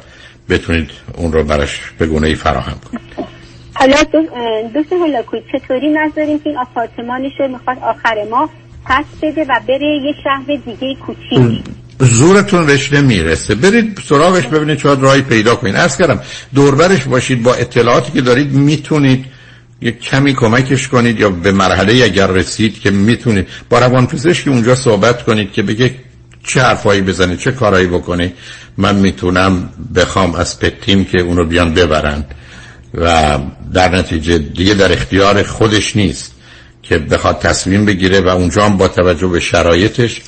بتونید 0.50 0.90
اون 1.14 1.34
رو 1.34 1.44
براش 1.44 1.82
به 1.98 2.06
گونه 2.06 2.28
ای 2.28 2.36
فراهم 2.36 2.76
کنید. 2.92 3.28
حالا 3.74 3.96
دوست 4.74 4.94
هلاکوی 4.94 5.42
چطوری 5.52 5.90
نذاریم 5.90 6.40
که 6.40 6.50
این 6.50 6.58
آپارتمانش 6.58 7.32
رو 7.40 7.48
می‌خواد 7.48 7.78
آخر 7.78 8.16
ماه 8.32 8.50
پس 8.86 9.06
بده 9.22 9.42
و 9.44 9.60
بره 9.68 10.00
یه 10.06 10.14
شهر 10.24 10.58
دیگه 10.66 10.96
کوچیک؟ 10.96 11.64
زورتون 12.00 12.70
رش 12.70 12.94
نمی‌رسه 12.94 13.56
برید 13.56 14.00
سراغش 14.10 14.48
ببینید 14.48 14.78
چه 14.78 14.96
راهی 14.96 15.22
پیدا 15.22 15.56
کنید. 15.56 15.76
عرض 15.76 15.98
کردم 15.98 16.22
دوربرش 16.56 17.04
باشید. 17.04 17.44
با 17.44 17.54
اطلاعاتی 17.54 18.12
که 18.12 18.22
دارید 18.22 18.52
می‌تونید 18.52 19.26
یک 19.82 20.00
کمی 20.00 20.34
کمکش 20.34 20.88
کنید 20.88 21.20
یا 21.20 21.30
به 21.30 21.52
مرحله 21.52 22.04
اگر 22.04 22.28
رسید 22.28 22.80
که 22.80 22.92
می‌تونید 22.92 23.48
با 23.70 23.80
روانپزشک 23.80 24.48
اونجا 24.48 24.76
صحبت 24.76 25.24
کنید 25.24 25.52
که 25.52 25.62
بگه 25.62 25.96
چه 26.48 26.62
حرفایی 26.62 27.02
بزنه 27.02 27.38
چه 27.38 27.52
کارایی 27.52 27.88
بکنه. 27.88 28.34
من 28.78 28.96
می‌تونم 28.96 29.70
بخوام 29.96 30.36
از 30.36 30.60
پتیم 30.60 31.06
که 31.06 31.22
اونو 31.22 31.46
بیان 31.46 31.74
ببرند. 31.74 32.36
و 32.94 33.40
در 33.74 33.96
نتیجه 33.96 34.38
دیگه 34.38 34.74
در 34.74 34.92
اختیار 34.92 35.44
خودش 35.44 35.96
نیست 35.96 36.36
که 36.84 36.98
بخواد 36.98 37.40
تصمیم 37.40 37.86
بگیره 37.86 38.22
و 38.22 38.28
اونجا 38.28 38.66
هم 38.66 38.78
با 38.78 38.88
توجه 38.88 39.28
به 39.28 39.40
شرایطش 39.40 40.22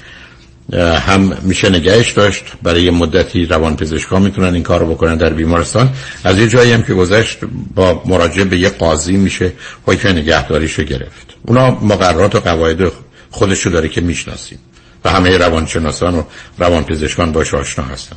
هم 1.07 1.38
میشه 1.41 1.69
نگهش 1.69 2.11
داشت. 2.11 2.44
برای 2.64 2.90
مدتی 2.90 3.45
روان 3.45 3.76
پزشکا 3.76 4.19
می‌تونن 4.19 4.53
این 4.53 4.64
کار 4.64 4.80
رو 4.80 4.94
بکنن 4.94 5.15
در 5.15 5.30
بیمارستان. 5.30 5.90
از 6.23 6.40
یه 6.40 6.48
جایی 6.48 6.72
هم 6.72 6.84
که 6.84 6.94
گذشت 6.94 7.38
با 7.76 8.03
مراجعه 8.06 8.45
به 8.45 8.60
یه 8.60 8.69
قاضی 8.69 9.18
میشه 9.18 9.52
حکم 9.85 10.10
نگهداریش 10.10 10.73
رو 10.73 10.84
گرفت. 10.84 11.27
اونا 11.41 11.72
مقررات 11.72 12.35
و 12.35 12.40
قواعد 12.40 12.91
خودشو 13.30 13.69
داره 13.69 13.90
که 13.90 14.02
می‌شناسیم. 14.02 14.60
و 15.06 15.10
همه 15.10 15.38
روانشناسان 15.38 16.15
و 16.15 16.23
روان 16.57 16.84
پزشکان 16.84 17.31
باش 17.31 17.53
آشنا 17.53 17.85
هستن 17.85 18.15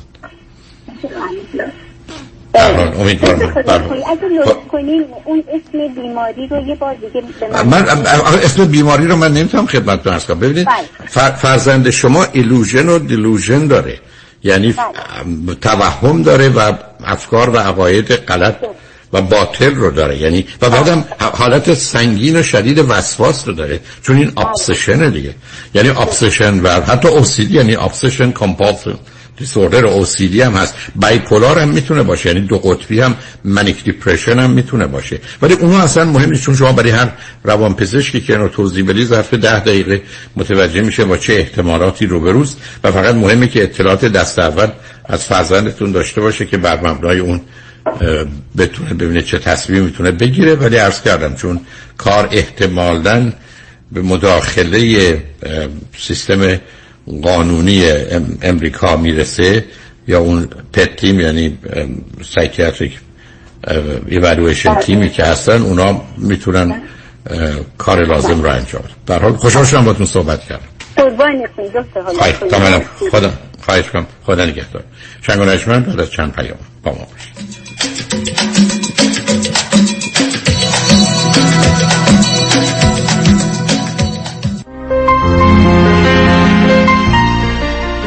در 2.56 2.74
حال 2.76 3.00
امیدوارم. 3.00 3.38
دکتر 3.38 3.62
هلاکویی، 3.78 4.02
اگه 4.04 4.28
لطف 4.40 4.68
کنین 4.72 5.04
اون 5.24 5.44
اسم 5.48 5.94
بیماری 6.02 6.46
رو 6.46 6.66
یه 6.66 6.74
بار 6.74 6.94
دیگه 6.94 7.22
من 7.64 7.88
اسم 8.42 8.64
بیماری 8.64 9.06
رو 9.06 9.16
من 9.16 9.32
نمی‌تونم 9.32 9.66
خدمتتون 9.66 10.12
عرض 10.12 10.24
کنم. 10.24 10.40
ببینید 10.40 10.66
بله. 10.66 10.74
فر- 11.08 11.30
فرزند 11.30 11.90
شما 11.90 12.26
illusion 12.32 12.88
و 12.88 12.98
delusion 12.98 13.66
داره. 13.66 13.98
یعنی 14.42 14.72
ف- 14.72 15.54
توهم 15.60 16.22
داره 16.22 16.48
و 16.48 16.72
افکار 17.04 17.50
و 17.50 17.56
عقاید 17.56 18.12
غلط 18.12 18.56
و 19.12 19.22
باطل 19.22 19.74
رو 19.74 19.90
داره. 19.90 20.16
یعنی 20.18 20.46
و 20.62 20.70
بعدم 20.70 21.04
حالت 21.20 21.74
سنگین 21.74 22.36
و 22.36 22.42
شدید 22.42 22.78
وسواس 22.78 23.48
رو 23.48 23.54
داره. 23.54 23.80
چون 24.02 24.16
این 24.16 24.32
obsession 24.36 25.10
دیگه. 25.10 25.34
یعنی 25.74 25.88
obsession 25.88 26.60
و 26.60 26.68
حتی 26.68 27.08
OCD 27.08 27.54
یعنی 27.54 27.76
obsession 27.76 28.32
compulsive 28.32 28.92
disorder 29.36 29.86
OCD 29.86 30.42
هم 30.42 30.52
هست. 30.52 30.74
bipolar 30.96 31.58
هم 31.58 31.68
می‌تونه 31.68 32.02
باشه. 32.02 32.28
یعنی 32.28 32.40
دو 32.40 32.58
قطبی 32.58 33.00
هم 33.00 33.14
manic 33.44 33.84
depression 33.84 34.38
هم 34.38 34.50
می‌تونه 34.50 34.86
باشه. 34.86 35.20
ولی 35.42 35.54
اونها 35.54 35.82
اصلا 35.82 36.04
مهم 36.04 36.30
نیست 36.30 36.42
چون 36.42 36.56
شما 36.56 36.72
برای 36.72 36.90
هر 36.90 37.12
روانپزشکی 37.44 38.20
که 38.20 38.32
اینو 38.32 38.48
توضیح 38.48 38.84
بدی 38.84 39.04
ظرف 39.04 39.34
ده 39.34 39.60
دقیقه 39.60 40.02
متوجه 40.36 40.80
میشه 40.80 41.04
با 41.04 41.16
چه 41.16 41.32
احتمالاتی 41.32 42.06
روبروست 42.06 42.58
و 42.84 42.92
فقط 42.92 43.14
مهمه 43.14 43.48
که 43.48 43.62
اطلاعات 43.62 44.04
دست 44.04 44.38
اول 44.38 44.68
از 45.04 45.24
فرزندتون 45.24 45.92
داشته 45.92 46.20
باشه 46.20 46.46
که 46.46 46.56
بر 46.56 46.80
مبنای 46.80 47.18
اون 47.18 47.40
بتونه 48.58 48.94
ببینه 48.94 49.22
چه 49.22 49.38
تصمیم 49.38 49.82
می‌تونه 49.82 50.10
بگیره. 50.10 50.54
ولی 50.54 50.76
عرض 50.76 51.02
کردم 51.02 51.34
چون 51.34 51.60
کار 51.96 52.28
احتمالاً 52.32 53.32
به 53.92 54.02
مداخله 54.02 55.22
سیستم 55.98 56.58
قانونی 57.22 57.90
ام- 57.90 58.38
امریکا 58.42 58.96
می‌رسه 58.96 59.64
یا 60.08 60.20
اون 60.20 60.48
PET 60.72 60.96
team 60.96 61.20
یعنی 61.20 61.58
psychiatric 62.34 62.98
evaluation 64.06 64.74
team 64.74 65.03
ی 65.03 65.10
که 65.10 65.24
هستن 65.24 65.62
اونا 65.62 66.00
می‌تونن 66.18 66.82
اه، 67.30 67.50
کار 67.78 68.04
لازم 68.04 68.42
رو 68.42 68.50
انجام 68.50 68.82
بدن. 68.82 68.94
در 69.06 69.18
حال 69.18 69.32
خوشحال 69.32 69.64
شدم 69.64 69.84
باتون 69.84 70.06
صحبت 70.06 70.40
کردم. 70.44 70.62
قربانتون 70.96 72.48
کاملا 72.50 72.80
خدا 73.10 73.32
خواهش 73.62 73.90
کنم 73.90 74.06
خدا 74.26 74.44
نگهدار. 74.44 74.84
شنگ 75.22 75.38
بعد 75.66 76.00
از 76.00 76.10
چند 76.10 76.32
پیام 76.32 76.58
با 76.82 76.92
ما 76.92 77.06
باشید. 77.12 78.75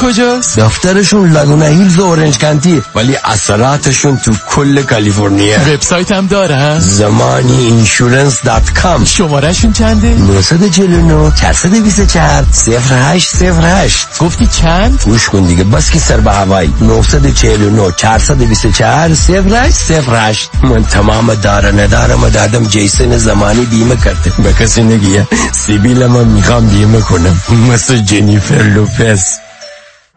کجاست؟ 0.00 0.58
دفترشون 0.58 1.32
لگونا 1.32 1.66
هیلز 1.66 1.98
و 1.98 2.02
اورنج 2.02 2.38
کانتی 2.38 2.82
ولی 2.94 3.16
اثراتشون 3.24 4.16
تو 4.16 4.32
کل 4.50 4.82
کالیفرنیا. 4.82 5.60
وبسایت 5.60 6.12
هم 6.12 6.26
داره 6.26 6.78
زمانی 6.78 7.66
insurance 7.66 8.42
dot 8.42 8.72
com 8.72 9.04
شماره‌شون 9.04 9.72
چنده؟ 9.72 10.08
949 10.08 11.32
424 11.40 12.44
0808 12.88 14.06
گفتی 14.18 14.46
چند؟ 14.46 15.02
گوش 15.04 15.28
کن 15.28 15.42
دیگه 15.42 15.64
بس 15.64 15.90
که 15.90 15.98
سر 15.98 16.20
به 16.20 16.32
هوایی 16.32 16.74
949 16.80 17.92
424 17.96 19.10
0808 19.10 20.50
من 20.62 20.84
تمام 20.84 21.34
داره 21.34 21.72
ندارم 21.72 22.28
دادم 22.28 22.64
جیسن 22.64 23.16
زمانی 23.16 23.64
بیمه 23.64 23.96
کرده. 23.96 24.32
به 24.42 24.52
کسی 24.52 24.82
نگیه. 24.82 25.28
سیبیل 25.52 26.06
من 26.06 26.24
می‌خوام 26.24 26.66
بیمه 26.66 27.00
کنم. 27.00 27.40
مثل 27.72 27.98
جنیفر 27.98 28.62
لوپس 28.62 29.38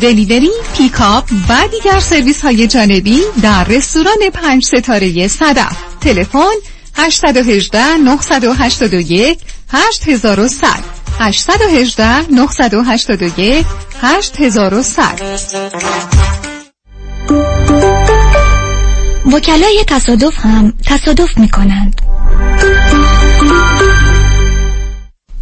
delivery، 0.00 0.50
پیکاپ 0.76 1.24
و 1.48 1.68
دیگر 1.70 2.00
سرویس 2.00 2.40
های 2.40 2.66
جانبی 2.66 3.20
در 3.42 3.64
رستوران 3.64 4.30
پنج 4.32 4.64
ستاره 4.64 5.28
صدف. 5.28 5.76
تلفن 6.00 6.54
818 6.94 7.96
981 7.96 9.38
8100 9.68 10.66
818 11.18 12.32
981 12.32 13.66
8100 14.02 15.22
وکلای 19.32 19.84
تصادف 19.86 20.38
هم 20.38 20.72
تصادف 20.86 21.38
می 21.38 21.48
کنند 21.48 22.09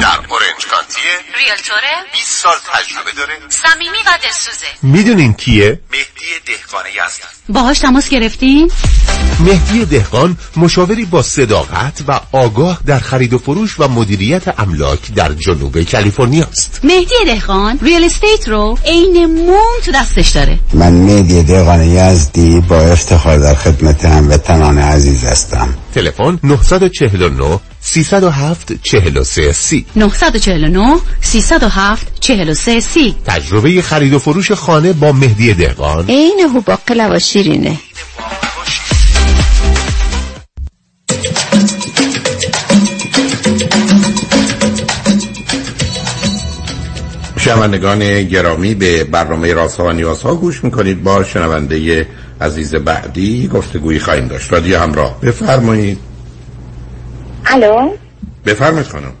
در 0.00 0.18
اورنج 0.28 0.66
کانتیه 0.70 1.12
ریلتوره 1.38 1.94
20 2.12 2.42
سال 2.42 2.54
تجربه 2.74 3.12
داره 3.16 3.32
صمیمی 3.48 3.98
و 4.06 4.18
دلسوزه 4.22 4.66
می‌دونین 4.82 5.32
کیه؟ 5.32 5.80
مهدی 5.90 6.30
دهقانه 6.46 6.88
یزدان 6.90 7.30
باهاش 7.48 7.78
تماس 7.78 8.08
گرفتین؟ 8.08 8.70
مهدی 9.40 9.84
دهقان 9.84 10.36
مشاوری 10.56 11.04
با 11.04 11.22
صداقت 11.22 12.02
و 12.08 12.20
آگاه 12.32 12.80
در 12.86 12.98
خرید 12.98 13.32
و 13.32 13.38
فروش 13.38 13.80
و 13.80 13.88
مدیریت 13.88 14.60
املاک 14.60 15.14
در 15.14 15.32
جنوب 15.32 15.82
کالیفرنیا 15.82 16.44
است. 16.44 16.80
مهدی 16.84 17.14
دهقان 17.26 17.78
ریل 17.82 18.04
استیت 18.04 18.48
رو 18.48 18.78
عین 18.84 19.26
موم 19.26 19.80
تو 19.84 19.92
دستش 19.92 20.28
داره 20.28 20.58
من 20.72 20.92
مهدی 20.92 21.42
دهقان 21.42 21.82
یزدی 21.82 22.60
با 22.60 22.80
افتخار 22.80 23.38
در 23.38 23.54
خدمت 23.54 24.04
هموطنان 24.04 24.78
عزیز 24.78 25.24
هستم 25.24 25.74
تلفن 25.94 26.38
949 26.42 27.60
307 27.84 28.72
43 28.82 29.52
سی. 29.52 29.86
949 29.96 30.96
307 31.20 32.20
43 32.20 32.80
سی. 32.80 33.14
تجربه 33.26 33.82
خرید 33.82 34.12
و 34.12 34.18
فروش 34.18 34.52
خانه 34.52 34.92
با 34.92 35.12
مهدی 35.12 35.54
دهقان. 35.54 36.06
عین 36.06 36.40
هوباقلا 36.54 37.10
و 37.12 37.18
شیرینه. 37.18 37.78
شنوندگان 47.38 48.22
گرامی 48.22 48.74
به 48.74 49.04
برنامه 49.04 49.52
رازها 49.52 49.84
و 49.84 49.92
نیازها 49.92 50.34
گوش 50.34 50.64
می‌کنید. 50.64 51.02
با 51.02 51.24
شنونده 51.24 52.06
عزیز 52.40 52.74
بعدی 52.74 53.48
گفتگویی 53.48 53.98
خواهیم 53.98 54.28
داشت. 54.28 54.52
رادیو 54.52 54.78
همراه. 54.78 55.20
بفرمایید. 55.20 56.13
الو؟ 57.46 57.90
بفرمایید 58.46 58.86
خانم. 58.86 59.12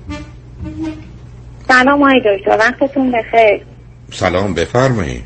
سلام 1.68 2.02
آقای 2.02 2.20
دکتر 2.20 2.56
وقتتون 2.58 3.12
بخیر. 3.12 3.62
سلام 4.12 4.54
بفرمایید. 4.54 5.24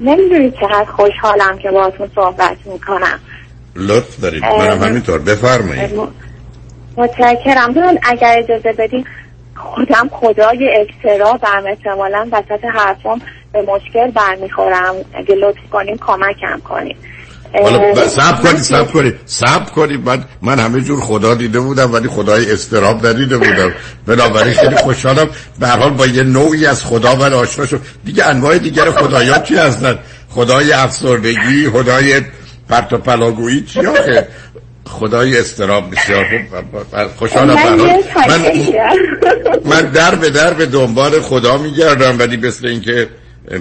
نمی‌دونید 0.00 0.54
چقدر 0.60 0.84
خوشحالم 0.84 1.58
که 1.58 1.70
باهاتون 1.70 2.10
صحبت 2.14 2.56
می‌کنم. 2.64 3.20
لطف 3.76 4.20
دارید 4.20 4.44
منم 4.44 4.82
همینطور. 4.82 5.18
بفرمایید. 5.18 6.00
متشکرم. 6.96 7.72
دونن 7.72 7.98
اگر 8.02 8.38
اجازه 8.38 8.72
بدین 8.72 9.04
خودم 9.56 10.08
خدای 10.12 10.76
اکترابم 10.80 11.64
احتمالا 11.66 12.28
وسط 12.32 12.64
حرفم 12.64 13.20
به 13.52 13.62
مشکل 13.62 14.10
برمیخورم. 14.10 14.94
اگه 15.14 15.34
لطف 15.34 15.70
کنیم 15.72 15.96
کمکم 15.96 16.60
کنیم 16.64 16.96
حالا 17.62 18.08
سب 18.08 18.42
کنید 18.42 18.62
سب 18.62 18.92
کنید 18.92 19.14
سب 19.26 19.72
کنید 19.72 20.00
من 20.04 20.24
من 20.42 20.58
همه 20.58 20.80
جور 20.80 21.00
خدا 21.00 21.34
دیده 21.34 21.60
بودم 21.60 21.92
ولی 21.92 22.08
خدای 22.08 22.52
استراب 22.52 23.06
ندیده 23.06 23.38
بودم. 23.38 23.72
بنابراین 24.06 24.54
خیلی 24.54 24.76
خوشحالم. 24.76 25.28
به 25.60 25.68
حال 25.68 25.90
با 25.90 26.06
یه 26.06 26.22
نوعی 26.22 26.66
از 26.66 26.84
خدا 26.84 27.14
من 27.14 27.32
آشنا 27.32 27.66
شد 27.66 27.80
دیگه 28.04 28.24
انواع 28.24 28.58
دیگر 28.58 28.90
خدایان 28.90 29.42
چی 29.42 29.56
هستن؟ 29.56 29.98
خدای 30.30 30.72
افسردگی 30.72 31.70
خدای 31.72 32.20
پرت 32.68 32.92
و 32.92 32.98
پلاگویی 32.98 33.60
چی 33.62 33.86
آخه؟ 33.86 34.28
خدای 34.86 35.38
استراب 35.38 35.90
بسیار 35.90 36.24
خوب. 36.24 37.06
خوشحالم 37.16 37.54
من 37.54 37.76
من. 38.28 38.42
من 39.64 39.82
در 39.90 40.14
به 40.14 40.30
در 40.30 40.54
به 40.54 40.66
دنبال 40.66 41.20
خدا 41.20 41.58
میگردم 41.58 42.18
ولی 42.18 42.36
مثل 42.36 42.66
اینکه 42.66 43.08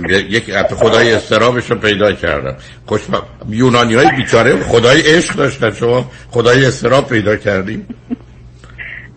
یک 0.09 0.51
خدای 0.53 1.13
استرابش 1.13 1.71
رو 1.71 1.77
پیدا 1.77 2.11
کردم. 2.11 2.57
خوش 2.85 3.01
یونانی 3.49 3.95
های 3.95 4.07
بیچاره 4.17 4.63
خدای 4.63 5.01
عشق 5.01 5.35
داشتن. 5.35 5.71
شما 5.73 6.11
خدای 6.31 6.65
استراب 6.65 7.09
پیدا 7.09 7.35
کردیم. 7.35 7.87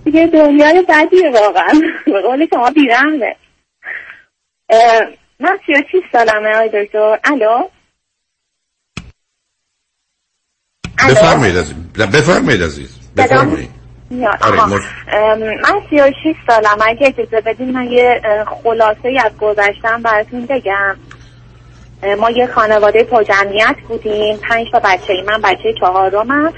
دیگه 0.04 0.26
دنیای 0.26 0.84
بدیه 0.88 1.30
واقعا. 1.30 1.80
به 2.06 2.22
قول 2.22 2.46
شما 2.50 2.70
بیرحمه. 2.70 3.36
اه، 4.68 5.00
من 5.40 5.58
سی 5.66 5.72
و 5.72 5.82
شیش 5.90 6.02
سالمه 6.12 6.54
آقای 6.54 6.84
دکتر. 6.84 7.18
الو؟ 7.24 7.68
بفرمایید 11.08 11.58
عزیز. 11.58 11.74
بفرمایید 12.12 12.62
عزیز. 12.62 12.98
بفرمایید. 13.16 13.77
میاد. 14.10 14.38
آره، 14.40 14.62
ام، 15.12 15.38
من 15.38 15.80
سی 15.90 16.00
و 16.00 16.12
شیش 16.22 16.36
سالم. 16.46 16.78
اگه 16.86 17.06
اجازه 17.06 17.40
بدین 17.40 17.70
من 17.70 17.84
یه 17.84 18.22
خلاصه 18.64 19.08
ای 19.08 19.18
از 19.18 19.38
گذشتم 19.40 20.02
براتون 20.02 20.46
بگم. 20.46 20.96
ما 22.20 22.30
یه 22.30 22.46
خانواده 22.46 23.04
پرجمعیت 23.04 23.76
بودیم. 23.88 24.36
پنج 24.36 24.66
تا 24.72 24.78
بچه 24.84 25.12
ای 25.12 25.22
من 25.22 25.40
بچه 25.42 25.74
چهارمم. 25.80 26.52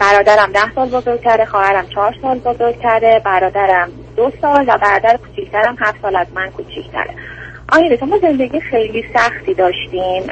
برادرم 0.00 0.52
ده 0.52 0.74
سال 0.74 0.88
بزرگتره 0.88 1.44
خواهرم 1.44 1.86
چهار 1.86 2.14
سال 2.22 2.38
بزرگتره 2.38 3.22
برادرم 3.24 3.90
دو 4.16 4.32
سال 4.42 4.64
و 4.68 4.78
برادر 4.78 5.16
کوچیکترم 5.16 5.76
هفت 5.80 6.02
سال 6.02 6.16
از 6.16 6.26
من 6.34 6.50
کوچیکتره. 6.50 7.14
آیا 7.72 8.06
ما 8.06 8.18
زندگی 8.18 8.60
خیلی 8.60 9.04
سختی 9.14 9.54
داشتیم. 9.54 10.22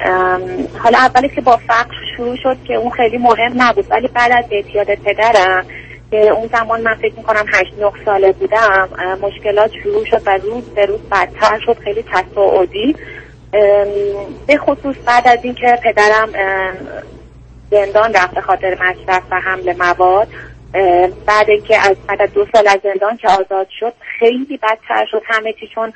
حالا 0.83 0.99
اولی 0.99 1.29
که 1.29 1.41
با 1.41 1.57
فقر 1.57 1.95
شروع 2.17 2.37
شد 2.37 2.57
که 2.65 2.75
اون 2.75 2.91
خیلی 2.91 3.19
مهم 3.19 3.63
نبود 3.63 3.87
ولی 3.91 4.09
بعد 4.09 4.33
از 4.33 4.45
اعتیاد 4.51 4.95
پدرم 4.95 5.65
که 6.11 6.17
اون 6.17 6.49
زمان 6.53 6.81
من 6.81 6.95
فکر 6.95 7.15
می‌کنم 7.17 7.45
هشت 7.49 7.75
نه 7.81 7.93
ساله 8.05 8.33
بودم 8.33 8.89
مشکلات 9.23 9.71
شروع 9.83 10.05
شد 10.05 10.23
و 10.27 10.39
روز 10.43 10.65
به 10.65 10.87
روز 10.87 11.01
بدتر 11.13 11.59
شد 11.67 11.79
خیلی 11.85 12.05
تصاعدی. 12.13 12.97
به 14.47 14.57
خصوص 14.59 14.97
بعد 15.07 15.29
از 15.29 15.39
اینکه 15.43 15.79
پدرم 15.85 16.29
زندان 17.71 18.15
رفت 18.15 18.41
خاطر 18.41 18.75
مصرف 18.75 19.23
و 19.31 19.41
حمل 19.41 19.77
مواد. 19.77 20.29
بعد 21.27 21.51
اینکه 21.51 21.79
از 21.79 21.97
بعد 22.07 22.33
دو 22.33 22.47
سال 22.55 22.69
از 22.69 22.81
زندان 22.83 23.17
که 23.17 23.29
آزاد 23.29 23.67
شد 23.81 23.93
خیلی 24.19 24.57
بدتر 24.63 25.07
شد 25.11 25.23
همه 25.25 25.53
چی 25.53 25.69
چون 25.75 25.93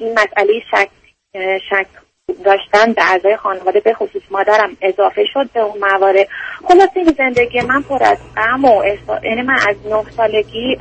این 0.00 0.12
مسئله 0.12 0.52
شک 0.70 0.88
شک 1.70 1.86
داشتن 2.44 2.92
به 2.92 3.02
اعضای 3.12 3.36
خانواده 3.36 3.80
به 3.80 3.94
خصوص 3.94 4.22
مادرم 4.30 4.76
اضافه 4.82 5.24
شد 5.32 5.50
به 5.54 5.60
اون 5.60 5.78
موارد. 5.80 6.28
خلاص 6.68 6.88
این 6.94 7.14
زندگی 7.18 7.60
من 7.60 7.82
پر 7.82 8.02
از 8.04 8.18
غم 8.36 8.64
و 8.64 8.84
یعنی 9.24 9.42
من 9.42 9.54
از 9.68 9.76
نه 9.90 10.04
سالگی 10.16 10.78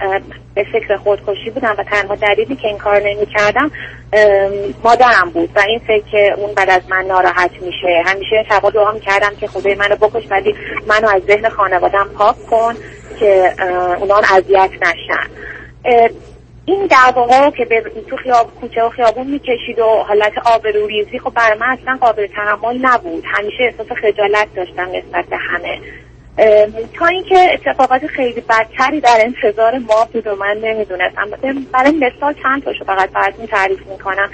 به 0.56 0.64
فکر 0.74 0.98
خودکشی 0.98 1.50
بودم 1.50 1.76
و 1.78 1.84
تنها 1.84 2.16
دلیلی 2.16 2.56
که 2.56 2.68
این 2.68 2.78
کار 2.78 3.00
نمی 3.00 3.26
کردم 3.26 3.72
مادرم 4.84 5.30
بود 5.34 5.50
و 5.56 5.60
این 5.68 5.80
فکر 5.80 6.04
که 6.12 6.34
اون 6.38 6.54
بعد 6.54 6.70
از 6.70 6.82
من 6.90 7.06
ناراحت 7.06 7.52
میشه. 7.62 8.04
همیشه 8.06 8.46
شبا 8.50 8.70
دعا 8.70 8.92
می‌کردم 8.92 9.36
که 9.40 9.48
خدای 9.48 9.76
منو 9.76 9.96
بکش 9.96 10.24
ولی 10.32 10.56
منو 10.88 11.10
از 11.10 11.22
ذهن 11.22 11.50
خانوادم 11.50 12.10
پاک 12.18 12.36
کن. 12.50 12.74
که 13.20 13.54
اونا 14.00 14.22
اذیت 14.36 14.70
نشن. 14.82 15.30
این 16.66 16.88
دعواها 16.88 17.52
که 17.52 17.66
به 17.66 17.84
تو 18.10 18.16
خیاب 18.16 18.56
کوچه 18.62 18.84
و 18.84 18.90
خیابون 18.90 19.28
می‌کشید 19.28 19.80
و 19.80 19.84
حالت 19.84 20.34
آبروریزی 20.46 21.20
خب 21.20 21.34
برای 21.34 21.60
من 21.60 21.78
اصلا 21.82 21.98
قابل 22.02 22.28
تحمل 22.28 22.78
نبود. 22.82 23.24
همیشه 23.26 23.64
احساس 23.64 23.88
خجالت 23.88 24.48
داشتم 24.56 24.90
نسبت 24.90 25.26
به 25.26 25.38
همه. 25.38 25.80
تا 26.94 27.06
اینکه 27.06 27.50
اتفاقات 27.54 28.08
خیلی 28.08 28.42
بدتری 28.42 29.02
در 29.02 29.22
انتظار 29.24 29.78
ما 29.78 30.08
بود 30.14 30.28
و 30.28 30.36
من 30.36 30.58
نمی‌دونستم. 30.64 31.30
برای 31.74 31.92
مثال 31.92 32.34
چند 32.44 32.64
تاشو 32.64 32.86
فقط 32.86 33.10
براتون 33.10 33.46
تعریف 33.46 33.80
می‌کنم. 33.88 34.30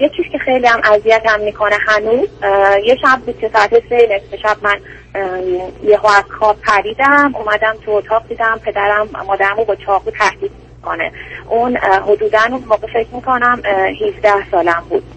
یکیش 0.00 0.26
که 0.32 0.38
خیلی 0.38 0.66
هم 0.66 0.80
اذیتم 0.92 1.40
می‌کنه 1.40 1.76
هنوز 1.88 2.28
یه 2.84 2.96
شب 3.02 3.20
بود 3.26 3.38
که 3.38 3.50
ساعت 3.52 3.70
سه 3.88 4.08
نصف 4.10 4.40
شب 4.42 4.56
من 4.62 4.76
یه 5.84 6.06
از 6.06 6.24
خواب 6.38 6.56
پریدم 6.60 7.34
اومدم 7.36 7.76
تو 7.84 7.90
اتاق 7.90 8.28
دیدم 8.28 8.60
پدرم 8.64 9.08
مادرمو 9.26 9.64
با 9.64 9.74
چاقو 9.74 10.10
تهدید 10.10 10.50
کنه 10.82 11.12
اون 11.48 11.76
حدودا 11.76 12.40
اون 12.50 12.64
موقع 12.68 12.86
فکر 12.86 13.14
می‌کنم 13.14 13.62
17 14.06 14.50
سالم 14.50 14.86
بود. 14.88 15.15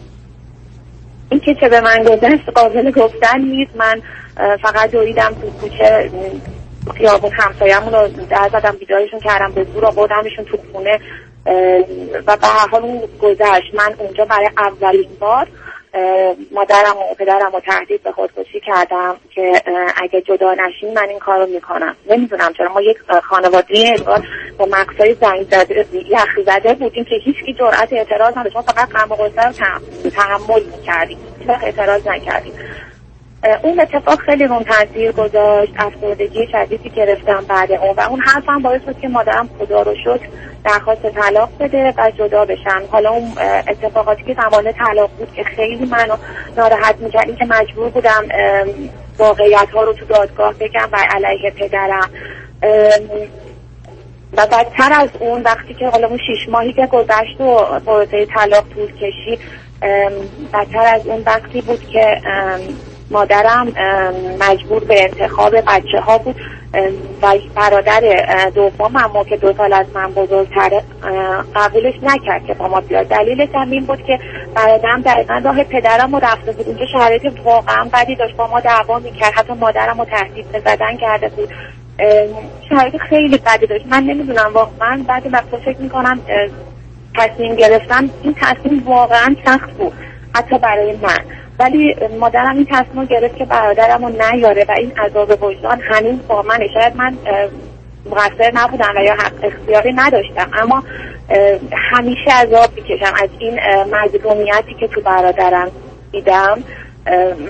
این 1.29 1.39
که 1.39 1.55
چه 1.55 1.69
به 1.69 1.81
من 1.81 2.03
گذشت 2.03 2.49
قابل 2.55 2.91
گفتن 2.91 3.41
نیست. 3.41 3.71
من 3.75 4.01
فقط 4.61 4.91
دویدم 4.91 5.33
تو 5.41 5.49
کوچه 5.49 6.11
خیابون 6.97 7.31
همسایه‌مون 7.31 7.93
رو 7.93 8.07
در 8.29 8.49
زدم 8.51 8.75
بیدارشون 8.79 9.19
کردم 9.19 9.51
به 9.51 9.63
زور 9.73 9.85
آوردمشون 9.85 10.45
تو 10.45 10.57
خونه. 10.73 10.99
و 12.27 12.37
به 12.37 12.47
هر 12.47 12.67
حال 12.71 12.81
اون 12.81 13.01
گذشت. 13.21 13.75
من 13.75 13.93
اونجا 13.97 14.25
برای 14.25 14.49
اولین 14.57 15.09
بار 15.19 15.47
مادرم 16.51 16.97
و 16.97 17.13
پدرم 17.19 17.51
رو 17.53 17.59
تهدید 17.59 18.03
به 18.03 18.11
خودکشی 18.11 18.59
کردم 18.59 19.17
که 19.35 19.61
اگه 19.95 20.21
جدا 20.21 20.53
نشین 20.53 20.93
من 20.93 21.09
این 21.09 21.19
کار 21.19 21.39
رو 21.39 21.45
می‌کنم. 21.45 21.95
نمی‌دونم 22.09 22.53
چرا. 22.53 22.73
ما 22.73 22.81
یک 22.81 22.97
خانواده 23.23 23.93
انگار 23.97 24.27
با 24.57 24.65
مقصای 24.65 25.13
زنگ 25.13 25.41
زده 25.51 25.85
یخ 26.09 26.39
زده 26.45 26.73
بودیم 26.73 27.03
که 27.03 27.15
هیچ 27.15 27.35
کی 27.45 27.53
جرأت 27.53 27.93
اعتراض 27.93 28.37
نداشت. 28.37 28.55
ما 28.55 28.61
فقط 28.61 28.89
غم 28.89 29.11
و 29.11 29.15
غصه 29.15 29.41
رو 29.47 29.51
تح- 29.51 30.15
تحمل 30.15 30.63
می‌کردیم. 30.77 31.17
هیچ 31.39 31.49
اعتراض 31.49 32.07
نکردیم. 32.07 32.53
اون 33.63 33.79
اتفاق 33.79 34.19
خیلی 34.19 34.47
روم 34.47 34.63
تاثیر 34.63 35.11
گذاشت 35.11 35.73
افسردگی 35.77 36.47
شدیدی 36.51 36.89
گرفتم 36.89 37.45
بعد 37.47 37.71
اون 37.71 37.95
و 37.97 38.01
اون 38.09 38.19
حرفم 38.19 38.61
باعث 38.61 38.81
شد 38.85 38.99
که 38.99 39.07
مادرم 39.07 39.49
خدا 39.59 39.81
رو 39.81 39.95
شکر 39.95 40.27
درخواست 40.65 41.01
طلاق 41.01 41.49
بده 41.59 41.93
و 41.97 42.11
جدا 42.11 42.45
بشن 42.45 42.81
حالا 42.91 43.09
اون 43.09 43.31
اتفاقاتی 43.67 44.23
که 44.23 44.33
زمان 44.33 44.71
طلاق 44.71 45.09
بود 45.17 45.33
که 45.33 45.43
خیلی 45.43 45.85
منو 45.85 46.15
ناراحت 46.57 46.95
می‌کرد 46.99 47.37
که 47.37 47.45
مجبور 47.45 47.89
بودم 47.89 48.23
واقعیت 49.17 49.69
ها 49.73 49.83
رو 49.83 49.93
تو 49.93 50.05
دادگاه 50.05 50.53
بگم 50.53 50.89
و 50.91 50.97
علیه 51.09 51.51
پدرم. 51.51 52.09
و 54.37 54.45
بدتر 54.45 54.93
از 54.93 55.09
اون 55.19 55.41
وقتی 55.41 55.73
که 55.73 55.87
حالا 55.87 56.07
اون 56.07 56.17
شیش 56.17 56.49
ماهی 56.49 56.73
که 56.73 56.87
گذشت 56.87 57.41
و 57.41 57.79
پروسه 57.85 58.25
طلاق 58.25 58.63
طول 58.73 58.91
کشید 58.91 59.39
ام، 59.81 60.11
بدتر 60.53 60.95
از 60.95 61.07
اون 61.07 61.23
وقتی 61.25 61.61
بود 61.61 61.89
که 61.89 62.21
مادرم 63.11 63.67
مجبور 64.39 64.83
به 64.83 65.03
انتخاب 65.03 65.55
بچه 65.55 65.99
ها 66.05 66.17
بود 66.17 66.35
و 67.21 67.33
برادر 67.55 68.01
دومم 68.55 69.23
که 69.29 69.37
دو 69.37 69.53
سال 69.53 69.73
از 69.73 69.85
من 69.93 70.11
بزرگتره 70.11 70.83
اه، 71.03 71.43
قبولش 71.55 71.93
نکرد 72.03 72.45
که 72.47 72.53
با 72.53 72.67
ما 72.67 72.81
بیاد. 72.81 73.07
دلیلش 73.07 73.49
هم 73.53 73.71
این 73.71 73.85
بود 73.85 74.03
که 74.03 74.19
برادرم 74.55 75.01
دقیقا 75.01 75.41
راه 75.45 75.63
پدرم 75.63 76.15
رفته 76.15 76.51
بود. 76.51 76.67
اونجا 76.67 76.85
شرایط 76.85 77.21
واقعا 77.43 77.89
بدی 77.93 78.15
داشت. 78.15 78.35
با 78.35 78.47
ما 78.47 78.59
دعوا 78.59 78.99
می‌کرد. 78.99 79.33
حتی 79.33 79.53
مادرم 79.53 79.99
رو 79.99 80.05
تهدید 80.05 80.51
به 80.51 80.59
زدن 80.59 80.97
کرده 80.97 81.29
بود. 81.29 81.49
شرایط 82.69 82.97
خیلی 82.97 83.37
بدی 83.37 83.67
داشت. 83.67 83.85
من 83.89 84.03
نمی‌دونم 84.03 84.51
واقعا 84.53 85.03
بعد 85.07 85.33
وقتا 85.33 85.57
فکر 85.57 85.77
می‌کنم 85.81 86.19
تصمیم 87.15 87.55
گرفتم 87.55 88.09
این 88.23 88.35
تصمیم 88.41 88.83
واقعا 88.85 89.35
سخت 89.45 89.69
بود. 89.69 89.93
حتی 90.35 90.57
برای 90.57 90.95
من. 91.01 91.17
ولی 91.59 91.95
مادرم 92.19 92.55
این 92.55 92.67
تصمیم 92.71 93.05
گرفت 93.05 93.37
که 93.37 93.45
برادرم 93.45 94.05
رو 94.05 94.11
نیاره 94.11 94.65
و 94.69 94.71
این 94.71 94.91
عذاب 94.99 95.43
وجدان 95.43 95.81
هنوز 95.81 96.19
با 96.27 96.41
منه. 96.41 96.67
شاید 96.73 96.95
من 96.95 97.17
مقصر 98.05 98.51
نبودم 98.53 98.93
و 98.95 99.03
یا 99.03 99.13
حق 99.13 99.33
اختیاری 99.43 99.93
نداشتم. 99.93 100.51
اما 100.53 100.83
همیشه 101.91 102.31
عذاب 102.31 102.69
می‌کشم. 102.75 103.13
از 103.23 103.29
این 103.39 103.59
مظلومیتی 103.91 104.73
که 104.79 104.87
تو 104.87 105.01
برادرم 105.01 105.71
دیدم 106.11 106.63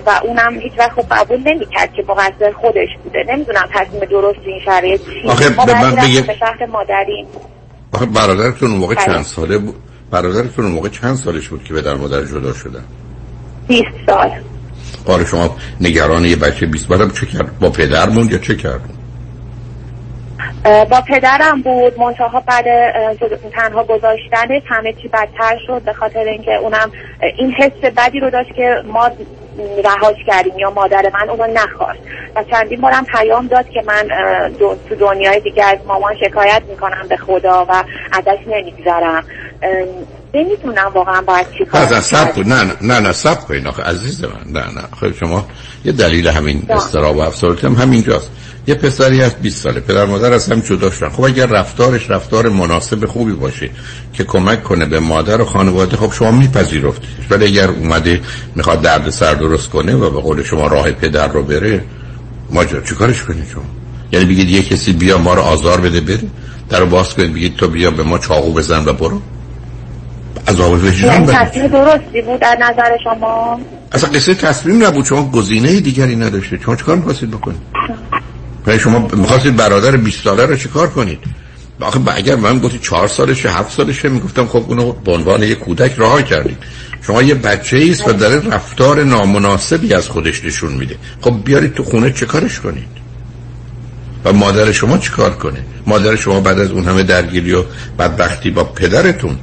و 0.06 0.20
اونم 0.24 0.60
هیچ 0.60 0.72
وقت 0.78 0.90
خب 0.90 1.04
قبول 1.10 1.38
نمی‌کرد 1.38 1.92
که 1.92 2.04
مقصر 2.08 2.52
خودش 2.60 2.88
بوده. 3.04 3.24
نمی‌دونم 3.28 3.68
تصمیم 3.74 4.00
درست 4.00 4.38
این 4.44 4.60
شرایط 4.64 5.00
چیه 5.04 5.30
آخه 5.30 5.48
ما 5.56 5.64
به 5.64 5.82
من 5.82 5.94
به 6.26 6.34
شهر 6.38 6.66
مادریم. 6.66 7.26
آخه 7.92 8.06
برادرتون 8.06 8.70
اون 8.70 8.80
موقع 8.80 8.94
بله. 8.94 9.06
چند 9.06 9.22
ساله 9.22 9.58
بود؟ 9.58 9.74
برادرتون 10.10 10.64
اون 10.64 10.74
موقع 10.74 10.88
چند 10.88 11.16
سالش 11.16 11.48
بود 11.48 11.64
که 11.64 11.74
پدر 11.74 11.94
مادر 11.94 12.22
جدا 12.22 12.52
شدن؟ 12.52 12.84
20 13.70 13.84
سال. 14.06 14.30
آره 15.06 15.24
شما 15.24 15.56
نگران 15.80 16.24
یه 16.24 16.36
بچه 16.36 16.66
20 16.66 16.88
بعدم 16.88 17.10
چه 17.10 17.26
کرد؟ 17.26 17.58
با 17.58 17.70
پدر 17.70 18.08
موند 18.08 18.32
یا 18.32 18.38
چه 18.38 18.56
کرد؟ 18.56 18.80
با 20.64 21.00
پدرم 21.08 21.62
بود. 21.62 22.00
منتها 22.00 22.40
بعد 22.40 22.64
تنها 23.52 23.84
گذاشتنش 23.84 24.62
همه 24.66 24.92
چی 24.92 25.08
بدتر 25.08 25.58
شد 25.66 25.82
به 25.82 25.92
خاطر 25.92 26.18
اینکه 26.18 26.54
اونم 26.54 26.92
این 27.38 27.52
حس 27.52 27.92
بدی 27.96 28.20
رو 28.20 28.30
داشت 28.30 28.54
که 28.54 28.74
ما 28.92 29.10
رهاش 29.84 30.16
کردیم 30.26 30.58
یا 30.58 30.70
مادر 30.70 31.02
من 31.14 31.30
اونو 31.30 31.46
نخواست. 31.52 32.00
و 32.36 32.44
چندین 32.50 32.80
بارم 32.80 33.04
پیام 33.04 33.46
داد 33.46 33.68
که 33.68 33.82
من 33.86 34.08
تو 34.88 34.94
دنیای 35.00 35.40
دیگه 35.40 35.64
از 35.64 35.78
مامان 35.86 36.12
شکایت 36.24 36.62
می‌کنم 36.68 37.06
به 37.08 37.16
خدا 37.16 37.66
و 37.68 37.84
ازش 38.12 38.38
نمیگذرم. 38.46 39.24
نمی‌تونم 40.34 40.90
واقعا 40.94 41.20
باید 41.20 41.46
چی 41.58 41.64
کار 41.64 42.00
سب 42.00 42.38
نه 42.38 42.64
نه 42.64 42.72
نه 42.82 43.00
نه 43.00 43.12
سب 43.12 43.40
کنین 43.40 43.66
آخه 43.66 43.82
عزیز 43.82 44.24
من. 44.24 44.30
نه 44.46 44.60
نه. 44.60 44.82
خب 45.00 45.12
شما 45.12 45.46
یه 45.84 45.92
دلیل 45.92 46.28
همین 46.28 46.66
استراب 46.70 47.16
و 47.16 47.20
افسردگی 47.20 47.66
هم 47.66 47.74
همینجاست. 47.74 48.30
یه 48.70 48.76
پسری 48.76 49.22
از 49.22 49.34
20 49.34 49.62
ساله 49.62 49.80
پدر 49.80 50.04
مادر 50.04 50.32
از 50.32 50.52
هم 50.52 50.60
جدا 50.60 50.90
شدن. 50.90 51.08
خب 51.08 51.24
اگر 51.24 51.46
رفتارش 51.46 52.10
رفتار 52.10 52.48
مناسب 52.48 53.06
خوبی 53.06 53.32
باشه 53.32 53.70
که 54.12 54.24
کمک 54.24 54.62
کنه 54.62 54.86
به 54.86 55.00
مادر 55.00 55.40
و 55.40 55.44
خانواده 55.44 55.96
خب 55.96 56.12
شما 56.12 56.30
میپذیرفتید. 56.30 57.10
ولی 57.30 57.44
اگر 57.44 57.68
اومده 57.70 58.20
می‌خواد 58.54 58.82
درد 58.82 59.10
سر 59.10 59.34
درست 59.34 59.70
کنه 59.70 59.94
و 59.94 60.10
به 60.10 60.20
قول 60.20 60.42
شما 60.42 60.66
راه 60.66 60.90
پدر 60.90 61.28
رو 61.28 61.42
بره 61.42 61.84
ماجرا 62.50 62.80
چیکارش 62.80 63.22
کنید 63.22 63.46
شما؟ 63.52 63.62
یعنی 64.12 64.24
بگید 64.24 64.50
یه 64.50 64.62
کسی 64.62 64.92
بیا 64.92 65.18
ما 65.18 65.34
رو 65.34 65.42
آزار 65.42 65.80
بده 65.80 66.00
بره؟ 66.00 66.28
در 66.68 66.84
باز 66.84 67.14
کنید 67.14 67.34
بگید 67.34 67.56
تو 67.56 67.68
بیا 67.68 67.90
به 67.90 68.02
ما 68.02 68.18
چاقو 68.18 68.52
بزن 68.52 68.84
و 68.84 68.92
برو. 68.92 69.20
عذاب 70.48 70.72
وجدان 70.84 71.26
تصمیم 71.26 71.66
درستی 71.66 72.22
بود 72.22 72.40
در 72.40 72.56
نظر 72.60 72.96
شما؟ 73.04 73.60
اصلا 73.92 74.10
قصه 74.10 74.34
تصمیم 74.34 74.84
نبود. 74.84 75.04
شما 75.04 75.30
گزینه 75.30 75.80
دیگری 75.80 76.16
نداشته 76.16 76.58
شما 76.64 76.76
چیکار 76.76 76.96
می‌خواستید 76.96 77.30
بکنید؟ 77.30 77.60
شما 78.80 79.08
می‌خواستید 79.12 79.56
برادر 79.56 79.96
20 79.96 80.24
ساله 80.24 80.46
رو 80.46 80.56
چیکار 80.56 80.90
کنید؟ 80.90 81.18
آخه 81.80 82.00
اگر 82.14 82.36
من 82.36 82.58
گفتی 82.58 82.78
چهار 82.78 83.08
سالشه 83.08 83.50
هفت 83.50 83.76
سالشه 83.76 84.08
می‌گفتم 84.08 84.46
خب 84.46 84.64
اونو 84.68 84.92
به 84.92 85.12
عنوان 85.12 85.42
یک 85.42 85.58
کودک 85.58 85.94
رها 85.98 86.22
کردید. 86.22 86.58
شما 87.02 87.22
یه 87.22 87.34
بچه 87.34 87.86
است 87.90 88.08
و 88.08 88.12
داره 88.12 88.48
رفتار 88.48 89.04
نامناسبی 89.04 89.94
از 89.94 90.08
خودش 90.08 90.44
نشون 90.44 90.72
میده. 90.72 90.96
خب 91.20 91.44
بیارید 91.44 91.74
تو 91.74 91.84
خونه 91.84 92.12
چه 92.12 92.26
کارش 92.26 92.60
کنید؟ 92.60 93.00
و 94.24 94.32
مادر 94.32 94.72
شما 94.72 94.98
چیکار 94.98 95.30
کنه؟ 95.30 95.64
مادر 95.86 96.16
شما 96.16 96.40
بعد 96.40 96.58
از 96.58 96.70
اون 96.70 96.84
همه 96.84 97.02
درگیری 97.02 97.52
و 97.52 97.64
بدبختی 97.98 98.50
با 98.50 98.64
پدرتون 98.64 99.38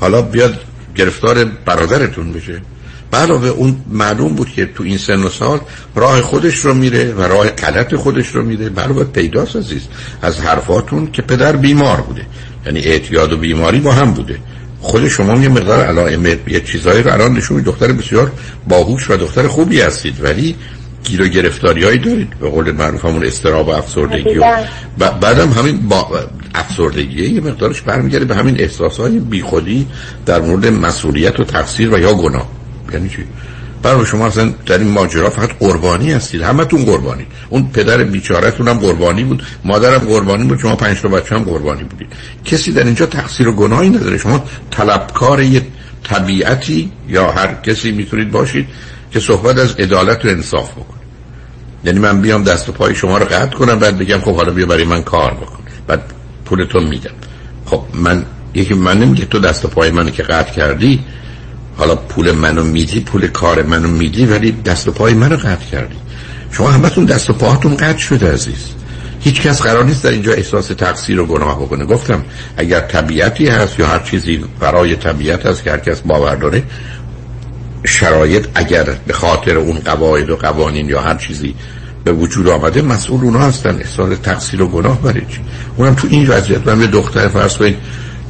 حالا 0.00 0.22
بیاد 0.22 0.60
گرفتار 0.96 1.44
برادرتون 1.44 2.32
بشه. 2.32 2.62
علاوه 3.12 3.48
اون 3.48 3.76
معلوم 3.90 4.34
بود 4.34 4.48
که 4.48 4.66
تو 4.66 4.82
این 4.82 4.98
سن 4.98 5.22
و 5.22 5.28
سال 5.28 5.60
راه 5.94 6.22
خودش 6.22 6.54
رو 6.54 6.74
میره 6.74 7.12
و 7.12 7.22
راه 7.22 7.48
غلط 7.48 7.94
خودش 7.94 8.28
رو 8.28 8.42
میره 8.42 8.70
علاوه 8.78 9.04
پیداست 9.04 9.56
عزیز. 9.56 9.82
از 10.22 10.38
حرفاتون 10.38 11.10
که 11.12 11.22
پدر 11.22 11.56
بیمار 11.56 12.00
بوده. 12.00 12.26
یعنی 12.66 12.80
اعتیاد 12.80 13.32
و 13.32 13.36
بیماری 13.36 13.80
با 13.80 13.92
هم 13.92 14.12
بوده. 14.12 14.38
خود 14.80 15.08
شما 15.08 15.42
یه 15.42 15.48
مقدار 15.48 15.84
علائم 15.84 16.26
یه 16.26 16.60
چیزایی 16.60 17.02
رو 17.02 17.12
الان 17.12 17.32
نشون 17.32 17.62
دختر 17.62 17.92
بسیار 17.92 18.32
باهوش 18.68 19.10
و 19.10 19.16
دختر 19.16 19.46
خوبی 19.46 19.80
هستید. 19.80 20.24
ولی 20.24 20.56
گیر 21.04 21.22
و 21.22 21.26
گرفتاری 21.26 21.84
هایی 21.84 21.98
دارید. 21.98 22.38
به 22.40 22.48
قول 22.48 22.72
معروف 22.72 23.04
همون 23.04 23.24
استراب 23.24 23.68
و 23.68 23.70
افسردگی 23.70 24.38
و 24.38 25.10
بعدم 25.20 25.50
همین 25.50 25.88
با 25.88 26.20
افسردگی 26.54 27.30
یه 27.30 27.40
مقدارش 27.40 27.80
برمیگرده 27.80 28.24
به 28.24 28.34
همین 28.34 28.60
احساس 28.60 29.00
های 29.00 29.18
بیخودی 29.18 29.86
در 30.26 30.40
مورد 30.40 30.66
مسئولیت 30.66 31.40
و 31.40 31.44
تقصیر 31.44 31.94
و 31.94 31.98
یا 31.98 32.14
گناه. 32.14 32.59
یعنی 32.92 33.08
چی؟ 33.08 33.24
برای 33.82 34.06
شما 34.06 34.26
اصلا 34.26 34.54
در 34.66 34.78
این 34.78 34.88
ماجرا 34.88 35.30
فقط 35.30 35.50
قربانی 35.58 36.12
هستید. 36.12 36.42
همتون 36.42 36.84
قربانی. 36.84 37.26
اون 37.48 37.70
پدر 37.72 38.04
بیچارهتون 38.04 38.68
هم 38.68 38.78
قربانی 38.78 39.24
بود. 39.24 39.42
مادرم 39.64 39.98
قربانی 39.98 40.44
بود. 40.44 40.58
شما 40.58 40.76
پنج 40.76 41.00
تا 41.00 41.08
بچه 41.08 41.34
هم 41.34 41.42
قربانی 41.42 41.82
بودید. 41.84 42.08
کسی 42.44 42.72
در 42.72 42.84
اینجا 42.84 43.06
تقصیر 43.06 43.48
و 43.48 43.52
گناهی 43.52 43.90
نداره. 43.90 44.18
شما 44.18 44.44
طلبکار 44.70 45.42
یه 45.42 45.66
طبیعتی 46.04 46.92
یا 47.08 47.30
هر 47.30 47.54
کسی 47.54 47.92
می‌تونید 47.92 48.30
باشید 48.30 48.68
که 49.10 49.20
صحبت 49.20 49.58
از 49.58 49.74
عدالت 49.76 50.24
و 50.24 50.28
انصاف 50.28 50.72
بکنه. 50.72 51.00
یعنی 51.84 51.98
من 51.98 52.20
بیام 52.20 52.44
دست 52.44 52.68
و 52.68 52.72
پای 52.72 52.94
شما 52.94 53.18
رو 53.18 53.24
قطع 53.24 53.56
کنم 53.56 53.78
بعد 53.78 53.98
بگم 53.98 54.18
خب 54.18 54.36
حالا 54.36 54.52
بیا 54.52 54.66
برای 54.66 54.84
من 54.84 55.02
کار 55.02 55.34
بکن. 55.34 55.58
بعد 55.86 56.00
پولتون 56.44 56.84
میدم. 56.84 57.14
خب 57.66 57.82
من 57.94 58.24
یکی 58.54 58.74
من 58.74 58.98
نمیگه 58.98 59.24
تو 59.24 59.38
دست 59.38 59.64
و 59.64 59.68
پای 59.68 59.90
منو 59.90 60.10
که 60.10 60.22
قطع 60.22 60.52
کردی 60.52 61.04
حالا 61.80 61.94
پول 61.94 62.32
منو 62.32 62.64
میدی 62.64 63.00
پول 63.00 63.26
کار 63.26 63.62
منو 63.62 63.88
میدی 63.88 64.26
ولی 64.26 64.52
دست 64.52 64.88
و 64.88 64.92
پای 64.92 65.14
منو 65.14 65.36
قطع 65.36 65.64
کردی. 65.72 65.96
شما 66.52 66.70
همتون 66.70 67.04
دست 67.04 67.30
و 67.30 67.32
پاهاتون 67.32 67.76
قطع 67.76 67.98
شده 67.98 68.32
عزیز. 68.32 68.66
هیچ 69.20 69.42
کس 69.42 69.62
قرار 69.62 69.84
نیست 69.84 70.04
در 70.04 70.10
اینجا 70.10 70.32
احساس 70.32 70.66
تقصیر 70.66 71.20
و 71.20 71.26
گناه 71.26 71.62
بکنه. 71.62 71.84
گفتم 71.84 72.24
اگر 72.56 72.80
طبیعتی 72.80 73.48
هست 73.48 73.78
یا 73.78 73.86
هر 73.86 73.98
چیزی 73.98 74.44
برای 74.60 74.96
طبیعت 74.96 75.46
هست 75.46 75.64
که 75.64 75.70
هر 75.70 75.78
کس 75.78 76.00
باور 76.00 76.36
داره 76.36 76.62
شرایط 77.84 78.46
اگر 78.54 78.84
به 79.06 79.12
خاطر 79.12 79.56
اون 79.56 79.78
قواعد 79.78 80.30
و 80.30 80.36
قوانین 80.36 80.88
یا 80.88 81.00
هر 81.00 81.14
چیزی 81.14 81.54
به 82.04 82.12
وجود 82.12 82.48
آمده 82.48 82.82
مسئول 82.82 83.20
اونا 83.20 83.38
هستن. 83.38 83.76
احساس 83.76 84.18
تقصیر 84.22 84.62
و 84.62 84.68
گناه 84.68 85.02
برای 85.02 85.20
چی؟ 85.20 85.40
اونم 85.76 85.94
تو 85.94 86.08
این 86.10 86.26
وضعیت. 86.26 86.68
من 86.68 86.80
یه 86.80 86.86
دختر 86.86 87.28
فرض 87.28 87.56
کنید 87.56 87.76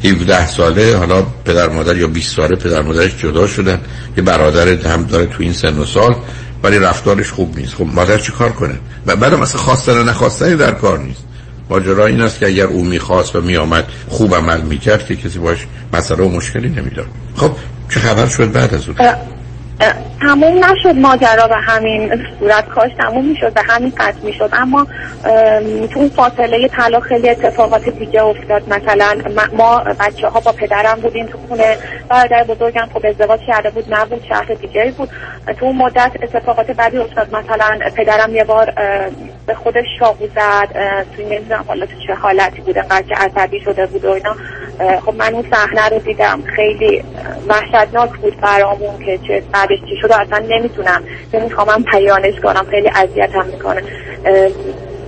17 0.05 0.47
ساله 0.47 0.97
حالا 0.97 1.23
پدر 1.23 1.69
مادر 1.69 1.97
یا 1.97 2.07
20 2.07 2.37
ساله 2.37 2.57
پدر 2.57 2.83
مادرش 2.83 3.17
جدا 3.17 3.47
شدن. 3.47 3.81
یه 4.17 4.23
برادر 4.23 4.69
هم 4.69 5.05
داره 5.05 5.27
تو 5.27 5.43
این 5.43 5.53
سن 5.53 5.79
و 5.79 5.85
سال 5.85 6.17
ولی 6.63 6.79
رفتارش 6.79 7.31
خوب 7.31 7.57
نیست. 7.57 7.75
خب 7.75 7.87
مادر 7.87 8.19
چی 8.19 8.33
کار 8.33 8.53
کنه؟ 8.53 8.75
و 9.07 9.17
بعدم 9.17 9.43
اصلا 9.43 9.61
خواستن 9.61 9.99
و 9.99 10.03
نخواستن 10.03 10.57
در 10.57 10.73
کار 10.73 10.99
نیست. 10.99 11.25
ماجرا 11.71 12.07
این 12.07 12.21
است 12.21 12.39
که 12.39 12.47
اگر 12.47 12.67
او 12.67 12.85
می‌خواست 12.85 13.37
و 13.37 13.41
میآمد 13.41 13.85
خوب 14.09 14.35
عمل 14.35 14.61
می‌کرد 14.61 15.07
که 15.07 15.17
کسی 15.17 15.39
باش 15.39 15.67
مسئله 15.93 16.25
و 16.25 16.29
مشکلی 16.29 16.69
نمیدار 16.69 17.07
خب 17.37 17.51
چه 17.91 18.01
خبر 18.01 18.29
شد 18.29 18.53
بعد 18.53 18.75
از 18.75 18.89
اون؟ 18.89 18.97
تموم 20.21 20.65
نشد 20.65 20.97
ماجرا 20.97 21.49
به 21.49 21.57
همین 21.57 22.25
صورت. 22.39 22.69
کاش 22.69 22.91
تموم 22.99 23.25
می‌شد 23.25 23.55
به 23.55 23.63
همین 23.69 23.93
قطع 23.97 24.21
می‌شد. 24.23 24.51
اما 24.53 24.87
تو 25.91 25.99
اون 25.99 26.09
فاصله 26.09 26.69
طلاق 26.69 27.03
خیلی 27.03 27.31
اتفاقات 27.31 27.89
دیگه 27.89 28.25
افتاد. 28.25 28.63
مثلا 28.69 29.17
ما 29.53 29.79
بچه 29.79 30.29
ها 30.29 30.41
با 30.41 30.53
پدرم 30.53 31.01
بودیم 31.03 31.27
تو 31.27 31.39
خونه. 31.49 31.77
برادر 32.09 32.45
بزرگم 32.45 32.89
خب 32.95 33.07
ازدواج 33.07 33.41
کرده 33.47 33.71
بود 33.71 33.95
نبود 33.95 34.25
شهر 34.29 34.55
دیگه 34.61 34.93
بود. 34.97 35.11
تو 35.59 35.67
اون 35.67 35.77
مدت 35.77 36.13
اتفاقات 36.23 36.71
بعدی 36.71 36.99
افتاد. 36.99 37.37
مثلا 37.37 37.79
پدرم 37.97 38.35
یه 38.35 38.45
بار 38.45 38.73
به 39.47 39.55
خودش 39.55 39.87
شاقو 39.99 40.27
زد. 40.27 40.69
توی 41.17 41.25
نمی‌دونم 41.25 41.65
حالا 41.69 41.87
تو 41.87 41.93
چه 42.07 42.15
حالتی 42.15 42.61
بود 42.61 42.79
انقدر 42.79 43.03
که 43.03 43.15
عصبی 43.15 43.61
شده 43.61 43.87
بود 43.87 44.05
و 44.05 44.11
اینا. 44.11 44.37
خب 45.07 45.15
من 45.15 45.35
اون 45.35 45.45
صحنه 45.53 45.89
رو 45.89 45.99
دیدم. 45.99 46.43
خیلی 46.57 47.05
وحشتناک 47.49 48.11
بود 48.11 48.41
برامون 48.41 48.99
که 49.07 49.19
چه 49.29 49.43
بعدش 49.53 49.79
چی 49.89 49.97
شده. 50.03 50.21
اصلا 50.21 50.39
نمی‌تونم. 50.39 51.03
من 51.67 51.83
پیانش 51.83 52.41
کنم. 52.41 52.67
خیلی 52.71 52.91
اذیتم 52.95 53.47
می‌کنه. 53.47 53.83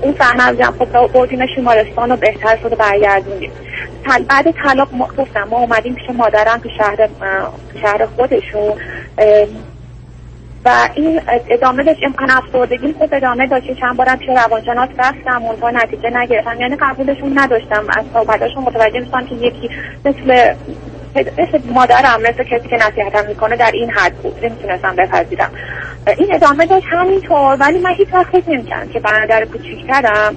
اون 0.03 0.15
صحنه 0.19 0.47
رو 0.47 0.57
دیدم. 0.57 0.75
خب 0.79 1.13
بردیم 1.13 1.47
شمارستان 1.57 2.13
و 2.13 2.17
بهتر 2.17 2.59
شده 2.63 2.77
برگردونیم. 2.77 3.53
بعد 4.29 4.51
طلاق 4.51 4.89
گفتم 5.19 5.49
ما 5.51 5.59
اومدیم 5.59 5.95
پیش 5.95 6.11
مادرم 6.17 6.59
تو 6.59 6.69
شهر 6.79 7.09
شهر 7.83 8.07
خودشون. 8.07 8.73
و 10.65 10.89
این 10.95 11.21
ادامه 11.51 11.85
داشت 11.85 12.01
امکان 12.03 12.31
افسردگی 12.31 12.93
خوب 12.93 13.15
ادامه 13.15 13.47
داشت. 13.47 13.73
چند 13.81 13.97
بارم 13.97 14.17
پیش 14.17 14.29
روانشناس 14.29 14.89
رفتم 14.99 15.43
اونها 15.43 15.71
نتیجه 15.71 16.11
نگرفتم 16.11 16.61
یعنی 16.61 16.77
قبولشون 16.77 17.39
نداشتم. 17.39 17.85
از 17.97 18.05
صحبتاشون 18.13 18.63
متوجه 18.63 19.01
میشم 19.01 19.27
که 19.27 19.35
یکی 19.35 19.71
مثل 20.05 20.55
مثل 21.15 21.61
مادرم 21.73 22.21
مثل 22.21 22.45
کسی 22.45 22.69
که 22.69 22.77
نصیحتم 22.77 23.29
می‌کنه 23.29 23.57
در 23.57 23.71
این 23.75 23.91
حد 23.91 24.15
بود. 24.15 24.45
نمی‌تونستم 24.45 24.97
بپذیرم. 24.97 25.51
این 26.07 26.35
ادامه 26.35 26.67
داشت 26.67 26.87
همینطور 26.91 27.57
ولی 27.61 27.79
من 27.79 27.95
هیچ 27.95 28.09
وقت 28.13 28.27
فکر 28.27 28.51
نمی‌کردم 28.51 28.93
که 28.93 29.01
برادر 29.01 29.45
کوچیکترم 29.45 30.37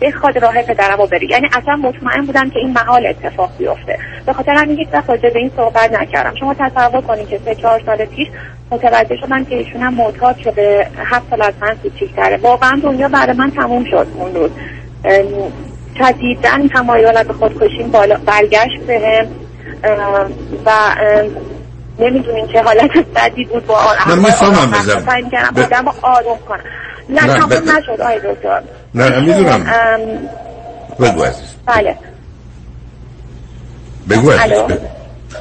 بخواد 0.00 0.38
راه 0.38 0.62
پدرم 0.62 0.98
رو 0.98 1.06
بری 1.06 1.26
یعنی 1.30 1.46
اصلا 1.46 1.76
مطمئن 1.76 2.26
بودم 2.26 2.50
که 2.50 2.58
این 2.58 2.72
محال 2.72 3.06
اتفاق 3.06 3.50
بیفته. 3.58 3.98
به 4.26 4.32
خاطر 4.32 4.54
همین 4.54 4.78
هیچ 4.78 4.88
وقت 4.92 5.06
به 5.06 5.38
این 5.38 5.50
صحبت 5.56 6.00
نکردم. 6.00 6.34
شما 6.40 6.54
تصور 6.54 7.00
کنید 7.00 7.28
که 7.28 7.40
سه 7.44 7.54
چهار 7.54 7.82
سال 7.86 8.04
پیش 8.04 8.28
متوجه 8.70 9.16
شدم 9.16 9.44
که 9.44 9.56
ایشون 9.56 9.80
هم 9.80 9.94
معتاد 9.94 10.38
شده 10.38 10.86
هفت 10.96 11.30
سال 11.30 11.42
از 11.42 11.54
من 11.60 11.76
کوچیکتره. 11.82 12.36
واقعا 12.36 12.80
دنیا 12.82 13.08
برای 13.08 13.36
من 13.36 13.50
تموم 13.50 13.84
شد 13.84 14.06
اون 14.14 14.34
روز. 14.34 14.50
شدیدن 15.98 16.68
تمایلات 16.68 17.26
به 17.26 17.32
خودکشیم 17.32 17.90
بالا 17.90 18.16
برگشت 18.26 18.80
بهم. 18.86 19.26
و 20.66 20.70
نمی‌دونین 21.98 22.48
چه 22.52 22.62
حالت 22.62 22.90
بدی 23.14 23.44
بود 23.44 23.66
با 23.66 23.80
من 24.06 24.18
می‌فهمم 24.18 24.70
بزن 24.70 25.00
ب... 25.82 25.88
آروم 26.02 26.38
کنم. 26.48 26.60
نه 27.08 27.20
تمام 27.20 27.52
نشد 27.52 28.00
آی 28.00 28.18
دکتر. 28.18 28.62
نه 28.94 29.20
می‌دونم. 29.20 29.66
بگو 31.00 31.22
عزیز. 31.22 31.54
بله. 31.66 31.96
بگو 34.10 34.30
عزیز 34.30 34.78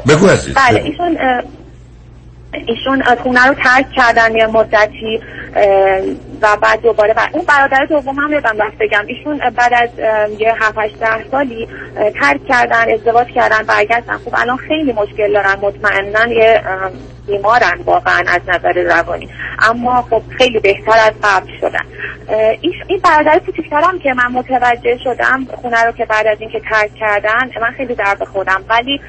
بگو. 0.07 0.27
عزیز. 0.27 0.53
بله 0.55 0.81
ایشون 0.81 1.17
ایشون 2.67 3.03
خونه 3.23 3.47
رو 3.47 3.53
ترک 3.53 3.91
کردن 3.91 4.35
یه 4.35 4.47
مدتی 4.47 5.21
و 6.41 6.57
بعد 6.61 6.81
دوباره 6.81 7.13
بر... 7.13 7.29
اون 7.31 7.45
برادر 7.45 7.85
دوم 7.85 8.15
هم 8.15 8.33
یادم 8.33 8.61
رفت 8.61 8.77
بگم 8.77 9.03
ایشون 9.07 9.37
بعد 9.37 9.73
از 9.73 9.89
یه 10.39 10.53
7 10.61 10.77
8 10.77 10.95
سالی 11.31 11.67
ترک 12.19 12.45
کردن 12.45 12.93
ازدواج 12.93 13.27
کردن 13.27 13.63
برگشتن. 13.67 14.17
خب 14.17 14.35
الان 14.37 14.57
خیلی 14.57 14.93
مشکل 14.93 15.33
دارن 15.33 15.55
مطمئنا 15.61 16.33
یه 16.33 16.61
بیمارن 17.27 17.79
واقعا 17.85 18.23
از 18.27 18.41
نظر 18.47 18.73
روانی. 18.73 19.29
اما 19.59 20.01
خب 20.01 20.21
خیلی 20.37 20.59
بهتر 20.59 20.97
از 21.07 21.13
قبل 21.23 21.51
شدن. 21.61 21.85
این 22.87 22.99
برادر 23.03 23.39
کوچیکترم 23.45 23.99
که 23.99 24.13
من 24.13 24.31
متوجه 24.31 24.97
شدم 25.03 25.45
خونه 25.61 25.83
رو 25.83 25.91
که 25.91 26.05
بعد 26.05 26.27
از 26.27 26.37
اینکه 26.39 26.59
ترک 26.59 26.95
کردن 26.95 27.49
من 27.61 27.71
خیلی 27.77 27.95
درد 27.95 28.23
خوردم 28.23 28.63
ولی 28.69 29.01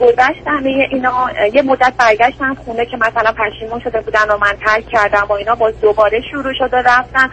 گذشت 0.00 0.42
همه 0.46 0.88
اینا 0.90 1.30
یه 1.52 1.62
مدت 1.62 1.92
برگشتن 1.98 2.54
خونه 2.54 2.86
که 2.86 2.96
مثلا 2.96 3.32
پشیمون 3.32 3.80
شده 3.80 4.00
بودن 4.00 4.30
و 4.30 4.38
من 4.38 4.52
ترک 4.66 4.88
کردم 4.88 5.26
و 5.28 5.32
اینا 5.32 5.54
باز 5.54 5.80
دوباره 5.80 6.20
شروع 6.30 6.52
شده 6.58 6.76
رفتن. 6.76 7.30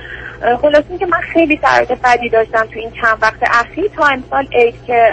خلاص 0.62 0.84
که 1.00 1.06
من 1.06 1.22
خیلی 1.34 1.60
سرات 1.62 1.92
بدی 2.04 2.30
داشتم 2.30 2.66
تو 2.66 2.80
این 2.80 2.92
چند 2.92 3.18
وقت 3.22 3.40
اخیر 3.42 3.88
تا 3.88 4.06
امسال 4.06 4.48
عید 4.54 4.76
که 4.88 5.10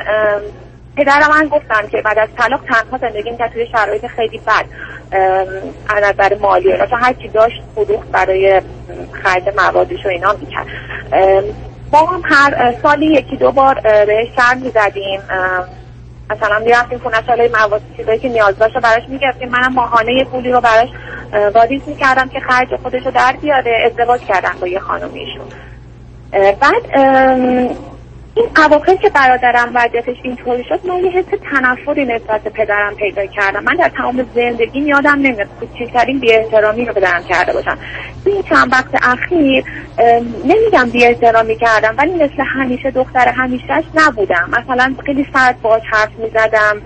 پدر 0.97 1.21
من 1.31 1.49
گفتن 1.49 1.89
که 1.89 2.03
بعد 2.03 2.19
از 2.19 2.29
طلاق 2.39 2.61
تنها 2.61 2.99
زندگی 2.99 3.31
می‌کرد 3.31 3.53
توی 3.53 3.67
شرایط 3.67 4.07
خیلی 4.07 4.39
بد 4.39 4.65
از 5.89 6.03
نظر 6.03 6.37
مالی 6.39 6.73
و 6.73 6.87
هر 6.97 7.13
چی 7.13 7.29
داشت 7.29 7.63
فروخت 7.75 8.11
برای 8.11 8.63
خرج 9.23 9.43
موادش 9.57 10.07
و 10.07 10.09
اینا 10.09 10.33
می‌کرد. 10.33 10.67
ما 11.93 12.07
هم 12.07 12.23
هر 12.25 12.75
سالی 12.83 13.07
یکی 13.07 13.37
دو 13.37 13.53
بار 13.53 13.81
بهش 13.81 14.29
سر 14.37 14.55
می‌زدیم. 14.55 15.21
مثلا 16.33 16.59
می‌رفتیم 16.59 16.99
خونه 16.99 17.23
ساله 17.27 17.51
مواد 17.55 17.83
چیزایی 17.97 18.19
که 18.19 18.29
نیاز 18.29 18.59
داشت 18.59 18.75
براش 18.75 19.03
می‌گفتیم 19.09 19.49
منم 19.49 19.73
ماهانه 19.73 20.25
پولی 20.25 20.53
رو 20.53 20.61
براش 20.61 20.89
واریز 21.55 21.83
می‌کردم 21.87 22.29
که 22.29 22.41
خرج 22.41 22.69
خودش 22.83 23.03
رو 23.05 23.11
در 23.11 23.37
بیاره 23.41 23.73
ازدواج 23.87 24.21
کردن 24.21 24.53
با 24.61 24.69
یه 24.69 24.79
خانومیشون. 24.79 25.47
بعد 26.33 26.83
این 28.35 28.47
اواخر 28.57 28.95
که 28.95 29.11
برادرم 29.11 29.71
وضعیتش 29.75 30.17
اینطوری 30.23 30.65
شد 30.65 30.81
من 30.87 31.05
یه 31.05 31.11
حس 31.11 31.25
تنفری 31.51 32.05
نسبت 32.05 32.43
پدرم 32.43 32.95
پیدا 32.95 33.27
کردم. 33.27 33.65
من 33.65 33.75
در 33.75 33.89
تمام 33.89 34.27
زندگی 34.35 34.81
یادم 34.81 35.19
نمیاد 35.19 35.49
کوچکترین 35.61 36.21
بی 36.21 36.33
احترامی 36.33 36.85
رو 36.85 36.93
پدرم 36.93 37.25
کرده 37.25 37.53
باشم. 37.53 37.79
این 38.25 38.43
چند 38.43 38.73
وقت 38.73 38.89
اخیر 39.03 39.65
نمیگم 40.45 40.91
بی 40.91 41.05
احترامی 41.05 41.57
کردم 41.57 41.95
ولی 41.99 42.15
مثل 42.15 42.43
همیشه 42.47 42.91
دختر 42.91 43.29
همیشهش 43.29 43.85
نبودم. 43.95 44.51
مثلا 44.53 44.95
خیلی 45.07 45.27
سرد 45.35 45.63
باش 45.63 45.83
حرف 45.91 46.11
می‌زدم 46.19 46.83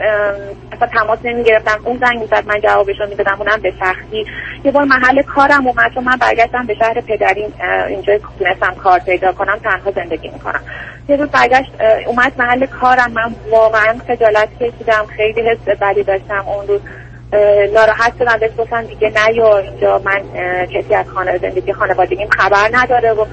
اصلا 0.73 0.89
تماس 0.89 1.19
نمی‌گرفتم. 1.25 1.81
اون 1.85 1.97
زنگ 1.97 2.19
می‌زد 2.19 2.45
من 2.47 2.61
جوابش 2.61 3.01
رو 3.01 3.09
می‌دادم 3.09 3.37
اونم 3.39 3.61
به 3.63 3.73
سختی. 3.81 4.27
یه 4.65 4.71
بار 4.71 4.85
محل 4.85 5.23
کارم 5.23 5.67
اومد 5.67 5.95
چون 5.95 6.05
من 6.05 6.17
برگشتم 6.17 6.67
به 6.67 6.75
شهر 6.75 7.01
پدریم 7.01 7.55
اینجا 7.89 8.19
تونستم 8.39 8.75
کار 8.75 8.99
پیدا 8.99 9.33
کنم 9.33 9.59
تنها 9.65 9.91
زندگی 9.91 10.29
می‌کنم. 10.29 10.61
یه 11.09 11.17
روز 11.17 11.29
برگشت 11.37 11.71
اومد 12.07 12.33
محل 12.39 12.67
کارم. 12.67 13.13
من 13.13 13.35
واقعا 13.51 13.95
خجالت 14.09 14.49
کشیدم. 14.61 15.07
خیلی 15.17 15.41
حس 15.49 15.77
بدی 15.81 16.03
داشتم 16.03 16.45
اون 16.49 16.67
روز. 16.67 16.81
ناراحت 17.75 18.13
شدم. 18.19 18.37
بهش 18.41 18.51
گفتم 18.59 18.83
دیگه 18.83 19.13
یا 19.35 19.59
اینجا. 19.59 20.01
من 20.05 20.21
کسی 20.67 20.95
از 20.95 21.09
خانه 21.09 21.39
زندگی 21.39 21.73
خانوادگیم 21.73 22.29
خبر 22.31 22.71
نداره 22.73 23.13
و 23.13 23.25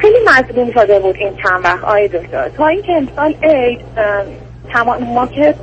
خیلی 0.00 0.18
مظلوم 0.26 0.72
شده 0.72 0.98
بود 0.98 1.16
این 1.16 1.36
چند 1.36 1.64
وقت. 1.64 1.84
آی 1.84 2.08
دکتر 2.08 2.48
تا 2.48 2.66
اینکه 2.66 2.92
امسال 2.92 3.34
عید 3.42 3.80
ما 5.00 5.26
که 5.26 5.54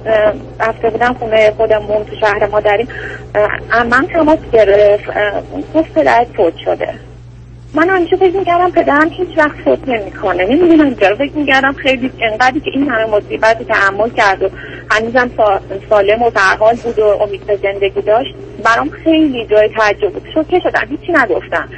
رفته 0.59 0.89
بودم 0.89 1.13
خونه 1.13 1.51
خودمون 1.51 2.05
تو 2.05 2.15
شهر 2.15 2.47
ما 2.47 2.59
داریم 2.59 2.87
من 3.89 4.07
تماس 4.13 4.39
گرفت. 4.53 5.09
گفت 5.73 5.93
پدرت 5.93 6.27
فوت 6.37 6.53
شده. 6.65 6.93
من 7.73 7.89
همیشه 7.89 8.15
فکر 8.15 8.37
می‌کردم 8.37 8.71
پدرم 8.71 9.09
هیچ 9.09 9.37
وقت 9.37 9.55
فوت 9.65 9.87
نمی‌کنه. 9.87 10.45
نمی‌دونم 10.45 10.85
اینجا 10.85 11.15
فکر 11.15 11.33
می‌کردم 11.33 11.73
خیلی 11.73 12.11
انقدری 12.21 12.59
که 12.59 12.71
این 12.73 12.89
همه 12.89 13.05
مصیبت 13.05 13.63
تحمل 13.67 14.09
کرد 14.09 14.43
و 14.43 14.49
هنوزم 14.89 15.29
سالم 15.89 16.21
و 16.21 16.29
در 16.29 16.55
حال 16.59 16.75
بود 16.75 16.99
و 16.99 17.05
امید 17.05 17.45
به 17.45 17.59
زندگی 17.63 18.01
داشت. 18.01 18.35
برام 18.63 18.89
خیلی 18.89 19.45
جای 19.45 19.69
تعجب 19.69 20.09
بود. 20.13 20.23
شوکه 20.33 20.59
شدم 20.59 20.87
هیچی 20.89 21.11
نگفتم. 21.11 21.69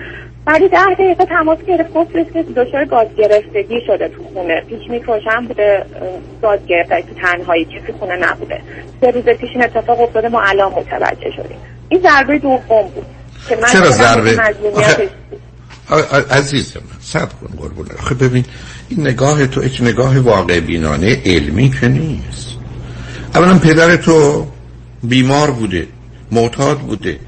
بعدی 0.46 0.70
ده 0.70 0.94
دقیقه 0.94 1.26
تماس 1.26 1.58
گرفت. 1.68 1.94
گفتش 1.94 2.26
که 2.34 2.44
دچار 2.44 2.86
گاز 2.86 3.08
گرفتگی 3.18 3.82
شده 3.88 4.08
تو 4.08 4.24
خونه. 4.34 4.62
پیش 4.62 4.90
میکروشن 4.90 5.46
بوده 5.48 5.86
گاز 6.42 6.60
گرفته 6.68 7.02
تو 7.02 7.16
تنهایی 7.22 7.66
کسی 7.66 7.94
خونه 8.00 8.16
نبوده. 8.16 8.62
سه 9.02 9.12
روز 9.12 9.24
پیش 9.24 9.50
این 9.54 9.64
اتفاق 9.64 10.02
افتاده. 10.02 10.30
ما 10.30 10.42
الان 10.42 10.72
متوجه 10.72 11.32
شدیم. 11.32 11.58
این 11.90 12.02
ضربه 12.02 12.38
دوم 12.38 12.58
بود. 12.96 13.06
که 13.50 13.56
من 13.56 13.68
چرا 13.68 13.90
ضربه؟ 13.90 14.36
عزیزم 16.30 16.82
صبر 17.02 17.34
کن 17.42 17.58
قربونه 17.58 17.90
خب 18.00 18.24
ببین 18.24 18.46
این 18.90 19.02
نگاه 19.02 19.48
تو 19.48 19.64
یک 19.64 19.82
نگاه 19.82 20.20
واقع 20.20 20.60
بینانه 20.60 21.22
علمی 21.26 21.70
که 21.70 21.88
نیست. 21.88 22.48
اولا 23.36 23.60
پدر 23.60 23.96
تو 23.96 24.48
بیمار 25.04 25.52
بوده 25.52 25.88
معتاد 26.32 26.80
بوده. 26.80 27.20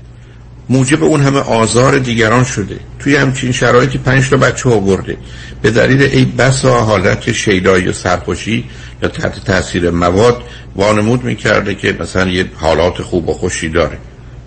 موجب 0.70 1.04
اون 1.04 1.22
همه 1.22 1.40
آزار 1.40 2.00
دیگران 2.00 2.44
شده. 2.44 2.80
توی 3.00 3.16
همچین 3.16 3.52
شرایطی 3.52 3.98
پنج 3.98 4.30
تا 4.30 4.38
بچه 4.38 4.70
آورده. 4.70 5.18
به 5.62 5.72
دلیل 5.72 6.02
ای 6.02 6.26
بسا 6.26 6.82
حالت 6.82 7.32
شیدایی 7.32 7.88
و 7.88 7.94
سرخوشی 7.94 8.64
یا 9.04 9.10
تحت 9.10 9.46
تاثیر 9.46 9.90
مواد 9.90 10.44
وانمود 10.76 11.24
می‌کرده 11.24 11.76
که 11.76 11.98
مثلا 12.00 12.32
یه 12.32 12.46
حالات 12.56 13.02
خوب 13.02 13.30
و 13.30 13.34
خوشی 13.34 13.70
داره. 13.70 13.98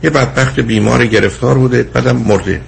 یه 0.02 0.10
بدبخت 0.10 0.60
بیمار 0.60 1.06
گرفتار 1.06 1.58
بوده 1.58 1.82
بعدم 1.82 2.16
مرده. 2.16 2.60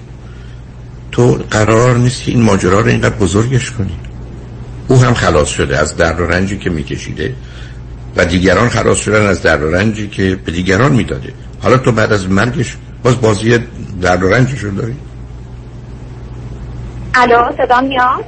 تو 1.11 1.39
قرار 1.51 1.97
نیست 1.97 2.23
که 2.23 2.31
این 2.31 2.41
ماجرا 2.41 2.79
رو 2.79 2.87
اینقدر 2.87 3.15
بزرگش 3.15 3.71
کنی. 3.71 3.99
او 4.87 4.97
هم 4.97 5.13
خلاص 5.13 5.47
شده 5.47 5.77
از 5.77 5.97
درد 5.97 6.19
و 6.19 6.25
رنجی 6.25 6.57
که 6.57 6.69
میکشیده 6.69 7.35
و 8.15 8.25
دیگران 8.25 8.69
خلاص 8.69 8.97
شدن 8.97 9.25
از 9.25 9.41
درد 9.41 9.63
و 9.63 9.71
رنجی 9.71 10.07
که 10.07 10.35
به 10.45 10.51
دیگران 10.51 10.91
می‌داده. 10.91 11.33
حالا 11.61 11.77
تو 11.77 11.91
بعد 11.91 12.13
از 12.13 12.29
مرگش 12.29 12.77
باز 13.03 13.21
بازی 13.21 13.59
درد 14.01 14.23
و 14.23 14.29
رنجش 14.29 14.59
رو 14.59 14.71
داری؟ 14.71 14.95
الو 17.15 17.51
صدا 17.57 17.81
میاد؟ 17.81 18.25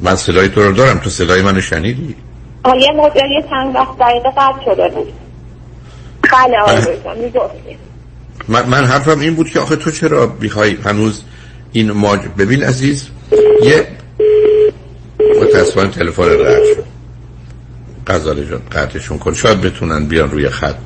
من 0.00 0.16
صدای 0.16 0.48
تو 0.48 0.62
رو 0.62 0.72
دارم. 0.72 0.98
تو 0.98 1.10
صدای 1.10 1.42
منو 1.42 1.60
شنیدی؟ 1.60 2.16
یه 2.64 2.92
مدل 2.96 3.30
یه 3.30 3.44
چند 3.50 3.74
وقت 3.74 3.98
دقیقه 4.00 4.30
قطع 4.30 4.64
شده 4.64 4.88
بود. 4.88 5.12
بله 6.32 6.58
آقای 6.58 6.96
من, 8.48 8.66
من 8.66 8.84
حرفم 8.84 9.20
این 9.20 9.34
بود 9.34 9.50
که 9.50 9.60
آخه 9.60 9.76
تو 9.76 9.90
چرا 9.90 10.36
می‌خوای 10.40 10.76
هنوز 10.84 11.22
این 11.72 11.92
ماج... 11.92 12.20
ببین 12.38 12.62
عزیز 12.62 13.06
یه 13.62 13.86
متاسفانه 15.42 15.90
تلفن 15.90 16.22
رد 16.22 16.62
شد. 16.74 16.84
غزاله 18.06 18.46
جان 18.50 18.62
قطعشون 18.72 19.18
کن. 19.18 19.34
شاید 19.34 19.60
بتونن 19.60 20.06
بیان 20.06 20.30
روی 20.30 20.48
خط. 20.48 20.76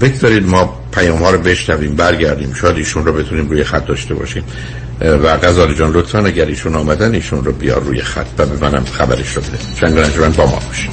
بگذارید 0.00 0.46
ما 0.46 0.80
پیام 0.92 1.18
ها 1.18 1.30
رو 1.30 1.38
بشنویم 1.38 1.96
برگردیم. 1.96 2.54
شاید 2.54 2.76
ایشون 2.76 3.04
رو 3.04 3.12
بتونیم 3.12 3.48
روی 3.48 3.64
خط 3.64 3.86
داشته 3.86 4.14
باشیم. 4.14 4.44
و 5.00 5.36
غزاله 5.36 5.74
جان 5.74 5.92
لطفا 5.92 6.18
اگر 6.18 6.46
ایشون 6.46 6.74
آمدن 6.74 7.14
ایشون 7.14 7.44
رو 7.44 7.52
بیار 7.52 7.80
روی 7.82 8.00
خط 8.02 8.26
و 8.38 8.46
به 8.46 8.56
منم 8.56 8.84
خبرش 8.84 9.36
رو 9.36 9.42
بده. 9.42 9.58
چند 9.80 10.36
با 10.36 10.46
ما 10.46 10.62
باشیم 10.68 10.90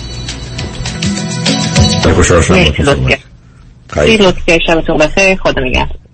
خوشحال 2.13 2.41
شدم 2.41 2.71
خدا 2.71 2.93
نگهدار. 2.93 3.19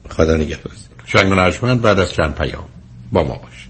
خدا 0.10 0.36
نگهدار. 0.36 0.74
شنگ 1.06 1.82
بعد 1.82 2.00
از 2.00 2.14
چند 2.14 2.36
پیام. 2.36 2.64
با 3.12 3.24
ما 3.24 3.36
باش 3.36 3.70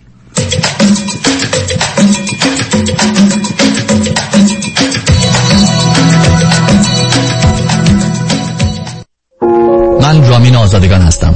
من 10.01 10.27
رامین 10.29 10.55
آزادگان 10.55 11.01
هستم. 11.01 11.35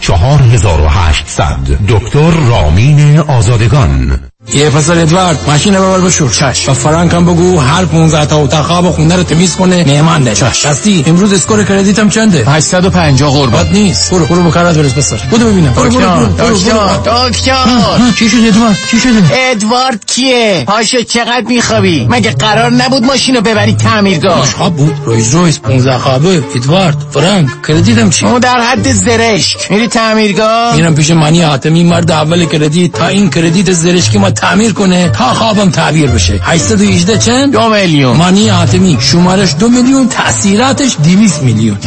4800 0.00 1.56
دکتر 1.88 2.30
رامین 2.30 3.18
آزادگان. 3.18 4.20
یه 4.52 4.70
پسر 4.70 4.98
ادوارد 4.98 5.38
ماشین 5.46 5.74
ببر 5.74 6.00
بشور. 6.00 6.30
چش. 6.30 6.68
و 6.68 6.74
فرانک 6.74 7.14
هم 7.14 7.24
بگو 7.24 7.58
هر 7.58 7.84
15 7.84 8.26
تا 8.26 8.36
اتاق 8.36 8.66
خواب 8.66 8.90
خونه 8.90 9.16
رو 9.16 9.22
تمیز 9.22 9.56
کنه 9.56 9.84
مهمان 9.84 10.22
ده. 10.22 10.34
چش. 10.34 10.66
هستی 10.66 11.04
امروز 11.06 11.32
اسکور 11.32 11.64
کردیتم 11.64 12.08
چنده؟ 12.08 12.44
850 12.46 13.32
قربان. 13.32 13.68
نیست. 13.72 14.10
برو 14.10 14.26
برو 14.26 14.42
بکرات 14.42 14.78
برس 14.78 14.92
بسر. 14.92 15.16
بودو 15.30 15.46
ببینم. 15.46 15.72
برو 15.72 15.90
برو 15.90 16.26
دکتر 16.26 17.28
دکتر. 17.28 18.12
چی 18.18 18.28
شده 18.28 18.46
ادوارد؟ 18.48 18.78
چی 18.90 19.00
شده؟ 19.00 19.22
ادوارد 19.32 20.06
کیه؟ 20.06 20.64
پاشو 20.66 21.02
چقدر 21.02 21.44
میخوابی؟ 21.48 22.06
مگه 22.10 22.30
قرار 22.30 22.70
نبود 22.70 23.04
ماشینو 23.04 23.40
ببری 23.40 23.74
تعمیرگاه؟ 23.74 24.46
خواب 24.46 24.76
بود. 24.76 24.96
رویز 25.04 25.34
رویز. 25.34 25.58
15 25.58 25.98
خوابه. 25.98 26.42
ادوارد 26.54 26.96
فرانک 27.10 27.48
کردیتم 27.68 28.10
چی؟ 28.10 28.26
اون 28.26 28.38
در 28.38 28.60
حد 28.60 28.92
زرشک. 28.92 29.72
میری 29.72 29.88
تعمیرگاه؟ 29.88 30.76
میرم 30.76 30.94
پیش 30.94 31.10
مانی 31.10 31.42
حاتمی 31.42 31.84
مرد 31.84 32.10
اول 32.10 32.44
کردیت. 32.44 32.92
تا 32.92 33.06
این 33.06 33.30
کردیت 33.30 33.72
زرشکی 33.72 34.18
ما 34.18 34.30
تعمیر 34.36 34.72
کنه 34.72 35.08
تا 35.08 35.34
خوابم 35.34 35.70
تعبیر 35.70 36.10
بشه. 36.10 36.40
818 36.42 37.18
چند؟ 37.18 37.52
دو 37.52 37.68
میلیون. 37.68 38.16
مانی 38.16 38.48
حاتمی. 38.48 38.98
شمارش 39.00 39.54
دو 39.58 39.68
میلیون. 39.68 40.08
تاثیراتش 40.08 40.96
200 41.04 41.42
میلیون. 41.42 41.78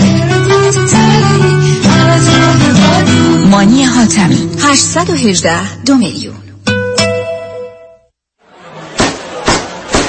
مانی 3.51 3.83
حاتمی. 3.83 4.49
818 4.61 5.83
دو 5.85 5.95
میلیون. 5.95 6.35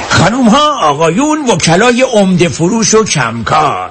خانوم 0.08 0.48
ها 0.48 0.88
آقایون 0.88 1.38
وکلای 1.50 2.02
عمده 2.02 2.48
فروش 2.48 2.94
و 2.94 3.04
کمکار. 3.04 3.90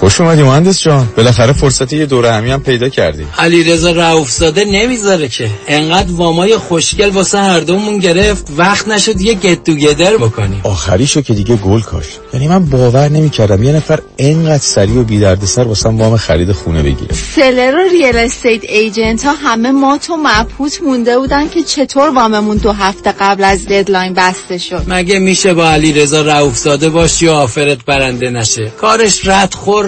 خوش 0.00 0.20
اومدی 0.20 0.42
مهندس 0.42 0.82
جان. 0.82 1.08
بالاخره 1.16 1.52
فرصت 1.52 1.92
یه 1.92 2.06
دوره 2.06 2.32
همی 2.32 2.50
هم 2.50 2.62
پیدا 2.62 2.88
کردی. 2.88 3.26
علی 3.38 3.64
رضا 3.64 3.92
رؤوف 3.92 4.30
زاده 4.30 4.64
نمی‌ذاره 4.64 5.28
که. 5.28 5.50
انقدر 5.68 6.12
وامای 6.12 6.56
خوشگل 6.56 7.10
واسه 7.10 7.38
هر 7.38 7.60
دومون 7.60 7.98
گرفت 7.98 8.46
وقت 8.56 8.88
نشد 8.88 9.20
یه 9.20 9.34
گت 9.34 9.64
توگیدر 9.64 10.16
بکنیم. 10.16 10.60
آخریشو 10.64 11.20
که 11.20 11.34
دیگه 11.34 11.56
گل 11.56 11.80
کاشت 11.80 12.20
یعنی 12.34 12.48
من 12.48 12.64
باور 12.64 13.08
نمی‌کردم 13.08 13.62
یه 13.62 13.72
نفر 13.72 14.00
انقدر 14.18 14.58
سریع 14.58 14.94
و 14.94 15.04
بی 15.04 15.18
دردسر 15.18 15.62
واسه 15.62 15.88
وام 15.88 16.16
خرید 16.16 16.52
خونه 16.52 16.82
بگیره. 16.82 17.14
seller 17.34 17.74
و 17.74 17.88
real 17.92 18.16
estate 18.16 18.64
agent 18.64 19.24
ها 19.24 19.32
همه 19.32 19.70
مات 19.70 19.98
و 19.98 20.16
مبهوت 20.16 20.82
مونده 20.82 21.18
بودن 21.18 21.48
که 21.48 21.62
چطور 21.62 22.10
واممون 22.10 22.56
دو 22.56 22.72
هفته 22.72 23.14
قبل 23.20 23.44
از 23.44 23.66
deadline 23.66 24.14
بسته 24.14 24.58
شد. 24.58 24.82
مگه 24.88 25.18
میشه 25.18 25.54
با 25.54 25.70
علی 25.70 25.92
رضا 25.92 26.22
رؤوف 26.22 26.56
زاده 26.56 26.88
باشی 26.88 27.26
و 27.26 27.30
offer 27.30 27.75
ت 27.75 27.84
برنده 27.84 28.30
نشه؟ 28.30 28.72
کارش 28.80 29.26
رد 29.26 29.54
خور 29.54 29.87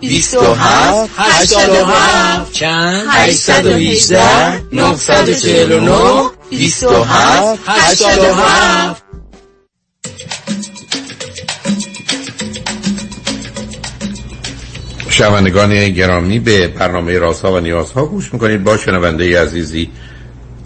27 0.00 1.10
87 1.16 2.52
چند؟ 2.52 3.06
818 3.08 4.62
949 4.72 6.30
27 6.50 7.60
87 7.66 9.04
شنوندگان 15.08 15.88
گرامی 15.88 16.38
به 16.38 16.68
برنامه 16.68 17.18
رازها 17.18 17.52
و 17.52 17.60
نیازها 17.60 18.06
گوش 18.06 18.32
می‌کنید. 18.32 18.64
با 18.64 18.76
شنونده 18.76 19.42
عزیزی 19.42 19.90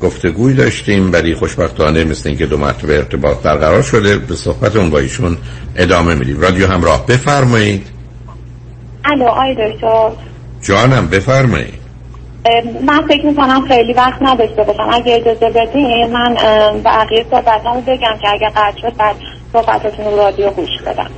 گفتگوی 0.02 0.54
داشتیم. 0.54 1.12
ولی 1.12 1.34
خوشبختانه 1.34 2.04
مثل 2.04 2.28
اینکه 2.28 2.46
دو 2.46 2.56
مرتبه 2.56 2.96
ارتباط 2.96 3.36
برقرار 3.42 3.82
شده 3.82 4.18
به 4.18 4.36
صحبت 4.36 4.76
اون 4.76 4.90
با 4.90 4.98
ایشون 4.98 5.36
ادامه 5.76 6.14
میدیم. 6.14 6.40
رادیو 6.40 6.66
همراه 6.66 7.06
بفرمایید. 7.06 7.97
الو 9.04 9.26
آی 9.28 9.54
دکتر. 9.54 10.10
جانم 10.62 11.06
بفرمایید 11.06 11.78
من 12.86 13.06
فکر 13.08 13.26
می‌کنم 13.26 13.68
خیلی 13.68 13.92
وقت 13.92 14.22
نداشته 14.22 14.62
باشم. 14.62 14.88
اگه 14.92 15.14
اجازه 15.14 15.50
بدین 15.50 16.12
من 16.12 16.34
بقیه 16.84 17.26
صحبتامو 17.30 17.80
بگم 17.80 18.18
که 18.22 18.28
اگه 18.28 18.48
قطع 18.48 18.80
شد 18.80 18.96
بعد 18.96 19.16
صحبتاتون 19.52 20.04
رو 20.04 20.16
رادیو 20.16 20.50
گوش 20.50 20.82
بدم. 20.86 21.10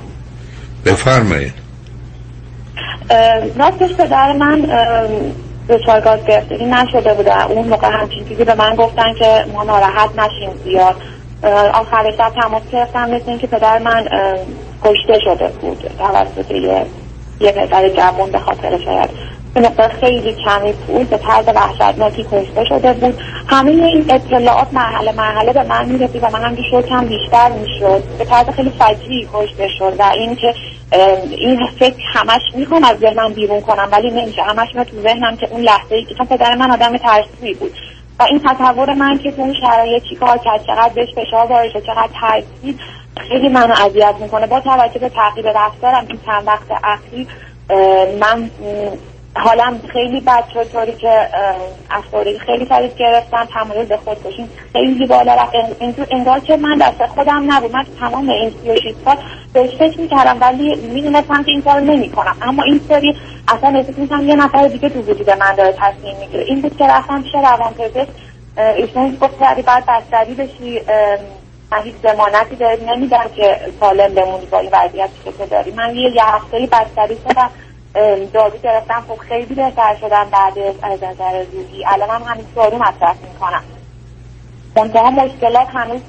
بفرمایید 0.87 1.55
راستش 3.59 3.95
پدر 3.95 4.33
من 4.33 4.67
دچار 5.69 6.01
گاز 6.01 6.25
گرفتگی 6.25 6.65
نشده 6.65 7.15
بودم 7.15 7.47
اون 7.49 7.69
موقع 7.69 7.89
همچین 7.89 8.29
چیزی 8.29 8.45
به 8.45 8.55
من 8.55 8.75
گفتن 8.75 9.15
که 9.15 9.45
ما 9.53 9.65
ناراحت 9.65 10.11
نشیم 10.19 10.51
زیاد. 10.65 10.97
آخر 11.75 12.13
شب 12.19 12.33
تماس 12.43 12.63
گرفتم 12.73 13.11
مثل 13.11 13.25
اینکه 13.27 13.47
پدر 13.47 13.79
من 13.79 14.05
کشته 14.85 15.19
شده 15.25 15.49
بود 15.61 15.91
توسط 15.99 16.51
یه 16.51 16.87
یه 17.41 17.53
پدر 17.53 17.89
جوان 17.89 18.31
به 18.31 18.39
خاطر 18.39 18.79
شاید. 18.85 19.11
به 19.55 19.61
مقدار 19.61 19.89
خیلی 19.89 20.37
کمی 20.45 20.73
پول 20.73 21.05
به 21.05 21.19
طرز 21.19 21.45
وحشتناکی 21.55 22.27
کشته 22.33 22.65
شده 22.65 22.93
بود. 22.93 23.19
همه 23.47 23.71
این 23.71 24.05
اطلاعات 24.11 24.69
مرحله 24.73 25.13
مرحله 25.13 25.53
به 25.53 25.63
من 25.63 25.85
می‌رسید 25.85 26.23
و 26.25 26.27
من 26.33 26.45
هم 26.45 26.57
شکم 26.71 27.07
بیشتر 27.07 27.49
می‌شد. 27.49 28.03
به 28.19 28.25
طرز 28.25 28.49
خیلی 28.49 28.71
فجری 28.71 29.29
کشته 29.33 29.69
شد 29.79 29.93
و 29.99 30.03
این 30.15 30.37
که 30.37 30.55
این 31.31 31.67
فکر 31.79 32.03
همش 32.15 32.43
می‌خوام 32.55 32.85
از 32.85 32.99
ذهنم 32.99 33.33
بیرون 33.33 33.61
کنم 33.61 33.89
ولی 33.93 34.11
نمیشه 34.11 34.43
همش 34.43 34.69
تو 34.73 35.03
ذهنم 35.03 35.37
که 35.37 35.49
اون 35.51 35.61
لحظه 35.61 35.95
ای 35.95 36.05
که 36.05 36.15
چون 36.15 36.27
پدر 36.27 36.55
من 36.55 36.71
آدم 36.71 36.97
ترسوی 36.97 37.55
بود. 37.55 37.73
و 38.19 38.23
این 38.23 38.41
تصور 38.45 38.95
من 38.95 39.19
که 39.19 39.31
تو 39.31 39.43
اون 39.43 39.55
شرایط 39.61 40.03
چیکار 40.03 40.39
کرد 40.39 40.67
چقدر 40.67 40.91
بهش 40.95 41.09
فشار 41.15 41.47
وارد 41.47 41.87
چقدر 41.87 42.09
ترسید 42.21 42.81
خیلی 43.17 43.49
منو 43.49 43.75
اذیت 43.87 44.15
می‌کنه. 44.21 44.47
با 44.47 44.61
توجه 44.61 44.99
به 44.99 45.09
تغییر 45.09 45.53
رفتارم 45.53 46.07
این 46.09 46.19
چند 46.27 46.47
وقت 46.47 46.67
اخیر 46.85 47.27
من 48.21 48.51
حالم 49.37 49.81
خیلی 49.93 50.21
بد 50.21 50.45
شد. 50.55 50.65
طوری 50.73 50.93
که 50.93 51.29
افسردگی 51.91 52.39
خیلی 52.39 52.67
شدید 52.67 52.97
گرفتم. 52.97 53.49
تمایل 53.55 53.87
به 53.87 53.97
خودکشی 53.97 54.49
خیلی 54.73 55.07
بالا 55.07 55.35
رفت. 55.35 55.53
انگار 56.11 56.41
که 56.41 56.57
من 56.57 56.79
دست 56.79 57.07
خودم 57.07 57.53
نبود. 57.53 57.73
من 57.73 57.87
تمام 58.01 58.29
این 58.29 58.51
36 58.65 58.95
سال 59.05 59.17
بهش 59.53 59.71
فکر 59.75 60.01
می‌کردم 60.01 60.37
ولی 60.41 60.75
می‌دونستم 60.75 61.43
که 61.43 61.51
این 61.51 61.63
کار 61.63 61.81
نمی‌کنم. 61.81 62.37
اما 62.43 62.63
این 62.63 62.81
سری 62.89 63.17
اصلا 63.49 63.79
احساس 63.79 63.99
می‌کنم 63.99 64.29
یه 64.29 64.37
نفر 64.37 64.69
دیگه 64.69 64.89
تو 64.89 65.01
وجود 65.01 65.31
من 65.31 65.55
داره 65.55 65.73
تصمیم 65.79 66.17
می‌گیره. 66.21 66.45
این 66.45 66.61
بود 66.61 66.77
که 66.77 66.87
رفتم 66.87 67.23
پیش 67.23 67.35
روانپزشک. 67.35 68.09
ایشون 68.77 69.17
گفت 69.21 69.39
بعد 69.39 69.85
بستری 69.89 70.35
بشی 70.35 70.81
من 71.73 71.83
هیچ 71.83 71.95
زمانتی 72.03 72.57
دارید 72.57 72.91
نمیدم 72.91 73.25
که 73.37 73.61
سالم 73.81 74.15
بمونی 74.15 74.47
با 74.47 74.59
این 74.59 74.71
وضعیتی 74.73 75.15
که 75.25 75.33
تو 75.33 75.47
داری. 75.47 75.71
من 75.71 75.97
یه 75.97 76.11
یه 76.15 76.25
هفته 76.25 76.69
بستری 76.73 77.17
شدم 77.29 77.51
دارو 78.33 78.59
گرفتم. 78.63 79.05
خب 79.09 79.19
خیلی 79.29 79.55
بهتر 79.55 79.97
شدم 80.01 80.27
بعد 80.31 80.59
از 80.83 81.03
نظر 81.03 81.45
روحی. 81.53 81.85
الان 81.87 82.11
هم 82.11 82.23
همین 82.23 82.45
دارو 82.57 82.79
مصرف 82.79 83.17
می‌کنم. 83.33 83.63
منتها 84.77 85.11
مشکلات 85.11 85.69
هنوز 85.75 86.01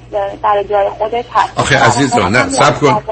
در 0.44 0.64
جای 0.70 0.90
خودش 0.90 1.26
هست. 1.34 1.60
آخه 1.60 1.86
عزیز 1.86 2.18
نه 2.18 2.50
سب 2.50 2.80
کن. 2.80 3.04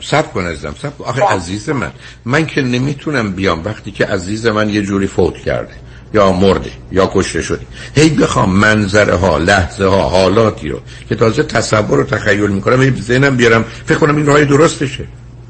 سب 0.00 0.32
کن 0.32 0.46
عزیزم 0.46 0.74
سب 0.82 0.98
کن. 0.98 1.04
آخه 1.04 1.24
عزیز 1.24 1.70
من 1.70 1.92
من 2.24 2.46
که 2.46 2.60
نمی‌تونم 2.60 3.32
بیام. 3.32 3.64
وقتی 3.64 3.90
که 3.90 4.06
عزیز 4.06 4.46
من 4.46 4.68
یه 4.68 4.82
جوری 4.82 5.06
فوت 5.06 5.38
کرده. 5.38 5.74
یا 6.14 6.32
مرده 6.32 6.70
یا 6.92 7.10
کشته 7.14 7.42
شده. 7.42 7.66
هی 7.94 8.10
بخوام 8.10 8.50
منظره 8.50 9.14
ها 9.14 9.38
لحظه 9.38 9.84
ها 9.84 10.08
حالاتی 10.08 10.68
رو 10.68 10.80
که 11.08 11.14
تازه 11.14 11.42
تصور 11.42 11.98
رو 11.98 12.04
تخیل 12.04 12.50
می‌کنم 12.50 12.82
هی 12.82 12.90
ذهنم 13.00 13.36
بیارم 13.36 13.64
فکر 13.86 13.98
کنم 13.98 14.16
این 14.16 14.26
راه 14.26 14.44
درستشه. 14.44 15.04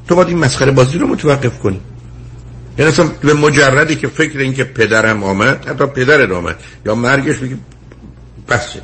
تو 0.08 0.14
باید 0.14 0.28
این 0.28 0.38
مسخره 0.38 0.72
بازی 0.72 0.98
رو 0.98 1.06
متوقف 1.06 1.58
کنی. 1.58 1.80
یعنی 2.78 2.90
اصلا 2.90 3.06
به 3.20 3.34
مجردی 3.34 3.96
که 3.96 4.08
فکر 4.08 4.38
این 4.38 4.54
که 4.54 4.64
پدرم 4.64 5.24
آمد 5.24 5.68
حتی 5.68 5.86
پدر 5.86 6.32
آمد. 6.32 6.56
یا 6.86 6.94
مرگش 6.94 7.36
بگی 7.36 7.56
بسه 8.48 8.80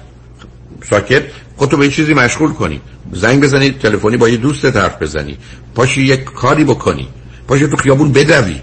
ساکت 0.91 1.23
خودتو 1.57 1.77
به 1.77 1.85
یه 1.85 1.91
چیزی 1.91 2.15
مشغول 2.15 2.53
کنی. 2.53 2.81
زنگ 3.13 3.43
بزنی 3.43 3.71
تلفنی 3.71 4.17
با 4.17 4.29
یه 4.29 4.37
دوست 4.37 4.65
حرف 4.65 5.03
بزنی. 5.03 5.39
پاشی 5.75 6.03
یک 6.03 6.25
کاری 6.25 6.65
بکنی. 6.65 7.09
پاشی 7.49 7.67
تو 7.67 7.77
خیابون 7.77 8.13
بدوی. 8.13 8.61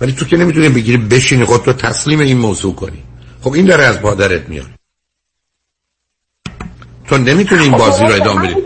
ولی 0.00 0.12
تو 0.12 0.24
که 0.24 0.36
نمی‌تونی 0.36 0.68
بگیری 0.68 0.96
بشینی 0.96 1.44
خودتو 1.44 1.72
تسلیم 1.72 2.20
این 2.20 2.38
موضوع 2.38 2.74
کنی. 2.74 3.02
خب 3.42 3.52
این 3.52 3.66
داره 3.66 3.84
از 3.84 4.00
مادرت 4.02 4.48
میاد. 4.48 4.66
تو 7.04 7.18
نمی‌تونی 7.18 7.62
این 7.62 7.72
بازی 7.72 8.04
رو 8.04 8.12
ادامه 8.12 8.50
بدی. 8.50 8.60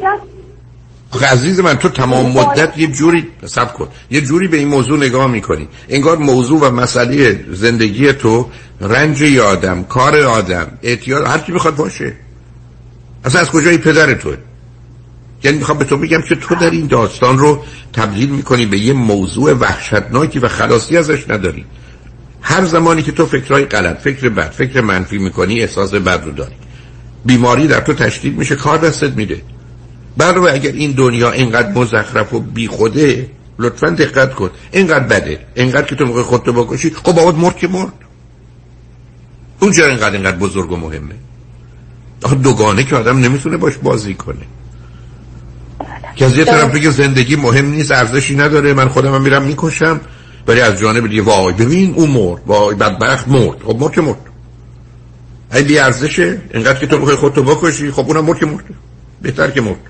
آخه 1.12 1.26
عزیز 1.26 1.60
من 1.60 1.74
تو 1.74 1.88
تمام 1.88 2.32
مدت 2.32 2.78
یه 2.78 2.86
جوری 2.86 3.28
سب 3.46 3.74
کن. 3.74 3.88
یه 4.10 4.20
جوری 4.20 4.48
به 4.48 4.56
این 4.56 4.68
موضوع 4.68 4.98
نگاه 4.98 5.26
می‌کنی. 5.26 5.68
انگار 5.88 6.18
موضوع 6.18 6.60
و 6.60 6.70
مسئله 6.70 7.44
زندگی 7.52 8.12
تو 8.12 8.50
رنج 8.80 9.38
آدم 9.38 9.84
کار 9.84 10.20
آدم 10.20 10.78
اعتیاد 10.82 11.26
هر 11.26 11.38
کی 11.38 11.52
می‌خواد 11.52 11.76
باشه. 11.76 12.12
اصلا 13.24 13.40
از 13.40 13.50
کجای 13.50 13.78
پدر 13.78 14.14
توه؟ 14.14 14.36
یعنی 15.44 15.58
می‌خوام 15.58 15.78
به 15.78 15.84
تو 15.84 15.96
بگم 15.96 16.22
که 16.22 16.34
تو 16.36 16.54
در 16.54 16.70
این 16.70 16.86
داستان 16.86 17.38
رو 17.38 17.64
تبدیل 17.92 18.30
می‌کنی 18.30 18.66
به 18.66 18.78
یه 18.78 18.92
موضوع 18.92 19.52
وحشتناکی 19.52 20.38
و 20.38 20.48
خلاصی 20.48 20.96
ازش 20.96 21.30
نداری. 21.30 21.64
هر 22.42 22.64
زمانی 22.64 23.02
که 23.02 23.12
تو 23.12 23.26
فکرهای 23.26 23.64
غلط 23.64 24.00
فکر 24.00 24.28
بد 24.28 24.50
فکر 24.50 24.80
منفی 24.80 25.18
می‌کنی 25.18 25.60
احساس 25.60 25.94
بد 25.94 26.24
رو 26.24 26.32
داری. 26.32 26.54
بیماری 27.24 27.66
در 27.66 27.80
تو 27.80 27.94
تشدید 27.94 28.38
میشه 28.38 28.56
کار 28.56 28.78
دستت 28.78 29.16
میده. 29.16 29.42
برای 30.16 30.52
اگر 30.52 30.72
این 30.72 30.90
دنیا 30.92 31.30
اینقدر 31.30 31.72
مزخرف 31.72 32.34
و 32.34 32.40
بیخوده 32.40 33.30
لطفا 33.58 33.90
دقت 33.90 34.34
کن. 34.34 34.50
اینقدر 34.72 35.04
بده. 35.04 35.46
اینقدر 35.54 35.86
که 35.86 35.94
تو 35.94 36.04
موقع 36.04 36.22
خودتو 36.22 36.52
بکشی 36.52 36.90
خب 36.90 37.12
باید 37.12 37.34
مرد 37.34 37.56
که 37.56 37.68
مرد. 37.68 37.92
اون 39.60 39.72
اینقدر 39.72 40.12
اینقدر 40.12 40.36
بزرگ 40.36 40.72
و 40.72 40.76
مهمه. 40.76 41.14
دوگانه 42.42 42.84
که 42.84 42.96
آدم 42.96 43.18
نمی‌تونه 43.18 43.56
باش 43.56 43.76
بازی 43.76 44.14
کنه. 44.14 44.46
که 46.16 46.24
از 46.24 46.38
یه 46.38 46.44
طرف 46.44 46.74
بگه 46.74 46.90
زندگی 46.90 47.36
مهم 47.36 47.66
نیست 47.66 47.92
ارزشی 47.92 48.36
نداره 48.36 48.72
من 48.72 48.88
خودم 48.88 49.14
هم 49.14 49.22
میرم 49.22 49.42
می‌کشم 49.42 50.00
ولی 50.46 50.60
از 50.60 50.78
جانب 50.78 51.08
دیگه 51.08 51.22
وای 51.22 51.52
ببین 51.52 51.94
اون 51.94 52.10
مرد 52.10 52.42
وای 52.46 52.74
بدبخت 52.74 53.28
مرد 53.28 53.62
خب 53.66 53.76
مرد 53.80 53.92
که 53.92 54.00
مرد. 54.00 54.16
ای 55.54 55.62
بی 55.62 55.78
ارزشه 55.78 56.40
اینقدر 56.54 56.78
که 56.78 56.86
تو 56.86 56.98
بخوای 56.98 57.16
خودتو 57.16 57.42
بکشی 57.42 57.90
خب 57.90 58.06
اونم 58.06 58.24
مرد 58.24 58.38
که 58.38 58.46
مرد. 58.46 58.64
بهتر 59.22 59.50
که 59.50 59.60
مرد. 59.60 59.80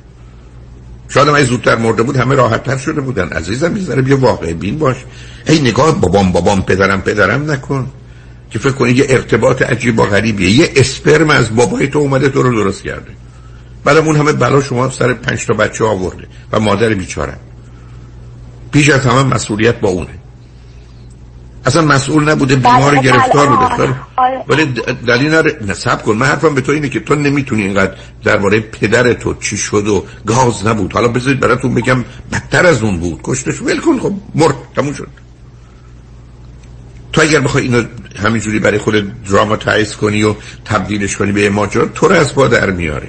شاید 1.08 1.28
من 1.28 1.44
زودتر 1.44 1.76
مرده 1.76 2.02
بود 2.02 2.16
همه 2.16 2.34
راحت 2.34 2.64
تر 2.64 2.76
شده 2.76 3.00
بودن. 3.00 3.28
عزیزم 3.28 3.72
می‌ذاره 3.72 4.02
بیا 4.02 4.16
واقع 4.16 4.52
بین 4.52 4.78
باش. 4.78 4.96
هی 5.46 5.60
نگاه 5.60 6.00
بابام 6.00 6.32
بابام 6.32 6.62
پدرم 6.62 7.00
پدرم 7.00 7.50
نکن. 7.50 7.90
که 8.50 8.58
فکر 8.58 8.72
کنی 8.72 8.92
یه 8.92 9.06
ارتباط 9.08 9.62
عجیب 9.62 9.98
و 9.98 10.02
غریبیه. 10.02 10.50
یه 10.50 10.72
اسپرم 10.76 11.30
از 11.30 11.56
بابای 11.56 11.88
تو 11.88 11.98
اومده 11.98 12.28
تو 12.28 12.42
رو 12.42 12.64
درست 12.64 12.82
کرده. 12.82 13.10
بعدم 13.84 14.06
اون 14.06 14.16
همه 14.16 14.32
بلا 14.32 14.60
شما 14.60 14.90
سر 14.90 15.12
پنج 15.12 15.46
تا 15.46 15.54
بچه 15.54 15.84
آورده 15.84 16.26
و 16.52 16.60
مادر 16.60 16.88
بیچاره. 16.88 17.36
پیش 18.72 18.90
از 18.90 19.06
همه 19.06 19.22
مسئولیت 19.22 19.80
با 19.80 19.88
اونه. 19.88 20.10
اصلا 21.66 21.82
مسئول 21.82 22.28
نبوده 22.28 22.56
بیمار 22.56 22.94
بله، 22.94 23.02
گرفتار 23.02 23.46
بله، 23.46 23.56
بوده. 23.56 23.82
آره. 23.82 23.94
آره. 24.16 24.44
ولی 24.48 24.66
دلیل 25.06 25.30
نره 25.30 25.58
نصب 25.68 26.02
کن. 26.02 26.12
من 26.12 26.26
حرفم 26.26 26.54
به 26.54 26.60
تو 26.60 26.72
اینه 26.72 26.88
که 26.88 27.00
تو 27.00 27.14
نمی‌تونی 27.14 27.62
اینقدر 27.62 27.94
درباره 28.24 28.60
پدر 28.60 29.12
تو 29.12 29.34
چی 29.34 29.56
شد 29.56 29.88
و 29.88 30.04
گاز 30.26 30.66
نبود. 30.66 30.92
حالا 30.92 31.08
بذارید 31.08 31.40
براتون 31.40 31.74
بگم 31.74 32.04
بدتر 32.32 32.66
از 32.66 32.82
اون 32.82 32.98
بود. 32.98 33.20
کشتش 33.24 33.62
ول 33.62 33.80
کن. 33.80 33.98
خب 33.98 34.14
مرد. 34.34 34.54
تموم 34.76 34.92
شد. 34.92 35.08
تو 37.12 37.20
اگر 37.20 37.40
بخوای 37.40 37.64
اینو 37.64 37.82
همینجوری 38.24 38.58
برای 38.58 38.78
خود 38.78 39.24
دراماتایز 39.24 39.96
کنی 39.96 40.22
و 40.22 40.34
تبدیلش 40.64 41.16
کنی 41.16 41.32
به 41.32 41.50
ماجرا 41.50 41.86
تو 41.86 42.08
رو 42.08 42.14
از 42.14 42.34
با 42.34 42.48
در 42.48 42.70
میاره. 42.70 43.08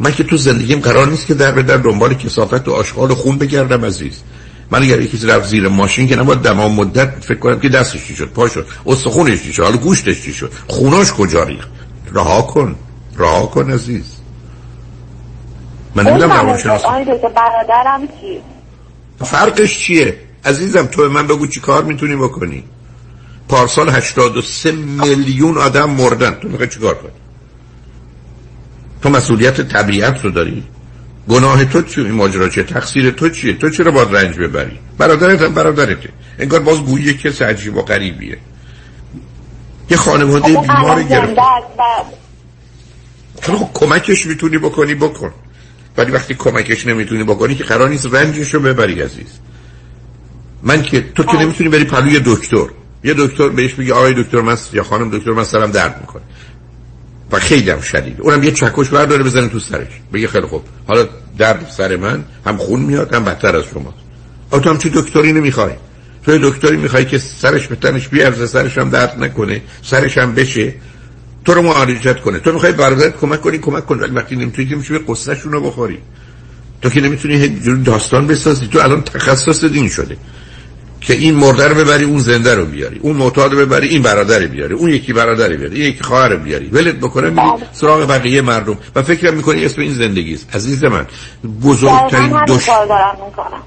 من 0.00 0.12
که 0.12 0.24
تو 0.24 0.36
زندگیم 0.36 0.80
قرار 0.80 1.06
نیست 1.06 1.26
که 1.26 1.34
در 1.34 1.52
به 1.52 1.62
در 1.62 1.76
دنبال 1.76 2.14
کسافت 2.14 2.68
و 2.68 2.72
آشغال 2.72 3.10
و 3.10 3.14
خون 3.14 3.38
بگردم 3.38 3.84
عزیز. 3.84 4.22
من 4.70 4.82
اگر 4.82 5.00
یکی 5.00 5.26
رفت 5.26 5.48
زیر 5.48 5.68
ماشین 5.68 6.08
که 6.08 6.16
نباید 6.16 6.38
دمام 6.38 6.72
مدت 6.72 7.24
فکر 7.24 7.38
کنم 7.38 7.60
که 7.60 7.68
دستش 7.68 8.06
چی 8.06 8.16
شد 8.16 8.28
پا 8.28 8.48
شد 8.48 8.66
استخونش 8.86 9.42
چی 9.42 9.52
شد 9.52 9.62
حالا 9.62 9.76
گوشتش 9.76 10.22
چی 10.22 10.32
شد 10.32 10.52
خوناش 10.68 11.12
کجا 11.12 11.42
ریخت؟ 11.42 11.68
رها 12.12 12.42
کن 12.42 12.76
رها 13.16 13.46
کن 13.46 13.70
عزیز. 13.70 14.04
من 15.94 16.06
نمی‌دونم 16.06 16.52
دکتر 16.52 17.28
برادرم 17.28 18.08
چی 18.20 18.40
فرقش 19.24 19.78
چیه؟ 19.78 20.18
عزیزم 20.44 20.86
تو 20.86 21.02
به 21.02 21.08
من 21.08 21.26
بگو 21.26 21.46
چی 21.46 21.60
کار 21.60 21.84
می‌تونی 21.84 22.16
بکنی. 22.16 22.64
پارسال 23.48 23.88
83 23.88 24.72
میلیون 24.72 25.58
آدم 25.58 25.90
مردن. 25.90 26.30
تو 26.30 26.48
می‌خوای 26.48 26.68
چیکار 26.68 26.94
کنی؟ 26.94 27.10
تو 29.02 29.10
مسئولیت 29.10 29.60
طبیعت 29.60 30.24
رو 30.24 30.30
داری؟ 30.30 30.64
گناه 31.28 31.64
تو 31.64 31.82
چیه 31.82 32.04
این 32.04 32.14
ماجرا 32.14 32.48
چیه؟ 32.48 32.64
تقصیر 32.64 33.10
تو 33.10 33.28
چیه؟ 33.28 33.52
تو 33.52 33.70
چرا 33.70 33.90
باید 33.90 34.16
رنج 34.16 34.38
ببری؟ 34.38 34.78
برادرت 34.98 35.42
هم 35.42 35.54
برادرته. 35.54 36.08
انگار 36.38 36.60
باز 36.60 36.78
گویی 36.82 37.14
کس 37.14 37.42
عجیب 37.42 37.76
و 37.76 37.82
غریبیه. 37.82 38.38
یه 39.90 39.96
خانواده 39.96 40.54
خب، 40.54 40.60
بیمار 40.60 40.90
الان 40.90 41.08
گرفت 41.08 41.26
زنده 41.26 41.42
است 41.42 41.78
و 41.78 41.82
چرا 43.46 43.56
خب 43.56 43.70
کمکش 43.74 44.26
می‌تونی 44.26 44.58
بکنی؟ 44.58 44.94
بکن. 44.94 45.32
ولی 45.96 46.10
وقتی 46.12 46.34
کمکش 46.34 46.86
نمی‌تونی 46.86 47.24
بکنی 47.24 47.54
که 47.54 47.64
قرار 47.64 47.88
نیست 47.88 48.14
رنجش 48.14 48.54
رو 48.54 48.60
ببری 48.60 49.02
عزیز. 49.02 49.38
من 50.62 50.82
که 50.82 51.04
تو 51.14 51.24
که 51.24 51.38
نمی‌تونی 51.38 51.70
بری 51.70 51.84
پلوی 51.84 52.20
دکتر. 52.24 52.66
یه 53.04 53.14
دکتر 53.18 53.48
بهش 53.48 53.78
میگه 53.78 53.94
آقای 53.94 54.14
دکتر 54.22 54.40
من 54.40 54.56
یا 54.72 54.82
خانم 54.82 55.18
دکتر 55.18 55.30
من 55.30 55.44
سرم 55.44 55.70
درد 55.70 56.00
می‌کنه. 56.00 56.22
و 57.32 57.38
خیلی 57.38 57.70
هم 57.70 57.80
شدید. 57.80 58.20
اونم 58.20 58.42
یه 58.42 58.50
چکش 58.50 58.88
برداره 58.88 59.24
بزنه 59.24 59.48
تو 59.48 59.58
سرش. 59.58 60.00
بگه 60.12 60.28
خیلی 60.28 60.46
خوب. 60.46 60.62
حالا 60.86 61.08
درد 61.38 61.66
سر 61.76 61.96
من 61.96 62.24
هم 62.46 62.56
خون 62.56 62.80
میاد 62.80 63.14
هم 63.14 63.24
بدتر 63.24 63.56
از 63.56 63.64
شما. 63.64 63.94
آ 64.50 64.58
تو 64.58 64.70
هم 64.70 64.78
چی 64.78 64.90
دکتری 64.94 65.32
نمی‌خوای؟ 65.32 65.72
تو 66.24 66.50
دکتری 66.50 66.76
می‌خوای 66.76 67.04
که 67.04 67.18
سرش 67.18 67.66
به 67.66 67.76
تنش 67.76 68.08
بیارزه 68.08 68.46
سرش 68.46 68.78
هم 68.78 68.90
درد 68.90 69.24
نکنه 69.24 69.62
سرش 69.82 70.18
هم 70.18 70.34
بشه. 70.34 70.74
تو 71.44 71.54
رو 71.54 71.62
معالجت 71.62 72.20
کنه. 72.20 72.38
تو 72.38 72.52
می‌خوای 72.52 72.72
برادرت 72.72 73.16
کمک 73.16 73.40
کنی 73.40 73.58
کمک 73.58 73.86
کن. 73.86 74.00
ولی 74.00 74.12
وقتی 74.12 74.36
نمی‌تونی 74.36 74.68
که 74.68 74.76
میشه 74.76 74.98
قصهشون 74.98 75.52
رو 75.52 75.60
بخوری. 75.60 75.98
تو 76.82 76.90
که 76.90 77.00
نمی‌تونی 77.00 77.48
داستان 77.84 78.26
بسازی. 78.26 78.66
تو 78.66 78.78
الان 78.78 79.02
تخصص 79.02 79.64
دین 79.64 79.88
شده. 79.88 80.16
که 81.00 81.14
این 81.14 81.34
مرده 81.34 81.68
رو 81.68 81.74
ببری 81.74 82.04
اون 82.04 82.18
زنده 82.18 82.54
رو 82.54 82.64
بیاری. 82.64 82.98
اون 82.98 83.16
معتاد 83.16 83.52
رو 83.52 83.58
ببری 83.58 83.88
این 83.88 84.02
برادر 84.02 84.46
بیاری. 84.46 84.74
اون 84.74 84.90
یکی 84.90 85.12
برادر 85.12 85.48
بیاری 85.48 85.80
این 85.82 85.90
یکی 85.90 86.04
خواهر 86.04 86.36
بیاری. 86.36 86.66
ولت 86.66 86.94
بکنه 86.94 87.30
میری 87.30 87.48
سراغ 87.72 88.08
بقیه 88.08 88.40
مردم. 88.40 88.78
و 88.94 89.02
فکر 89.02 89.30
می‌کنی 89.30 89.64
اسم 89.64 89.80
این 89.80 89.94
زندگی 89.94 90.34
است. 90.34 90.56
عزیز 90.56 90.84
من 90.84 91.06
بزرگترین 91.62 92.44
دشمن 92.48 92.74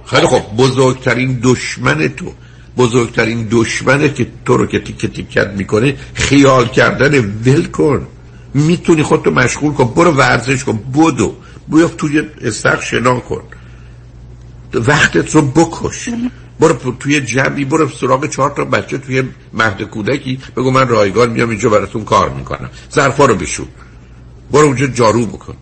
خیلی 0.05 0.27
خب 0.27 0.41
بزرگترین 0.57 1.39
دشمن 1.43 2.07
تو. 2.07 2.31
بزرگترین 2.77 3.47
دشمنه 3.51 4.09
که 4.09 4.27
تو 4.45 4.57
رو 4.57 4.65
که 4.65 4.79
تیکه 4.79 5.07
تیکت 5.07 5.47
می‌کنه 5.47 5.95
خیال 6.13 6.67
کردن 6.67 7.19
ول 7.45 7.65
کن. 7.65 8.07
می‌تونی 8.53 9.03
خودتو 9.03 9.31
مشغول 9.31 9.73
کن. 9.73 9.93
برو 9.95 10.11
ورزش 10.11 10.63
کن. 10.63 10.79
بدو. 10.95 11.35
بیا 11.67 11.87
توی 11.87 12.21
استخ 12.41 12.81
شنا 12.81 13.19
کن. 13.19 13.41
وقتت 14.73 15.35
رو 15.35 15.41
بکش. 15.41 16.09
برو 16.63 16.93
توی 16.99 17.21
جمعی 17.21 17.65
برو 17.65 17.89
سراغ 17.89 18.29
چهار 18.29 18.49
تا 18.49 18.65
بچه 18.65 18.97
توی 18.97 19.23
مهد 19.53 19.81
کودکی 19.81 20.39
بگو 20.57 20.71
من 20.71 20.87
رایگان 20.87 21.29
میام 21.29 21.49
اینجا 21.49 21.69
براتون 21.69 22.03
کار 22.03 22.29
می‌کنم. 22.29 22.69
ظرفا 22.93 23.25
رو 23.25 23.35
بشون 23.35 23.67
برو 24.51 24.65
اونجا 24.65 24.87
جارو 24.87 25.25
بکن. 25.25 25.55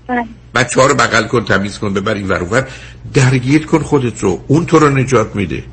بچه 0.56 0.82
ها 0.82 0.88
رو 0.88 0.96
بغل 0.96 1.28
کن 1.28 1.46
تمیز 1.46 1.78
کن 1.78 1.94
ببر 1.94 2.14
این 2.14 2.28
ور 2.28 2.68
درگیر 3.14 3.66
کن 3.66 3.80
خودت 3.80 4.24
رو. 4.24 4.44
اون 4.48 4.66
تو 4.66 4.80
رو 4.80 4.90
نجات 4.90 5.36
میده. 5.36 5.64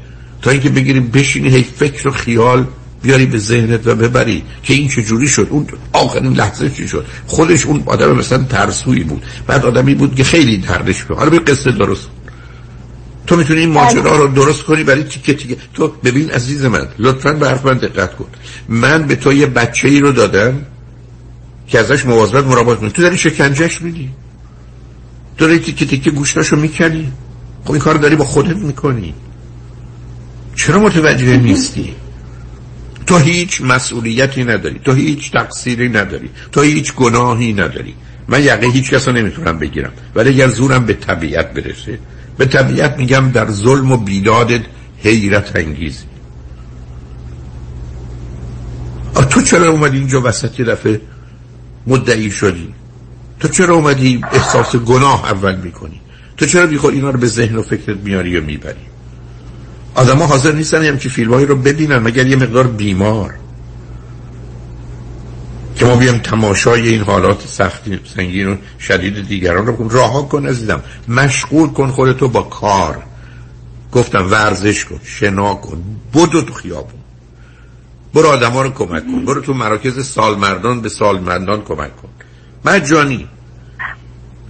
تا 0.42 0.50
اینکه 0.50 0.68
بگیریم 0.68 1.08
بشینی 1.08 1.48
هی 1.48 1.62
فکر 1.62 2.08
و 2.08 2.10
خیال 2.10 2.66
بیاری 3.02 3.26
به 3.26 3.38
ذهنت 3.38 3.86
و 3.86 3.94
ببری 3.94 4.42
که 4.62 4.74
این 4.74 4.88
چجوری 4.88 5.28
شد. 5.28 5.46
اون 5.50 5.66
آخرین 5.92 6.32
لحظه 6.32 6.70
چی 6.70 6.88
شد. 6.88 7.06
خودش 7.26 7.66
اون 7.66 7.82
آدم 7.86 8.16
مثلا 8.16 8.44
ترسویی 8.44 9.04
بود. 9.04 9.22
بعد 9.46 9.64
آدمی 9.64 9.94
بود 9.94 10.14
که 10.14 10.24
خیلی 10.24 10.56
دردش 10.56 11.04
بود 11.04 11.18
حالا 11.18 11.30
به 11.30 11.38
قصه 11.38 11.72
درست. 11.72 12.08
تو 13.28 13.36
می‌تونی 13.36 13.60
این 13.60 13.72
ماجرا 13.72 14.16
رو 14.16 14.28
درست 14.28 14.62
کنی 14.62 14.84
برای 14.84 15.04
تیکه 15.04 15.34
تیکه. 15.34 15.56
تو 15.74 15.88
ببین 15.88 16.30
عزیز 16.30 16.64
من 16.64 16.88
لطفا 16.98 17.32
به 17.32 17.48
حرف 17.48 17.66
من 17.66 17.78
دقت 17.78 18.16
کن. 18.16 18.26
من 18.68 19.02
به 19.06 19.16
تو 19.16 19.32
یه 19.32 19.46
بچه 19.46 19.88
ای 19.88 20.00
رو 20.00 20.12
دادم 20.12 20.66
که 21.66 21.78
ازش 21.78 22.06
مواظبت 22.06 22.44
مراقبت 22.44 22.78
کنی. 22.78 22.90
تو 22.90 23.02
داری 23.02 23.16
شکنجهش 23.16 23.82
میدی. 23.82 24.10
تو 25.38 25.46
داری 25.46 25.58
تیکه 25.58 25.86
تیکه 25.86 26.10
گوشتاشو 26.10 26.56
می‌کنی. 26.56 27.12
خب 27.64 27.72
این 27.72 27.80
کار 27.80 27.94
داری 27.94 28.16
با 28.16 28.24
خودت 28.24 28.56
می‌کنی. 28.56 29.14
چرا 30.56 30.80
متوجه 30.80 31.36
نیستی؟ 31.36 31.94
تو 33.06 33.18
هیچ 33.18 33.60
مسئولیتی 33.60 34.44
نداری. 34.44 34.78
تو 34.84 34.92
هیچ 34.92 35.32
تقصیری 35.32 35.88
نداری. 35.88 36.30
تو 36.52 36.62
هیچ 36.62 36.94
گناهی 36.94 37.52
نداری. 37.52 37.94
من 38.28 38.42
یقه 38.44 38.66
هیچ 38.66 38.90
کس 38.90 39.08
رو 39.08 39.14
نمی‌تونم 39.14 39.58
بگیرم. 39.58 39.92
ولی 40.14 40.30
اگر 40.30 40.48
زورم 40.48 40.86
به 40.86 40.94
طبیعت 40.94 41.54
برسه 41.54 41.98
به 42.38 42.46
طبیعت 42.46 42.98
میگم 42.98 43.30
در 43.30 43.50
ظلم 43.50 43.92
و 43.92 43.96
بیدادت 43.96 44.62
حیرت 45.02 45.56
انگیزی 45.56 46.04
تو 49.30 49.42
چرا 49.42 49.70
اومدی 49.70 49.98
اینجا 49.98 50.20
وسط 50.24 50.60
یه 50.60 50.66
دفعه 50.66 51.00
مدعی 51.86 52.30
شدی؟ 52.30 52.74
تو 53.40 53.48
چرا 53.48 53.74
اومدی 53.74 54.20
احساس 54.32 54.76
گناه 54.76 55.24
اول 55.24 55.56
می‌کنی؟ 55.56 56.00
تو 56.36 56.46
چرا 56.46 56.66
بیخود 56.66 56.94
اینا 56.94 57.10
رو 57.10 57.18
به 57.18 57.26
ذهن 57.26 57.56
و 57.56 57.62
فکرت 57.62 57.96
میاری 57.96 58.38
و 58.38 58.44
می‌بری؟ 58.44 58.86
آدم 59.94 60.18
ها 60.18 60.26
حاضر 60.26 60.52
نیستن 60.52 60.84
همچی 60.84 61.08
فیلم 61.08 61.34
رو 61.34 61.56
ببینن 61.56 61.98
مگر 61.98 62.26
یه 62.26 62.36
مقدار 62.36 62.66
بیمار. 62.66 63.34
که 65.78 65.86
ما 65.86 65.96
بیام 65.96 66.18
تماشای 66.18 66.88
این 66.88 67.02
حالات 67.02 67.46
سختی 67.46 68.00
سنگین 68.14 68.48
و 68.48 68.56
شدید 68.78 69.28
دیگران 69.28 69.66
رو 69.66 69.76
کنم 69.76 69.88
راه 69.88 70.28
کن 70.28 70.46
عزیزم. 70.46 70.82
مشغول 71.08 71.68
کن 71.68 71.90
خودتو 71.90 72.28
با 72.28 72.42
کار. 72.42 73.02
گفتم 73.92 74.30
ورزش 74.30 74.84
کن 74.84 75.00
شنا 75.04 75.54
کن 75.54 75.84
بدو 76.14 76.42
تو 76.42 76.52
خیابون. 76.52 77.00
برو 78.14 78.28
آدم 78.28 78.50
ها 78.50 78.62
رو 78.62 78.70
کمک 78.70 79.06
کن. 79.06 79.24
برو 79.24 79.40
تو 79.40 79.54
مراکز 79.54 80.06
سالمردان 80.06 80.80
به 80.80 80.88
سالمردان 80.88 81.62
کمک 81.62 81.96
کن. 81.96 82.08
مجانی 82.64 83.28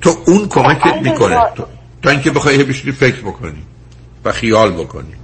تو 0.00 0.16
اون 0.26 0.48
کمکت 0.48 1.02
می‌کنه. 1.02 1.38
تو 1.56 1.64
تا 2.02 2.10
اینکه 2.10 2.30
بخوای 2.30 2.64
بشینی 2.64 2.92
فکر 2.92 3.20
بکنی 3.20 3.62
و 4.24 4.32
خیال 4.32 4.72
بکنی. 4.72 5.14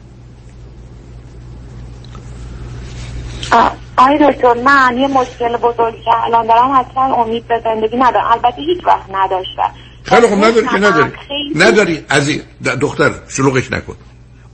آی 3.97 4.19
دکتر 4.19 4.55
من 4.55 4.99
یه 4.99 5.07
مشکل 5.07 5.57
بزرگی 5.57 6.03
که 6.05 6.25
الان 6.25 6.47
دارم 6.47 6.71
اصلا 6.71 7.15
امید 7.15 7.49
به 7.49 7.61
زندگی 7.65 7.97
ندارم. 7.97 8.27
البته 8.31 8.63
هیچ 8.63 8.87
وقت 8.87 9.11
نداشتم. 9.13 9.71
خیلی 10.03 10.27
خب 10.27 10.45
نداری 10.45 10.67
که 10.67 10.77
نداری. 10.77 11.13
نداری 11.57 12.05
این 12.11 12.41
دختر 12.81 13.11
شلوغش 13.29 13.73
نکن. 13.73 13.97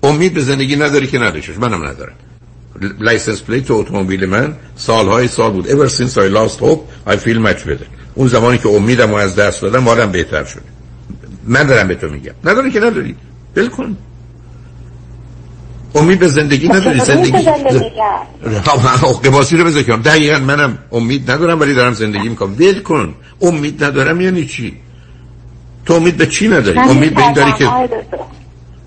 امید 0.02 0.34
به 0.34 0.40
زندگی 0.40 0.76
نداری 0.76 1.06
که 1.06 1.18
نداشتش. 1.18 1.58
منم 1.58 1.84
ندارم. 1.84 2.12
license 3.00 3.42
plate 3.42 3.70
اتومبیل 3.70 4.26
من 4.26 4.56
سالهای 4.76 5.28
سال 5.28 5.50
بود. 5.50 5.68
Ever 5.68 5.88
since 5.88 6.16
I 6.16 6.28
lost 6.36 6.60
hope 6.60 7.10
I 7.10 7.16
feel 7.16 7.38
much 7.38 7.64
better. 7.66 7.86
اون 8.14 8.28
زمانی 8.28 8.58
که 8.58 8.68
امیدم 8.68 9.14
از 9.14 9.36
دست 9.36 9.62
دادم 9.62 9.88
حالم 9.88 10.12
بهتر 10.12 10.44
شد 10.44 10.62
من 11.44 11.62
دارم 11.62 11.88
به 11.88 11.94
تو 11.94 12.08
میگم. 12.08 12.32
نداری 12.44 12.70
که 12.70 12.80
نداری؟ 12.80 13.16
بل 13.54 13.68
کن. 13.68 13.96
امید 15.94 16.18
به 16.18 16.28
زندگی 16.28 16.68
خب، 16.68 16.74
نداری 16.74 17.00
زندگی 17.00 17.38
قباسی 19.24 19.56
رو 19.56 19.64
بذار 19.64 19.82
کنم. 19.82 20.02
دقیقا 20.02 20.38
منم 20.38 20.78
امید 20.92 21.30
ندارم 21.30 21.60
ولی 21.60 21.74
دارم 21.74 21.92
زندگی 21.92 22.28
می‌کنم. 22.28 22.52
ول 22.52 22.80
کن. 22.80 23.14
امید 23.42 23.84
ندارم 23.84 24.20
یعنی 24.20 24.46
چی؟ 24.46 24.76
تو 25.86 25.94
امید 25.94 26.16
به 26.16 26.26
چی 26.26 26.48
نداری؟ 26.48 26.78
امید 26.78 27.14
به 27.14 27.22
این 27.22 27.32
داری 27.32 27.52
که 27.52 27.64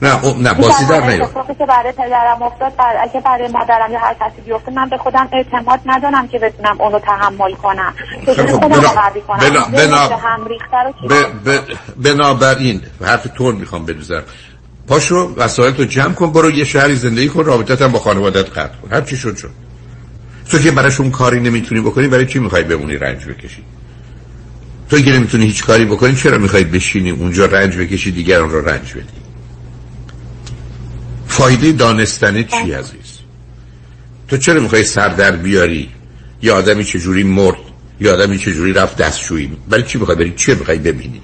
نه 0.01 0.25
او... 0.25 0.33
نه 0.37 0.53
بازی 0.53 0.85
در 0.85 1.07
نیار. 1.07 1.29
که 1.59 1.65
برای 1.65 1.91
پدرم 1.91 2.41
افتاد 2.43 2.75
بر... 2.75 2.97
اگه 3.03 3.21
برای 3.21 3.47
مادرم 3.47 3.91
یا 3.91 3.99
هر 3.99 4.13
کسی 4.13 4.41
بیفته 4.45 4.71
من 4.71 4.89
به 4.89 4.97
خودم 4.97 5.29
اعتماد 5.33 5.79
ندارم 5.85 6.27
که 6.27 6.39
بتونم 6.39 6.81
اونو 6.81 6.99
تحمل 6.99 7.53
کنم. 7.53 7.93
خب. 8.25 8.67
بنابراین 11.97 12.81
حرف 13.01 13.27
طور 13.37 13.53
می‌خوام 13.53 13.85
بدوزم. 13.85 14.23
پاشو 14.87 15.33
وسایل 15.37 15.73
تو 15.73 15.83
جمع 15.83 16.13
کن 16.13 16.31
برو 16.31 16.51
یه 16.51 16.65
شهری 16.65 16.95
زندگی 16.95 17.27
کن 17.27 17.45
رابطت 17.45 17.81
هم 17.81 17.91
با 17.91 17.99
خانوادت 17.99 18.49
قطع 18.49 18.77
کن. 18.77 18.91
هر 18.91 19.01
چی 19.01 19.17
شد 19.17 19.37
شد. 19.37 19.51
تو 20.49 20.59
که 20.59 20.71
براشون 20.71 21.11
کاری 21.11 21.39
نمی‌تونی 21.39 21.81
بکنی 21.81 22.07
برای 22.07 22.25
چی 22.25 22.39
می‌خوای 22.39 22.63
بمونی 22.63 22.95
رنج 22.95 23.25
بکشی؟ 23.25 23.63
تو 24.89 24.99
که 24.99 25.11
نمی‌تونی 25.11 25.45
هیچ 25.45 25.63
کاری 25.63 25.85
بکنی 25.85 26.15
چرا 26.15 26.37
می‌خوای 26.37 26.63
بشینی 26.63 27.09
اونجا 27.09 27.45
رنج 27.45 27.77
بکشی 27.77 28.11
دیگران 28.11 28.49
رو 28.49 28.69
رنج 28.69 28.93
بدی؟ 28.93 29.23
فایده 31.27 31.71
دانستن 31.71 32.43
چی 32.43 32.71
عزیز؟ 32.71 33.19
تو 34.27 34.37
چرا 34.37 34.61
می‌خوای 34.61 34.83
سر 34.83 35.09
در 35.09 35.31
بیاری؟ 35.31 35.89
یا 36.41 36.55
آدمی 36.55 36.83
چجوری 36.83 37.23
مرد؟ 37.23 37.57
یا 37.99 38.13
آدمی 38.13 38.37
چجوری 38.37 38.73
رفت 38.73 38.97
دستشویی؟ 38.97 39.51
برای 39.69 39.83
چی 39.83 39.97
می‌خوای 39.97 40.17
بری؟ 40.17 40.33
چی 40.37 40.53
می‌خوای 40.53 40.77
ببینی؟ 40.77 41.21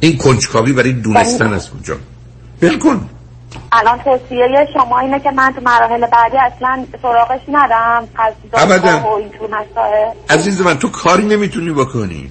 این 0.00 0.16
کنجکاوی 0.16 0.72
برای 0.72 0.92
دونستن 0.92 1.52
از 1.52 1.70
کجا؟ 1.70 1.96
بلکن 2.60 3.08
الان 3.72 3.98
توصیه 3.98 4.68
شما 4.74 4.98
اینه 4.98 5.20
که 5.20 5.30
من 5.30 5.52
تو 5.52 5.60
مراحل 5.60 6.06
بعدی 6.06 6.36
اصلا 6.38 6.84
سراغش 7.02 7.40
ندم. 7.48 8.08
ابدا. 8.54 9.04
عزیز 10.30 10.60
من 10.60 10.78
تو 10.78 10.88
کاری 10.88 11.24
نمی‌تونی 11.24 11.72
بکنی. 11.72 12.30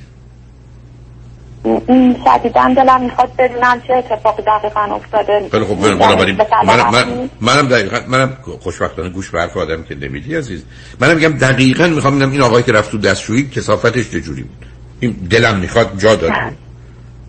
شدیدن 2.26 2.74
دلم 2.74 3.02
می‌خواد 3.02 3.32
بدونم 3.38 3.82
چه 3.88 3.94
اتفاقی 3.94 4.44
دقیقا 4.44 4.82
افتاده. 4.82 5.50
خیلی 5.52 5.66
خب 5.66 5.76
بنابراین 5.76 6.38
منم 6.68 6.92
من 6.92 7.30
منم 7.42 7.68
دقیقا 7.68 8.00
منم 8.08 8.38
خوشبختانه 8.62 9.10
گوش 9.10 9.30
به 9.30 9.42
حرف 9.42 9.58
آدم 9.58 9.84
که 9.84 9.96
نمیدی 9.96 10.36
عزیز. 10.36 10.64
منم 11.00 11.16
میگم 11.16 11.38
دقیقا 11.38 11.88
می‌خوام 11.88 12.16
ببینم 12.16 12.32
این 12.32 12.42
آقایی 12.42 12.64
که 12.64 12.72
رفت 12.72 12.92
تو 12.92 12.98
دستشویی 12.98 13.50
کثافتش 13.50 14.10
چجوری 14.10 14.42
بود. 14.44 14.66
این 15.00 15.12
دلم 15.12 15.56
می‌خواد 15.60 15.98
جا 15.98 16.16
داد. 16.16 16.32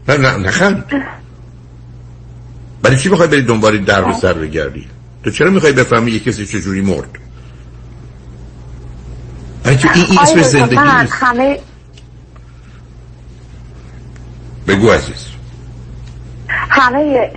نه. 0.09 0.17
نه 0.17 0.37
نخند 0.37 0.85
برای 2.83 2.97
چی 2.97 3.09
می‌خوای 3.09 3.29
بری 3.29 3.43
دنبال 3.43 3.79
در 3.79 4.05
و 4.09 4.13
سر 4.13 4.33
بگردی؟ 4.33 4.89
تو 5.25 5.31
چرا 5.31 5.51
می‌خوای 5.51 5.73
بفهمی 5.73 6.11
یه 6.11 6.21
کسی 6.21 6.47
چجوری 6.47 6.81
مرد؟ 6.81 7.19
برای 9.65 9.77
که 9.77 9.89
این, 9.95 10.05
این 10.11 10.19
اسم 10.19 10.43
زندگی 10.43 10.77
نیست. 10.77 11.13
همه 11.13 11.59
بگو 14.69 14.91
عزیز. 14.91 15.27
همه 16.49 17.31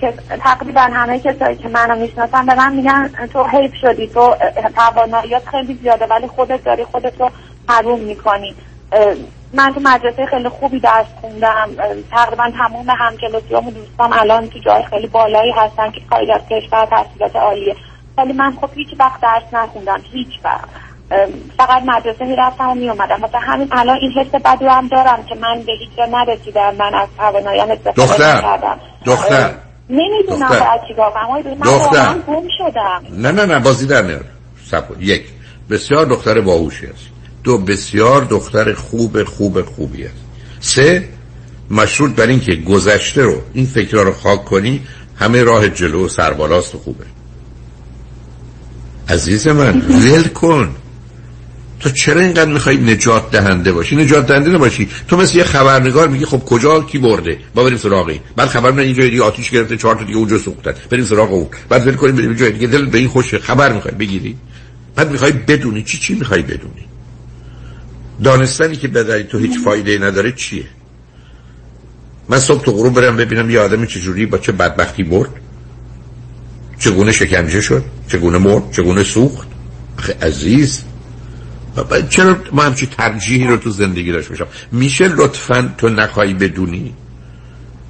تقریبا 0.43 0.81
همه 0.81 1.19
کسایی 1.19 1.55
که 1.55 1.69
منو 1.69 1.99
می‌شناسن 1.99 2.45
به 2.45 2.55
من 2.55 2.75
میگن 2.75 3.09
تو 3.33 3.43
حیف 3.43 3.71
شدی 3.81 4.07
تو 4.07 4.35
تواناییات 4.75 5.43
خیلی 5.51 5.79
زیاده 5.81 6.05
ولی 6.05 6.27
خودت 6.27 6.63
داری 6.63 6.83
خودت 6.83 7.19
رو 7.19 7.31
حروم 7.69 7.99
می‌کنی 7.99 8.55
من 9.53 9.73
تو 9.73 9.79
مدرسه 9.79 10.25
خیلی 10.25 10.49
خوبی 10.49 10.79
درس 10.79 11.05
خوندم 11.21 11.69
تقریبا 12.11 12.51
تمام 12.57 12.89
همکلاسیام 12.89 13.67
و 13.67 13.71
دوستام 13.71 14.13
الان 14.13 14.47
تو 14.47 14.59
جای 14.59 14.83
خیلی 14.89 15.07
بالایی 15.07 15.51
هستن 15.51 15.91
که 15.91 16.01
خارج 16.09 16.27
از 16.31 16.41
کشور 16.49 16.85
تحصیلات 16.85 17.35
عالیه 17.35 17.75
ولی 18.17 18.33
من 18.33 18.51
خب 18.61 18.69
هیچ 18.75 18.87
وقت 18.99 19.21
درس 19.21 19.43
نخوندم 19.53 20.01
هیچ 20.11 20.39
وقت 20.43 20.69
فقط 21.57 21.83
مدرسه 21.83 22.25
می‌رفتم 22.25 22.69
و 22.69 22.73
میومدم 22.73 23.21
مثلا 23.21 23.39
همین 23.39 23.67
الان 23.71 23.97
این 24.01 24.11
حس 24.11 24.61
رو 24.61 24.69
هم 24.69 24.87
دارم 24.87 25.23
که 25.23 25.35
من 25.35 25.63
به 25.65 25.73
هیچ 25.79 25.89
جا 25.97 26.05
نرسیدم 26.05 26.75
من 26.75 26.95
از 26.95 27.07
توانایی‌ام 27.17 27.71
استفاده 27.71 28.07
دختر. 28.07 28.37
نکردم 28.37 28.79
دختر 29.05 29.53
نمی‌دونم. 29.89 30.49
باید 30.49 30.81
چیکار 30.87 31.11
کنم. 31.11 31.57
من 31.57 31.77
دختر. 31.77 31.97
واقعا 31.97 32.13
گم 32.13 32.47
شدم 32.57 33.03
نه 33.09 33.31
نه 33.31 33.45
نه 33.45 33.59
بازی 33.59 33.87
در 33.87 34.01
کن. 34.71 34.95
یک 34.99 35.23
بسیار 35.69 36.05
دختر 36.05 36.41
باهوشی 36.41 36.87
است 36.87 37.12
دو 37.43 37.57
بسیار 37.57 38.23
دختر 38.23 38.73
خوب 38.73 39.23
خوب 39.23 39.61
خوبی 39.61 40.03
است 40.05 40.15
سه 40.59 41.09
مشروط 41.71 42.11
بر 42.11 42.27
اینکه 42.27 42.55
گذشته 42.55 43.23
رو 43.23 43.41
این 43.53 43.65
فکرها 43.65 44.03
رو 44.03 44.13
خاک 44.13 44.45
کنی 44.45 44.81
همه 45.15 45.43
راه 45.43 45.69
جلو 45.69 46.05
و 46.05 46.09
سربالاست 46.09 46.75
و 46.75 46.77
خوبه. 46.77 47.05
عزیز 49.09 49.47
من 49.47 49.81
ول 49.81 50.23
کن. 50.23 50.75
تو 51.79 51.89
چرا 51.89 52.21
اینقدر 52.21 52.51
می‌خوای 52.51 52.77
نجات 52.77 53.31
دهنده 53.31 53.71
باشی؟ 53.71 53.95
نجات 53.95 54.27
دهنده 54.27 54.49
نباشی. 54.49 54.89
تو 55.07 55.17
مثل 55.17 55.37
یه 55.37 55.43
خبرنگار 55.43 56.07
میگی 56.07 56.25
خب 56.25 56.39
کجا 56.45 56.81
کی 56.81 56.97
برده؟ 56.97 57.37
با 57.55 57.63
بریم 57.63 57.77
سراغ 57.77 58.19
بعد 58.35 58.49
خبر 58.49 58.71
من 58.71 58.79
اینجا 58.79 59.03
دیگه 59.03 59.23
آتیش 59.23 59.49
گرفته 59.49 59.77
چهار 59.77 59.95
تا 59.95 60.03
دیگه 60.03 60.17
اونجا 60.17 60.37
سوختن. 60.37 60.73
بریم 60.89 61.05
سراغ 61.05 61.33
اون. 61.33 61.47
بعد 61.69 61.87
ول 61.87 61.95
کنیم 61.95 62.15
بریم 62.15 62.33
جای 62.33 62.51
دیگه. 62.51 62.67
دل 62.67 62.85
به 62.85 62.97
این 62.97 63.07
خوشه 63.07 63.39
خبر 63.39 63.73
می‌خوای 63.73 63.95
بگیری. 63.95 64.37
بعد 64.95 65.11
می‌خوای 65.11 65.31
بدونی 65.31 65.83
چی 65.83 65.97
چی 65.97 66.13
می‌خوای 66.13 66.41
بدونی؟ 66.41 66.85
دانستنی 68.23 68.75
که 68.75 68.87
بداری 68.87 69.23
تو 69.23 69.37
هیچ 69.37 69.59
فایده 69.59 69.97
نداره 69.97 70.31
چیه؟ 70.31 70.65
من 72.29 72.39
صبح 72.39 72.63
تو 72.63 72.71
غروب 72.71 72.93
برم 72.93 73.17
ببینم 73.17 73.49
یه 73.49 73.59
آدمی 73.59 73.87
چجوری 73.87 74.25
با 74.25 74.37
چه 74.37 74.51
بدبختی 74.51 75.03
مرد 75.03 75.29
چگونه 76.79 77.11
شکنجه 77.11 77.61
شد؟ 77.61 77.83
چگونه 78.07 78.37
مرد؟ 78.37 78.71
چگونه 78.71 79.03
سوخت؟ 79.03 79.47
عزیز. 80.21 80.83
چرا 82.09 82.37
ما 82.51 82.63
همچی 82.63 82.85
ترجیحی 82.85 83.47
رو 83.47 83.57
تو 83.57 83.69
زندگی 83.69 84.11
داشت 84.11 84.31
میشم 84.31 84.47
میشه 84.71 85.07
لطفا 85.07 85.73
تو 85.77 85.89
نخواهی 85.89 86.33
بدونی؟ 86.33 86.93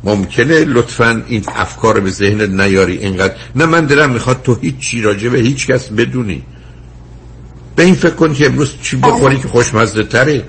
ممکنه 0.04 0.66
لطفا 0.66 1.24
این 1.28 1.44
افکار 1.48 2.00
به 2.00 2.10
ذهنت 2.10 2.50
نیاری 2.50 2.98
اینقدر؟ 2.98 3.36
نه 3.56 3.66
من 3.66 3.86
دلم 3.86 4.10
می‌خواد 4.10 4.41
تو 4.44 4.56
هیچ 4.56 4.78
چی 4.78 5.02
راجع 5.02 5.30
به 5.30 5.40
هیچ 5.40 5.68
کس 5.68 5.90
بدونی. 5.90 6.44
به 7.76 7.84
این 7.84 7.95
فکر 7.95 8.16
کن 8.16 8.34
که 8.34 8.45
امروز 8.45 8.76
چی 8.82 8.98
بخوری 8.98 9.40
که 9.40 9.48
خوشمزده 9.48 10.04
تره. 10.04 10.44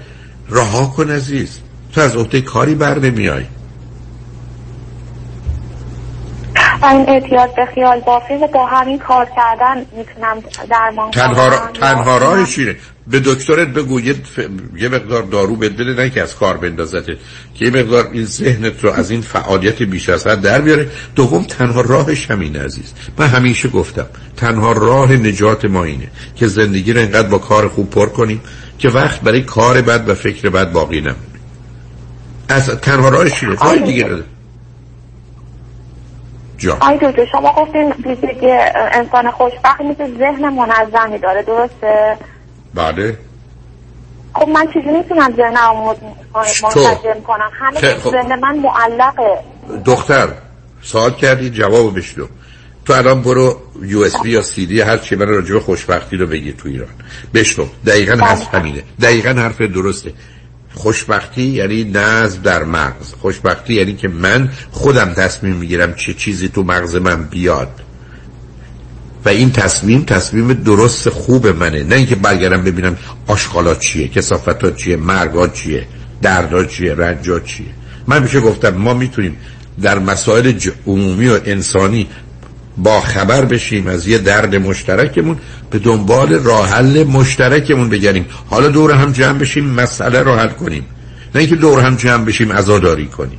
رها 0.50 0.86
کن 0.86 1.10
عزیز. 1.10 1.58
تو 1.92 2.00
از 2.00 2.16
عهده 2.16 2.40
کاری 2.40 2.74
بر 2.74 2.98
نمیای. 2.98 3.46
و 6.84 6.86
این 6.86 7.08
اعتیاد 7.08 7.54
به 7.54 7.66
خیال 7.74 8.00
بافی 8.00 8.34
و 8.34 8.46
با 8.46 8.66
همین 8.66 8.98
کار 8.98 9.28
کردن 9.36 9.86
می‌تونم 9.96 10.42
درمان 10.70 11.10
تنها, 11.10 11.48
را... 11.48 11.58
تنها 11.80 12.44
اینه 12.56 12.76
به 13.06 13.20
دکترت 13.20 13.68
بگو 13.68 14.00
یه, 14.00 14.12
ف... 14.12 14.38
یه 14.76 14.88
مقدار 14.88 15.22
دارو 15.22 15.56
بهت 15.56 15.72
بده 15.72 15.94
نه 15.94 16.10
که 16.10 16.22
از 16.22 16.36
کار 16.36 16.56
بندازتت 16.56 17.16
که 17.54 17.64
یه 17.64 17.70
مقدار 17.70 18.10
این 18.12 18.24
ذهنت 18.24 18.84
رو 18.84 18.90
از 18.90 19.10
این 19.10 19.20
فعالیت 19.20 19.82
بیش 19.82 20.08
از 20.08 20.26
حد 20.26 20.40
در 20.40 20.60
بیاره. 20.60 20.88
دوم 21.16 21.44
تنها 21.44 21.80
راهش 21.80 22.30
همینه 22.30 22.64
عزیز. 22.64 22.92
من 23.18 23.26
همیشه 23.26 23.68
گفتم 23.68 24.06
تنها 24.36 24.72
راه 24.72 25.12
نجات 25.12 25.64
ما 25.64 25.84
اینه 25.84 26.08
که 26.36 26.46
زندگی 26.46 26.92
رو 26.92 27.00
اینقدر 27.00 27.28
با 27.28 27.38
کار 27.38 27.68
خوب 27.68 27.90
پر 27.90 28.06
کنیم 28.06 28.40
که 28.78 28.88
وقت 28.88 29.20
برای 29.20 29.42
کار 29.42 29.82
بد 29.82 30.08
و 30.08 30.14
فکر 30.14 30.50
بد 30.50 30.72
باقی 30.72 31.00
نمونه. 31.00 31.16
از 32.48 32.68
تنها 32.68 33.08
راهش 33.08 33.42
اینه. 33.42 33.54
راه 33.54 33.76
دیگه. 33.76 34.04
نداره. 34.04 34.24
جا 36.64 36.78
آی 36.80 36.98
دکتر 37.02 37.26
شما 37.32 37.52
گفتین 37.52 37.92
ویژگی 38.04 38.50
انسان 38.92 39.30
خوشبخت 39.30 39.80
مثل 39.80 40.18
ذهن 40.18 40.48
منظمی 40.48 41.18
داره 41.18 41.42
درسته؟ 41.42 42.16
بله. 42.74 43.18
خب 44.34 44.48
من 44.48 44.66
چیزی 44.66 44.96
می‌تونم 44.96 45.34
ذهنم 45.36 45.70
رو 45.70 45.96
منسجم 46.34 47.20
کنم. 47.26 47.50
همه 47.52 47.94
خب. 47.94 48.10
ذهن 48.10 48.38
من 48.38 48.58
معلقه. 48.58 49.38
دختر 49.84 50.28
سوال 50.82 51.10
کردی 51.10 51.50
جواب 51.50 51.98
بشنو. 51.98 52.26
تو 52.86 52.92
الان 52.92 53.22
برو 53.22 53.56
یو 53.82 54.00
اس 54.00 54.22
بی 54.22 54.30
یا 54.30 54.42
سی 54.42 54.66
دی 54.66 54.80
هر 54.80 54.96
چی 54.96 55.16
من 55.16 55.28
راجع 55.28 55.54
به 55.54 55.60
خوشبختی 55.60 56.16
رو 56.16 56.26
بگی 56.26 56.52
تو 56.52 56.68
ایران. 56.68 56.88
بشنو. 57.34 57.64
دقیقا 57.86 58.24
هست 58.24 58.54
همینه. 58.54 58.82
دقیقا 59.02 59.30
حرف 59.30 59.60
درسته. 59.60 60.12
خوشبختی 60.74 61.42
یعنی 61.42 61.84
نظم 61.84 62.42
در 62.42 62.64
مغز. 62.64 63.14
خوشبختی 63.20 63.74
یعنی 63.74 63.94
که 63.94 64.08
من 64.08 64.50
خودم 64.70 65.14
تصمیم 65.14 65.56
می‌گیرم 65.56 65.94
چه 65.94 66.14
چیزی 66.14 66.48
تو 66.48 66.62
مغز 66.62 66.96
من 66.96 67.24
بیاد. 67.24 67.80
و 69.24 69.28
این 69.28 69.52
تصمیم 69.52 70.04
تصمیم 70.04 70.52
درست 70.52 71.08
خوب 71.08 71.46
منه. 71.46 71.82
نه 71.82 71.96
اینکه 71.96 72.14
برگردم 72.14 72.64
ببینم 72.64 72.96
آشغالات 73.26 73.80
چیه 73.80 74.08
کسافتات 74.08 74.76
چیه 74.76 74.96
مرگات 74.96 75.54
چیه 75.54 75.86
دردات 76.22 76.68
چیه 76.68 76.94
رنجات 76.94 77.44
چیه. 77.44 77.66
من 78.06 78.22
میشه 78.22 78.40
گفتم 78.40 78.70
ما 78.70 78.94
می‌تونیم 78.94 79.36
در 79.82 79.98
مسائل 79.98 80.52
عمومی 80.86 81.28
و 81.28 81.40
انسانی 81.44 82.08
با 82.78 83.00
خبر 83.00 83.44
بشیم 83.44 83.86
از 83.86 84.08
یه 84.08 84.18
درد 84.18 84.56
مشترکمون 84.56 85.38
به 85.70 85.78
دنبال 85.78 86.34
راه 86.34 86.68
حل 86.68 87.04
مشترکمون 87.04 87.88
بگردیم. 87.88 88.26
حالا 88.50 88.68
دور 88.68 88.92
هم 88.92 89.12
جمع 89.12 89.38
بشیم 89.38 89.64
مسئله 89.64 90.22
رو 90.22 90.34
حل 90.34 90.48
کنیم. 90.48 90.84
نه 91.34 91.40
اینکه 91.40 91.56
دور 91.56 91.80
هم 91.80 91.96
جمع 91.96 92.24
بشیم 92.24 92.52
عزاداری 92.52 93.06
کنیم. 93.06 93.38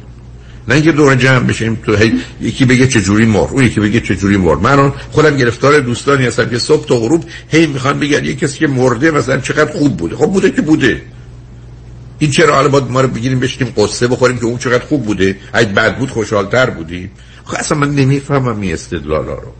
نه 0.67 0.75
اینکه 0.75 0.91
دور 0.91 1.15
جمع 1.15 1.39
بشیم 1.39 1.75
تو 1.85 1.95
هی 1.95 2.13
یکی 2.41 2.65
بگه 2.65 2.87
چه 2.87 3.01
جوری 3.01 3.25
مر 3.25 3.47
اون 3.51 3.63
یکی 3.63 3.79
بگه 3.79 3.99
چه 3.99 4.15
جوری 4.15 4.37
مر 4.37 4.55
من 4.55 4.93
خودم 5.11 5.37
گرفتار 5.37 5.79
دوستانی 5.79 6.25
هستم 6.25 6.49
که 6.49 6.59
صبح 6.59 6.85
تا 6.85 6.95
غروب 6.95 7.23
هی 7.49 7.65
می‌خوان 7.65 7.99
بگن 7.99 8.25
یه 8.25 8.35
کسی 8.35 8.59
که 8.59 8.67
مرده 8.67 9.11
مثلا 9.11 9.37
چقدر 9.37 9.71
خوب 9.71 9.97
بوده. 9.97 10.15
خب 10.15 10.25
بوده 10.25 10.51
که 10.51 10.61
بوده. 10.61 11.01
این 12.19 12.31
چرا 12.31 12.55
حالا 12.55 12.67
باید 12.67 12.91
ما 12.91 13.01
رو 13.01 13.07
بگیریم 13.07 13.39
بشینیم 13.39 13.73
قصه 13.77 14.07
بخوریم 14.07 14.37
که 14.37 14.45
اون 14.45 14.57
چقدر 14.57 14.85
خوب 14.85 15.05
بوده؟ 15.05 15.37
اگه 15.53 15.69
بد 15.69 15.97
بود 15.97 16.09
خوشحالتر 16.09 16.69
بودیم. 16.69 17.11
خب 17.45 17.55
اصلا 17.59 17.77
من 17.77 17.95
نمی‌فهمم 17.95 18.61
این 18.61 18.73
استدلالا 18.73 19.33
رو. 19.33 19.53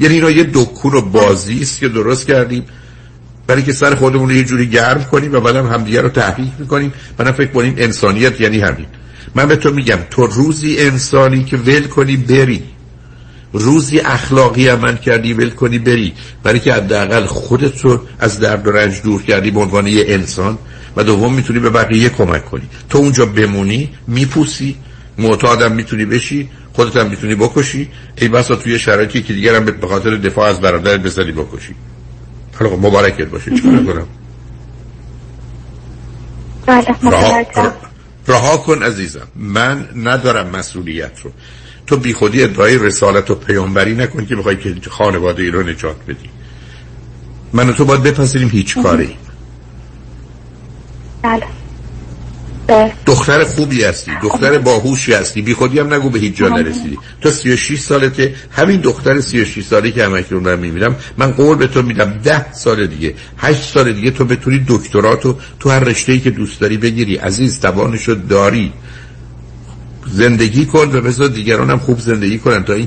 یعنی 0.00 0.14
اینا 0.14 0.30
یه 0.30 0.50
دکون 0.54 0.94
و 0.94 1.00
بازی 1.00 1.60
است 1.60 1.78
که 1.78 1.88
درست 1.88 2.26
کردیم 2.26 2.64
برای 3.46 3.62
که 3.62 3.72
سر 3.72 3.94
خودمون 3.94 4.28
رو 4.28 4.34
یه 4.34 4.44
جوری 4.44 4.66
گرم 4.66 5.04
کنیم 5.04 5.32
و 5.32 5.40
بعدم 5.40 5.66
همدیگه 5.66 6.00
رو 6.00 6.08
تحریک 6.08 6.50
می‌کنیم. 6.58 6.92
بعدم 7.16 7.32
فکر 7.32 7.52
کنیم 7.52 7.74
انسانیت 7.78 8.40
یعنی 8.40 8.60
همین. 8.60 8.86
من 9.34 9.48
به 9.48 9.56
تو 9.56 9.70
میگم 9.70 9.98
تو 10.10 10.26
روزی 10.26 10.78
انسانی 10.78 11.44
که 11.44 11.56
ول 11.56 11.86
کنی 11.86 12.16
بری. 12.16 12.62
روزی 13.52 14.00
اخلاقی 14.00 14.68
عمل 14.68 14.96
کردی 14.96 15.32
ول 15.32 15.50
کنی 15.50 15.78
بری. 15.78 16.12
برای 16.42 16.58
که 16.58 16.74
حداقل 16.74 17.26
خودت 17.26 17.80
رو 17.80 18.00
از 18.18 18.40
درد 18.40 18.66
و 18.66 18.70
رنج 18.70 19.02
دور 19.02 19.22
کردی 19.22 19.50
به 19.50 19.60
عنوان 19.60 19.86
یه 19.86 20.04
انسان 20.08 20.58
و 20.96 21.04
دوم 21.04 21.34
می‌تونی 21.34 21.58
به 21.58 21.70
بقیه 21.70 22.08
کمک 22.08 22.44
کنی. 22.44 22.68
تو 22.88 22.98
اونجا 22.98 23.26
بمونی 23.26 23.90
میپوسی. 24.06 24.76
معتادم 25.18 25.72
می‌تونی 25.72 26.04
بشی. 26.04 26.50
خودت 26.78 26.96
هم 26.96 27.10
می‌تونی 27.10 27.34
بکشی. 27.34 27.90
ای 28.16 28.28
بسا 28.28 28.56
توی 28.56 28.78
شرایطی 28.78 29.22
که 29.22 29.32
دیگر 29.32 29.54
هم 29.54 29.64
به 29.64 29.86
خاطر 29.86 30.16
دفاع 30.16 30.48
از 30.48 30.60
برادرت 30.60 31.00
بزنی 31.00 31.32
بکشی. 31.32 31.74
حالا 32.58 32.70
خب 32.70 32.86
مبارکت 32.86 33.26
باشه. 33.26 33.50
چیکار 33.50 33.84
کنم؟ 33.84 34.06
بله 36.66 36.96
رها. 37.02 37.72
رها 38.28 38.56
کن 38.56 38.82
عزیزم. 38.82 39.28
من 39.36 39.88
ندارم 39.96 40.50
مسئولیت 40.50 41.20
رو. 41.20 41.32
تو 41.86 41.96
بی 41.96 42.12
خودی 42.12 42.42
ادعای 42.42 42.78
رسالت 42.78 43.30
و 43.30 43.34
پیامبری 43.34 43.94
نکن 43.94 44.26
که 44.26 44.36
بخوای 44.36 44.56
که 44.56 44.90
خانواده 44.90 45.42
ای 45.42 45.50
رو 45.50 45.62
نجات 45.62 45.96
بدی. 46.08 46.30
من 47.52 47.68
و 47.68 47.72
تو 47.72 47.84
باید 47.84 48.02
بپذیریم 48.02 48.48
هیچ 48.48 48.78
کاری. 48.78 49.16
بله. 51.22 51.46
دختر 53.06 53.44
خوبی 53.44 53.84
هستی 53.84 54.10
دختر 54.22 54.58
باهوشی 54.58 55.12
هستی. 55.12 55.42
بی 55.42 55.54
خودی 55.54 55.78
هم 55.78 55.94
نگو 55.94 56.10
به 56.10 56.18
هیچ 56.18 56.36
جا 56.36 56.48
نرسیدی. 56.48 56.98
تو 57.20 57.30
36 57.30 57.80
سالته 57.80 58.34
همین 58.50 58.80
دختر 58.80 59.20
36 59.20 59.64
ساله 59.64 59.90
که 59.90 60.04
همکنون 60.04 60.42
دارم 60.42 60.58
می‌بینم 60.58 60.96
من 61.18 61.30
قول 61.30 61.56
به 61.56 61.66
تو 61.66 61.82
میدم 61.82 62.20
10 62.24 62.52
سال 62.52 62.86
دیگه 62.86 63.14
8 63.38 63.62
سال 63.62 63.92
دیگه 63.92 64.10
تو 64.10 64.24
بتونی 64.24 64.64
دکتراتو 64.68 65.36
تو 65.60 65.70
هر 65.70 65.80
رشته 65.80 66.18
که 66.18 66.30
دوست 66.30 66.60
داری 66.60 66.76
بگیری. 66.76 67.16
عزیز 67.16 67.60
توانشو 67.60 68.14
داری. 68.28 68.72
زندگی 70.12 70.66
کن 70.66 70.96
و 70.96 71.00
بذار 71.00 71.28
دیگران 71.28 71.70
هم 71.70 71.78
خوب 71.78 72.00
زندگی 72.00 72.38
کنن 72.38 72.64
تا 72.64 72.72
این 72.72 72.86